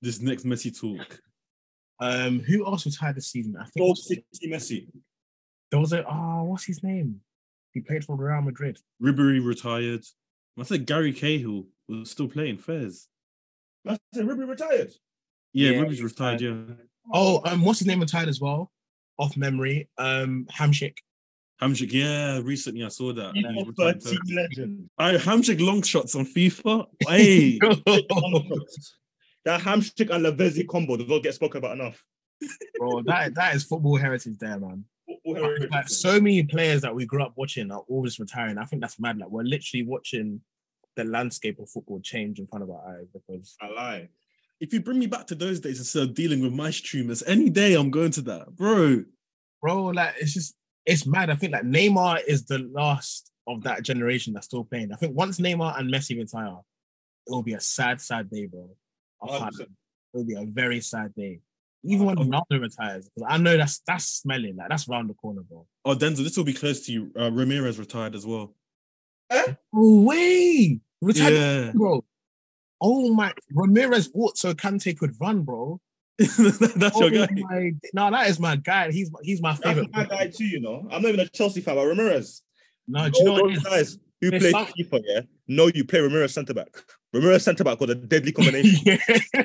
This 0.00 0.20
next 0.20 0.44
Messi 0.44 0.70
talk. 0.78 1.20
Um, 2.00 2.40
who 2.40 2.66
else 2.66 2.86
retired 2.86 3.16
this 3.16 3.28
season? 3.28 3.56
I 3.56 3.64
think 3.64 3.76
it 3.76 3.80
Gold 3.80 3.90
was- 3.98 4.08
City 4.08 4.24
Messi. 4.52 4.88
there 5.70 5.80
was 5.80 5.92
a 5.92 6.04
oh, 6.06 6.44
what's 6.44 6.64
his 6.64 6.82
name? 6.82 7.20
He 7.74 7.80
played 7.80 8.04
for 8.04 8.16
Real 8.16 8.40
Madrid. 8.40 8.78
Ribery 9.02 9.44
retired. 9.44 10.04
I 10.58 10.62
said 10.62 10.86
Gary 10.86 11.12
Cahill 11.12 11.66
was 11.88 12.10
still 12.10 12.28
playing 12.28 12.58
Fairs. 12.58 13.08
That's 13.84 13.98
it. 14.14 14.24
Ribery 14.24 14.48
retired. 14.48 14.92
Yeah, 15.52 15.72
Yeah, 15.72 15.78
Ribery's 15.80 16.02
retired, 16.02 16.40
yeah. 16.40 16.54
Oh, 17.12 17.42
um, 17.44 17.64
what's 17.64 17.80
his 17.80 17.88
name 17.88 18.00
retired 18.00 18.28
as 18.28 18.40
well? 18.40 18.72
Off 19.18 19.36
memory, 19.36 19.88
um, 19.98 20.46
Hamsik. 20.50 20.98
Hamsik, 21.60 21.92
yeah, 21.92 22.40
recently 22.42 22.84
I 22.84 22.88
saw 22.88 23.12
that. 23.12 23.34
Yeah. 23.34 23.52
He 23.52 23.58
was 23.58 23.68
retired 23.68 24.02
Thirteen 24.02 24.20
too. 24.26 24.34
legend. 24.34 24.90
I 24.98 25.12
Hamsik 25.14 25.60
long 25.60 25.82
shots 25.82 26.14
on 26.14 26.24
FIFA. 26.24 26.86
Hey, 27.08 27.58
that 29.44 29.60
Hamsik 29.60 30.10
and 30.10 30.24
Lavezzi 30.24 30.66
combo 30.66 30.96
does 30.96 31.08
not 31.08 31.22
get 31.22 31.34
spoken 31.34 31.58
about 31.58 31.78
enough. 31.78 32.02
Bro, 32.78 33.02
that 33.02 33.34
that 33.34 33.54
is 33.54 33.64
football 33.64 33.96
heritage 33.96 34.38
there, 34.38 34.58
man. 34.58 34.84
Like 35.70 35.88
so 35.88 36.20
many 36.20 36.42
players 36.42 36.82
that 36.82 36.94
we 36.94 37.06
grew 37.06 37.22
up 37.22 37.32
watching 37.36 37.70
are 37.70 37.84
always 37.88 38.18
retiring. 38.18 38.58
I 38.58 38.64
think 38.64 38.82
that's 38.82 39.00
mad. 39.00 39.18
Like 39.18 39.30
we're 39.30 39.42
literally 39.42 39.84
watching 39.86 40.40
the 40.96 41.04
landscape 41.04 41.58
of 41.58 41.68
football 41.70 42.00
change 42.00 42.38
in 42.38 42.46
front 42.46 42.62
of 42.62 42.70
our 42.70 42.96
eyes 42.96 43.06
because 43.12 43.56
I 43.60 43.68
lie. 43.68 44.08
if 44.60 44.72
you 44.72 44.80
bring 44.80 44.98
me 44.98 45.06
back 45.06 45.26
to 45.28 45.34
those 45.34 45.60
days 45.60 45.78
instead 45.78 46.02
of 46.04 46.14
dealing 46.14 46.40
with 46.40 46.52
my 46.52 46.70
streamers, 46.70 47.22
any 47.26 47.50
day 47.50 47.74
I'm 47.74 47.90
going 47.90 48.12
to 48.12 48.22
that, 48.22 48.54
bro. 48.54 49.04
bro, 49.60 49.84
like 49.86 50.14
it's 50.20 50.34
just 50.34 50.54
it's 50.86 51.06
mad. 51.06 51.30
I 51.30 51.36
think 51.36 51.52
like 51.52 51.64
Neymar 51.64 52.20
is 52.26 52.44
the 52.44 52.58
last 52.58 53.30
of 53.46 53.62
that 53.62 53.82
generation 53.82 54.32
that's 54.34 54.46
still 54.46 54.64
playing. 54.64 54.92
I 54.92 54.96
think 54.96 55.16
once 55.16 55.40
Neymar 55.40 55.78
and 55.78 55.92
Messi 55.92 56.16
retire, 56.18 56.58
it 57.26 57.30
will 57.30 57.42
be 57.42 57.54
a 57.54 57.60
sad, 57.60 58.00
sad 58.00 58.30
day, 58.30 58.46
bro. 58.46 58.68
I 59.22 59.38
can't- 59.38 59.54
100%. 59.54 59.60
It 59.62 59.68
will 60.12 60.24
be 60.24 60.34
a 60.34 60.44
very 60.46 60.80
sad 60.80 61.14
day. 61.14 61.40
Even 61.86 62.06
when 62.06 62.16
Ronaldo 62.16 62.60
retires, 62.60 63.08
because 63.14 63.28
I 63.28 63.36
know 63.38 63.56
that's 63.56 63.80
that's 63.86 64.06
smelling 64.06 64.56
like 64.56 64.68
that's 64.70 64.88
round 64.88 65.10
the 65.10 65.14
corner, 65.14 65.42
bro. 65.42 65.66
Oh, 65.84 65.94
Denzel, 65.94 66.24
this 66.24 66.36
will 66.36 66.44
be 66.44 66.54
close 66.54 66.86
to 66.86 66.92
you. 66.92 67.10
Uh, 67.14 67.30
Ramires 67.30 67.78
retired 67.78 68.14
as 68.14 68.24
well. 68.26 68.54
Oh 69.30 69.54
way, 69.72 70.80
retired, 71.02 71.34
Yeah, 71.34 71.72
bro. 71.74 72.04
Oh 72.80 73.12
my, 73.14 73.32
Ramires 73.54 74.08
walked 74.14 74.38
so 74.38 74.52
Kante 74.54 74.96
could 74.96 75.12
run, 75.20 75.42
bro. 75.42 75.80
that's 76.18 76.38
your 76.38 77.06
Oh 77.06 77.10
guy. 77.10 77.26
my- 77.34 77.72
no, 77.92 78.10
that 78.10 78.28
is 78.28 78.38
my 78.38 78.56
guy. 78.56 78.90
He's 78.92 79.10
he's 79.22 79.42
my 79.42 79.50
That's 79.52 79.62
favorite. 79.64 79.90
my 79.92 80.04
guy 80.04 80.28
too, 80.28 80.44
you 80.46 80.60
know. 80.60 80.86
I'm 80.90 81.02
not 81.02 81.08
even 81.08 81.20
a 81.20 81.28
Chelsea 81.28 81.60
fan, 81.60 81.74
but 81.74 81.86
Ramires. 81.86 82.40
No, 82.86 83.08
do 83.08 83.18
you 83.18 83.24
know 83.24 83.32
what? 83.32 83.54
those 83.54 83.62
guys 83.62 83.98
who 84.20 84.30
play 84.30 84.50
some- 84.52 84.66
FIFA, 84.66 85.02
yeah, 85.06 85.20
know 85.48 85.66
you 85.74 85.84
play 85.84 85.98
Ramires 86.00 86.30
centre 86.30 86.54
back. 86.54 86.68
Ramires 87.14 87.42
centre 87.42 87.64
back 87.64 87.80
was 87.80 87.90
a 87.90 87.94
deadly 87.94 88.32
combination. 88.38 88.78
Yeah. 88.86 89.44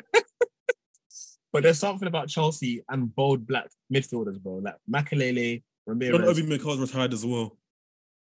But 1.51 1.63
there's 1.63 1.79
something 1.79 2.07
about 2.07 2.27
Chelsea 2.29 2.83
and 2.89 3.13
bold 3.15 3.47
black 3.47 3.69
midfielders, 3.91 4.39
bro. 4.39 4.55
Like 4.55 4.75
Makelele, 4.91 5.63
John 5.87 5.97
Ramires. 5.97 6.25
Obi 6.27 6.43
Mikel's 6.43 6.79
retired 6.79 7.13
as 7.13 7.25
well. 7.25 7.57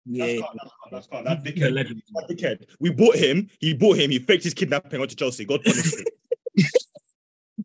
yeah, 0.05 0.25
That's 0.25 0.41
calm, 0.41 0.57
that's 0.57 0.71
calm, 0.71 0.91
that's 0.91 1.07
calm. 1.07 1.23
That 1.25 1.45
he's 1.45 1.53
dickhead. 1.55 1.73
legend. 1.73 2.03
That 2.13 2.29
dickhead. 2.29 2.65
We 2.79 2.91
bought 2.91 3.15
him. 3.15 3.49
He 3.59 3.73
bought 3.73 3.97
him. 3.97 4.11
He 4.11 4.19
faked 4.19 4.45
his 4.45 4.53
kidnapping 4.53 5.01
onto 5.01 5.15
Chelsea. 5.15 5.43
God 5.45 5.63
punish 5.63 5.93
him. 5.93 6.05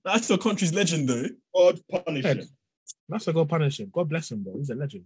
That's 0.04 0.28
your 0.28 0.38
country's 0.38 0.74
legend, 0.74 1.08
though. 1.08 1.28
God 1.54 1.80
punish 2.04 2.24
him. 2.24 2.42
That's 3.08 3.28
a 3.28 3.32
God 3.32 3.48
punish 3.48 3.80
him. 3.80 3.90
God 3.92 4.08
bless 4.08 4.30
him, 4.30 4.42
bro. 4.42 4.54
He's 4.56 4.70
a 4.70 4.74
legend. 4.74 5.04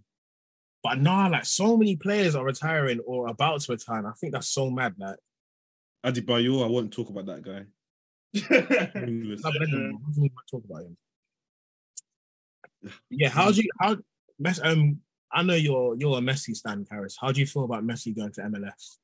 But 0.83 0.99
nah, 0.99 1.27
like 1.27 1.45
so 1.45 1.77
many 1.77 1.95
players 1.95 2.35
are 2.35 2.43
retiring 2.43 2.99
or 3.05 3.27
about 3.27 3.61
to 3.61 3.71
retire. 3.73 3.99
and 3.99 4.07
I 4.07 4.11
think 4.19 4.33
that's 4.33 4.47
so 4.49 4.69
mad. 4.69 4.95
Like, 4.97 5.17
Adebayor, 6.05 6.63
I 6.63 6.67
won't 6.67 6.91
talk 6.91 7.09
about 7.09 7.25
that 7.27 7.41
guy. 7.43 7.65
talk 10.51 10.63
about 10.65 10.83
him? 10.83 10.97
Yeah, 13.09 13.29
how 13.29 13.51
do 13.51 13.61
you 13.61 13.69
how 13.79 13.97
Messi, 14.41 14.65
um 14.65 14.99
I 15.31 15.43
know 15.43 15.55
you're 15.55 15.95
you're 15.97 16.17
a 16.17 16.21
Messi 16.21 16.55
stan, 16.55 16.85
Paris. 16.85 17.17
How 17.19 17.31
do 17.31 17.39
you 17.39 17.45
feel 17.45 17.63
about 17.63 17.83
Messi 17.85 18.15
going 18.15 18.31
to 18.33 18.41
MLS? 18.41 18.97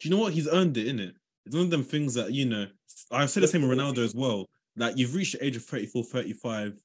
Do 0.00 0.08
you 0.08 0.14
know 0.14 0.20
what? 0.20 0.32
He's 0.32 0.48
earned 0.48 0.76
it, 0.76 0.94
innit? 0.94 1.12
It's 1.46 1.54
one 1.54 1.64
of 1.64 1.70
them 1.70 1.84
things 1.84 2.14
that 2.14 2.32
you 2.32 2.46
know. 2.46 2.66
I've 3.10 3.30
said 3.30 3.42
the 3.42 3.48
same 3.48 3.66
with 3.66 3.78
Ronaldo 3.78 3.98
as 3.98 4.14
well. 4.14 4.48
Like 4.76 4.96
you've 4.96 5.14
reached 5.14 5.38
the 5.38 5.44
age 5.44 5.56
of 5.56 5.64
34, 5.64 6.04
35. 6.04 6.80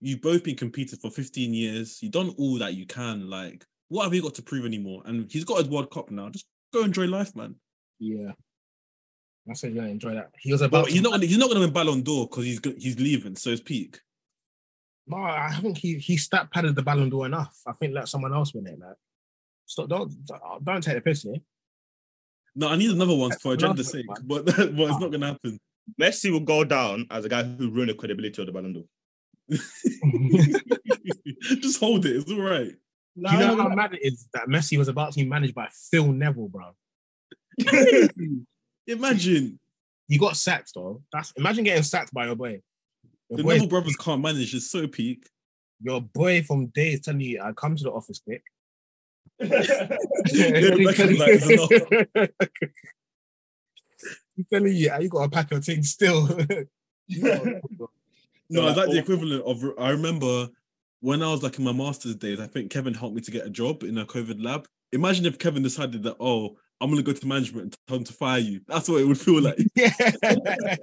You've 0.00 0.20
both 0.20 0.42
been 0.42 0.56
competing 0.56 0.98
for 0.98 1.10
15 1.10 1.54
years. 1.54 2.02
You've 2.02 2.12
done 2.12 2.34
all 2.36 2.58
that 2.58 2.74
you 2.74 2.86
can. 2.86 3.30
Like, 3.30 3.64
what 3.88 4.04
have 4.04 4.14
you 4.14 4.22
got 4.22 4.34
to 4.34 4.42
prove 4.42 4.64
anymore? 4.64 5.02
And 5.04 5.30
he's 5.30 5.44
got 5.44 5.58
his 5.58 5.68
World 5.68 5.90
Cup 5.90 6.10
now. 6.10 6.28
Just 6.28 6.46
go 6.72 6.82
enjoy 6.82 7.06
life, 7.06 7.36
man. 7.36 7.54
Yeah. 8.00 8.32
I 9.48 9.54
said, 9.54 9.74
yeah, 9.74 9.86
enjoy 9.86 10.14
that. 10.14 10.30
He 10.38 10.52
was 10.52 10.62
about. 10.62 10.84
But 10.84 10.92
he's 10.92 11.02
not. 11.02 11.12
Gonna, 11.12 11.26
he's 11.26 11.38
not 11.38 11.46
going 11.46 11.60
to 11.60 11.66
win 11.66 11.72
Ballon 11.72 12.02
d'Or 12.02 12.28
because 12.28 12.44
he's 12.44 12.60
he's 12.78 13.00
leaving. 13.00 13.34
So 13.36 13.50
it's 13.50 13.60
peak. 13.60 14.00
No, 15.06 15.16
I 15.16 15.58
think 15.60 15.78
he 15.78 15.98
he 15.98 16.16
stat 16.16 16.50
padded 16.52 16.76
the 16.76 16.82
Ballon 16.82 17.08
d'Or 17.08 17.26
enough. 17.26 17.58
I 17.66 17.72
think 17.72 17.94
let 17.94 18.08
someone 18.08 18.32
else 18.32 18.54
win 18.54 18.68
it. 18.68 18.78
Like, 18.78 18.94
stop! 19.66 19.88
Don't 19.88 20.14
don't 20.62 20.80
take 20.80 20.94
the 20.94 21.00
piss 21.00 21.22
here. 21.22 21.38
No, 22.54 22.68
I 22.68 22.76
need 22.76 22.90
another 22.90 23.16
one 23.16 23.32
for 23.32 23.54
Another 23.54 23.66
agenda's 23.66 23.90
sake, 23.90 24.08
one. 24.08 24.22
but 24.24 24.46
but 24.46 24.58
it's 24.58 24.76
not 24.76 24.92
ah. 24.92 25.08
going 25.08 25.20
to 25.20 25.26
happen. 25.26 25.58
Messi 26.00 26.30
will 26.30 26.40
go 26.40 26.62
down 26.62 27.06
as 27.10 27.24
a 27.24 27.28
guy 27.28 27.42
who 27.42 27.70
ruined 27.70 27.90
the 27.90 27.94
credibility 27.94 28.40
of 28.40 28.46
the 28.46 28.52
Ballon 28.52 28.74
d'Or. 28.74 28.84
Just 31.60 31.80
hold 31.80 32.06
it. 32.06 32.16
It's 32.16 32.30
all 32.30 32.40
right. 32.40 32.72
Do 33.16 33.32
you 33.32 33.38
know 33.38 33.56
how 33.56 33.68
mad 33.68 33.94
it 33.94 34.00
is 34.02 34.28
that 34.32 34.46
Messi 34.46 34.78
was 34.78 34.88
about 34.88 35.12
to 35.12 35.18
be 35.18 35.28
managed 35.28 35.54
by 35.54 35.68
Phil 35.90 36.12
Neville, 36.12 36.48
bro? 36.48 36.74
Imagine 38.86 39.58
You 40.08 40.18
got 40.18 40.36
sacked 40.36 40.72
though. 40.74 41.02
That's 41.12 41.32
imagine 41.36 41.64
getting 41.64 41.82
sacked 41.82 42.12
by 42.12 42.26
your 42.26 42.36
boy. 42.36 42.60
Your 43.30 43.36
the 43.38 43.42
boy, 43.44 43.52
Neville 43.54 43.68
brothers 43.68 43.96
can't 43.96 44.20
manage. 44.20 44.54
It's 44.54 44.70
so 44.70 44.86
peak. 44.86 45.26
your 45.80 46.00
boy 46.00 46.42
from 46.42 46.66
days 46.66 47.00
telling 47.00 47.20
you, 47.20 47.40
I 47.42 47.52
come 47.52 47.76
to 47.76 47.84
the 47.84 47.90
office 47.92 48.20
quick. 48.24 48.42
He's 54.36 54.46
telling 54.50 54.74
you, 54.74 54.90
"Ah, 54.92 54.98
you 54.98 55.08
got 55.08 55.24
to 55.24 55.30
pack 55.30 55.50
your 55.50 55.60
things 55.60 55.90
still. 55.90 56.28
No, 58.54 58.68
it's 58.68 58.76
like 58.76 58.90
the 58.90 58.96
Oh. 58.96 59.00
equivalent 59.00 59.42
of. 59.44 59.64
I 59.78 59.90
remember 59.90 60.48
when 61.00 61.22
I 61.22 61.30
was 61.30 61.42
like 61.42 61.58
in 61.58 61.64
my 61.64 61.72
master's 61.72 62.16
days. 62.16 62.38
I 62.38 62.46
think 62.46 62.70
Kevin 62.70 62.92
helped 62.92 63.14
me 63.14 63.22
to 63.22 63.30
get 63.30 63.46
a 63.46 63.50
job 63.50 63.82
in 63.82 63.96
a 63.96 64.04
COVID 64.04 64.44
lab. 64.44 64.66
Imagine 64.92 65.26
if 65.26 65.38
Kevin 65.38 65.62
decided 65.62 66.02
that, 66.02 66.16
oh, 66.20 66.56
I'm 66.80 66.90
gonna 66.90 67.02
go 67.02 67.12
to 67.12 67.26
management 67.26 67.64
and 67.64 67.76
tell 67.86 67.96
them 67.98 68.04
to 68.04 68.12
fire 68.12 68.40
you. 68.40 68.60
That's 68.66 68.88
what 68.88 69.00
it 69.00 69.04
would 69.06 69.20
feel 69.20 69.40
like. 69.40 69.58
yeah. 69.74 69.92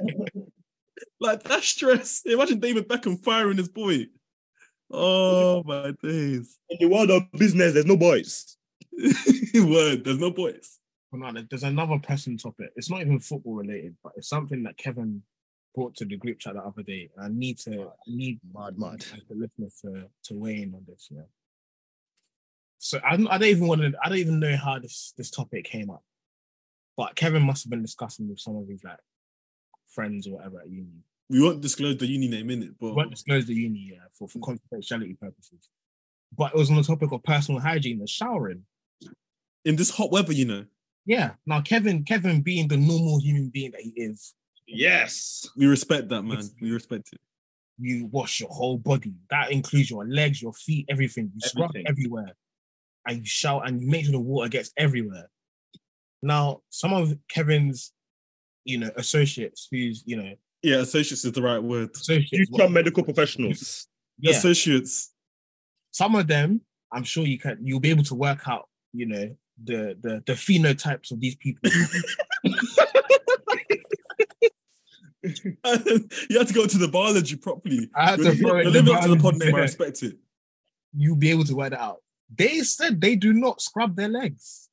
like 1.19 1.43
that 1.43 1.63
stress. 1.63 2.21
Imagine 2.25 2.59
David 2.59 2.87
Beckham 2.87 3.21
firing 3.23 3.57
his 3.57 3.69
boy. 3.69 4.07
Oh 4.91 5.61
my 5.65 5.93
days. 6.01 6.57
In 6.69 6.77
the 6.79 6.87
world 6.87 7.11
of 7.11 7.23
business, 7.33 7.73
there's 7.73 7.85
no 7.85 7.97
boys. 7.97 8.57
Word. 9.53 10.03
There's 10.03 10.17
no 10.19 10.31
boys. 10.31 10.79
Well, 11.11 11.31
no, 11.31 11.41
there's 11.49 11.63
another 11.63 11.99
pressing 12.01 12.37
topic. 12.37 12.69
It's 12.75 12.89
not 12.89 13.01
even 13.01 13.19
football 13.19 13.55
related, 13.55 13.95
but 14.03 14.13
it's 14.15 14.29
something 14.29 14.63
that 14.63 14.77
Kevin 14.77 15.21
brought 15.75 15.95
to 15.95 16.05
the 16.05 16.17
group 16.17 16.39
chat 16.39 16.53
the 16.53 16.61
other 16.61 16.83
day. 16.83 17.09
I 17.19 17.27
need 17.29 17.57
to 17.59 17.83
I 17.83 18.07
need 18.07 18.39
Mad, 18.53 18.77
mad. 18.77 19.05
the 19.27 19.35
listeners 19.35 19.79
to, 19.81 20.05
to 20.25 20.33
weigh 20.37 20.61
in 20.63 20.73
on 20.73 20.85
this. 20.87 21.07
Yeah. 21.11 21.21
So 22.79 22.99
I 23.05 23.17
don't, 23.17 23.27
I 23.27 23.37
don't 23.37 23.49
even 23.49 23.67
want 23.67 23.81
to. 23.81 23.91
I 24.03 24.09
don't 24.09 24.17
even 24.17 24.39
know 24.39 24.55
how 24.55 24.79
this 24.79 25.13
this 25.17 25.29
topic 25.29 25.65
came 25.65 25.89
up, 25.89 26.03
but 26.97 27.15
Kevin 27.15 27.43
must 27.43 27.63
have 27.63 27.69
been 27.69 27.81
discussing 27.81 28.29
with 28.29 28.39
some 28.39 28.55
of 28.55 28.67
his 28.67 28.83
like 28.83 28.99
friends 29.89 30.27
or 30.27 30.35
whatever 30.35 30.61
at 30.61 30.69
uni. 30.69 30.87
We 31.29 31.41
won't 31.43 31.61
disclose 31.61 31.97
the 31.97 32.07
uni 32.07 32.27
name 32.27 32.49
in 32.49 32.63
it, 32.63 32.71
but 32.79 32.87
we 32.87 32.93
won't 32.93 33.11
disclose 33.11 33.45
the 33.45 33.53
uni 33.53 33.89
yeah, 33.91 34.05
for, 34.17 34.27
for 34.27 34.39
confidentiality 34.39 35.19
purposes. 35.19 35.69
But 36.35 36.53
it 36.53 36.57
was 36.57 36.69
on 36.69 36.77
the 36.77 36.83
topic 36.83 37.11
of 37.11 37.21
personal 37.23 37.59
hygiene 37.61 37.99
and 37.99 38.09
showering. 38.09 38.63
in 39.65 39.75
this 39.75 39.89
hot 39.91 40.11
weather, 40.11 40.33
you 40.33 40.45
know, 40.45 40.65
Yeah. 41.05 41.31
Now 41.45 41.61
Kevin, 41.61 42.03
Kevin 42.03 42.41
being 42.41 42.67
the 42.67 42.77
normal 42.77 43.19
human 43.19 43.49
being 43.49 43.71
that 43.71 43.81
he 43.81 43.91
is, 43.95 44.33
Yes. 44.67 45.47
we 45.57 45.65
respect 45.67 46.09
that, 46.09 46.23
man. 46.23 46.43
We 46.61 46.71
respect 46.71 47.09
it. 47.11 47.19
you 47.77 48.05
wash 48.07 48.39
your 48.39 48.49
whole 48.49 48.77
body. 48.77 49.13
That 49.29 49.51
includes 49.51 49.89
your 49.89 50.05
legs, 50.07 50.41
your 50.41 50.53
feet, 50.53 50.85
everything. 50.89 51.31
You 51.35 51.41
scrub 51.41 51.71
Everything. 51.71 51.87
everywhere. 51.87 52.33
And 53.09 53.17
you 53.19 53.25
shout 53.25 53.67
and 53.67 53.81
you 53.81 53.87
make 53.89 54.05
sure 54.05 54.11
the 54.11 54.19
water 54.19 54.49
gets 54.49 54.71
everywhere. 54.77 55.29
Now, 56.21 56.61
some 56.69 56.93
of 56.93 57.17
Kevin's, 57.27 57.91
you 58.65 58.77
know, 58.77 58.91
associates 58.95 59.67
who's, 59.71 60.03
you 60.05 60.15
know, 60.15 60.33
Yeah, 60.61 60.77
associates 60.77 61.25
is 61.25 61.31
the 61.31 61.41
right 61.41 61.57
word. 61.61 61.89
associates, 61.95 62.49
Future 62.49 62.69
medical 62.69 63.03
professionals. 63.03 63.87
yeah, 64.19 64.31
Associates. 64.35 65.11
some 65.91 66.13
of 66.15 66.27
them, 66.27 66.61
I'm 66.93 67.03
sure 67.03 67.25
you 67.25 67.39
can 67.39 67.57
you'll 67.63 67.79
be 67.79 67.89
able 67.89 68.03
to 68.03 68.15
work 68.15 68.47
out, 68.47 68.67
you 68.93 69.07
know, 69.07 69.35
the 69.63 69.97
the 70.01 70.23
the 70.27 70.33
phenotypes 70.33 71.11
of 71.11 71.19
these 71.19 71.35
people. 71.35 71.69
you 75.23 76.37
have 76.37 76.47
to 76.47 76.53
go 76.53 76.65
to 76.65 76.77
the 76.77 76.87
biology 76.91 77.35
properly. 77.35 77.89
I 77.95 78.11
had 78.11 78.19
You're 78.19 78.31
to 78.31 78.37
throw 78.37 78.57
it 78.57 78.63
you're 78.63 78.71
living 78.71 78.93
up 78.95 79.01
to 79.03 79.09
the 79.09 79.15
pod 79.15 79.23
biology 79.39 79.45
name. 79.47 79.55
I 79.55 79.59
respect 79.61 80.03
it. 80.03 80.15
You'll 80.95 81.15
be 81.17 81.31
able 81.31 81.43
to 81.45 81.55
work 81.55 81.71
that 81.71 81.79
out. 81.79 81.97
They 82.33 82.59
said 82.59 83.01
they 83.01 83.15
do 83.15 83.33
not 83.33 83.61
scrub 83.61 83.95
their 83.95 84.07
legs. 84.07 84.69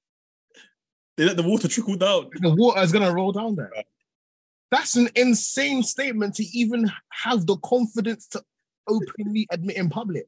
They 1.17 1.25
let 1.25 1.37
the 1.37 1.43
water 1.43 1.69
trickle 1.69 1.97
down. 1.97 2.29
The 2.35 2.55
water 2.55 2.81
is 2.83 2.93
gonna 2.93 3.13
roll 3.13 3.33
down 3.33 3.57
there. 3.57 3.71
That's 4.71 4.97
an 4.97 5.09
insane 5.15 5.83
statement 5.83 6.35
to 6.37 6.45
even 6.45 6.91
have 7.11 7.47
the 7.47 7.57
confidence 7.59 8.27
to 8.29 8.43
openly 8.89 9.47
admit 9.51 9.77
in 9.77 9.89
public. 9.89 10.27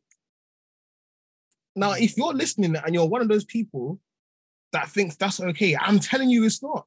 Now, 1.76 1.92
if 1.92 2.16
you're 2.16 2.32
listening 2.32 2.74
and 2.76 2.94
you're 2.94 3.06
one 3.06 3.20
of 3.20 3.28
those 3.28 3.44
people 3.44 4.00
that 4.72 4.88
thinks 4.88 5.16
that's 5.16 5.40
okay, 5.40 5.76
I'm 5.76 5.98
telling 5.98 6.30
you 6.30 6.44
it's 6.44 6.62
not. 6.62 6.86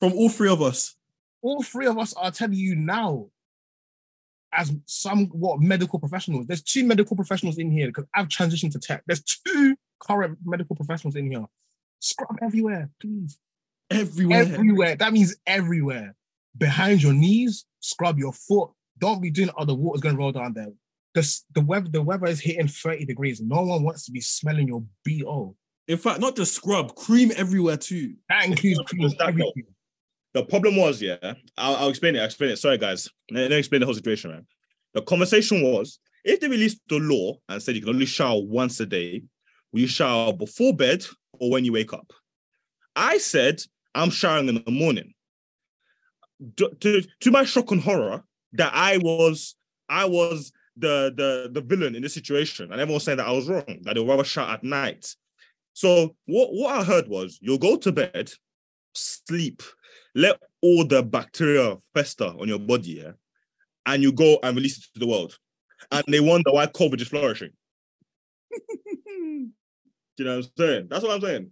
From 0.00 0.14
all 0.14 0.28
three 0.28 0.50
of 0.50 0.62
us. 0.62 0.96
All 1.42 1.62
three 1.62 1.86
of 1.86 1.98
us 1.98 2.14
are 2.14 2.30
telling 2.30 2.54
you 2.54 2.74
now, 2.76 3.28
as 4.52 4.72
somewhat 4.86 5.60
medical 5.60 5.98
professionals. 5.98 6.46
There's 6.46 6.62
two 6.62 6.84
medical 6.84 7.16
professionals 7.16 7.58
in 7.58 7.70
here 7.70 7.86
because 7.88 8.04
I've 8.14 8.28
transitioned 8.28 8.72
to 8.72 8.78
tech. 8.78 9.02
There's 9.06 9.22
two 9.22 9.76
current 10.00 10.38
medical 10.44 10.76
professionals 10.76 11.16
in 11.16 11.30
here. 11.30 11.44
Scrub 12.00 12.36
everywhere, 12.42 12.90
please. 13.00 13.38
Everywhere. 13.90 14.40
Everywhere. 14.40 14.96
That 14.96 15.12
means 15.12 15.36
everywhere. 15.46 16.14
Behind 16.56 17.02
your 17.02 17.12
knees, 17.12 17.64
scrub 17.80 18.18
your 18.18 18.32
foot. 18.32 18.70
Don't 18.98 19.22
be 19.22 19.30
doing 19.30 19.50
oh, 19.56 19.64
the 19.64 19.74
water's 19.74 20.00
gonna 20.00 20.18
roll 20.18 20.32
down 20.32 20.52
there. 20.54 20.72
The, 21.14 21.40
the 21.54 21.60
weather 21.60 21.88
the 21.88 22.02
weather 22.02 22.26
is 22.26 22.40
hitting 22.40 22.68
30 22.68 23.04
degrees. 23.04 23.40
No 23.40 23.62
one 23.62 23.82
wants 23.82 24.04
to 24.06 24.12
be 24.12 24.20
smelling 24.20 24.68
your 24.68 24.84
BO. 25.04 25.56
In 25.88 25.98
fact, 25.98 26.20
not 26.20 26.36
just 26.36 26.54
scrub, 26.54 26.94
cream 26.94 27.32
everywhere 27.36 27.76
too. 27.76 28.14
That 28.28 28.46
includes 28.46 28.80
Does 28.98 29.14
that 29.16 29.28
everything. 29.28 29.66
The 30.34 30.44
problem 30.44 30.76
was, 30.76 31.02
yeah, 31.02 31.16
I'll, 31.58 31.76
I'll 31.76 31.88
explain 31.88 32.16
it. 32.16 32.20
I'll 32.20 32.26
explain 32.26 32.50
it. 32.50 32.58
Sorry, 32.58 32.78
guys. 32.78 33.08
Let, 33.30 33.50
me 33.50 33.56
explain 33.56 33.80
the 33.80 33.86
whole 33.86 33.94
situation, 33.94 34.30
man. 34.30 34.46
The 34.94 35.02
conversation 35.02 35.62
was 35.62 35.98
if 36.24 36.40
they 36.40 36.48
released 36.48 36.80
the 36.88 36.98
law 36.98 37.36
and 37.48 37.62
said 37.62 37.74
you 37.74 37.82
can 37.82 37.90
only 37.90 38.06
shower 38.06 38.40
once 38.42 38.80
a 38.80 38.86
day, 38.86 39.22
will 39.72 39.80
you 39.80 39.86
shower 39.86 40.32
before 40.32 40.74
bed 40.74 41.04
or 41.38 41.50
when 41.50 41.64
you 41.64 41.72
wake 41.72 41.92
up? 41.92 42.12
I 42.96 43.18
said 43.18 43.62
I'm 43.94 44.10
showering 44.10 44.48
in 44.48 44.62
the 44.64 44.70
morning. 44.70 45.12
To, 46.56 46.70
to, 46.80 47.02
to 47.20 47.30
my 47.30 47.44
shock 47.44 47.70
and 47.70 47.80
horror, 47.80 48.24
that 48.54 48.72
I 48.74 48.98
was 48.98 49.54
I 49.88 50.06
was 50.06 50.52
the 50.76 51.12
the 51.14 51.50
the 51.52 51.60
villain 51.60 51.94
in 51.94 52.02
this 52.02 52.14
situation, 52.14 52.72
and 52.72 52.80
everyone 52.80 53.00
saying 53.00 53.18
that 53.18 53.28
I 53.28 53.32
was 53.32 53.48
wrong, 53.48 53.80
that 53.82 53.94
they'll 53.94 54.06
rather 54.06 54.24
shower 54.24 54.50
at 54.50 54.64
night. 54.64 55.06
So 55.74 56.16
what, 56.26 56.50
what 56.52 56.80
I 56.80 56.84
heard 56.84 57.08
was 57.08 57.38
you'll 57.40 57.58
go 57.58 57.76
to 57.76 57.92
bed, 57.92 58.32
sleep, 58.94 59.62
let 60.14 60.40
all 60.60 60.86
the 60.86 61.02
bacteria 61.02 61.78
fester 61.94 62.24
on 62.24 62.48
your 62.48 62.58
body, 62.58 63.02
yeah, 63.02 63.12
and 63.86 64.02
you 64.02 64.12
go 64.12 64.38
and 64.42 64.56
release 64.56 64.78
it 64.78 64.84
to 64.94 65.00
the 65.00 65.06
world. 65.06 65.36
And 65.90 66.04
they 66.08 66.20
wonder 66.20 66.52
why 66.52 66.66
COVID 66.66 67.00
is 67.00 67.08
flourishing. 67.08 67.50
Do 69.06 70.24
you 70.24 70.24
know 70.24 70.36
what 70.36 70.44
I'm 70.44 70.50
saying? 70.58 70.86
That's 70.90 71.02
what 71.02 71.12
I'm 71.14 71.20
saying. 71.20 71.50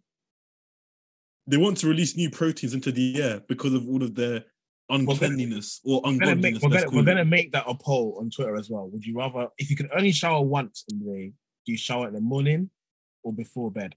They 1.46 1.56
want 1.56 1.78
to 1.78 1.88
release 1.88 2.16
new 2.16 2.30
proteins 2.30 2.74
into 2.74 2.92
the 2.92 3.22
air 3.22 3.40
because 3.48 3.74
of 3.74 3.88
all 3.88 4.02
of 4.02 4.14
their 4.14 4.44
uncleanliness 4.90 5.80
or 5.84 6.02
We're 6.04 6.18
gonna, 6.18 6.36
make, 6.36 6.54
ungodliness. 6.54 6.62
we're, 6.62 6.68
let's 6.68 6.84
gonna, 6.84 6.96
we're 6.96 7.04
gonna 7.04 7.24
make 7.24 7.52
that 7.52 7.64
a 7.66 7.74
poll 7.74 8.18
on 8.20 8.30
Twitter 8.30 8.56
as 8.56 8.68
well. 8.68 8.88
Would 8.90 9.04
you 9.04 9.16
rather, 9.16 9.48
if 9.58 9.70
you 9.70 9.76
can 9.76 9.88
only 9.96 10.12
shower 10.12 10.42
once 10.42 10.84
in 10.90 10.98
the 10.98 11.04
day, 11.04 11.32
do 11.66 11.72
you 11.72 11.78
shower 11.78 12.08
in 12.08 12.14
the 12.14 12.20
morning 12.20 12.70
or 13.22 13.32
before 13.32 13.70
bed? 13.70 13.94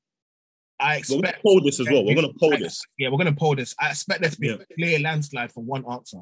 I 0.79 1.01
We're 1.09 1.17
gonna 1.17 1.19
expect 1.29 1.43
poll 1.43 1.61
this 1.63 1.79
as 1.79 1.87
well. 1.89 2.03
We're 2.05 2.15
gonna 2.15 2.33
poll 2.39 2.53
I- 2.53 2.57
this. 2.59 2.81
Yeah, 2.97 3.09
we're 3.09 3.17
gonna 3.17 3.33
poll 3.33 3.55
this. 3.55 3.73
I 3.79 3.89
expect 3.91 4.21
there 4.21 4.29
to 4.29 4.39
be 4.39 4.47
Yeah. 4.47 4.55
a 4.55 4.65
clear 4.75 4.99
landslide 4.99 5.51
for 5.51 5.63
one 5.63 5.83
answer. 5.89 6.21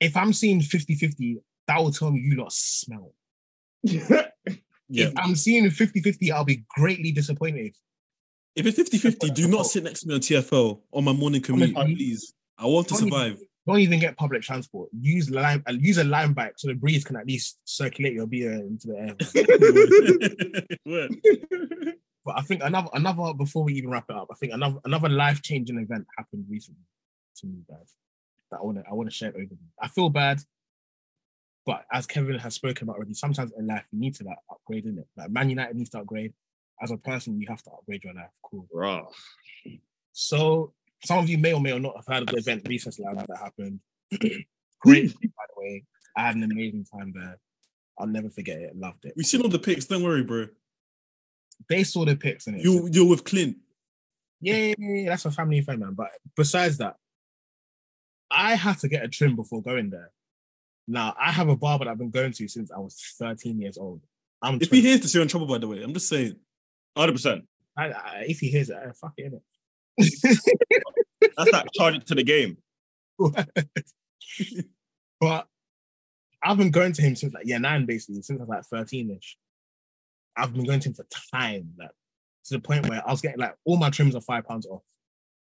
If 0.00 0.16
I'm 0.16 0.32
seeing 0.32 0.60
50-50, 0.60 1.38
that 1.66 1.78
will 1.82 1.90
tell 1.92 2.10
me 2.10 2.20
you 2.20 2.36
lot 2.36 2.52
smell. 2.52 3.14
Yeah. 4.90 5.08
If 5.08 5.12
I'm 5.18 5.34
seeing 5.36 5.66
50-50, 5.66 6.30
I'll 6.32 6.44
be 6.46 6.64
greatly 6.70 7.12
disappointed. 7.12 7.76
If 8.56 8.64
it's 8.64 8.76
50 8.76 8.96
50, 8.96 9.30
do 9.32 9.46
not 9.46 9.66
sit 9.66 9.84
next 9.84 10.00
to 10.00 10.08
me 10.08 10.14
on 10.14 10.20
TFL 10.20 10.80
on 10.94 11.04
my 11.04 11.12
morning 11.12 11.42
commute, 11.42 11.76
Honestly, 11.76 11.94
please. 11.96 12.32
I 12.56 12.64
want 12.64 12.88
to 12.88 12.94
don't 12.94 13.02
even- 13.08 13.12
survive. 13.12 13.38
Don't 13.66 13.80
even 13.80 14.00
get 14.00 14.16
public 14.16 14.40
transport. 14.40 14.88
Use 14.98 15.28
lime, 15.28 15.62
uh, 15.68 15.74
use 15.78 15.98
a 15.98 16.04
lime 16.04 16.32
bike 16.32 16.54
so 16.56 16.68
the 16.68 16.74
breeze 16.74 17.04
can 17.04 17.16
at 17.16 17.26
least 17.26 17.58
circulate 17.64 18.14
your 18.14 18.26
beer 18.26 18.52
into 18.52 18.86
the 18.86 18.96
air. 20.86 21.92
Word. 22.24 22.32
But 22.34 22.38
I 22.38 22.42
think 22.42 22.62
another 22.62 22.88
another 22.94 23.34
before 23.34 23.64
we 23.64 23.74
even 23.74 23.90
wrap 23.90 24.06
it 24.08 24.16
up, 24.16 24.28
I 24.30 24.34
think 24.34 24.52
another 24.52 24.78
another 24.84 25.08
life 25.08 25.42
changing 25.42 25.78
event 25.78 26.06
happened 26.16 26.46
recently. 26.48 26.82
to 27.36 27.46
me, 27.46 27.62
guys. 27.68 27.94
That 28.50 28.60
I 28.60 28.64
want 28.64 28.78
to 28.78 28.84
I 28.90 28.94
want 28.94 29.10
to 29.10 29.14
share 29.14 29.30
it 29.30 29.36
over. 29.36 29.60
I 29.80 29.88
feel 29.88 30.10
bad, 30.10 30.40
but 31.66 31.84
as 31.92 32.06
Kevin 32.06 32.38
has 32.38 32.54
spoken 32.54 32.84
about 32.84 32.96
already, 32.96 33.14
sometimes 33.14 33.52
in 33.58 33.66
life 33.66 33.84
you 33.92 34.00
need 34.00 34.14
to 34.16 34.24
like 34.24 34.38
upgrade 34.50 34.86
in 34.86 34.98
it. 34.98 35.06
Like 35.16 35.30
Man 35.30 35.50
United 35.50 35.76
needs 35.76 35.90
to 35.90 36.00
upgrade. 36.00 36.32
As 36.80 36.92
a 36.92 36.96
person, 36.96 37.40
you 37.40 37.46
have 37.48 37.62
to 37.64 37.70
upgrade 37.70 38.04
your 38.04 38.14
life. 38.14 38.30
Cool. 38.42 38.68
Raw. 38.72 39.06
So 40.12 40.72
some 41.04 41.18
of 41.18 41.28
you 41.28 41.38
may 41.38 41.52
or 41.52 41.60
may 41.60 41.72
or 41.72 41.80
not 41.80 41.96
have 41.96 42.06
heard 42.06 42.22
of 42.22 42.28
the 42.28 42.36
event 42.36 42.66
Recess 42.68 42.98
Land 42.98 43.18
that 43.18 43.38
happened. 43.38 43.80
Great, 44.80 45.12
by 45.14 45.44
the 45.54 45.60
way. 45.60 45.84
I 46.16 46.22
had 46.22 46.36
an 46.36 46.44
amazing 46.44 46.84
time 46.84 47.12
there. 47.14 47.38
I'll 47.98 48.06
never 48.06 48.30
forget 48.30 48.58
it. 48.58 48.76
Loved 48.76 49.04
it. 49.04 49.14
We've 49.16 49.26
seen 49.26 49.42
all 49.42 49.48
the 49.48 49.58
pics. 49.58 49.86
Don't 49.86 50.02
worry, 50.02 50.22
bro. 50.22 50.46
They 51.68 51.84
saw 51.84 52.04
the 52.04 52.16
pics 52.16 52.46
and 52.46 52.56
it. 52.56 52.64
You 52.64 52.88
you're 52.90 53.08
with 53.08 53.24
Clint. 53.24 53.56
Yeah, 54.40 54.56
yeah, 54.56 54.74
yeah, 54.78 55.08
that's 55.10 55.24
a 55.24 55.30
family 55.30 55.60
friend, 55.60 55.80
man. 55.80 55.94
But 55.94 56.10
besides 56.36 56.78
that, 56.78 56.96
I 58.30 58.54
had 58.54 58.78
to 58.80 58.88
get 58.88 59.04
a 59.04 59.08
trim 59.08 59.36
before 59.36 59.62
going 59.62 59.90
there. 59.90 60.10
Now 60.86 61.14
I 61.20 61.32
have 61.32 61.48
a 61.48 61.56
barber 61.56 61.84
that 61.84 61.90
I've 61.90 61.98
been 61.98 62.10
going 62.10 62.32
to 62.32 62.48
since 62.48 62.70
I 62.70 62.78
was 62.78 62.96
13 63.18 63.60
years 63.60 63.76
old. 63.76 64.00
I'm 64.40 64.54
If 64.54 64.68
20 64.68 64.80
he 64.80 64.88
hears 64.88 65.00
this, 65.00 65.14
you're 65.14 65.22
in 65.22 65.28
trouble. 65.28 65.46
By 65.46 65.58
the 65.58 65.68
way, 65.68 65.82
I'm 65.82 65.92
just 65.92 66.08
saying. 66.08 66.36
Hundred 66.96 67.12
percent. 67.12 67.44
I, 67.76 67.90
I, 67.90 68.24
if 68.28 68.40
he 68.40 68.48
hears 68.48 68.70
it, 68.70 68.76
I, 68.76 68.92
fuck 68.92 69.12
it, 69.16 69.32
innit? 69.32 69.42
That's 71.36 71.50
that 71.52 71.72
charge 71.74 71.96
it 71.96 72.06
to 72.06 72.14
the 72.14 72.24
game. 72.24 72.56
but 75.20 75.46
I've 76.42 76.56
been 76.56 76.70
going 76.70 76.92
to 76.92 77.02
him 77.02 77.16
since 77.16 77.34
like 77.34 77.46
year 77.46 77.58
nine, 77.58 77.86
basically, 77.86 78.22
since 78.22 78.40
I 78.40 78.44
was 78.44 78.48
like 78.48 78.64
13 78.64 79.10
ish. 79.10 79.36
I've 80.38 80.54
been 80.54 80.64
going 80.64 80.80
to 80.80 80.88
him 80.88 80.94
for 80.94 81.06
time, 81.34 81.72
like 81.78 81.90
to 82.46 82.54
the 82.54 82.60
point 82.60 82.88
where 82.88 83.02
I 83.06 83.10
was 83.10 83.20
getting 83.20 83.40
like 83.40 83.54
all 83.64 83.76
my 83.76 83.90
trims 83.90 84.14
are 84.14 84.20
five 84.20 84.46
pounds 84.46 84.66
off. 84.66 84.82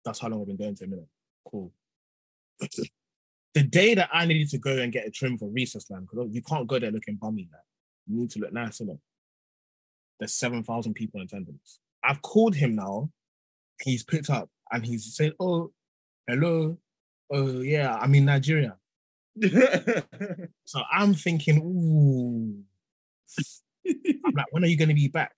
That's 0.04 0.20
how 0.20 0.30
long 0.30 0.42
I've 0.42 0.48
been 0.48 0.58
going 0.58 0.76
to 0.76 0.84
him. 0.84 0.92
Innit? 0.92 1.08
Cool. 1.50 1.72
the 3.54 3.64
day 3.64 3.94
that 3.94 4.10
I 4.12 4.26
needed 4.26 4.50
to 4.50 4.58
go 4.58 4.78
and 4.78 4.92
get 4.92 5.08
a 5.08 5.12
trim 5.12 5.38
for 5.38 5.50
recess 5.50 5.90
land, 5.90 6.08
because 6.10 6.30
you 6.32 6.42
can't 6.42 6.68
go 6.68 6.80
there 6.80 6.92
looking 6.92 7.16
bummy, 7.16 7.48
like 7.52 7.62
you 8.08 8.18
need 8.18 8.32
to 8.32 8.40
look 8.40 8.54
nice, 8.54 8.80
innit? 8.80 9.00
There's 10.20 10.34
7,000 10.34 10.94
people 10.94 11.20
in 11.20 11.26
attendance. 11.26 11.80
I've 12.04 12.22
called 12.22 12.56
him 12.56 12.76
now. 12.76 13.10
He's 13.82 14.04
picked 14.04 14.30
up 14.30 14.50
and 14.72 14.86
he's 14.86 15.16
saying, 15.16 15.34
Oh, 15.40 15.72
hello. 16.28 16.78
Oh, 17.32 17.62
yeah, 17.62 17.96
I'm 17.96 18.14
in 18.16 18.26
Nigeria. 18.26 18.76
So 20.66 20.82
I'm 20.90 21.14
thinking, 21.14 21.58
ooh. 21.62 22.64
I'm 23.88 24.34
like, 24.36 24.52
when 24.52 24.64
are 24.64 24.68
you 24.68 24.78
going 24.78 24.90
to 24.90 24.96
be 24.96 25.08
back? 25.08 25.34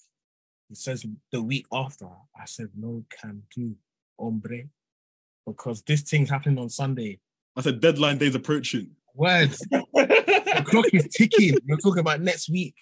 He 0.69 0.75
says 0.75 1.05
the 1.31 1.41
week 1.41 1.65
after. 1.71 2.07
I 2.39 2.45
said, 2.45 2.69
no 2.75 3.03
can 3.21 3.43
do, 3.55 3.75
hombre. 4.19 4.63
Because 5.45 5.81
this 5.83 6.01
thing's 6.01 6.29
happening 6.29 6.57
on 6.57 6.69
Sunday. 6.69 7.19
I 7.55 7.61
said 7.61 7.81
deadline 7.81 8.17
day's 8.17 8.35
approaching. 8.35 8.91
Words. 9.13 9.59
the 9.69 10.63
clock 10.65 10.85
is 10.93 11.07
ticking. 11.09 11.57
We're 11.67 11.77
talking 11.77 11.99
about 11.99 12.21
next 12.21 12.49
week. 12.49 12.75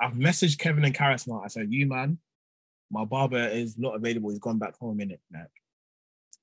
I've 0.00 0.14
messaged 0.14 0.58
Kevin 0.58 0.84
and 0.84 0.94
Karis 0.94 1.28
now. 1.28 1.42
I 1.44 1.48
said, 1.48 1.72
you 1.72 1.86
man, 1.86 2.18
my 2.90 3.04
barber 3.04 3.48
is 3.48 3.78
not 3.78 3.94
available. 3.94 4.30
He's 4.30 4.38
gone 4.38 4.58
back 4.58 4.76
home 4.78 5.00
in 5.00 5.10
it. 5.10 5.20
Like, 5.32 5.48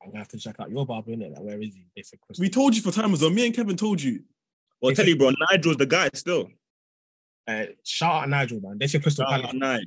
I'm 0.02 0.10
gonna 0.10 0.20
have 0.20 0.28
to 0.30 0.38
check 0.38 0.60
out 0.60 0.70
your 0.70 0.86
barber 0.86 1.12
in 1.12 1.22
it. 1.22 1.32
Like, 1.32 1.44
where 1.44 1.62
is 1.62 1.76
he? 1.76 1.86
They 1.96 2.02
said. 2.02 2.20
We 2.40 2.50
told 2.50 2.76
you 2.76 2.82
for 2.82 2.92
time 2.92 3.14
as 3.14 3.22
well. 3.22 3.32
Me 3.32 3.46
and 3.46 3.56
Kevin 3.56 3.78
told 3.78 4.02
you. 4.02 4.22
well, 4.82 4.94
tell 4.94 5.08
you, 5.08 5.18
bro, 5.18 5.32
Nigel's 5.52 5.78
the 5.78 5.86
guy 5.86 6.10
still. 6.14 6.50
Uh, 7.48 7.66
shout 7.84 8.24
out 8.24 8.30
Nigel, 8.30 8.62
man. 8.62 8.78
They 8.80 8.88
said 8.88 9.02
Crystal 9.04 9.26
Palace. 9.26 9.54
Oh. 9.62 9.80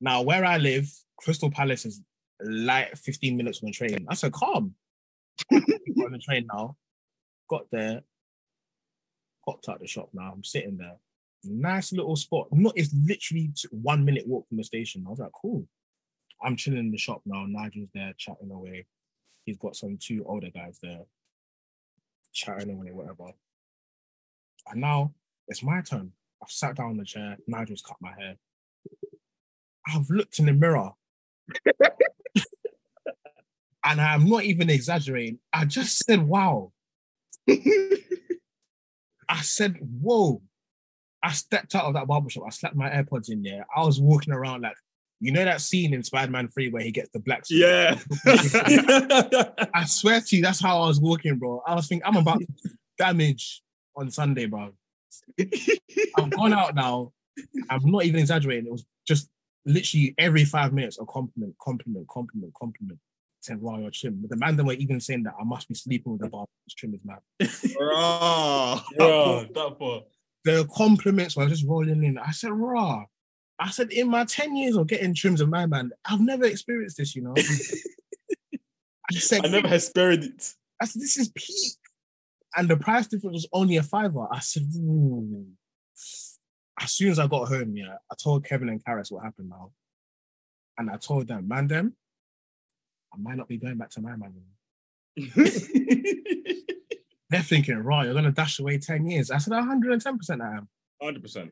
Now, 0.00 0.22
where 0.22 0.44
I 0.44 0.58
live, 0.58 0.90
Crystal 1.18 1.50
Palace 1.50 1.86
is 1.86 2.02
like 2.40 2.96
15 2.96 3.36
minutes 3.36 3.62
on 3.62 3.66
the 3.66 3.72
train. 3.72 4.06
I 4.08 4.14
said, 4.14 4.32
calm. 4.32 4.74
on 5.52 6.12
the 6.12 6.18
train 6.18 6.46
now. 6.52 6.76
Got 7.48 7.66
there. 7.70 8.02
Popped 9.44 9.68
out 9.68 9.80
the 9.80 9.86
shop 9.86 10.10
now. 10.12 10.32
I'm 10.34 10.44
sitting 10.44 10.76
there. 10.76 10.96
Nice 11.44 11.92
little 11.92 12.16
spot. 12.16 12.48
Not 12.52 12.72
it's 12.76 12.94
literally 13.06 13.52
one 13.70 14.04
minute 14.04 14.26
walk 14.26 14.48
from 14.48 14.56
the 14.56 14.64
station. 14.64 15.04
I 15.06 15.10
was 15.10 15.18
like, 15.20 15.30
cool. 15.40 15.66
I'm 16.42 16.56
chilling 16.56 16.80
in 16.80 16.90
the 16.90 16.98
shop 16.98 17.22
now. 17.24 17.46
Nigel's 17.46 17.88
there 17.94 18.12
chatting 18.18 18.50
away. 18.50 18.86
He's 19.44 19.56
got 19.58 19.76
some 19.76 19.98
two 20.00 20.24
older 20.26 20.50
guys 20.50 20.78
there 20.82 21.04
chatting 22.32 22.70
away, 22.70 22.90
whatever. 22.90 23.32
And 24.68 24.80
now 24.80 25.14
it's 25.48 25.62
my 25.62 25.80
turn. 25.80 26.12
I've 26.42 26.50
sat 26.50 26.76
down 26.76 26.92
in 26.92 26.96
the 26.98 27.04
chair. 27.04 27.36
Nigel's 27.46 27.82
cut 27.82 27.96
my 28.00 28.12
hair. 28.18 28.36
I've 29.88 30.10
looked 30.10 30.38
in 30.38 30.46
the 30.46 30.52
mirror. 30.52 30.90
and 33.84 34.00
I'm 34.00 34.28
not 34.28 34.44
even 34.44 34.68
exaggerating. 34.70 35.38
I 35.52 35.64
just 35.64 36.04
said, 36.04 36.26
wow. 36.26 36.72
I 39.28 39.42
said, 39.42 39.76
whoa. 40.00 40.42
I 41.22 41.32
stepped 41.32 41.74
out 41.74 41.84
of 41.84 41.94
that 41.94 42.06
barbershop. 42.06 42.44
I 42.46 42.50
slapped 42.50 42.76
my 42.76 42.90
AirPods 42.90 43.30
in 43.30 43.42
there. 43.42 43.66
I 43.74 43.84
was 43.84 44.00
walking 44.00 44.32
around 44.32 44.62
like, 44.62 44.76
you 45.18 45.32
know 45.32 45.44
that 45.44 45.60
scene 45.60 45.94
in 45.94 46.02
Spider-Man 46.02 46.48
3 46.48 46.68
where 46.70 46.82
he 46.82 46.90
gets 46.90 47.08
the 47.10 47.20
black 47.20 47.46
suit? 47.46 47.60
Yeah. 47.60 47.98
I 49.74 49.84
swear 49.86 50.20
to 50.20 50.36
you, 50.36 50.42
that's 50.42 50.60
how 50.60 50.82
I 50.82 50.88
was 50.88 51.00
walking, 51.00 51.38
bro. 51.38 51.62
I 51.66 51.74
was 51.74 51.88
thinking, 51.88 52.06
I'm 52.06 52.16
about 52.16 52.40
to 52.40 52.46
damage 52.98 53.62
on 53.96 54.10
Sunday, 54.10 54.46
bro. 54.46 54.72
I've 56.16 56.30
gone 56.30 56.52
out 56.52 56.74
now. 56.74 57.12
I'm 57.70 57.90
not 57.90 58.04
even 58.04 58.20
exaggerating. 58.20 58.66
It 58.66 58.72
was 58.72 58.84
just 59.06 59.28
literally 59.64 60.14
every 60.18 60.44
five 60.44 60.72
minutes 60.72 60.98
a 61.00 61.04
compliment, 61.04 61.54
compliment, 61.60 62.08
compliment, 62.08 62.54
compliment. 62.54 62.98
Said, 63.40 63.60
wow, 63.60 63.78
your 63.78 63.90
trim. 63.90 64.18
But 64.20 64.30
the 64.30 64.36
man 64.36 64.56
then 64.56 64.66
were 64.66 64.72
even 64.72 65.00
saying 65.00 65.24
that 65.24 65.34
I 65.38 65.44
must 65.44 65.68
be 65.68 65.74
sleeping 65.74 66.12
with 66.12 66.22
the 66.22 66.28
barber. 66.28 66.50
This 66.66 66.74
trim 66.74 66.94
is 66.94 67.00
mad. 67.04 67.18
Bro. 67.76 68.80
Bro, 68.96 69.46
that 69.54 69.78
part. 69.78 70.04
The 70.44 70.66
compliments 70.74 71.36
were 71.36 71.46
just 71.46 71.66
rolling 71.66 72.02
in. 72.02 72.18
I 72.18 72.30
said, 72.30 72.52
raw. 72.52 73.04
I 73.58 73.70
said, 73.70 73.92
in 73.92 74.08
my 74.08 74.24
10 74.24 74.56
years 74.56 74.76
of 74.76 74.86
getting 74.86 75.14
trims 75.14 75.40
of 75.40 75.48
my 75.48 75.66
man, 75.66 75.90
I've 76.04 76.20
never 76.20 76.44
experienced 76.44 76.98
this, 76.98 77.16
you 77.16 77.22
know. 77.22 77.34
I 79.08 79.12
just 79.12 79.28
said, 79.28 79.44
I 79.44 79.48
never 79.48 79.68
had 79.68 79.82
spared 79.82 80.24
it. 80.24 80.54
I 80.80 80.86
said, 80.86 81.02
this 81.02 81.16
is 81.16 81.30
peak. 81.34 81.74
And 82.56 82.68
the 82.68 82.76
price 82.76 83.06
difference 83.06 83.34
was 83.34 83.48
only 83.52 83.76
a 83.76 83.82
fiver. 83.82 84.26
I 84.30 84.40
said, 84.40 84.62
Ooh. 84.76 85.46
As 86.78 86.92
soon 86.92 87.10
as 87.10 87.18
I 87.18 87.26
got 87.26 87.48
home, 87.48 87.76
yeah, 87.76 87.96
I 88.10 88.14
told 88.22 88.44
Kevin 88.44 88.68
and 88.68 88.84
Karis 88.84 89.10
what 89.10 89.24
happened 89.24 89.48
now. 89.48 89.72
And 90.78 90.90
I 90.90 90.96
told 90.96 91.26
them, 91.28 91.48
man, 91.48 91.68
them, 91.68 91.94
I 93.12 93.16
might 93.18 93.36
not 93.36 93.48
be 93.48 93.56
going 93.56 93.78
back 93.78 93.90
to 93.90 94.00
my 94.02 94.14
man. 94.16 94.34
They're 97.30 97.42
thinking, 97.42 97.78
right, 97.78 98.04
you're 98.04 98.12
going 98.12 98.24
to 98.24 98.30
dash 98.30 98.58
away 98.58 98.78
10 98.78 99.06
years. 99.06 99.30
I 99.30 99.38
said, 99.38 99.54
110% 99.54 100.40
I 100.40 100.56
am. 100.58 100.68
100%. 101.02 101.50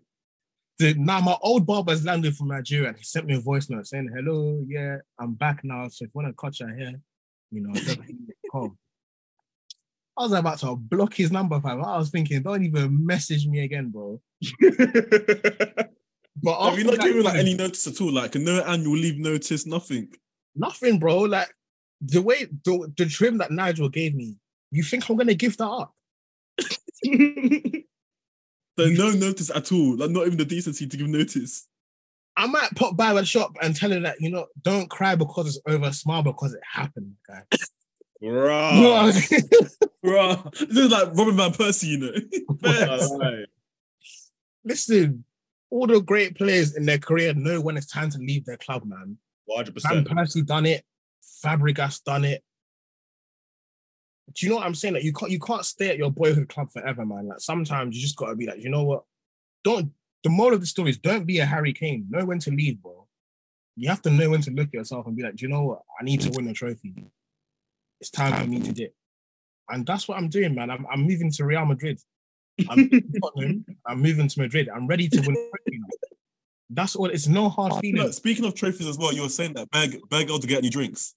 The, 0.78 0.94
now, 0.94 1.20
my 1.20 1.36
old 1.40 1.66
barber's 1.66 2.05
landed 2.05 2.36
from 2.36 2.48
Nigeria 2.48 2.89
and 2.89 2.98
he 2.98 3.05
sent 3.05 3.26
me 3.26 3.36
a 3.36 3.40
voice 3.40 3.70
note 3.70 3.86
saying, 3.86 4.10
hello, 4.14 4.62
yeah, 4.66 4.98
I'm 5.18 5.35
back 5.35 5.60
now. 5.64 5.89
So 5.89 6.05
if 6.05 6.10
you 6.14 6.20
want 6.20 6.28
to 6.28 6.35
cut 6.35 6.60
your 6.60 6.68
hair, 6.68 7.01
you 7.51 7.60
know, 7.62 7.72
come. 8.52 8.76
I 10.16 10.22
was 10.22 10.32
about 10.32 10.58
to 10.60 10.76
block 10.76 11.14
his 11.14 11.32
number, 11.32 11.60
fam. 11.60 11.84
I 11.84 11.98
was 11.98 12.10
thinking, 12.10 12.42
don't 12.42 12.64
even 12.64 13.04
message 13.04 13.46
me 13.46 13.60
again, 13.60 13.90
bro. 13.90 14.20
But 16.42 16.60
Have 16.62 16.78
you 16.78 16.84
not 16.84 16.98
given 17.00 17.22
like 17.22 17.36
any 17.36 17.54
notice 17.54 17.86
at 17.86 18.00
all? 18.00 18.12
Like 18.12 18.34
no 18.34 18.60
annual 18.64 18.96
leave 18.96 19.18
notice, 19.18 19.66
nothing. 19.66 20.08
nothing, 20.54 20.98
bro. 20.98 21.20
Like 21.20 21.48
the 22.00 22.20
way 22.20 22.46
the, 22.64 22.92
the 22.96 23.06
trim 23.06 23.38
that 23.38 23.50
Nigel 23.50 23.88
gave 23.88 24.14
me, 24.14 24.36
you 24.70 24.82
think 24.82 25.08
I'm 25.08 25.16
gonna 25.16 25.34
give 25.34 25.56
that 25.58 25.68
up? 25.68 25.94
So 28.76 28.86
no 28.86 29.12
notice 29.12 29.52
at 29.54 29.70
all. 29.70 29.96
Like 29.96 30.10
not 30.10 30.26
even 30.26 30.36
the 30.36 30.44
decency 30.44 30.88
to 30.88 30.96
give 30.96 31.06
notice. 31.06 31.68
I 32.36 32.48
might 32.48 32.74
pop 32.74 32.96
by 32.96 33.14
the 33.14 33.24
shop 33.24 33.52
and 33.62 33.76
tell 33.76 33.92
her 33.92 34.00
that 34.00 34.20
you 34.20 34.30
know, 34.30 34.46
don't 34.62 34.90
cry 34.90 35.14
because 35.14 35.46
it's 35.46 35.60
over, 35.72 35.92
smile 35.92 36.24
because 36.24 36.54
it 36.54 36.60
happened, 36.68 37.12
guy. 37.28 37.42
Bro. 38.24 39.12
Bro, 40.02 40.51
this 40.52 40.78
is 40.78 40.90
like 40.90 41.14
Robin 41.14 41.36
Van 41.36 41.52
Persie, 41.52 41.84
you 41.84 41.98
know. 41.98 42.12
Listen, 44.64 45.24
all 45.70 45.86
the 45.86 46.01
great 46.01 46.36
players 46.36 46.76
in 46.76 46.86
their 46.86 46.98
career 46.98 47.34
know 47.34 47.60
when 47.60 47.76
it's 47.76 47.86
time 47.86 48.10
to 48.10 48.18
leave 48.18 48.44
their 48.44 48.56
club, 48.56 48.84
man. 48.84 49.18
Van 49.48 49.64
100%. 49.64 50.06
Persie 50.06 50.46
done 50.46 50.66
it. 50.66 50.84
Fabregas 51.44 52.02
done 52.05 52.24
it. 52.24 52.42
Do 54.32 54.46
you 54.46 54.51
know 54.51 54.56
what 54.56 54.66
I'm 54.66 54.74
saying? 54.74 54.94
Like 54.94 55.05
you 55.05 55.12
can't 55.12 55.30
you 55.30 55.38
can't 55.38 55.64
stay 55.64 55.90
at 55.90 55.98
your 55.98 56.10
boyhood 56.10 56.48
club 56.48 56.70
forever, 56.70 57.05
man. 57.05 57.28
Like 57.28 57.40
sometimes 57.40 57.94
you 57.94 58.02
just 58.02 58.16
gotta 58.16 58.34
be 58.34 58.46
like, 58.46 58.62
you 58.62 58.70
know 58.70 58.84
what? 58.84 59.05
Don't 59.64 59.92
the 60.22 60.30
moral 60.30 60.55
of 60.55 60.60
the 60.60 60.66
story 60.66 60.90
is 60.90 60.98
don't 60.98 61.26
be 61.26 61.38
a 61.38 61.46
Harry 61.46 61.72
Kane. 61.72 62.06
Know 62.09 62.24
when 62.24 62.38
to 62.40 62.51
leave, 62.51 62.82
bro. 62.82 63.06
You 63.76 63.88
have 63.90 64.02
to 64.02 64.10
know 64.10 64.30
when 64.30 64.40
to 64.42 64.51
look 64.51 64.68
at 64.68 64.74
yourself 64.74 65.06
and 65.06 65.16
be 65.16 65.22
like, 65.22 65.36
do 65.36 65.44
you 65.44 65.52
know 65.52 65.64
what? 65.64 65.82
I 66.01 66.05
need 66.05 66.20
to 66.22 66.30
win 66.30 66.48
a 66.48 66.52
trophy. 66.55 66.94
It's 68.05 68.10
time 68.10 68.39
for 68.39 68.47
me 68.47 68.60
to 68.60 68.70
dip. 68.70 68.94
And 69.70 69.86
that's 69.86 70.06
what 70.06 70.18
I'm 70.18 70.28
doing, 70.28 70.55
man. 70.55 70.70
I'm, 70.70 70.86
I'm 70.93 71.06
moving 71.06 71.31
to 71.31 71.47
Real 71.47 71.64
Madrid. 71.64 71.98
I'm, 72.68 72.76
moving 72.82 73.01
to 73.01 73.20
Tottenham. 73.20 73.64
I'm 73.86 74.02
moving 74.02 74.28
to 74.28 74.40
Madrid. 74.40 74.68
I'm 74.68 74.86
ready 74.86 75.09
to 75.09 75.20
win 75.22 75.31
a 75.31 75.48
trophy 75.48 75.78
now. 75.78 75.89
That's 76.68 76.97
all. 76.97 77.06
It's 77.06 77.28
no 77.28 77.48
hard 77.48 77.72
know, 77.72 77.81
feelings. 77.81 78.16
speaking 78.16 78.44
of 78.44 78.55
trophies 78.55 78.86
as 78.86 78.98
well, 78.98 79.14
you 79.14 79.22
were 79.22 79.31
saying 79.31 79.55
that 79.55 79.70
bag 79.70 79.98
bag 80.10 80.31
out 80.31 80.43
to 80.43 80.47
get 80.47 80.59
any 80.59 80.68
drinks. 80.68 81.14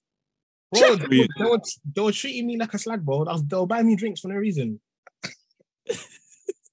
Bro, 0.72 0.96
they, 0.96 1.18
were, 1.18 1.26
they, 1.38 1.44
were, 1.44 1.60
they 1.94 2.00
were 2.00 2.12
treating 2.12 2.46
me 2.46 2.56
like 2.56 2.72
a 2.72 2.78
slag, 2.78 3.04
bro. 3.04 3.18
Was, 3.18 3.44
they 3.44 3.56
were 3.56 3.66
buying 3.66 3.86
me 3.86 3.94
drinks 3.94 4.20
for 4.20 4.28
no 4.28 4.36
reason. 4.36 4.80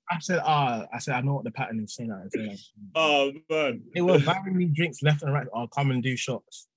I 0.10 0.20
said, 0.22 0.40
ah, 0.46 0.86
I 0.94 1.00
said, 1.00 1.16
I 1.16 1.22
know 1.22 1.34
what 1.34 1.44
the 1.44 1.52
pattern 1.52 1.82
is. 1.82 1.94
Saying 1.94 2.08
that. 2.08 2.30
That. 2.32 2.58
Oh 2.96 3.34
man, 3.50 3.82
they 3.94 4.02
were 4.02 4.20
buying 4.20 4.56
me 4.56 4.68
drinks 4.68 5.04
left 5.04 5.24
and 5.24 5.34
right. 5.34 5.48
Oh, 5.54 5.68
come 5.68 5.92
and 5.92 6.02
do 6.02 6.16
shots. 6.16 6.68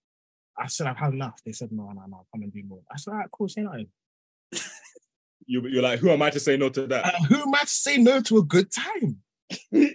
I 0.59 0.66
said, 0.66 0.86
I've 0.86 0.97
had 0.97 1.12
enough. 1.12 1.40
They 1.44 1.52
said, 1.52 1.70
no, 1.72 1.85
no, 1.93 2.02
no, 2.09 2.26
come 2.32 2.43
and 2.43 2.52
do 2.52 2.62
more. 2.66 2.80
I 2.90 2.97
said, 2.97 3.12
all 3.12 3.18
right, 3.18 3.28
cool, 3.30 3.48
say 3.48 3.62
nothing. 3.62 3.89
you, 5.47 5.66
you're 5.68 5.82
like, 5.82 6.01
who 6.01 6.10
am 6.10 6.22
I 6.22 6.30
to 6.30 6.40
say 6.40 6.56
no 6.56 6.68
to 6.70 6.86
that? 6.86 7.06
Uh, 7.06 7.24
who 7.28 7.43
am 7.43 7.55
I 7.55 7.60
to 7.60 7.66
say 7.66 7.97
no 7.98 8.20
to 8.22 8.39
a 8.39 8.43
good 8.43 8.70
time? 8.72 9.18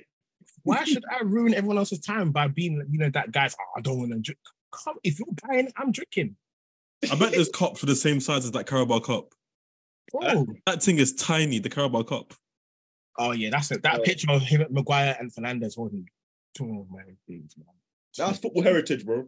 Why 0.64 0.84
should 0.86 1.04
I 1.12 1.24
ruin 1.24 1.54
everyone 1.54 1.78
else's 1.78 2.00
time 2.00 2.32
by 2.32 2.48
being, 2.48 2.86
you 2.90 3.00
know, 3.00 3.10
that 3.10 3.32
guy's, 3.32 3.56
oh, 3.60 3.78
I 3.78 3.82
don't 3.82 4.00
want 4.00 4.12
to 4.12 4.20
drink. 4.20 4.40
Come, 4.72 4.96
if 5.04 5.20
you're 5.20 5.28
buying 5.48 5.72
I'm 5.78 5.92
drinking. 5.92 6.36
I 7.12 7.16
bet 7.16 7.34
there's 7.34 7.50
cups 7.50 7.80
for 7.80 7.86
the 7.86 7.96
same 7.96 8.20
size 8.20 8.46
as 8.46 8.52
that 8.52 8.66
Carabao 8.66 9.00
Cup. 9.00 9.34
Oh. 10.14 10.48
That 10.66 10.82
thing 10.82 10.98
is 10.98 11.14
tiny, 11.14 11.60
the 11.60 11.70
Carabao 11.70 12.04
Cup. 12.04 12.34
Oh, 13.18 13.32
yeah, 13.32 13.50
that's 13.52 13.72
it. 13.72 13.84
That 13.84 14.00
oh. 14.00 14.04
picture 14.04 14.32
of 14.32 14.42
him, 14.42 14.66
Maguire 14.72 15.16
and 15.20 15.32
Fernandes 15.32 15.76
holding. 15.76 16.08
Oh, 16.62 16.88
my 16.90 17.02
things, 17.28 17.56
man. 17.58 17.68
That's 18.18 18.40
football 18.40 18.64
heritage, 18.64 19.06
bro. 19.06 19.28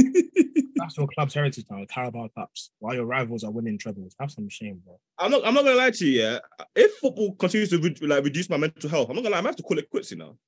That's 0.76 0.96
your 0.96 1.08
club's 1.08 1.34
heritage 1.34 1.66
now, 1.70 1.84
Carabao 1.88 2.28
Cups. 2.36 2.70
While 2.78 2.94
your 2.94 3.04
rivals 3.04 3.44
are 3.44 3.50
winning 3.50 3.78
trebles, 3.78 4.14
have 4.18 4.30
some 4.30 4.48
shame, 4.48 4.80
bro. 4.84 4.98
I'm 5.18 5.30
not. 5.30 5.46
I'm 5.46 5.54
not 5.54 5.64
gonna 5.64 5.76
lie 5.76 5.90
to 5.90 6.06
you. 6.06 6.22
Yeah, 6.22 6.38
if 6.74 6.92
football 6.98 7.34
continues 7.34 7.70
to 7.70 7.78
re- 7.78 7.96
like 8.02 8.24
reduce 8.24 8.48
my 8.48 8.56
mental 8.56 8.88
health, 8.88 9.10
I'm 9.10 9.16
not 9.16 9.22
gonna 9.22 9.34
lie. 9.34 9.40
I 9.40 9.44
have 9.44 9.56
to 9.56 9.62
call 9.62 9.78
it 9.78 9.90
quits. 9.90 10.10
You 10.10 10.18
know. 10.18 10.38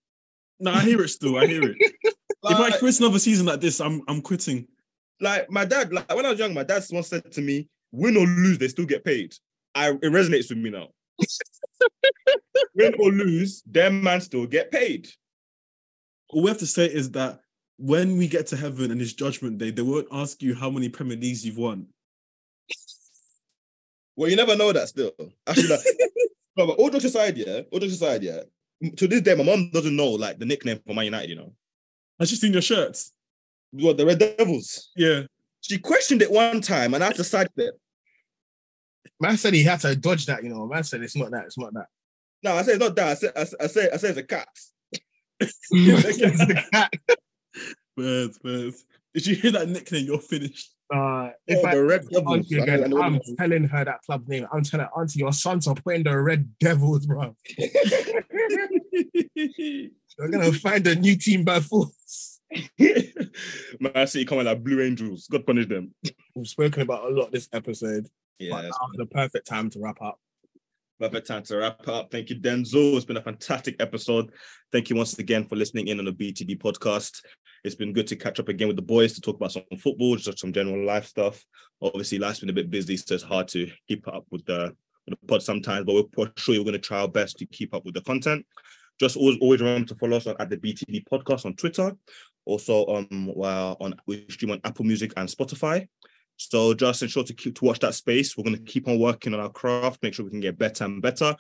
No, 0.60 0.72
I 0.72 0.80
hear 0.80 1.00
it 1.02 1.08
still. 1.08 1.36
I 1.36 1.46
hear 1.46 1.62
it. 1.62 1.76
like, 2.42 2.54
if 2.68 2.74
I 2.74 2.78
quit 2.78 2.98
another 3.00 3.18
season 3.18 3.46
like 3.46 3.60
this, 3.60 3.80
I'm 3.80 4.02
I'm 4.08 4.22
quitting. 4.22 4.66
Like 5.20 5.50
my 5.50 5.64
dad, 5.64 5.92
like 5.92 6.08
when 6.14 6.24
I 6.24 6.30
was 6.30 6.38
young, 6.38 6.54
my 6.54 6.64
dad 6.64 6.82
once 6.90 7.08
said 7.08 7.30
to 7.32 7.40
me, 7.40 7.68
"Win 7.90 8.16
or 8.16 8.26
lose, 8.26 8.58
they 8.58 8.68
still 8.68 8.86
get 8.86 9.04
paid." 9.04 9.34
I 9.74 9.90
it 9.90 10.00
resonates 10.02 10.48
with 10.48 10.58
me 10.58 10.70
now. 10.70 10.88
Win 12.74 12.94
or 12.98 13.10
lose, 13.10 13.62
them 13.66 14.02
man 14.02 14.20
still 14.20 14.46
get 14.46 14.70
paid. 14.70 15.08
All 16.28 16.42
we 16.42 16.48
have 16.48 16.58
to 16.58 16.66
say 16.66 16.86
is 16.86 17.10
that 17.12 17.40
when 17.76 18.16
we 18.16 18.28
get 18.28 18.46
to 18.48 18.56
heaven 18.56 18.90
and 18.90 19.00
it's 19.00 19.12
judgment 19.12 19.58
day, 19.58 19.70
they 19.70 19.82
won't 19.82 20.08
ask 20.12 20.42
you 20.42 20.54
how 20.54 20.70
many 20.70 20.88
Premier 20.88 21.16
Leagues 21.16 21.44
you've 21.44 21.58
won. 21.58 21.86
Well, 24.16 24.30
you 24.30 24.36
never 24.36 24.56
know 24.56 24.72
that 24.72 24.88
still. 24.88 25.12
Actually, 25.46 25.68
like, 25.68 25.80
no, 26.56 26.66
but 26.66 26.78
all 26.78 26.90
jokes 26.90 27.04
aside, 27.04 27.36
yeah, 27.36 27.60
all 27.70 27.80
jokes 27.80 27.94
aside, 27.94 28.22
yeah. 28.22 28.40
To 28.96 29.06
this 29.06 29.22
day, 29.22 29.34
my 29.34 29.44
mom 29.44 29.70
doesn't 29.70 29.94
know 29.94 30.10
like 30.10 30.38
the 30.38 30.44
nickname 30.44 30.80
for 30.86 30.94
Man 30.94 31.06
United, 31.06 31.30
you 31.30 31.36
know. 31.36 31.52
Has 32.18 32.30
she 32.30 32.36
seen 32.36 32.52
your 32.52 32.62
shirts? 32.62 33.12
What, 33.70 33.96
the 33.96 34.04
Red 34.04 34.18
Devils? 34.18 34.90
Yeah. 34.96 35.22
She 35.60 35.78
questioned 35.78 36.20
it 36.20 36.30
one 36.30 36.60
time 36.60 36.94
and 36.94 37.02
I 37.02 37.08
had 37.08 37.16
to 37.16 37.24
side 37.24 37.48
it. 37.56 37.74
Man 39.20 39.36
said 39.36 39.54
he 39.54 39.62
had 39.62 39.80
to 39.80 39.94
dodge 39.94 40.26
that, 40.26 40.42
you 40.42 40.50
know. 40.50 40.66
Man 40.66 40.84
said 40.84 41.02
it's 41.02 41.16
not 41.16 41.30
that, 41.30 41.46
it's 41.46 41.58
not 41.58 41.72
that. 41.74 41.86
No, 42.42 42.54
I 42.54 42.62
said 42.62 42.74
it's 42.74 42.84
not 42.84 42.96
that. 42.96 43.08
I 43.08 43.14
said 43.14 43.32
I, 43.36 43.66
said 43.66 43.90
I 43.92 43.96
said 43.96 44.10
it's 44.10 44.18
a 44.18 44.22
cat. 44.24 44.48
it's 45.70 46.40
a 46.40 46.70
cat. 46.70 46.92
Birds, 47.96 48.38
birds. 48.38 48.84
Did 49.14 49.26
you 49.26 49.34
hear 49.34 49.52
that 49.52 49.68
nickname? 49.68 50.06
You're 50.06 50.18
finished. 50.18 50.70
Uh, 50.92 51.30
if 51.46 51.58
oh, 51.64 51.68
I, 51.68 51.74
the 51.74 51.84
Red 51.84 52.08
Devils. 52.08 52.52
Again, 52.52 52.92
I'm 52.98 53.20
telling 53.38 53.64
her 53.64 53.84
that 53.84 54.02
club 54.02 54.28
name. 54.28 54.46
I'm 54.52 54.62
telling 54.62 54.86
her, 54.86 55.00
Auntie, 55.00 55.20
your 55.20 55.32
sons 55.32 55.66
are 55.66 55.74
playing 55.74 56.04
the 56.04 56.18
Red 56.18 56.50
Devils, 56.60 57.06
bro. 57.06 57.34
We're 60.18 60.28
gonna 60.28 60.52
find 60.52 60.86
a 60.86 60.94
new 60.94 61.16
team 61.16 61.44
by 61.44 61.60
force. 61.60 62.40
Man 63.80 64.06
City 64.06 64.26
coming 64.26 64.44
like 64.44 64.62
Blue 64.62 64.82
Angels. 64.82 65.26
God 65.30 65.46
punish 65.46 65.66
them. 65.66 65.94
We've 66.34 66.46
spoken 66.46 66.82
about 66.82 67.04
a 67.04 67.08
lot 67.08 67.32
this 67.32 67.48
episode. 67.52 68.06
Yeah, 68.38 68.68
the 68.94 69.06
perfect 69.06 69.46
time 69.46 69.70
to 69.70 69.80
wrap 69.80 70.02
up. 70.02 70.18
Perfect 71.00 71.26
time 71.26 71.42
to 71.44 71.56
wrap 71.56 71.88
up. 71.88 72.10
Thank 72.10 72.30
you, 72.30 72.36
Denzel. 72.36 72.96
It's 72.96 73.04
been 73.04 73.16
a 73.16 73.22
fantastic 73.22 73.76
episode. 73.80 74.30
Thank 74.70 74.90
you 74.90 74.96
once 74.96 75.18
again 75.18 75.46
for 75.46 75.56
listening 75.56 75.88
in 75.88 75.98
on 75.98 76.04
the 76.04 76.12
BTB 76.12 76.58
podcast. 76.58 77.22
It's 77.64 77.74
been 77.76 77.92
good 77.92 78.08
to 78.08 78.16
catch 78.16 78.40
up 78.40 78.48
again 78.48 78.66
with 78.66 78.76
the 78.76 78.82
boys 78.82 79.12
to 79.14 79.20
talk 79.20 79.36
about 79.36 79.52
some 79.52 79.62
football, 79.78 80.16
just 80.16 80.40
some 80.40 80.52
general 80.52 80.84
life 80.84 81.06
stuff. 81.06 81.44
Obviously, 81.80 82.18
life's 82.18 82.40
been 82.40 82.50
a 82.50 82.54
bit 82.54 82.70
busy, 82.70 82.96
so 82.96 83.14
it's 83.14 83.22
hard 83.22 83.48
to 83.48 83.70
keep 83.86 84.06
up 84.08 84.26
with 84.30 84.44
the, 84.46 84.74
with 85.06 85.20
the 85.20 85.26
pod 85.26 85.42
sometimes, 85.42 85.84
but 85.86 85.94
we're 86.16 86.32
sure 86.36 86.56
we're 86.56 86.64
going 86.64 86.72
to 86.72 86.78
try 86.78 87.00
our 87.00 87.08
best 87.08 87.38
to 87.38 87.46
keep 87.46 87.72
up 87.72 87.84
with 87.84 87.94
the 87.94 88.00
content. 88.00 88.44
Just 88.98 89.16
always, 89.16 89.38
always 89.40 89.60
remember 89.60 89.88
to 89.88 89.94
follow 89.94 90.16
us 90.16 90.26
on, 90.26 90.36
at 90.38 90.50
the 90.50 90.56
BTB 90.56 91.04
podcast 91.08 91.46
on 91.46 91.54
Twitter. 91.54 91.96
Also, 92.44 92.86
um, 92.86 93.32
well, 93.34 93.76
on 93.80 93.94
we 94.06 94.26
stream 94.28 94.50
on 94.50 94.60
Apple 94.64 94.84
Music 94.84 95.12
and 95.16 95.28
Spotify. 95.28 95.86
So 96.36 96.74
just 96.74 97.02
ensure 97.02 97.24
to 97.24 97.34
keep 97.34 97.54
to 97.56 97.64
watch 97.64 97.78
that 97.80 97.94
space. 97.94 98.36
We're 98.36 98.44
going 98.44 98.56
to 98.56 98.62
keep 98.62 98.88
on 98.88 98.98
working 98.98 99.34
on 99.34 99.40
our 99.40 99.50
craft, 99.50 100.02
make 100.02 100.14
sure 100.14 100.24
we 100.24 100.30
can 100.30 100.40
get 100.40 100.58
better 100.58 100.84
and 100.84 101.00
better. 101.00 101.36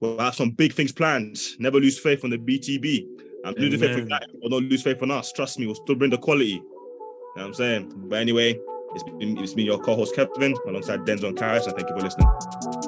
We'll 0.00 0.18
have 0.18 0.34
some 0.34 0.50
big 0.50 0.74
things 0.74 0.92
planned. 0.92 1.38
Never 1.58 1.78
lose 1.78 1.98
faith 1.98 2.24
on 2.24 2.30
the 2.30 2.38
BTB. 2.38 3.31
I'm 3.44 3.54
losing 3.54 3.80
faith 3.80 3.98
in 3.98 4.08
that, 4.08 4.26
or 4.40 4.50
not 4.50 4.62
lose 4.62 4.82
faith 4.82 5.02
on 5.02 5.10
us. 5.10 5.32
Trust 5.32 5.58
me, 5.58 5.66
we'll 5.66 5.74
still 5.74 5.94
bring 5.94 6.10
the 6.10 6.18
quality. 6.18 6.46
You 6.46 6.60
know 6.60 7.42
what 7.42 7.46
I'm 7.46 7.54
saying? 7.54 7.92
But 8.08 8.20
anyway, 8.20 8.58
it's 8.94 9.04
been, 9.04 9.38
it's 9.38 9.54
been 9.54 9.66
your 9.66 9.78
co-host 9.78 10.14
Kevin 10.14 10.54
alongside 10.66 11.00
Denzel 11.00 11.28
and 11.28 11.36
Karis, 11.36 11.66
and 11.66 11.74
thank 11.76 11.88
you 11.88 11.96
for 11.96 12.02
listening. 12.02 12.81